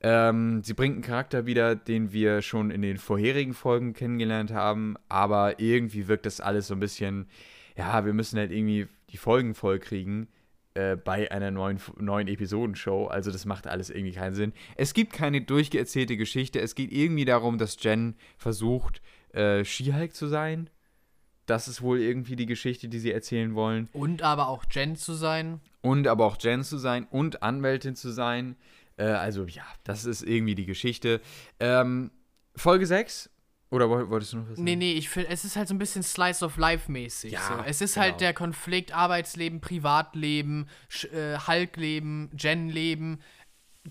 Ähm, 0.00 0.62
sie 0.62 0.74
bringt 0.74 0.96
einen 0.96 1.02
Charakter 1.02 1.46
wieder, 1.46 1.74
den 1.74 2.12
wir 2.12 2.42
schon 2.42 2.70
in 2.70 2.82
den 2.82 2.98
vorherigen 2.98 3.54
Folgen 3.54 3.94
kennengelernt 3.94 4.52
haben, 4.52 4.96
aber 5.08 5.60
irgendwie 5.60 6.08
wirkt 6.08 6.26
das 6.26 6.40
alles 6.40 6.66
so 6.66 6.74
ein 6.74 6.80
bisschen, 6.80 7.26
ja, 7.74 8.04
wir 8.04 8.12
müssen 8.12 8.38
halt 8.38 8.50
irgendwie 8.50 8.86
die 9.10 9.16
Folgen 9.16 9.54
vollkriegen 9.54 10.28
äh, 10.74 10.96
bei 10.96 11.30
einer 11.30 11.50
neuen, 11.50 11.80
neuen 11.98 12.26
Episodenshow. 12.26 13.06
Also 13.06 13.30
das 13.30 13.44
macht 13.44 13.68
alles 13.68 13.90
irgendwie 13.90 14.12
keinen 14.12 14.34
Sinn. 14.34 14.52
Es 14.76 14.92
gibt 14.92 15.12
keine 15.12 15.40
durchgeerzählte 15.40 16.16
Geschichte. 16.16 16.60
Es 16.60 16.74
geht 16.74 16.90
irgendwie 16.90 17.24
darum, 17.24 17.58
dass 17.58 17.76
Jen 17.80 18.16
versucht, 18.36 19.00
äh, 19.32 19.64
She-Hulk 19.64 20.14
zu 20.14 20.26
sein. 20.26 20.68
Das 21.46 21.68
ist 21.68 21.82
wohl 21.82 22.00
irgendwie 22.00 22.36
die 22.36 22.46
Geschichte, 22.46 22.88
die 22.88 22.98
sie 22.98 23.12
erzählen 23.12 23.54
wollen. 23.54 23.88
Und 23.92 24.22
aber 24.22 24.48
auch 24.48 24.64
Jen 24.70 24.96
zu 24.96 25.12
sein. 25.14 25.60
Und 25.80 26.08
aber 26.08 26.26
auch 26.26 26.38
Jen 26.40 26.64
zu 26.64 26.78
sein 26.78 27.06
und 27.10 27.42
Anwältin 27.42 27.94
zu 27.94 28.10
sein. 28.10 28.56
Äh, 28.96 29.04
also 29.04 29.44
ja, 29.44 29.64
das 29.84 30.04
ist 30.04 30.22
irgendwie 30.22 30.54
die 30.54 30.66
Geschichte. 30.66 31.20
Ähm, 31.60 32.10
Folge 32.56 32.86
6. 32.86 33.30
Oder 33.74 33.90
woll- 33.90 34.08
wolltest 34.08 34.32
du 34.32 34.36
noch 34.38 34.44
was 34.44 34.56
sagen? 34.56 34.64
Nee, 34.64 34.76
nee, 34.76 34.92
ich 34.92 35.08
finde, 35.08 35.28
es 35.30 35.44
ist 35.44 35.56
halt 35.56 35.68
so 35.68 35.74
ein 35.74 35.78
bisschen 35.78 36.02
Slice 36.02 36.44
of 36.44 36.56
Life 36.56 36.90
mäßig. 36.90 37.32
Ja, 37.32 37.40
so. 37.46 37.64
Es 37.66 37.80
ist 37.80 37.94
genau. 37.94 38.04
halt 38.06 38.20
der 38.20 38.32
Konflikt 38.32 38.94
Arbeitsleben, 38.94 39.60
Privatleben, 39.60 40.68
Sch- 40.90 41.10
äh, 41.12 41.38
Hulk-Leben, 41.46 42.30
Jen-Leben. 42.38 43.20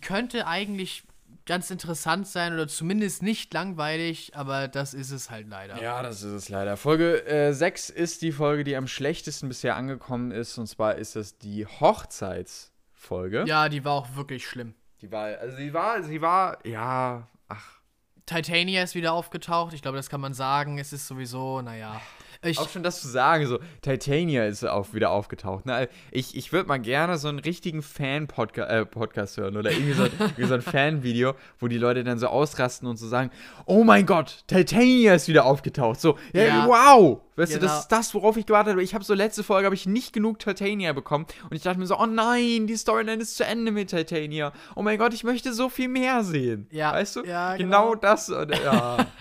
Könnte 0.02 0.48
eigentlich 0.48 1.04
ganz 1.46 1.70
interessant 1.72 2.26
sein 2.26 2.54
oder 2.54 2.68
zumindest 2.70 3.22
nicht 3.22 3.54
langweilig, 3.54 4.32
aber 4.36 4.70
das 4.70 4.94
ist 4.94 5.12
es 5.12 5.30
halt 5.30 5.50
leider. 5.50 5.82
Ja, 5.82 6.02
das 6.02 6.24
ist 6.24 6.32
es 6.32 6.50
leider. 6.50 6.78
Folge 6.78 7.26
äh, 7.28 7.52
6 7.54 7.90
ist 7.90 8.22
die 8.22 8.32
Folge, 8.32 8.64
die 8.64 8.76
am 8.78 8.88
schlechtesten 8.88 9.50
bisher 9.50 9.76
angekommen 9.76 10.32
ist. 10.32 10.58
Und 10.58 10.68
zwar 10.68 10.96
ist 10.96 11.16
das 11.18 11.38
die 11.38 11.66
Hochzeitsfolge. 11.66 13.44
Ja, 13.48 13.70
die 13.70 13.84
war 13.84 13.94
auch 13.94 14.16
wirklich 14.16 14.48
schlimm. 14.48 14.74
Die 15.02 15.12
war, 15.12 15.26
also 15.38 15.58
sie 15.58 15.74
war, 15.74 16.02
sie 16.04 16.22
war, 16.22 16.66
ja, 16.66 17.28
ach. 17.50 17.80
Titania 18.26 18.84
ist 18.84 18.96
wieder 18.96 19.14
aufgetaucht, 19.14 19.74
ich 19.74 19.82
glaube, 19.82 19.98
das 19.98 20.10
kann 20.10 20.22
man 20.22 20.34
sagen. 20.34 20.80
Es 20.80 20.94
ist 20.94 21.08
sowieso, 21.08 21.62
naja. 21.62 22.02
Ich, 22.44 22.60
Auch 22.60 22.70
schon 22.70 22.84
das 22.84 23.02
zu 23.02 23.08
sagen, 23.08 23.48
so, 23.48 23.60
Titania 23.82 24.46
ist 24.46 24.66
auch 24.66 24.94
wieder 24.94 25.12
aufgetaucht. 25.12 25.66
Ne? 25.66 25.88
Ich, 26.12 26.36
ich 26.36 26.52
würde 26.52 26.68
mal 26.68 26.80
gerne 26.80 27.18
so 27.18 27.28
einen 27.30 27.40
richtigen 27.40 27.82
Fan-Podcast 27.82 28.70
äh, 28.70 28.86
Podcast 28.86 29.38
hören 29.38 29.58
oder 29.58 29.72
irgendwie 29.72 29.94
so, 29.94 30.04
irgendwie 30.20 30.44
so 30.46 30.54
ein 30.56 30.62
Fan-Video, 30.62 31.34
wo 31.60 31.68
die 31.68 31.78
Leute 31.78 32.04
dann 32.04 32.20
so 32.20 32.28
ausrasten 32.28 32.88
und 32.88 32.98
so 32.98 33.08
sagen: 33.08 33.32
Oh 33.66 33.84
mein 33.84 34.06
Gott, 34.06 34.44
Titania 34.48 35.14
ist 35.16 35.28
wieder 35.28 35.46
aufgetaucht. 35.46 36.00
So, 36.02 36.18
ja, 36.34 36.44
Ja. 36.44 36.68
wow! 36.68 37.22
Weißt 37.36 37.56
du, 37.56 37.60
Genau. 37.60 37.72
das 37.72 37.80
ist 37.82 37.88
das, 37.92 38.14
worauf 38.14 38.38
ich 38.38 38.46
gewartet 38.46 38.74
habe. 38.74 38.84
Ich 38.84 38.94
habe 38.94 39.04
so 39.04 39.16
letzte 39.16 39.44
Folge 39.44 39.66
habe 39.66 39.74
ich 39.74 39.88
nicht 39.88 40.14
genug 40.14 40.38
Titania 40.38 40.94
bekommen 40.94 41.26
und 41.50 41.56
ich 41.56 41.64
dachte 41.64 41.80
mir 41.80 41.88
so: 41.88 41.98
Oh 41.98 42.06
nein, 42.06 42.68
die 42.68 42.76
Storyline 42.76 43.22
ist 43.22 43.38
zu 43.38 43.46
Ende 43.46 43.72
mit 43.72 43.90
Titania. 43.90 44.52
Oh 44.76 44.82
mein 44.84 44.98
Gott, 45.00 45.14
ich 45.14 45.24
möchte 45.24 45.54
so 45.54 45.70
viel 45.70 45.88
mehr 45.88 46.24
sehen. 46.24 46.68
Ja, 46.72 46.92
weißt 46.94 47.16
du? 47.16 47.24
ja, 47.26 47.56
genau. 47.56 47.92
genau. 47.92 47.96
das. 47.96 48.30
Und, 48.30 48.52
ja. 48.64 48.98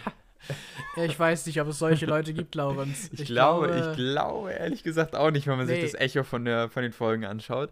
ich 0.97 1.19
weiß 1.19 1.47
nicht, 1.47 1.61
ob 1.61 1.69
es 1.69 1.79
solche 1.79 2.07
Leute 2.07 2.35
gibt, 2.35 2.55
Laurens. 2.55 3.11
Ich, 3.13 3.25
glaube, 3.27 3.91
ich 3.91 3.97
glaube 3.97 4.53
ehrlich 4.53 4.83
gesagt 4.83 5.15
auch 5.17 5.31
nicht, 5.31 5.47
wenn 5.47 5.57
man 5.57 5.67
sich 5.67 5.79
Nee. 5.79 5.83
das 5.85 5.95
Echo 5.95 6.23
von, 6.25 6.45
der, 6.45 6.69
von 6.69 6.83
den 6.83 6.93
Folgen 6.93 7.25
anschaut. 7.25 7.71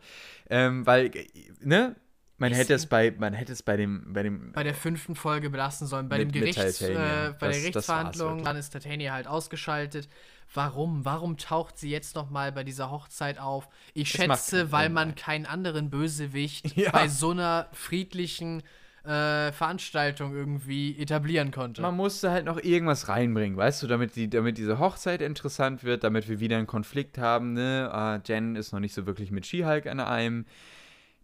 Ähm, 0.49 0.87
weil, 0.87 1.07
äh, 1.15 1.27
ne? 1.61 1.97
Man 2.39 2.55
hätte 2.55 2.73
es 2.73 2.87
bei, 2.87 3.11
man 3.19 3.35
hätte 3.35 3.53
es 3.53 3.63
bei 3.63 3.77
dem, 3.77 4.15
bei 4.15 4.23
dem, 4.23 4.53
bei 4.53 4.63
der 4.63 4.73
fünften 4.75 5.15
Folge 5.15 5.51
belassen 5.51 5.87
sollen. 5.87 6.09
Bei 6.09 6.25
Mit- 6.25 6.35
dem 6.35 6.45
Titania. 6.47 7.27
äh, 7.29 7.33
bei 7.33 7.49
Das- 7.49 7.57
der 7.57 7.61
Gerichtsverhandlung, 7.61 8.45
dann 8.45 8.57
ist 8.57 8.71
Titania 8.71 9.13
halt 9.13 9.27
ausgeschaltet. 9.27 10.09
Warum? 10.55 11.05
Warum 11.05 11.37
taucht 11.37 11.77
sie 11.79 11.91
jetzt 11.91 12.17
noch 12.17 12.31
mal 12.31 12.51
bei 12.51 12.65
dieser 12.65 12.91
Hochzeit 12.91 13.39
auf? 13.39 13.69
Ich 13.93 14.11
Das 14.13 14.23
schätze, 14.25 14.73
weil 14.73 14.85
Sinn, 14.87 14.95
man 14.95 15.09
nein. 15.09 15.15
keinen 15.17 15.45
anderen 15.45 15.91
Bösewicht 15.91 16.75
Ja. 16.79 16.91
bei 16.93 17.09
so 17.09 17.31
einer 17.33 17.69
friedlichen 17.73 18.63
äh, 19.05 19.53
Veranstaltung 19.53 20.35
irgendwie 20.35 20.99
etablieren 20.99 21.51
konnte. 21.51 21.83
Man 21.83 21.97
musste 21.97 22.31
halt 22.31 22.45
noch 22.45 22.63
irgendwas 22.63 23.09
reinbringen, 23.09 23.57
weißt 23.57 23.83
du, 23.83 23.87
damit, 23.87 24.17
die, 24.17 24.29
damit 24.29 24.59
diese 24.59 24.79
Hochzeit 24.79 25.23
interessant 25.23 25.85
wird, 25.85 26.05
damit 26.05 26.29
wir 26.29 26.41
wieder 26.41 26.59
einen 26.59 26.67
Konflikt 26.67 27.19
haben, 27.19 27.55
ne? 27.55 27.89
Ah, 27.93 28.21
Jen 28.25 28.57
ist 28.57 28.73
noch 28.73 28.81
nicht 28.81 28.95
so 28.95 29.07
wirklich 29.07 29.31
mit 29.31 29.47
She-Hulk 29.47 29.87
an 29.87 30.01
einem. 30.01 30.45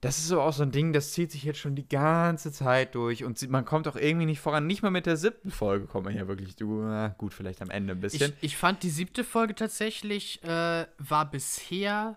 Das 0.02 0.18
ist 0.18 0.28
so 0.28 0.40
auch 0.40 0.52
so 0.52 0.62
ein 0.62 0.70
Ding, 0.70 0.92
das 0.92 1.12
zieht 1.12 1.32
sich 1.32 1.42
jetzt 1.42 1.58
schon 1.58 1.74
die 1.74 1.88
ganze 1.88 2.52
Zeit 2.52 2.94
durch 2.94 3.24
und 3.24 3.50
man 3.50 3.64
kommt 3.64 3.88
auch 3.88 3.96
irgendwie 3.96 4.26
nicht 4.26 4.40
voran. 4.40 4.66
Nicht 4.66 4.82
mal 4.82 4.90
mit 4.90 5.06
der 5.06 5.16
siebten 5.16 5.50
Folge 5.50 5.86
kommt 5.86 6.04
man 6.04 6.14
ja 6.14 6.28
wirklich, 6.28 6.54
du, 6.54 6.82
ah, 6.82 7.14
gut, 7.16 7.32
vielleicht 7.32 7.62
am 7.62 7.70
Ende 7.70 7.94
ein 7.94 8.00
bisschen. 8.00 8.32
Ich, 8.40 8.52
ich 8.52 8.56
fand 8.56 8.82
die 8.82 8.90
siebte 8.90 9.24
Folge 9.24 9.54
tatsächlich 9.54 10.42
äh, 10.44 10.86
war 10.98 11.30
bisher 11.30 12.16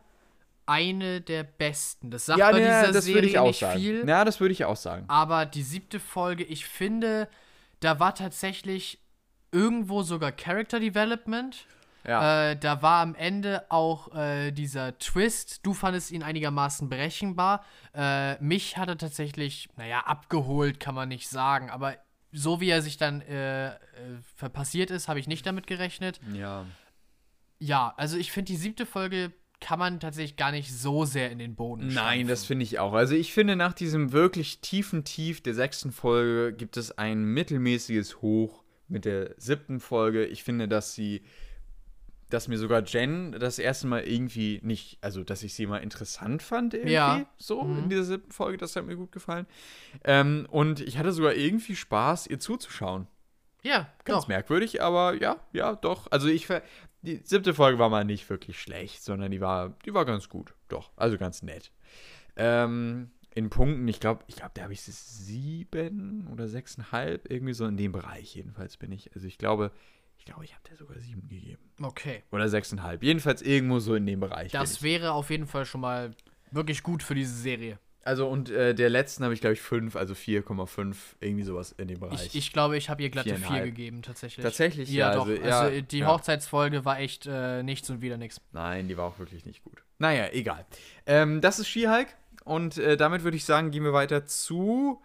eine 0.70 1.20
der 1.20 1.44
besten. 1.44 2.12
Das 2.12 2.28
sagt 2.28 2.40
bei 2.40 2.52
ne, 2.52 2.60
dieser 2.60 2.92
das 2.92 3.06
Serie 3.06 3.30
ich 3.30 3.40
auch 3.40 3.48
nicht 3.48 3.60
sagen. 3.60 3.80
viel. 3.80 4.08
Ja, 4.08 4.24
das 4.24 4.40
würde 4.40 4.54
ich 4.54 4.64
auch 4.66 4.76
sagen. 4.78 5.06
Aber 5.08 5.46
die 5.46 5.64
siebte 5.64 6.00
Folge, 6.00 6.44
ich 6.44 6.66
finde, 6.66 7.28
da 7.80 8.00
war 8.00 8.16
tatsächlich 8.16 9.00
irgendwo 9.52 10.04
sogar 10.04 10.32
Character 10.32 10.80
Development. 10.80 11.66
Ja. 12.08 12.52
Äh, 12.52 12.56
da 12.58 12.82
war 12.82 13.02
am 13.02 13.16
Ende 13.16 13.66
auch 13.70 14.16
äh, 14.16 14.52
dieser 14.52 14.98
Twist. 15.00 15.66
Du 15.66 15.74
fandest 15.74 16.12
ihn 16.12 16.24
einigermaßen 16.24 16.88
berechenbar. 16.88 17.66
Äh, 17.94 18.42
mich 18.42 18.78
hat 18.78 18.88
er 18.88 18.98
tatsächlich, 18.98 19.70
naja, 19.76 20.02
abgeholt, 20.02 20.80
kann 20.80 20.96
man 20.96 21.10
nicht 21.10 21.28
sagen. 21.28 21.70
Aber 21.70 21.96
so 22.32 22.62
wie 22.62 22.70
er 22.70 22.82
sich 22.82 22.98
dann 22.98 23.22
äh, 23.22 23.70
äh, 23.70 24.50
passiert 24.54 24.92
ist, 24.92 25.08
habe 25.08 25.20
ich 25.20 25.28
nicht 25.28 25.46
damit 25.46 25.68
gerechnet. 25.68 26.20
ja. 26.34 26.66
Ja, 27.62 27.94
also 27.98 28.16
ich 28.16 28.32
finde, 28.32 28.54
die 28.54 28.58
siebte 28.58 28.86
Folge 28.86 29.34
kann 29.62 29.80
man 29.80 30.00
tatsächlich 30.00 30.38
gar 30.38 30.52
nicht 30.52 30.74
so 30.74 31.06
sehr 31.06 31.32
in 31.32 31.40
den 31.40 31.56
Boden 31.56 31.88
Nein, 31.88 31.94
stampfen. 31.94 32.28
das 32.28 32.46
finde 32.46 32.64
ich 32.64 32.80
auch. 32.80 32.94
Also 32.94 33.16
ich 33.16 33.34
finde, 33.34 33.56
nach 33.56 33.74
diesem 33.74 34.12
wirklich 34.12 34.62
tiefen 34.62 35.04
Tief 35.04 35.42
der 35.42 35.54
sechsten 35.54 35.92
Folge 35.92 36.54
gibt 36.56 36.78
es 36.78 36.98
ein 36.98 37.24
mittelmäßiges 37.26 38.22
Hoch 38.22 38.64
mit 38.88 39.06
der 39.06 39.36
siebten 39.38 39.80
Folge. 39.80 40.26
Ich 40.26 40.44
finde, 40.44 40.68
dass 40.68 40.94
sie, 40.94 41.22
dass 42.30 42.48
mir 42.48 42.58
sogar 42.58 42.84
Jen 42.84 43.34
das 43.40 43.60
erste 43.60 43.88
Mal 43.88 44.04
irgendwie 44.04 44.60
nicht, 44.64 44.98
also 45.02 45.24
dass 45.24 45.44
ich 45.44 45.54
sie 45.54 45.66
mal 45.68 45.80
interessant 45.80 46.42
fand 46.42 46.74
irgendwie. 46.74 46.94
Ja. 46.94 47.26
So 47.38 47.64
Mhm. 47.64 47.80
in 47.84 47.90
dieser 47.90 48.04
siebten 48.06 48.32
Folge, 48.32 48.58
das 48.58 48.76
hat 48.76 48.86
mir 48.86 48.96
gut 48.96 49.12
gefallen. 49.12 49.46
Ähm, 50.04 50.48
und 50.50 50.80
ich 50.80 50.98
hatte 50.98 51.12
sogar 51.12 51.34
irgendwie 51.34 51.76
Spaß, 51.76 52.28
ihr 52.28 52.40
zuzuschauen. 52.40 53.08
Ja, 53.62 53.92
Ganz 54.06 54.22
doch. 54.22 54.28
merkwürdig, 54.30 54.82
aber 54.82 55.16
ja, 55.22 55.36
ja, 55.52 55.76
doch. 55.76 56.08
Also 56.12 56.30
ich 56.30 56.48
ver 56.48 56.62
die 57.02 57.22
siebte 57.24 57.54
Folge 57.54 57.80
war 57.80 57.90
mal 57.90 58.06
nicht 58.06 58.30
wirklich 58.30 58.60
schlecht, 58.60 59.04
sondern 59.04 59.32
die 59.32 59.42
war, 59.42 59.78
die 59.86 59.94
war 59.94 60.06
ganz 60.06 60.30
gut, 60.30 60.54
doch. 60.68 60.92
Also 60.96 61.18
ganz 61.18 61.42
nett. 61.42 61.72
Ähm, 62.36 63.12
in 63.34 63.50
Punkten, 63.50 63.88
ich 63.88 64.00
glaube, 64.00 64.24
ich 64.28 64.36
glaube, 64.36 64.52
da 64.56 64.64
habe 64.64 64.74
ich 64.74 64.82
sieben 64.82 66.28
oder 66.32 66.48
sechseinhalb, 66.48 67.32
irgendwie 67.32 67.54
so 67.54 67.66
in 67.66 67.78
dem 67.78 67.92
Bereich 67.92 68.36
jedenfalls 68.36 68.78
bin 68.78 68.92
ich. 68.92 69.14
Also 69.16 69.28
ich 69.28 69.38
glaube, 69.38 69.72
ich 70.18 70.26
glaube, 70.26 70.44
ich 70.44 70.54
habe 70.54 70.64
der 70.68 70.76
sogar 70.76 71.00
sieben 71.00 71.28
gegeben. 71.28 71.64
Okay. 71.82 72.24
Oder 72.32 72.50
sechseinhalb. 72.50 73.04
Jedenfalls 73.04 73.42
irgendwo 73.42 73.80
so 73.80 73.96
in 73.96 74.06
dem 74.06 74.20
Bereich. 74.20 74.52
Das 74.52 74.84
wäre 74.84 75.14
auf 75.14 75.30
jeden 75.30 75.48
Fall 75.48 75.66
schon 75.66 75.82
mal 75.82 76.12
wirklich 76.52 76.84
gut 76.84 77.04
für 77.04 77.16
diese 77.16 77.36
Serie. 77.36 77.80
Also 78.04 78.28
und 78.28 78.50
äh, 78.50 78.74
der 78.74 78.90
letzten 78.90 79.24
habe 79.24 79.34
ich, 79.34 79.42
glaube 79.42 79.54
ich, 79.54 79.62
fünf, 79.62 79.96
also 79.96 80.14
4,5, 80.14 80.96
irgendwie 81.20 81.44
sowas 81.44 81.74
in 81.78 81.90
dem 81.90 82.00
Bereich. 82.00 82.28
Ich, 82.28 82.36
ich 82.36 82.54
glaube, 82.54 82.78
ich 82.78 82.90
habe 82.90 83.04
ihr 83.04 83.10
glatte 83.10 83.30
4 83.30 83.38
Viereinhalb. 83.38 83.66
gegeben, 83.66 84.02
tatsächlich. 84.02 84.44
Tatsächlich, 84.44 84.90
ja, 84.90 85.10
ja, 85.10 85.16
doch. 85.16 85.28
also, 85.28 85.42
Also, 85.44 85.76
ja, 85.76 85.82
die 85.82 86.00
ja. 86.00 86.08
Hochzeitsfolge 86.08 86.86
war 86.86 87.00
echt 87.00 87.28
äh, 87.28 87.62
nichts 87.62 87.90
und 87.90 88.02
wieder 88.02 88.18
nichts. 88.18 88.42
Nein, 88.54 88.88
die 88.88 88.98
war 88.98 89.06
auch 89.06 89.20
wirklich 89.20 89.46
nicht 89.46 89.64
gut. 89.64 89.84
Naja, 89.98 90.30
egal. 90.32 90.66
Ähm, 91.06 91.42
das 91.42 91.60
ist 91.60 91.68
She-Hulk. 91.68 92.08
Und 92.46 92.78
äh, 92.78 92.98
damit 92.98 93.24
würde 93.24 93.38
ich 93.38 93.46
sagen, 93.46 93.70
gehen 93.70 93.84
wir 93.84 93.94
weiter 93.94 94.26
zu. 94.26 95.02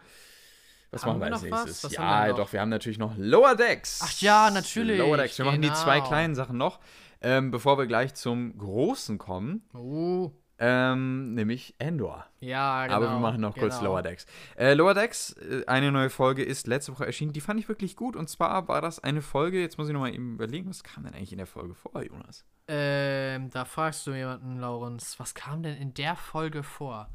Was 0.90 1.04
Haben 1.04 1.18
machen 1.18 1.42
wir 1.42 1.50
wir 1.50 1.56
als 1.56 1.66
nächstes? 1.66 1.90
Wir 1.90 1.98
ja, 1.98 2.28
noch? 2.28 2.36
doch, 2.36 2.52
wir 2.52 2.60
haben 2.60 2.68
natürlich 2.68 2.98
noch 2.98 3.14
Lower 3.18 3.56
Decks. 3.56 4.00
Ach 4.02 4.20
ja, 4.20 4.50
natürlich, 4.50 4.98
Lower 4.98 5.16
Decks. 5.16 5.36
Wir 5.36 5.44
machen 5.44 5.60
die 5.60 5.72
zwei 5.72 5.96
genau. 5.96 6.08
kleinen 6.08 6.34
Sachen 6.36 6.56
noch, 6.56 6.78
ähm, 7.20 7.50
bevor 7.50 7.76
wir 7.76 7.86
gleich 7.86 8.14
zum 8.14 8.56
Großen 8.56 9.18
kommen. 9.18 9.68
Uh, 9.74 10.30
Ähm, 10.58 11.34
nämlich 11.34 11.74
Endor. 11.78 12.24
ja, 12.40 12.84
genau. 12.86 12.96
Aber 12.96 13.10
wir 13.10 13.18
machen 13.18 13.40
noch 13.40 13.56
kurz 13.56 13.78
genau. 13.78 13.90
Lower 13.90 14.02
Decks. 14.02 14.26
Äh, 14.56 14.74
Lower 14.74 14.94
Decks, 14.94 15.32
äh, 15.32 15.64
eine 15.66 15.90
neue 15.90 16.10
Folge 16.10 16.44
ist 16.44 16.66
letzte 16.66 16.92
Woche 16.92 17.06
erschienen. 17.06 17.32
Die 17.32 17.40
fand 17.40 17.58
ich 17.58 17.68
wirklich 17.68 17.96
gut. 17.96 18.14
Und 18.14 18.28
zwar 18.28 18.68
war 18.68 18.80
das 18.80 19.00
eine 19.00 19.20
Folge, 19.20 19.60
jetzt 19.60 19.78
muss 19.78 19.88
ich 19.88 19.92
nochmal 19.92 20.14
eben 20.14 20.34
überlegen, 20.34 20.70
was 20.70 20.84
kam 20.84 21.04
denn 21.04 21.14
eigentlich 21.14 21.32
in 21.32 21.38
der 21.38 21.48
Folge 21.48 21.74
vor, 21.74 22.02
Jonas? 22.04 22.44
Ähm, 22.68 23.50
da 23.50 23.64
fragst 23.64 24.06
du 24.06 24.12
jemanden, 24.12 24.60
Laurens, 24.60 25.18
was 25.18 25.34
kam 25.34 25.62
denn 25.62 25.76
in 25.76 25.92
der 25.92 26.14
Folge 26.14 26.62
vor? 26.62 27.10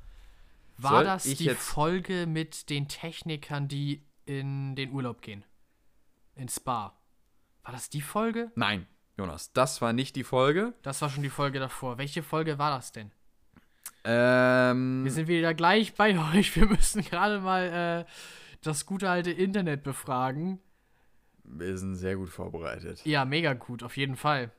War 0.78 0.92
Soll 0.92 1.04
das 1.06 1.24
die 1.24 1.50
Folge 1.50 2.26
mit 2.28 2.70
den 2.70 2.88
Technikern, 2.88 3.68
die 3.68 4.06
in 4.26 4.76
den 4.76 4.92
Urlaub 4.92 5.22
gehen? 5.22 5.44
In 6.36 6.48
Spa. 6.50 6.94
War 7.64 7.74
das 7.74 7.90
die 7.90 8.02
Folge? 8.02 8.52
Nein, 8.56 8.88
Jonas, 9.18 9.52
das 9.54 9.82
war 9.82 9.92
nicht 9.92 10.16
die 10.16 10.24
Folge. 10.24 10.74
Das 10.82 11.02
war 11.02 11.10
schon 11.10 11.24
die 11.24 11.30
Folge 11.30 11.60
davor. 11.60 11.98
Welche 11.98 12.24
Folge 12.24 12.58
war 12.58 12.72
das 12.72 12.92
denn? 12.92 13.12
Ähm, 14.04 15.04
Wir 15.04 15.12
sind 15.12 15.28
wieder 15.28 15.54
gleich 15.54 15.94
bei 15.94 16.18
euch. 16.36 16.56
Wir 16.56 16.66
müssen 16.68 17.04
gerade 17.04 17.40
mal 17.40 18.06
äh, 18.08 18.12
das 18.62 18.86
gute 18.86 19.10
alte 19.10 19.32
Internet 19.32 19.84
befragen. 19.84 20.60
wir 21.44 21.78
sind 21.78 21.96
sehr 21.96 22.16
gut 22.16 22.30
vorbereitet. 22.30 23.02
Ja, 23.06 23.26
mega 23.26 23.54
gut, 23.54 23.84
auf 23.84 23.98
jeden 23.98 24.16
Fall. 24.16 24.52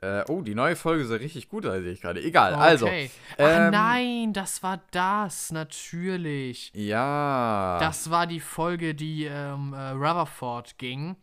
Äh, 0.00 0.22
oh, 0.28 0.42
die 0.42 0.54
neue 0.54 0.76
Folge 0.76 1.04
sah 1.04 1.16
richtig 1.16 1.48
gut, 1.48 1.66
aus, 1.66 1.82
sehe 1.82 1.90
ich 1.92 2.00
gerade. 2.00 2.22
Egal, 2.22 2.54
also. 2.54 2.86
Okay. 2.86 3.10
Ach 3.36 3.38
ähm, 3.38 3.70
nein, 3.72 4.32
das 4.32 4.62
war 4.62 4.80
das, 4.92 5.50
natürlich. 5.50 6.70
Ja. 6.72 7.78
Das 7.80 8.08
war 8.08 8.28
die 8.28 8.38
Folge, 8.38 8.94
die 8.94 9.24
ähm, 9.24 9.72
äh, 9.72 9.90
Rutherford 9.90 10.78
ging. 10.78 11.16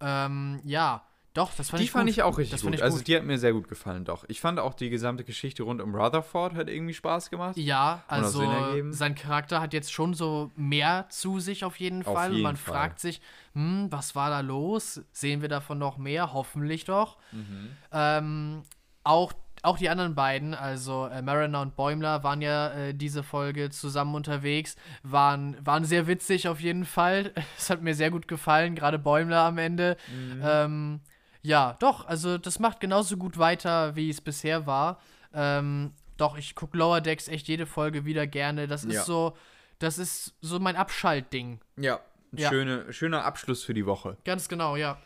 Ähm, 0.00 0.60
ja, 0.64 1.04
doch, 1.34 1.50
das 1.56 1.70
fand 1.70 1.80
die 1.80 1.84
ich 1.84 1.90
fand 1.90 2.04
gut. 2.06 2.10
ich 2.10 2.22
auch 2.22 2.36
richtig 2.38 2.52
das 2.52 2.62
gut. 2.62 2.74
Ich 2.74 2.82
Also 2.82 2.98
gut. 2.98 3.06
die 3.08 3.16
hat 3.16 3.24
mir 3.24 3.38
sehr 3.38 3.52
gut 3.54 3.68
gefallen, 3.68 4.04
doch. 4.04 4.24
Ich 4.28 4.40
fand 4.40 4.58
auch 4.58 4.74
die 4.74 4.90
gesamte 4.90 5.24
Geschichte 5.24 5.62
rund 5.62 5.80
um 5.80 5.94
Rutherford 5.94 6.54
hat 6.54 6.68
irgendwie 6.68 6.92
Spaß 6.94 7.30
gemacht. 7.30 7.56
ja, 7.56 8.02
also 8.06 8.44
sein 8.90 9.14
Charakter 9.14 9.60
hat 9.60 9.72
jetzt 9.72 9.92
schon 9.92 10.12
so 10.14 10.50
mehr 10.56 11.06
zu 11.08 11.40
sich 11.40 11.64
auf 11.64 11.76
jeden 11.80 12.04
Auf 12.04 12.14
Fall. 12.14 12.28
Und 12.30 12.36
jeden 12.36 12.42
man 12.42 12.56
Fall. 12.56 12.74
fragt 12.74 13.00
sich, 13.00 13.20
hm, 13.54 13.86
was 13.90 14.14
war 14.14 14.28
da 14.30 14.40
los? 14.40 15.00
Sehen 15.12 15.40
wir 15.40 15.48
davon 15.48 15.78
noch 15.78 15.96
mehr? 15.96 16.32
Hoffentlich 16.32 16.84
doch. 16.84 17.16
Mhm. 17.32 17.70
Ähm, 17.92 18.62
auch, 19.04 19.32
auch 19.62 19.78
die 19.78 19.88
anderen 19.88 20.14
beiden, 20.14 20.54
also 20.54 21.06
äh, 21.06 21.22
Mariner 21.22 21.60
und 21.62 21.76
Bäumler, 21.76 22.22
waren 22.24 22.42
ja 22.42 22.68
äh, 22.72 22.94
diese 22.94 23.22
Folge 23.22 23.70
zusammen 23.70 24.14
unterwegs, 24.14 24.76
waren, 25.02 25.56
waren 25.64 25.84
sehr 25.84 26.06
witzig 26.06 26.48
auf 26.48 26.60
jeden 26.60 26.84
Fall. 26.84 27.32
Es 27.58 27.70
hat 27.70 27.80
mir 27.82 27.94
sehr 27.94 28.10
gut 28.10 28.28
gefallen, 28.28 28.74
gerade 28.74 28.98
Bäumler 28.98 29.40
am 29.42 29.58
Ende. 29.58 29.96
Mhm. 30.14 30.42
Ähm, 30.44 31.00
ja, 31.42 31.76
doch, 31.80 32.06
also 32.06 32.38
das 32.38 32.58
macht 32.58 32.80
genauso 32.80 33.16
gut 33.16 33.38
weiter, 33.38 33.94
wie 33.96 34.08
es 34.10 34.20
bisher 34.20 34.66
war. 34.66 35.00
Ähm, 35.34 35.92
doch, 36.16 36.36
ich 36.38 36.54
gucke 36.54 36.76
Lower 36.76 37.00
Decks 37.00 37.28
echt 37.28 37.48
jede 37.48 37.66
Folge 37.66 38.04
wieder 38.04 38.26
gerne. 38.26 38.68
Das 38.68 38.84
ist 38.84 38.94
Ja. 38.94 39.02
so, 39.04 39.36
das 39.78 39.98
ist 39.98 40.34
so 40.40 40.60
mein 40.60 40.76
Abschaltding. 40.76 41.60
Ja. 41.76 42.00
Ja. 42.34 42.48
Schöne, 42.48 42.92
schöner 42.92 43.24
Abschluss 43.24 43.62
für 43.62 43.74
die 43.74 43.84
Woche. 43.86 44.16
Ganz 44.24 44.48
genau, 44.48 44.76
ja. 44.76 44.98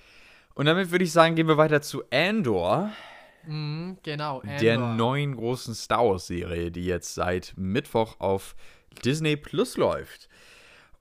Und 0.54 0.66
damit 0.66 0.90
würde 0.90 1.04
ich 1.04 1.12
sagen, 1.12 1.34
gehen 1.34 1.48
wir 1.48 1.56
weiter 1.56 1.82
zu 1.82 2.04
Andor, 2.10 2.90
Mhm, 3.46 3.98
genau. 4.02 4.42
der 4.60 4.74
Andor. 4.74 4.94
neuen 4.94 5.36
großen 5.36 5.74
Star 5.74 6.04
Wars-Serie, 6.06 6.70
die 6.70 6.84
jetzt 6.86 7.14
seit 7.14 7.54
Mittwoch 7.56 8.20
auf 8.20 8.54
Disney 9.04 9.36
Plus 9.36 9.76
läuft. 9.76 10.28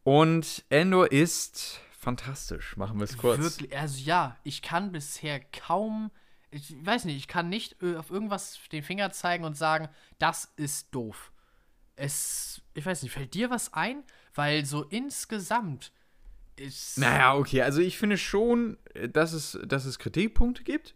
Und 0.04 0.64
Andor 0.72 1.12
ist 1.12 1.80
fantastisch. 2.06 2.78
Machen 2.78 3.00
wir 3.00 3.06
es 3.06 3.18
kurz. 3.18 3.40
Wirklich, 3.40 3.76
also 3.78 4.00
ja, 4.00 4.38
ich 4.44 4.62
kann 4.62 4.92
bisher 4.92 5.40
kaum, 5.40 6.12
ich 6.52 6.76
weiß 6.86 7.06
nicht, 7.06 7.18
ich 7.18 7.28
kann 7.28 7.50
nicht 7.50 7.84
auf 7.84 8.12
irgendwas 8.12 8.60
den 8.72 8.84
Finger 8.84 9.12
zeigen 9.12 9.44
und 9.44 9.58
sagen, 9.58 9.90
das 10.20 10.54
ist 10.56 10.94
doof. 10.94 11.32
Es, 11.96 12.62
ich 12.76 12.86
weiß 12.86 13.02
nicht, 13.04 13.12
fällt 13.12 13.34
dir 13.34 13.50
was 13.50 13.74
ein? 13.74 14.04
Weil 14.36 14.66
so 14.66 14.84
insgesamt 14.84 15.92
ist. 16.58 17.00
Naja, 17.00 17.36
okay, 17.36 17.64
also 17.64 17.82
ich 17.82 17.98
finde 17.98 18.18
schon, 18.18 18.78
äh, 18.94 19.10
dass 19.10 19.34
es, 19.34 19.60
dass 19.66 19.86
es 19.86 19.98
Kritikpunkte 19.98 20.64
gibt. 20.64 20.94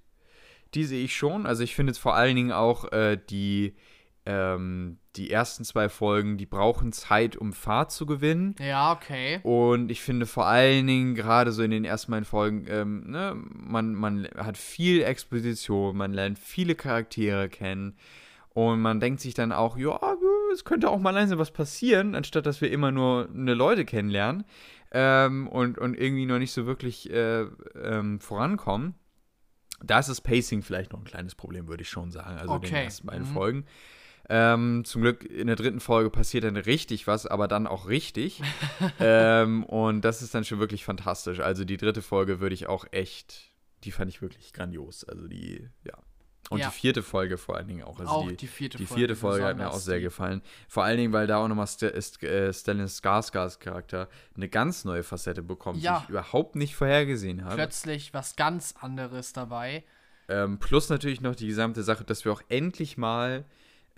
Die 0.75 0.83
sehe 0.83 1.03
ich 1.03 1.15
schon. 1.15 1.47
Also 1.47 1.63
ich 1.63 1.73
finde 1.75 1.91
jetzt 1.91 1.99
vor 1.99 2.15
allen 2.15 2.35
Dingen 2.35 2.51
auch 2.51 2.91
äh, 2.91 3.17
die, 3.17 3.75
ähm, 4.27 4.99
die 5.19 5.29
ersten 5.29 5.63
zwei 5.63 5.89
Folgen, 5.89 6.37
die 6.37 6.45
brauchen 6.45 6.91
Zeit, 6.93 7.35
um 7.35 7.53
Fahrt 7.53 7.91
zu 7.91 8.05
gewinnen. 8.05 8.55
Ja, 8.59 8.93
okay. 8.93 9.39
Und 9.43 9.91
ich 9.91 10.01
finde 10.01 10.25
vor 10.25 10.47
allen 10.47 10.87
Dingen 10.87 11.13
gerade 11.13 11.51
so 11.51 11.61
in 11.61 11.71
den 11.71 11.85
ersten 11.85 12.11
beiden 12.11 12.25
Folgen, 12.25 12.65
ähm, 12.67 13.03
ne, 13.11 13.35
man, 13.35 13.93
man 13.93 14.27
hat 14.37 14.57
viel 14.57 15.03
Exposition, 15.03 15.95
man 15.97 16.13
lernt 16.13 16.39
viele 16.39 16.73
Charaktere 16.75 17.49
kennen. 17.49 17.95
Und 18.51 18.81
man 18.81 18.99
denkt 18.99 19.21
sich 19.21 19.35
dann 19.35 19.51
auch, 19.51 19.77
ja, 19.77 19.99
es 20.51 20.65
könnte 20.65 20.89
auch 20.89 20.99
mal 20.99 21.11
langsam 21.11 21.37
was 21.37 21.51
passieren, 21.51 22.15
anstatt 22.15 22.45
dass 22.45 22.61
wir 22.61 22.71
immer 22.71 22.91
nur 22.91 23.29
eine 23.33 23.53
Leute 23.53 23.85
kennenlernen 23.85 24.43
ähm, 24.91 25.47
und, 25.47 25.77
und 25.77 25.93
irgendwie 25.95 26.25
noch 26.25 26.39
nicht 26.39 26.51
so 26.51 26.65
wirklich 26.65 27.09
äh, 27.11 27.45
ähm, 27.81 28.19
vorankommen. 28.19 28.95
Da 29.81 29.99
ist 29.99 30.09
das 30.09 30.19
Pacing 30.19 30.61
vielleicht 30.61 30.91
noch 30.91 30.99
ein 30.99 31.05
kleines 31.05 31.35
Problem, 31.35 31.67
würde 31.67 31.83
ich 31.83 31.89
schon 31.89 32.11
sagen. 32.11 32.37
Also 32.37 32.53
Okay. 32.53 32.67
den 32.67 32.75
ersten 32.75 33.07
beiden 33.07 33.29
Mhm. 33.29 33.33
Folgen. 33.33 33.65
Ähm, 34.29 34.83
zum 34.85 35.01
Glück 35.01 35.23
in 35.23 35.47
der 35.47 35.55
dritten 35.55 35.79
Folge 35.79 36.09
passiert 36.11 36.43
dann 36.43 36.55
richtig 36.55 37.07
was, 37.07 37.25
aber 37.25 37.47
dann 37.47 37.65
auch 37.67 37.87
richtig. 37.87 38.41
ähm, 38.99 39.63
und 39.63 40.01
das 40.01 40.21
ist 40.21 40.35
dann 40.35 40.45
schon 40.45 40.59
wirklich 40.59 40.85
fantastisch. 40.85 41.39
Also 41.39 41.65
die 41.65 41.77
dritte 41.77 42.01
Folge 42.01 42.39
würde 42.39 42.53
ich 42.53 42.67
auch 42.67 42.85
echt, 42.91 43.51
die 43.83 43.91
fand 43.91 44.09
ich 44.09 44.21
wirklich 44.21 44.53
grandios. 44.53 45.03
Also 45.03 45.27
die, 45.27 45.67
ja. 45.83 45.93
Und 46.51 46.59
Ja. 46.59 46.67
die 46.69 46.73
vierte 46.79 47.03
Folge 47.03 47.37
vor 47.37 47.57
allen 47.57 47.67
Dingen 47.67 47.83
auch. 47.83 47.99
Also 47.99 48.11
auch 48.11 48.27
die, 48.27 48.35
die 48.35 48.47
vierte 48.47 48.77
die 48.77 48.85
Folge. 48.85 48.99
vierte 48.99 49.15
Folge 49.15 49.45
hat 49.45 49.57
mir 49.57 49.69
auch 49.69 49.77
sehr 49.77 49.99
gefallen. 49.99 50.41
Vor 50.67 50.83
allen 50.83 50.97
Dingen, 50.97 51.13
weil 51.13 51.27
da 51.27 51.37
auch 51.37 51.47
nochmal 51.47 51.67
St 51.67 51.85
St 51.99 52.23
äh, 52.23 52.51
Stellan 52.53 52.87
Skarsgårds 52.87 53.59
Charakter 53.59 54.09
eine 54.35 54.47
ganz 54.49 54.83
neue 54.85 55.03
Facette 55.03 55.43
bekommt, 55.43 55.81
Ja. 55.81 55.97
die 55.99 56.03
ich 56.05 56.09
überhaupt 56.09 56.55
nicht 56.55 56.75
vorhergesehen 56.75 57.43
habe. 57.45 57.55
Plötzlich 57.55 58.13
was 58.13 58.35
ganz 58.35 58.73
anderes 58.79 59.33
dabei. 59.33 59.83
Ähm, 60.27 60.59
plus 60.59 60.89
natürlich 60.89 61.21
noch 61.21 61.35
die 61.35 61.47
gesamte 61.47 61.83
Sache, 61.83 62.03
dass 62.03 62.25
wir 62.25 62.31
auch 62.31 62.41
endlich 62.49 62.97
mal 62.97 63.45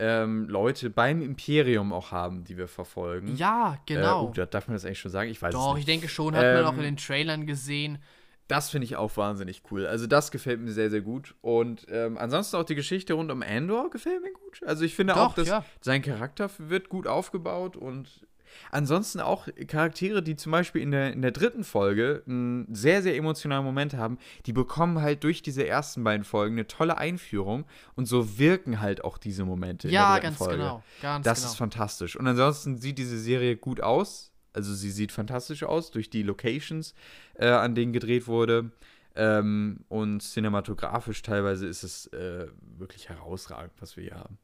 ähm, 0.03 0.48
Leute 0.49 0.90
beim 0.90 1.22
Imperium 1.22 1.94
auch 1.94 2.11
haben, 2.11 2.44
die 2.44 2.57
wir 2.57 2.68
verfolgen. 2.68 3.36
Ja, 3.36 3.76
Äh, 3.76 3.78
genau. 3.94 4.26
oh, 4.30 4.32
da 4.34 4.45
darf 4.48 4.68
man 4.68 4.76
das 4.76 4.84
eigentlich 4.84 4.99
schon 4.99 5.11
sagen? 5.11 5.30
Ich 5.30 5.41
weiß 5.41 5.53
es 5.53 5.60
Doch, 5.60 5.73
nicht. 5.76 5.82
ich 5.82 5.86
denke 5.86 6.10
schon, 6.10 6.36
hat 6.36 6.44
man 6.44 6.65
auch 6.65 6.73
in 6.73 6.80
Ähm, 6.80 6.84
den 6.86 6.98
Trailern 6.98 7.45
gesehen. 7.45 7.99
Das 8.48 8.69
finde 8.72 8.86
ich 8.86 8.98
auch 8.98 9.15
wahnsinnig 9.15 9.61
cool. 9.72 9.86
Also 9.86 10.07
das 10.07 10.32
gefällt 10.32 10.60
mir 10.60 10.72
sehr, 10.72 10.90
sehr 10.90 10.99
gut. 11.02 11.36
Und 11.41 11.86
ähm, 11.90 12.18
ansonsten 12.18 12.57
auch 12.57 12.64
die 12.65 12.76
Geschichte 12.76 13.14
rund 13.14 13.32
um 13.32 13.44
Andor 13.44 13.90
gefällt 13.90 14.22
mir 14.22 14.34
gut. 14.34 14.61
Also 14.65 14.84
ich 14.84 14.94
finde 14.95 15.14
Doch, 15.14 15.28
auch, 15.30 15.36
dass 15.36 15.48
ja. 15.48 15.64
sein 15.80 16.02
Charakter 16.02 16.49
wird 16.57 16.90
gut 16.90 17.07
aufgebaut 17.07 17.78
und 17.78 18.26
ansonsten 18.72 19.19
auch 19.19 19.48
Charaktere, 19.68 20.22
die 20.23 20.36
zum 20.36 20.52
Beispiel 20.52 20.82
in 20.82 20.91
der, 20.91 21.14
in 21.14 21.22
der 21.22 21.32
dritten 21.32 21.64
Folge 21.64 22.23
einen 22.28 22.73
sehr, 22.73 23.02
sehr 23.02 23.15
emotionalen 23.15 23.64
Moment 23.65 23.94
haben, 23.95 24.18
die 24.45 24.53
bekommen 24.53 25.02
halt 25.02 25.23
durch 25.23 25.41
diese 25.41 25.68
ersten 25.68 26.03
beiden 26.03 26.23
Folgen 26.23 26.56
eine 26.56 26.68
tolle 26.68 26.98
Einführung 26.98 27.65
und 27.95 28.06
so 28.06 28.38
wirken 28.38 28.82
halt 28.82 29.03
auch 29.03 29.18
diese 29.18 29.45
Momente 29.45 29.88
in 29.88 29.94
Ja, 29.94 30.14
der 30.14 30.22
dritten 30.22 30.23
ganz 30.26 30.38
Folge. 30.38 30.57
genau. 30.57 30.84
Ganz 31.02 31.26
Das 31.26 31.40
genau. 31.40 31.52
ist 31.52 31.57
fantastisch. 31.57 32.15
Und 32.15 32.28
ansonsten 32.28 32.78
sieht 32.78 32.98
diese 32.98 33.19
Serie 33.19 33.57
gut 33.57 33.82
aus. 33.82 34.32
Also 34.53 34.73
sie 34.73 34.91
sieht 34.91 35.11
fantastisch 35.14 35.64
aus 35.64 35.91
durch 35.91 36.10
die 36.10 36.23
Locations, 36.23 36.94
äh, 37.36 37.48
an 37.48 37.73
denen 37.73 37.94
gedreht 37.94 38.28
wurde. 38.28 38.72
Ähm, 39.15 39.86
und 39.90 40.22
cinematografisch 40.22 41.22
teilweise 41.22 41.68
ist 41.68 41.84
es 41.84 42.07
äh, 42.07 42.48
wirklich 42.78 43.10
herausragend, 43.10 43.73
was 43.80 43.95
wir 43.98 44.03
hier 44.03 44.15
haben. 44.15 44.38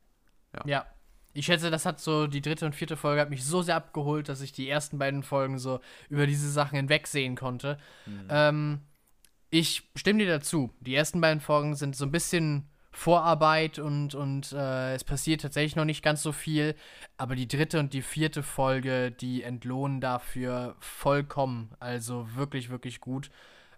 Ja. 0.66 0.86
Ich 1.38 1.46
schätze, 1.46 1.70
das 1.70 1.86
hat 1.86 2.00
so, 2.00 2.26
die 2.26 2.42
dritte 2.42 2.66
und 2.66 2.74
vierte 2.74 2.98
Folge 2.98 3.22
hat 3.22 3.30
mich 3.30 3.46
so 3.46 3.62
sehr 3.62 3.76
abgeholt, 3.76 4.28
dass 4.28 4.42
ich 4.42 4.54
die 4.54 4.68
ersten 4.68 4.98
beiden 4.98 5.22
Folgen 5.22 5.60
so 5.60 5.80
über 6.10 6.26
diese 6.26 6.50
Sachen 6.50 6.78
hinwegsehen 6.78 7.36
konnte. 7.36 7.78
Ähm, 8.28 8.82
ich 9.52 9.84
stimme 9.96 10.18
dir 10.24 10.32
dazu. 10.32 10.74
Die 10.80 10.96
ersten 10.96 11.22
beiden 11.22 11.40
Folgen 11.40 11.76
sind 11.76 11.96
so 11.96 12.06
ein 12.06 12.12
bisschen 12.12 12.68
Vorarbeit 12.92 13.78
und, 13.78 14.16
und 14.16 14.52
äh, 14.52 14.96
es 14.96 15.04
passiert 15.04 15.42
tatsächlich 15.42 15.76
noch 15.76 15.86
nicht 15.86 16.02
ganz 16.02 16.24
so 16.24 16.32
viel. 16.32 16.74
Aber 17.18 17.36
die 17.36 17.48
dritte 17.48 17.80
und 17.80 17.94
die 17.94 18.02
vierte 18.02 18.42
Folge, 18.42 19.12
die 19.12 19.44
entlohnen 19.44 20.02
dafür 20.02 20.76
vollkommen. 20.80 21.70
Also 21.80 22.28
wirklich, 22.34 22.72
wirklich 22.72 23.00
gut. 23.00 23.30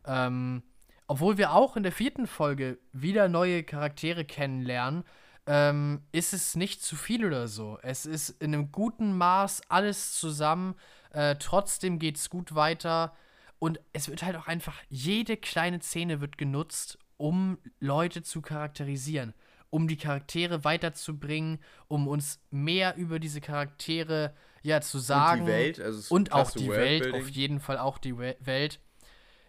Ähm, 0.06 0.64
obwohl 1.08 1.38
wir 1.38 1.52
auch 1.52 1.76
in 1.76 1.84
der 1.84 1.92
vierten 1.92 2.26
Folge 2.26 2.78
wieder 2.94 3.28
neue 3.28 3.64
Charaktere 3.64 4.24
kennenlernen, 4.24 5.04
ähm, 5.50 6.04
ist 6.12 6.32
es 6.32 6.56
nicht 6.56 6.84
zu 6.84 6.96
viel 6.96 7.26
oder 7.26 7.48
so. 7.48 7.80
Es 7.82 8.06
ist 8.06 8.30
in 8.40 8.54
einem 8.54 8.72
guten 8.72 9.18
Maß 9.18 9.64
alles 9.68 10.14
zusammen. 10.14 10.76
Äh, 11.10 11.38
trotzdem 11.40 11.98
geht 11.98 12.18
es 12.18 12.30
gut 12.30 12.54
weiter. 12.54 13.16
Und 13.58 13.80
es 13.92 14.10
wird 14.10 14.22
halt 14.22 14.36
auch 14.36 14.46
einfach, 14.46 14.80
jede 14.90 15.38
kleine 15.38 15.82
Szene 15.82 16.22
wird 16.22 16.38
genutzt, 16.38 17.00
um 17.18 17.58
Leute 17.80 18.22
zu 18.22 18.44
charakterisieren, 18.44 19.34
um 19.72 19.88
die 19.88 19.98
Charaktere 19.98 20.64
weiterzubringen, 20.64 21.58
um 21.88 22.08
uns 22.08 22.40
mehr 22.52 22.96
über 22.96 23.18
diese 23.18 23.42
Charaktere 23.42 24.36
ja 24.62 24.82
zu 24.82 25.00
sagen. 25.00 25.48
Welt, 25.48 25.80
also 25.80 26.14
Und 26.14 26.32
auch 26.32 26.52
die 26.52 26.70
Welt, 26.70 27.12
auf 27.12 27.28
jeden 27.28 27.60
Fall 27.60 27.80
auch 27.80 27.98
die 27.98 28.16
We 28.20 28.38
Welt. 28.40 28.80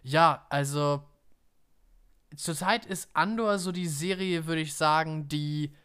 Ja, 0.01 0.47
also 0.49 1.07
zurzeit 2.35 2.87
ist 2.87 3.07
Andor 3.13 3.59
so 3.59 3.71
die 3.71 3.87
Serie, 3.87 4.47
würde 4.47 4.61
ich 4.61 4.73
sagen, 4.73 5.27
die, 5.27 5.75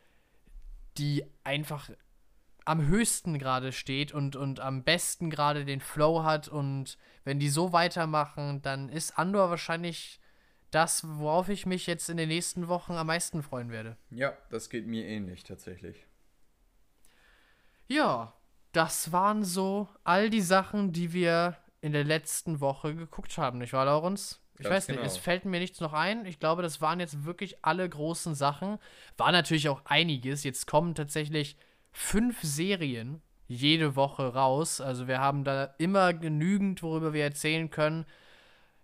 die 0.98 1.24
einfach 1.44 1.90
am 2.64 2.86
höchsten 2.86 3.38
gerade 3.38 3.72
steht 3.72 4.12
und, 4.12 4.36
und 4.36 4.60
am 4.60 4.82
besten 4.82 5.30
gerade 5.30 5.64
den 5.64 5.80
Flow 5.80 6.24
hat. 6.24 6.48
Und 6.48 6.98
wenn 7.24 7.38
die 7.38 7.48
so 7.48 7.72
weitermachen, 7.72 8.60
dann 8.62 8.88
ist 8.88 9.18
Andor 9.18 9.50
wahrscheinlich 9.50 10.20
das, 10.70 11.06
worauf 11.06 11.48
ich 11.48 11.64
mich 11.64 11.86
jetzt 11.86 12.10
in 12.10 12.16
den 12.16 12.28
nächsten 12.28 12.68
Wochen 12.68 12.92
am 12.94 13.06
meisten 13.06 13.42
freuen 13.42 13.70
werde. 13.70 13.96
Ja, 14.10 14.36
das 14.50 14.68
geht 14.68 14.86
mir 14.86 15.06
ähnlich 15.06 15.44
tatsächlich. 15.44 16.04
Ja, 17.86 18.34
das 18.72 19.12
waren 19.12 19.44
so 19.44 19.88
all 20.02 20.28
die 20.28 20.40
Sachen, 20.40 20.92
die 20.92 21.12
wir 21.12 21.56
in 21.80 21.92
der 21.92 22.04
letzten 22.04 22.60
Woche 22.60 22.96
geguckt 22.96 23.38
haben, 23.38 23.58
nicht 23.58 23.72
wahr, 23.72 23.84
Laurens? 23.84 24.42
Ich 24.58 24.64
Ganz 24.64 24.74
weiß 24.74 24.88
nicht, 24.88 24.96
genau. 24.96 25.06
es 25.06 25.18
fällt 25.18 25.44
mir 25.44 25.60
nichts 25.60 25.80
noch 25.80 25.92
ein. 25.92 26.24
Ich 26.24 26.38
glaube, 26.38 26.62
das 26.62 26.80
waren 26.80 26.98
jetzt 26.98 27.24
wirklich 27.24 27.64
alle 27.64 27.88
großen 27.88 28.34
Sachen. 28.34 28.78
War 29.16 29.32
natürlich 29.32 29.68
auch 29.68 29.82
einiges. 29.84 30.44
Jetzt 30.44 30.66
kommen 30.66 30.94
tatsächlich 30.94 31.56
fünf 31.92 32.42
Serien 32.42 33.20
jede 33.48 33.96
Woche 33.96 34.34
raus. 34.34 34.80
Also 34.80 35.08
wir 35.08 35.20
haben 35.20 35.44
da 35.44 35.74
immer 35.78 36.14
genügend, 36.14 36.82
worüber 36.82 37.12
wir 37.12 37.24
erzählen 37.24 37.70
können. 37.70 38.06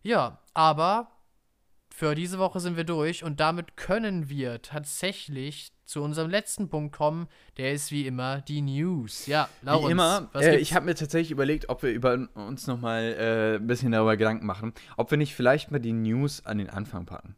Ja, 0.02 0.40
aber 0.52 1.10
für 1.94 2.14
diese 2.14 2.38
Woche 2.38 2.60
sind 2.60 2.76
wir 2.76 2.84
durch 2.84 3.24
und 3.24 3.40
damit 3.40 3.76
können 3.76 4.28
wir 4.28 4.62
tatsächlich 4.62 5.72
zu 5.92 6.02
unserem 6.02 6.30
letzten 6.30 6.68
Punkt 6.68 6.96
kommen. 6.96 7.28
Der 7.58 7.72
ist 7.72 7.92
wie 7.92 8.06
immer 8.06 8.40
die 8.40 8.62
News. 8.62 9.26
Ja, 9.26 9.48
Laurens, 9.62 9.88
Wie 9.88 9.92
immer, 9.92 10.30
äh, 10.34 10.56
ich 10.56 10.74
habe 10.74 10.86
mir 10.86 10.94
tatsächlich 10.94 11.30
überlegt, 11.30 11.68
ob 11.68 11.82
wir 11.82 11.90
über 11.90 12.28
uns 12.34 12.66
nochmal 12.66 13.14
äh, 13.18 13.56
ein 13.56 13.66
bisschen 13.66 13.92
darüber 13.92 14.16
Gedanken 14.16 14.46
machen, 14.46 14.72
ob 14.96 15.10
wir 15.10 15.18
nicht 15.18 15.34
vielleicht 15.34 15.70
mal 15.70 15.78
die 15.78 15.92
News 15.92 16.44
an 16.46 16.58
den 16.58 16.70
Anfang 16.70 17.06
packen. 17.06 17.36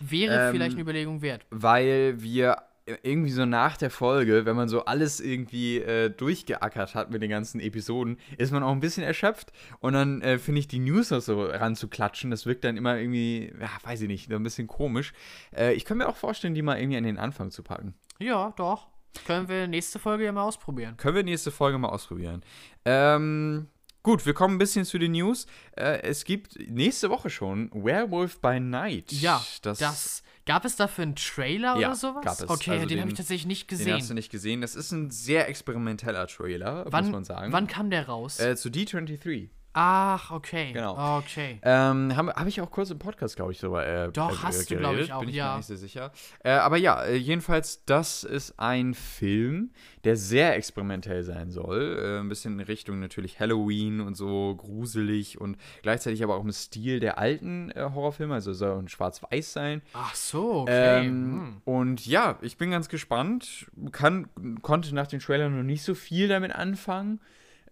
wäre 0.00 0.46
ähm, 0.48 0.52
vielleicht 0.52 0.72
eine 0.72 0.82
Überlegung 0.82 1.20
wert. 1.20 1.46
weil 1.50 2.22
wir 2.22 2.62
irgendwie 3.02 3.30
so 3.30 3.46
nach 3.46 3.76
der 3.76 3.90
Folge, 3.90 4.44
wenn 4.44 4.56
man 4.56 4.68
so 4.68 4.84
alles 4.84 5.20
irgendwie 5.20 5.78
äh, 5.78 6.10
durchgeackert 6.10 6.94
hat 6.94 7.10
mit 7.10 7.22
den 7.22 7.30
ganzen 7.30 7.60
Episoden, 7.60 8.18
ist 8.36 8.52
man 8.52 8.62
auch 8.62 8.72
ein 8.72 8.80
bisschen 8.80 9.04
erschöpft. 9.04 9.52
Und 9.80 9.94
dann 9.94 10.20
äh, 10.20 10.38
finde 10.38 10.60
ich 10.60 10.68
die 10.68 10.78
News 10.78 11.10
noch 11.10 11.20
so 11.20 11.44
ranzuklatschen, 11.44 12.30
das 12.30 12.46
wirkt 12.46 12.64
dann 12.64 12.76
immer 12.76 12.98
irgendwie, 12.98 13.52
ja, 13.58 13.70
weiß 13.84 14.02
ich 14.02 14.08
nicht, 14.08 14.28
so 14.28 14.36
ein 14.36 14.42
bisschen 14.42 14.66
komisch. 14.66 15.12
Äh, 15.56 15.72
ich 15.74 15.84
kann 15.84 15.98
mir 15.98 16.08
auch 16.08 16.16
vorstellen, 16.16 16.54
die 16.54 16.62
mal 16.62 16.78
irgendwie 16.78 16.98
an 16.98 17.04
den 17.04 17.18
Anfang 17.18 17.50
zu 17.50 17.62
packen. 17.62 17.94
Ja, 18.18 18.52
doch. 18.56 18.88
Können 19.26 19.48
wir 19.48 19.66
nächste 19.68 19.98
Folge 19.98 20.24
ja 20.24 20.32
mal 20.32 20.42
ausprobieren. 20.42 20.96
Können 20.96 21.16
wir 21.16 21.22
nächste 21.22 21.50
Folge 21.50 21.78
mal 21.78 21.88
ausprobieren. 21.88 22.42
Ähm, 22.84 23.68
gut, 24.04 24.24
wir 24.24 24.34
kommen 24.34 24.54
ein 24.54 24.58
bisschen 24.58 24.84
zu 24.84 24.98
den 24.98 25.10
News. 25.12 25.46
Äh, 25.76 26.02
es 26.02 26.24
gibt 26.24 26.56
nächste 26.70 27.10
Woche 27.10 27.28
schon 27.30 27.70
Werewolf 27.74 28.40
by 28.40 28.60
Night. 28.60 29.10
Ja, 29.10 29.44
das, 29.62 29.78
das. 29.78 30.22
Gab 30.46 30.64
es 30.66 30.76
dafür 30.76 31.02
einen 31.04 31.16
Trailer 31.16 31.78
Ja, 31.78 31.88
oder 31.88 31.94
sowas? 31.96 32.22
gab 32.24 32.34
es. 32.40 32.48
Okay, 32.48 32.72
Also 32.72 32.86
den, 32.86 32.98
habe 33.00 33.08
den- 33.08 33.12
ich 33.12 33.16
tatsächlich 33.16 33.46
nicht 33.46 33.70
Den 33.70 33.78
gesehen. 33.78 33.94
hast 33.96 34.10
du 34.10 34.14
nicht 34.14 34.30
gesehen. 34.30 34.60
Das 34.60 34.76
ist 34.76 34.92
ein 34.92 35.10
sehr 35.10 35.48
experimenteller 35.48 36.26
Trailer, 36.26 36.84
wann, 36.90 37.04
muss 37.06 37.12
man 37.12 37.24
sagen. 37.24 37.50
wann 37.52 37.66
kam 37.66 37.88
der 37.90 38.06
raus? 38.06 38.38
Äh, 38.40 38.54
zu 38.54 38.68
D23. 38.68 39.48
Ach, 39.76 40.30
okay. 40.30 40.72
genau. 40.72 41.18
Okay. 41.18 41.58
Ähm, 41.62 42.16
Habe 42.16 42.32
hab 42.34 42.46
ich 42.46 42.60
auch 42.60 42.70
kurz 42.70 42.90
im 42.90 43.00
Podcast, 43.00 43.34
glaube 43.34 43.50
ich, 43.50 43.58
so 43.58 43.76
äh, 43.76 44.08
Doch, 44.12 44.30
äh, 44.30 44.36
hast 44.44 44.70
du, 44.70 44.76
geredet, 44.76 44.80
glaub 44.80 44.96
ich, 44.96 45.12
auch, 45.12 45.20
bin 45.20 45.30
ich 45.30 45.34
ja. 45.34 45.50
mir 45.50 45.56
nicht 45.56 45.66
so 45.66 45.74
sicher. 45.74 46.12
Äh, 46.44 46.52
aber 46.52 46.76
ja, 46.76 47.02
äh, 47.02 47.16
jedenfalls, 47.16 47.84
das 47.84 48.22
ist 48.22 48.54
ein 48.60 48.94
Film, 48.94 49.72
der 50.04 50.16
sehr 50.16 50.54
experimentell 50.54 51.24
sein 51.24 51.50
soll. 51.50 51.98
Äh, 52.00 52.20
ein 52.20 52.28
bisschen 52.28 52.60
in 52.60 52.64
Richtung 52.64 53.00
natürlich 53.00 53.40
Halloween 53.40 54.00
und 54.00 54.14
so 54.14 54.54
gruselig 54.54 55.40
und 55.40 55.56
gleichzeitig 55.82 56.22
aber 56.22 56.36
auch 56.36 56.44
im 56.44 56.52
Stil 56.52 57.00
der 57.00 57.18
alten 57.18 57.72
äh, 57.72 57.90
Horrorfilme, 57.92 58.34
also 58.34 58.52
soll 58.52 58.78
ein 58.78 58.88
schwarz-weiß 58.88 59.52
sein. 59.52 59.82
Ach 59.92 60.14
so, 60.14 60.60
okay. 60.60 61.06
Ähm, 61.06 61.06
hm. 61.06 61.62
Und 61.64 62.06
ja, 62.06 62.38
ich 62.42 62.56
bin 62.58 62.70
ganz 62.70 62.88
gespannt. 62.88 63.66
Kann, 63.90 64.28
konnte 64.62 64.94
nach 64.94 65.08
den 65.08 65.18
Trailern 65.18 65.56
noch 65.56 65.64
nicht 65.64 65.82
so 65.82 65.96
viel 65.96 66.28
damit 66.28 66.54
anfangen. 66.54 67.20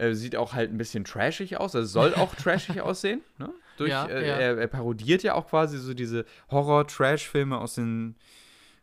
Äh, 0.02 0.14
sieht 0.14 0.36
auch 0.36 0.52
halt 0.54 0.72
ein 0.72 0.78
bisschen 0.78 1.04
trashig 1.04 1.58
aus. 1.58 1.76
Also 1.76 1.86
soll 1.88 2.14
auch 2.14 2.34
trashig 2.34 2.80
aussehen. 2.82 3.20
Ne? 3.38 3.50
Durch, 3.76 3.90
Ja, 3.90 4.06
äh, 4.06 4.26
ja. 4.26 4.34
Er, 4.36 4.58
er 4.58 4.66
parodiert 4.66 5.22
ja 5.22 5.34
auch 5.34 5.46
quasi 5.48 5.78
so 5.78 5.94
diese 5.94 6.24
Horror-Trash-Filme 6.50 7.56
aus 7.58 7.74
den, 7.76 8.16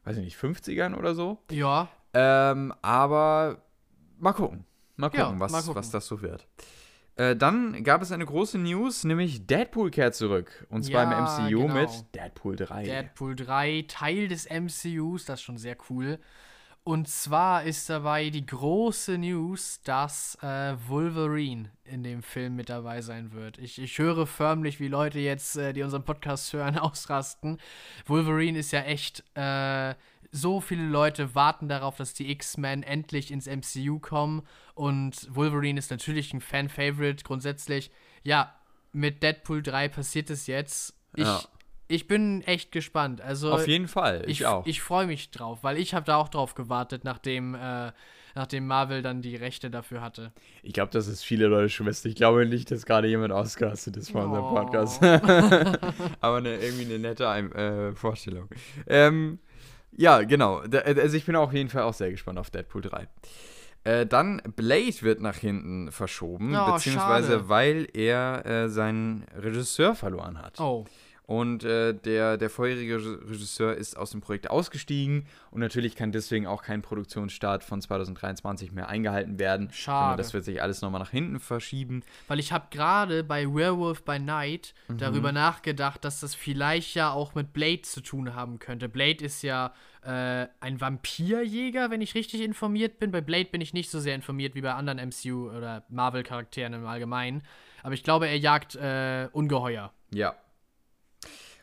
weiß 0.06 0.18
ich 0.18 0.24
nicht, 0.24 0.38
50ern 0.38 0.96
oder 0.96 1.16
so. 1.16 1.38
Ja, 1.52 1.90
Ähm, 2.14 2.74
aber 2.82 3.62
mal 4.18 4.34
gucken. 4.34 4.66
Mal 4.96 5.10
gucken, 5.10 5.34
Ja, 5.36 5.40
was, 5.40 5.52
mal 5.52 5.62
gucken. 5.62 5.76
was 5.76 5.92
das 5.92 6.08
so 6.08 6.22
wird. 6.22 6.48
Äh, 7.16 7.36
dann 7.36 7.84
gab 7.84 8.02
es 8.02 8.12
eine 8.14 8.26
große 8.26 8.58
News, 8.58 9.04
nämlich 9.04 9.46
Deadpool 9.46 9.92
kehrt 9.92 10.16
zurück. 10.16 10.66
Und 10.70 10.84
zwar 10.84 11.04
im 11.04 11.10
MCU 11.50 11.64
genau. 11.68 11.74
mit 11.74 11.90
Deadpool 12.16 12.56
3. 12.56 12.84
Deadpool 12.84 13.36
3, 13.36 13.86
Teil 13.90 14.28
des 14.30 14.48
MCUs, 14.50 15.26
das 15.26 15.40
ist 15.40 15.44
schon 15.44 15.58
sehr 15.58 15.76
cool. 15.90 16.18
Und 16.90 17.08
zwar 17.08 17.66
ist 17.66 17.88
dabei 17.88 18.32
die 18.32 18.48
große 18.48 19.20
News, 19.20 19.80
dass 19.84 20.40
äh, 20.42 20.76
Wolverine 20.88 21.70
in 21.84 22.02
dem 22.02 22.24
Film 22.24 22.56
mit 22.56 22.70
dabei 22.70 23.04
sein 23.04 23.32
wird. 23.32 23.60
Ich, 23.60 23.80
ich 23.80 24.00
höre 24.00 24.26
förmlich, 24.26 24.80
wie 24.80 24.88
Leute 24.88 25.20
jetzt, 25.20 25.56
äh, 25.56 25.72
die 25.72 25.84
unseren 25.84 26.04
Podcast 26.04 26.52
hören, 26.52 26.78
ausrasten. 26.80 27.60
Wolverine 28.08 28.58
ist 28.58 28.72
ja 28.72 28.82
echt. 28.82 29.24
Äh, 29.36 29.94
so 30.32 30.62
viele 30.62 30.82
Leute 30.82 31.36
warten 31.36 31.70
darauf, 31.70 31.98
dass 31.98 32.16
die 32.16 32.32
X-Men 32.32 32.82
endlich 32.82 33.30
ins 33.30 33.46
MCU 33.46 34.00
kommen. 34.00 34.42
Und 34.74 35.28
Wolverine 35.36 35.78
ist 35.78 35.92
natürlich 35.92 36.34
ein 36.34 36.42
Fan-Favorite 36.42 37.24
grundsätzlich. 37.24 37.92
Ja, 38.24 38.56
mit 38.94 39.22
Deadpool 39.22 39.62
3 39.62 39.90
passiert 39.90 40.32
es 40.32 40.48
jetzt. 40.48 40.96
Ich, 41.16 41.24
Ja. 41.24 41.40
Ich 41.90 42.08
bin 42.08 42.42
echt 42.44 42.72
gespannt. 42.72 43.20
Also 43.20 43.52
Auf 43.52 43.68
jeden 43.68 43.88
Fall, 43.90 44.24
ich, 44.26 44.42
ich, 44.42 44.46
auch. 44.46 44.66
Ich 44.66 44.82
freue 44.82 45.08
mich 45.08 45.32
drauf, 45.32 45.60
weil 45.64 45.78
ich 45.78 45.94
habe 45.94 46.06
da 46.06 46.16
auch 46.18 46.30
drauf 46.30 46.56
gewartet, 46.56 47.04
nachdem, 47.04 47.56
äh, 47.56 47.92
nachdem 48.36 48.68
Marvel 48.68 49.02
dann 49.02 49.22
die 49.22 49.36
Rechte 49.36 49.70
dafür 49.70 50.02
hatte. 50.02 50.32
Ich 50.64 50.74
glaube, 50.74 50.92
das 50.92 51.08
ist 51.08 51.24
viele 51.24 51.48
Leute 51.48 51.68
Schwester. 51.70 52.08
Ich 52.08 52.16
glaube 52.16 52.46
nicht, 52.46 52.70
dass 52.72 52.86
gerade 52.86 53.08
jemand 53.08 53.34
ausgerastet 53.34 53.98
ist 53.98 54.12
vor 54.12 54.24
unserem 54.24 54.46
Oh. 54.46 54.54
Podcast. 54.56 55.04
Aber 56.22 56.38
eine, 56.38 56.58
irgendwie 56.58 56.86
eine 56.86 57.00
nette 57.00 57.26
äh, 57.26 57.94
Vorstellung. 57.96 58.48
Ähm, 58.88 59.40
ja, 59.98 60.22
genau. 60.22 60.58
Also 60.60 61.18
ich 61.18 61.26
bin 61.26 61.36
auf 61.36 61.52
jeden 61.54 61.70
Fall 61.70 61.82
auch 61.84 61.94
sehr 61.94 62.12
gespannt 62.12 62.38
auf 62.40 62.50
Deadpool 62.52 62.84
3. 62.84 63.08
Äh, 63.84 64.06
dann 64.06 64.42
Blade 64.56 65.02
wird 65.02 65.22
nach 65.22 65.38
hinten 65.38 65.92
verschoben, 65.92 66.56
Oh, 66.56 66.74
beziehungsweise 66.74 67.32
schade. 67.34 67.50
weil 67.50 67.88
er 67.94 68.46
äh, 68.46 68.70
seinen 68.70 69.24
Regisseur 69.36 69.96
verloren 69.96 70.38
hat. 70.42 70.60
Oh, 70.60 70.86
Und 71.30 71.64
äh, 71.64 71.94
der, 71.94 72.38
der 72.38 72.50
vorherige 72.50 72.96
Re- 72.96 73.30
Regisseur 73.30 73.76
ist 73.76 73.96
aus 73.96 74.10
dem 74.10 74.20
Projekt 74.20 74.50
ausgestiegen 74.50 75.28
und 75.52 75.60
natürlich 75.60 75.96
kann 75.96 76.12
deswegen 76.12 76.48
auch 76.48 76.64
kein 76.64 76.82
Produktionsstart 76.82 77.64
von 77.64 77.82
2023 77.84 78.72
mehr 78.72 78.90
eingehalten 78.90 79.38
werden. 79.38 79.70
Schade. 79.72 80.18
Das 80.18 80.34
wird 80.34 80.44
sich 80.44 80.60
alles 80.64 80.82
nochmal 80.82 81.00
nach 81.02 81.12
hinten 81.12 81.40
verschieben. 81.40 82.02
weil 82.28 82.40
ich 82.40 82.52
habe 82.52 82.66
gerade 82.72 83.24
bei 83.24 83.46
Werewolf 83.46 84.04
by 84.06 84.18
Night 84.18 84.74
Mhm. 84.88 84.98
darüber 84.98 85.32
nachgedacht, 85.32 86.04
dass 86.04 86.20
das 86.20 86.34
vielleicht 86.34 86.96
ja 86.96 87.12
auch 87.12 87.36
mit 87.36 87.54
Blade 87.54 87.84
zu 87.84 88.02
tun 88.02 88.34
haben 88.34 88.58
könnte. 88.58 88.90
Blade 88.90 89.24
ist 89.24 89.44
ja 89.44 89.72
äh, 90.04 90.48
ein 90.62 90.82
Vampirjäger, 90.82 91.92
wenn 91.92 92.02
ich 92.02 92.16
richtig 92.16 92.42
informiert 92.42 92.98
bin. 92.98 93.12
Bei 93.12 93.22
Blade 93.22 93.50
bin 93.52 93.62
ich 93.62 93.74
nicht 93.74 93.92
so 93.92 94.00
sehr 94.00 94.16
informiert 94.16 94.56
wie 94.56 94.62
bei 94.62 94.74
anderen 94.74 94.98
MCU 95.10 95.50
oder 95.56 95.84
Marvel-Charakteren 95.90 96.74
im 96.74 96.88
Allgemeinen. 96.88 97.44
Aber 97.84 97.94
ich 97.94 98.04
glaube, 98.04 98.28
er 98.28 98.38
jagt 98.38 98.76
äh, 98.76 99.28
Ungeheuer. 99.32 99.92
Ja. 100.12 100.34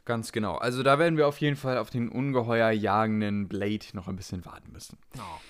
Ganz 0.07 0.31
genau. 0.31 0.55
Also 0.55 0.85
da 0.85 0.99
werden 0.99 1.19
wir 1.19 1.27
auf 1.27 1.41
jeden 1.41 1.57
Fall 1.57 1.79
auf 1.79 1.91
den 1.91 2.09
ungeheuer 2.09 2.71
jagenden 2.71 3.49
Blade 3.49 3.87
noch 3.93 4.07
ein 4.07 4.17
bisschen 4.17 4.47
warten 4.47 4.73
müssen. 4.73 4.97
Oh. 5.19 5.41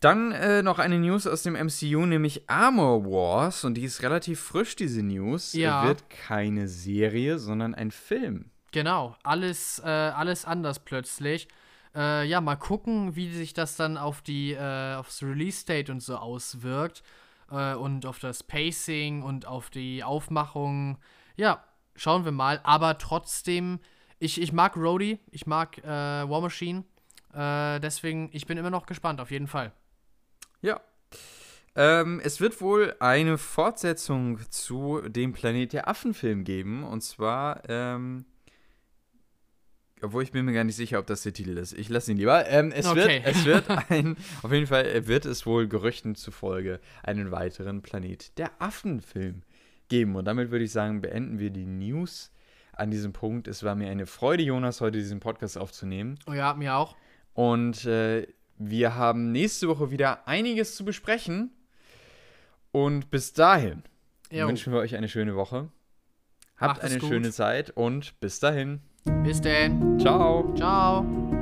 Dann 0.00 0.32
äh, 0.32 0.62
noch 0.62 0.78
eine 0.78 0.98
News 0.98 1.26
aus 1.26 1.42
dem 1.42 1.54
MCU, 1.54 2.06
nämlich 2.06 2.48
Armor 2.48 3.04
Wars. 3.04 3.64
Und 3.64 3.74
die 3.74 3.84
ist 3.84 4.02
relativ 4.02 4.38
frisch, 4.38 4.76
diese 4.76 5.02
News. 5.02 5.54
Ja. 5.54 5.84
Wird 5.86 6.08
keine 6.10 6.68
Serie, 6.68 7.38
sondern 7.38 7.74
ein 7.74 7.90
Film. 7.90 8.50
Genau, 8.70 9.16
alles, 9.24 9.80
äh, 9.82 9.88
alles 9.88 10.44
anders 10.44 10.78
plötzlich. 10.78 11.48
Äh, 11.96 12.28
ja, 12.28 12.42
mal 12.42 12.56
gucken, 12.56 13.16
wie 13.16 13.32
sich 13.32 13.54
das 13.54 13.76
dann 13.76 13.96
auf 13.96 14.20
die, 14.20 14.52
äh, 14.52 14.94
aufs 14.94 15.22
Release-Date 15.22 15.88
und 15.88 16.00
so 16.00 16.16
auswirkt. 16.16 17.02
Äh, 17.50 17.74
und 17.74 18.04
auf 18.04 18.18
das 18.18 18.42
Pacing 18.42 19.22
und 19.22 19.46
auf 19.46 19.70
die 19.70 20.04
Aufmachung. 20.04 20.98
Ja, 21.36 21.64
schauen 21.98 22.24
wir 22.24 22.32
mal. 22.32 22.60
Aber 22.62 22.96
trotzdem, 22.98 23.80
ich, 24.18 24.40
ich 24.40 24.52
mag 24.52 24.76
Rhodey, 24.76 25.18
ich 25.30 25.46
mag 25.46 25.78
äh, 25.78 25.86
War 25.86 26.40
Machine. 26.40 26.84
Äh, 27.34 27.80
deswegen, 27.80 28.30
ich 28.32 28.46
bin 28.46 28.56
immer 28.56 28.70
noch 28.70 28.86
gespannt, 28.86 29.20
auf 29.20 29.30
jeden 29.30 29.46
Fall. 29.48 29.72
Ja. 30.62 30.80
Ähm, 31.76 32.20
es 32.24 32.40
wird 32.40 32.60
wohl 32.60 32.96
eine 32.98 33.38
Fortsetzung 33.38 34.40
zu 34.50 35.00
dem 35.06 35.32
Planet 35.32 35.72
der 35.72 35.88
Affen-Film 35.88 36.42
geben. 36.44 36.82
Und 36.82 37.02
zwar, 37.02 37.62
ähm, 37.68 38.24
obwohl 40.00 40.22
ich 40.22 40.32
bin 40.32 40.44
mir 40.44 40.52
gar 40.52 40.64
nicht 40.64 40.76
sicher, 40.76 40.98
ob 40.98 41.06
das 41.06 41.22
der 41.22 41.32
Titel 41.32 41.56
ist. 41.58 41.72
Ich 41.72 41.88
lasse 41.88 42.10
ihn 42.10 42.16
lieber. 42.18 42.48
Ähm, 42.48 42.72
es, 42.72 42.86
Okay. 42.86 43.22
wird, 43.24 43.36
es 43.36 43.44
wird 43.44 43.64
ein, 43.90 44.16
auf 44.42 44.52
jeden 44.52 44.66
Fall 44.66 45.06
wird 45.06 45.24
es 45.26 45.44
wohl 45.46 45.68
Gerüchten 45.68 46.14
zufolge 46.14 46.80
einen 47.02 47.30
weiteren 47.30 47.82
Planet 47.82 48.36
der 48.38 48.50
Affen-Film 48.60 49.42
geben. 49.88 50.16
Und 50.16 50.24
damit 50.24 50.50
würde 50.50 50.64
ich 50.64 50.72
sagen, 50.72 51.00
beenden 51.00 51.38
wir 51.38 51.50
die 51.50 51.66
News 51.66 52.30
an 52.72 52.90
diesem 52.90 53.12
Punkt. 53.12 53.48
Es 53.48 53.62
war 53.62 53.74
mir 53.74 53.90
eine 53.90 54.06
Freude, 54.06 54.42
Jonas, 54.42 54.80
heute 54.80 54.98
diesen 54.98 55.20
Podcast 55.20 55.58
aufzunehmen. 55.58 56.18
Oh 56.26 56.32
ja, 56.32 56.54
mir 56.54 56.74
auch. 56.76 56.96
Und 57.34 57.84
äh, 57.84 58.26
wir 58.56 58.94
haben 58.94 59.32
nächste 59.32 59.68
Woche 59.68 59.90
wieder 59.90 60.26
einiges 60.26 60.74
zu 60.76 60.84
besprechen. 60.84 61.50
Und 62.72 63.10
bis 63.10 63.32
dahin 63.32 63.82
Jo. 64.30 64.46
wünschen 64.46 64.72
wir 64.72 64.80
euch 64.80 64.96
eine 64.96 65.08
schöne 65.08 65.34
Woche. 65.34 65.68
Habt 66.56 66.82
Macht 66.82 66.90
eine 66.90 67.00
schöne 67.00 67.30
Zeit 67.30 67.70
und 67.70 68.18
bis 68.20 68.40
dahin. 68.40 68.80
Bis 69.22 69.40
dann. 69.40 69.98
Ciao. 69.98 70.52
Ciao. 70.56 71.37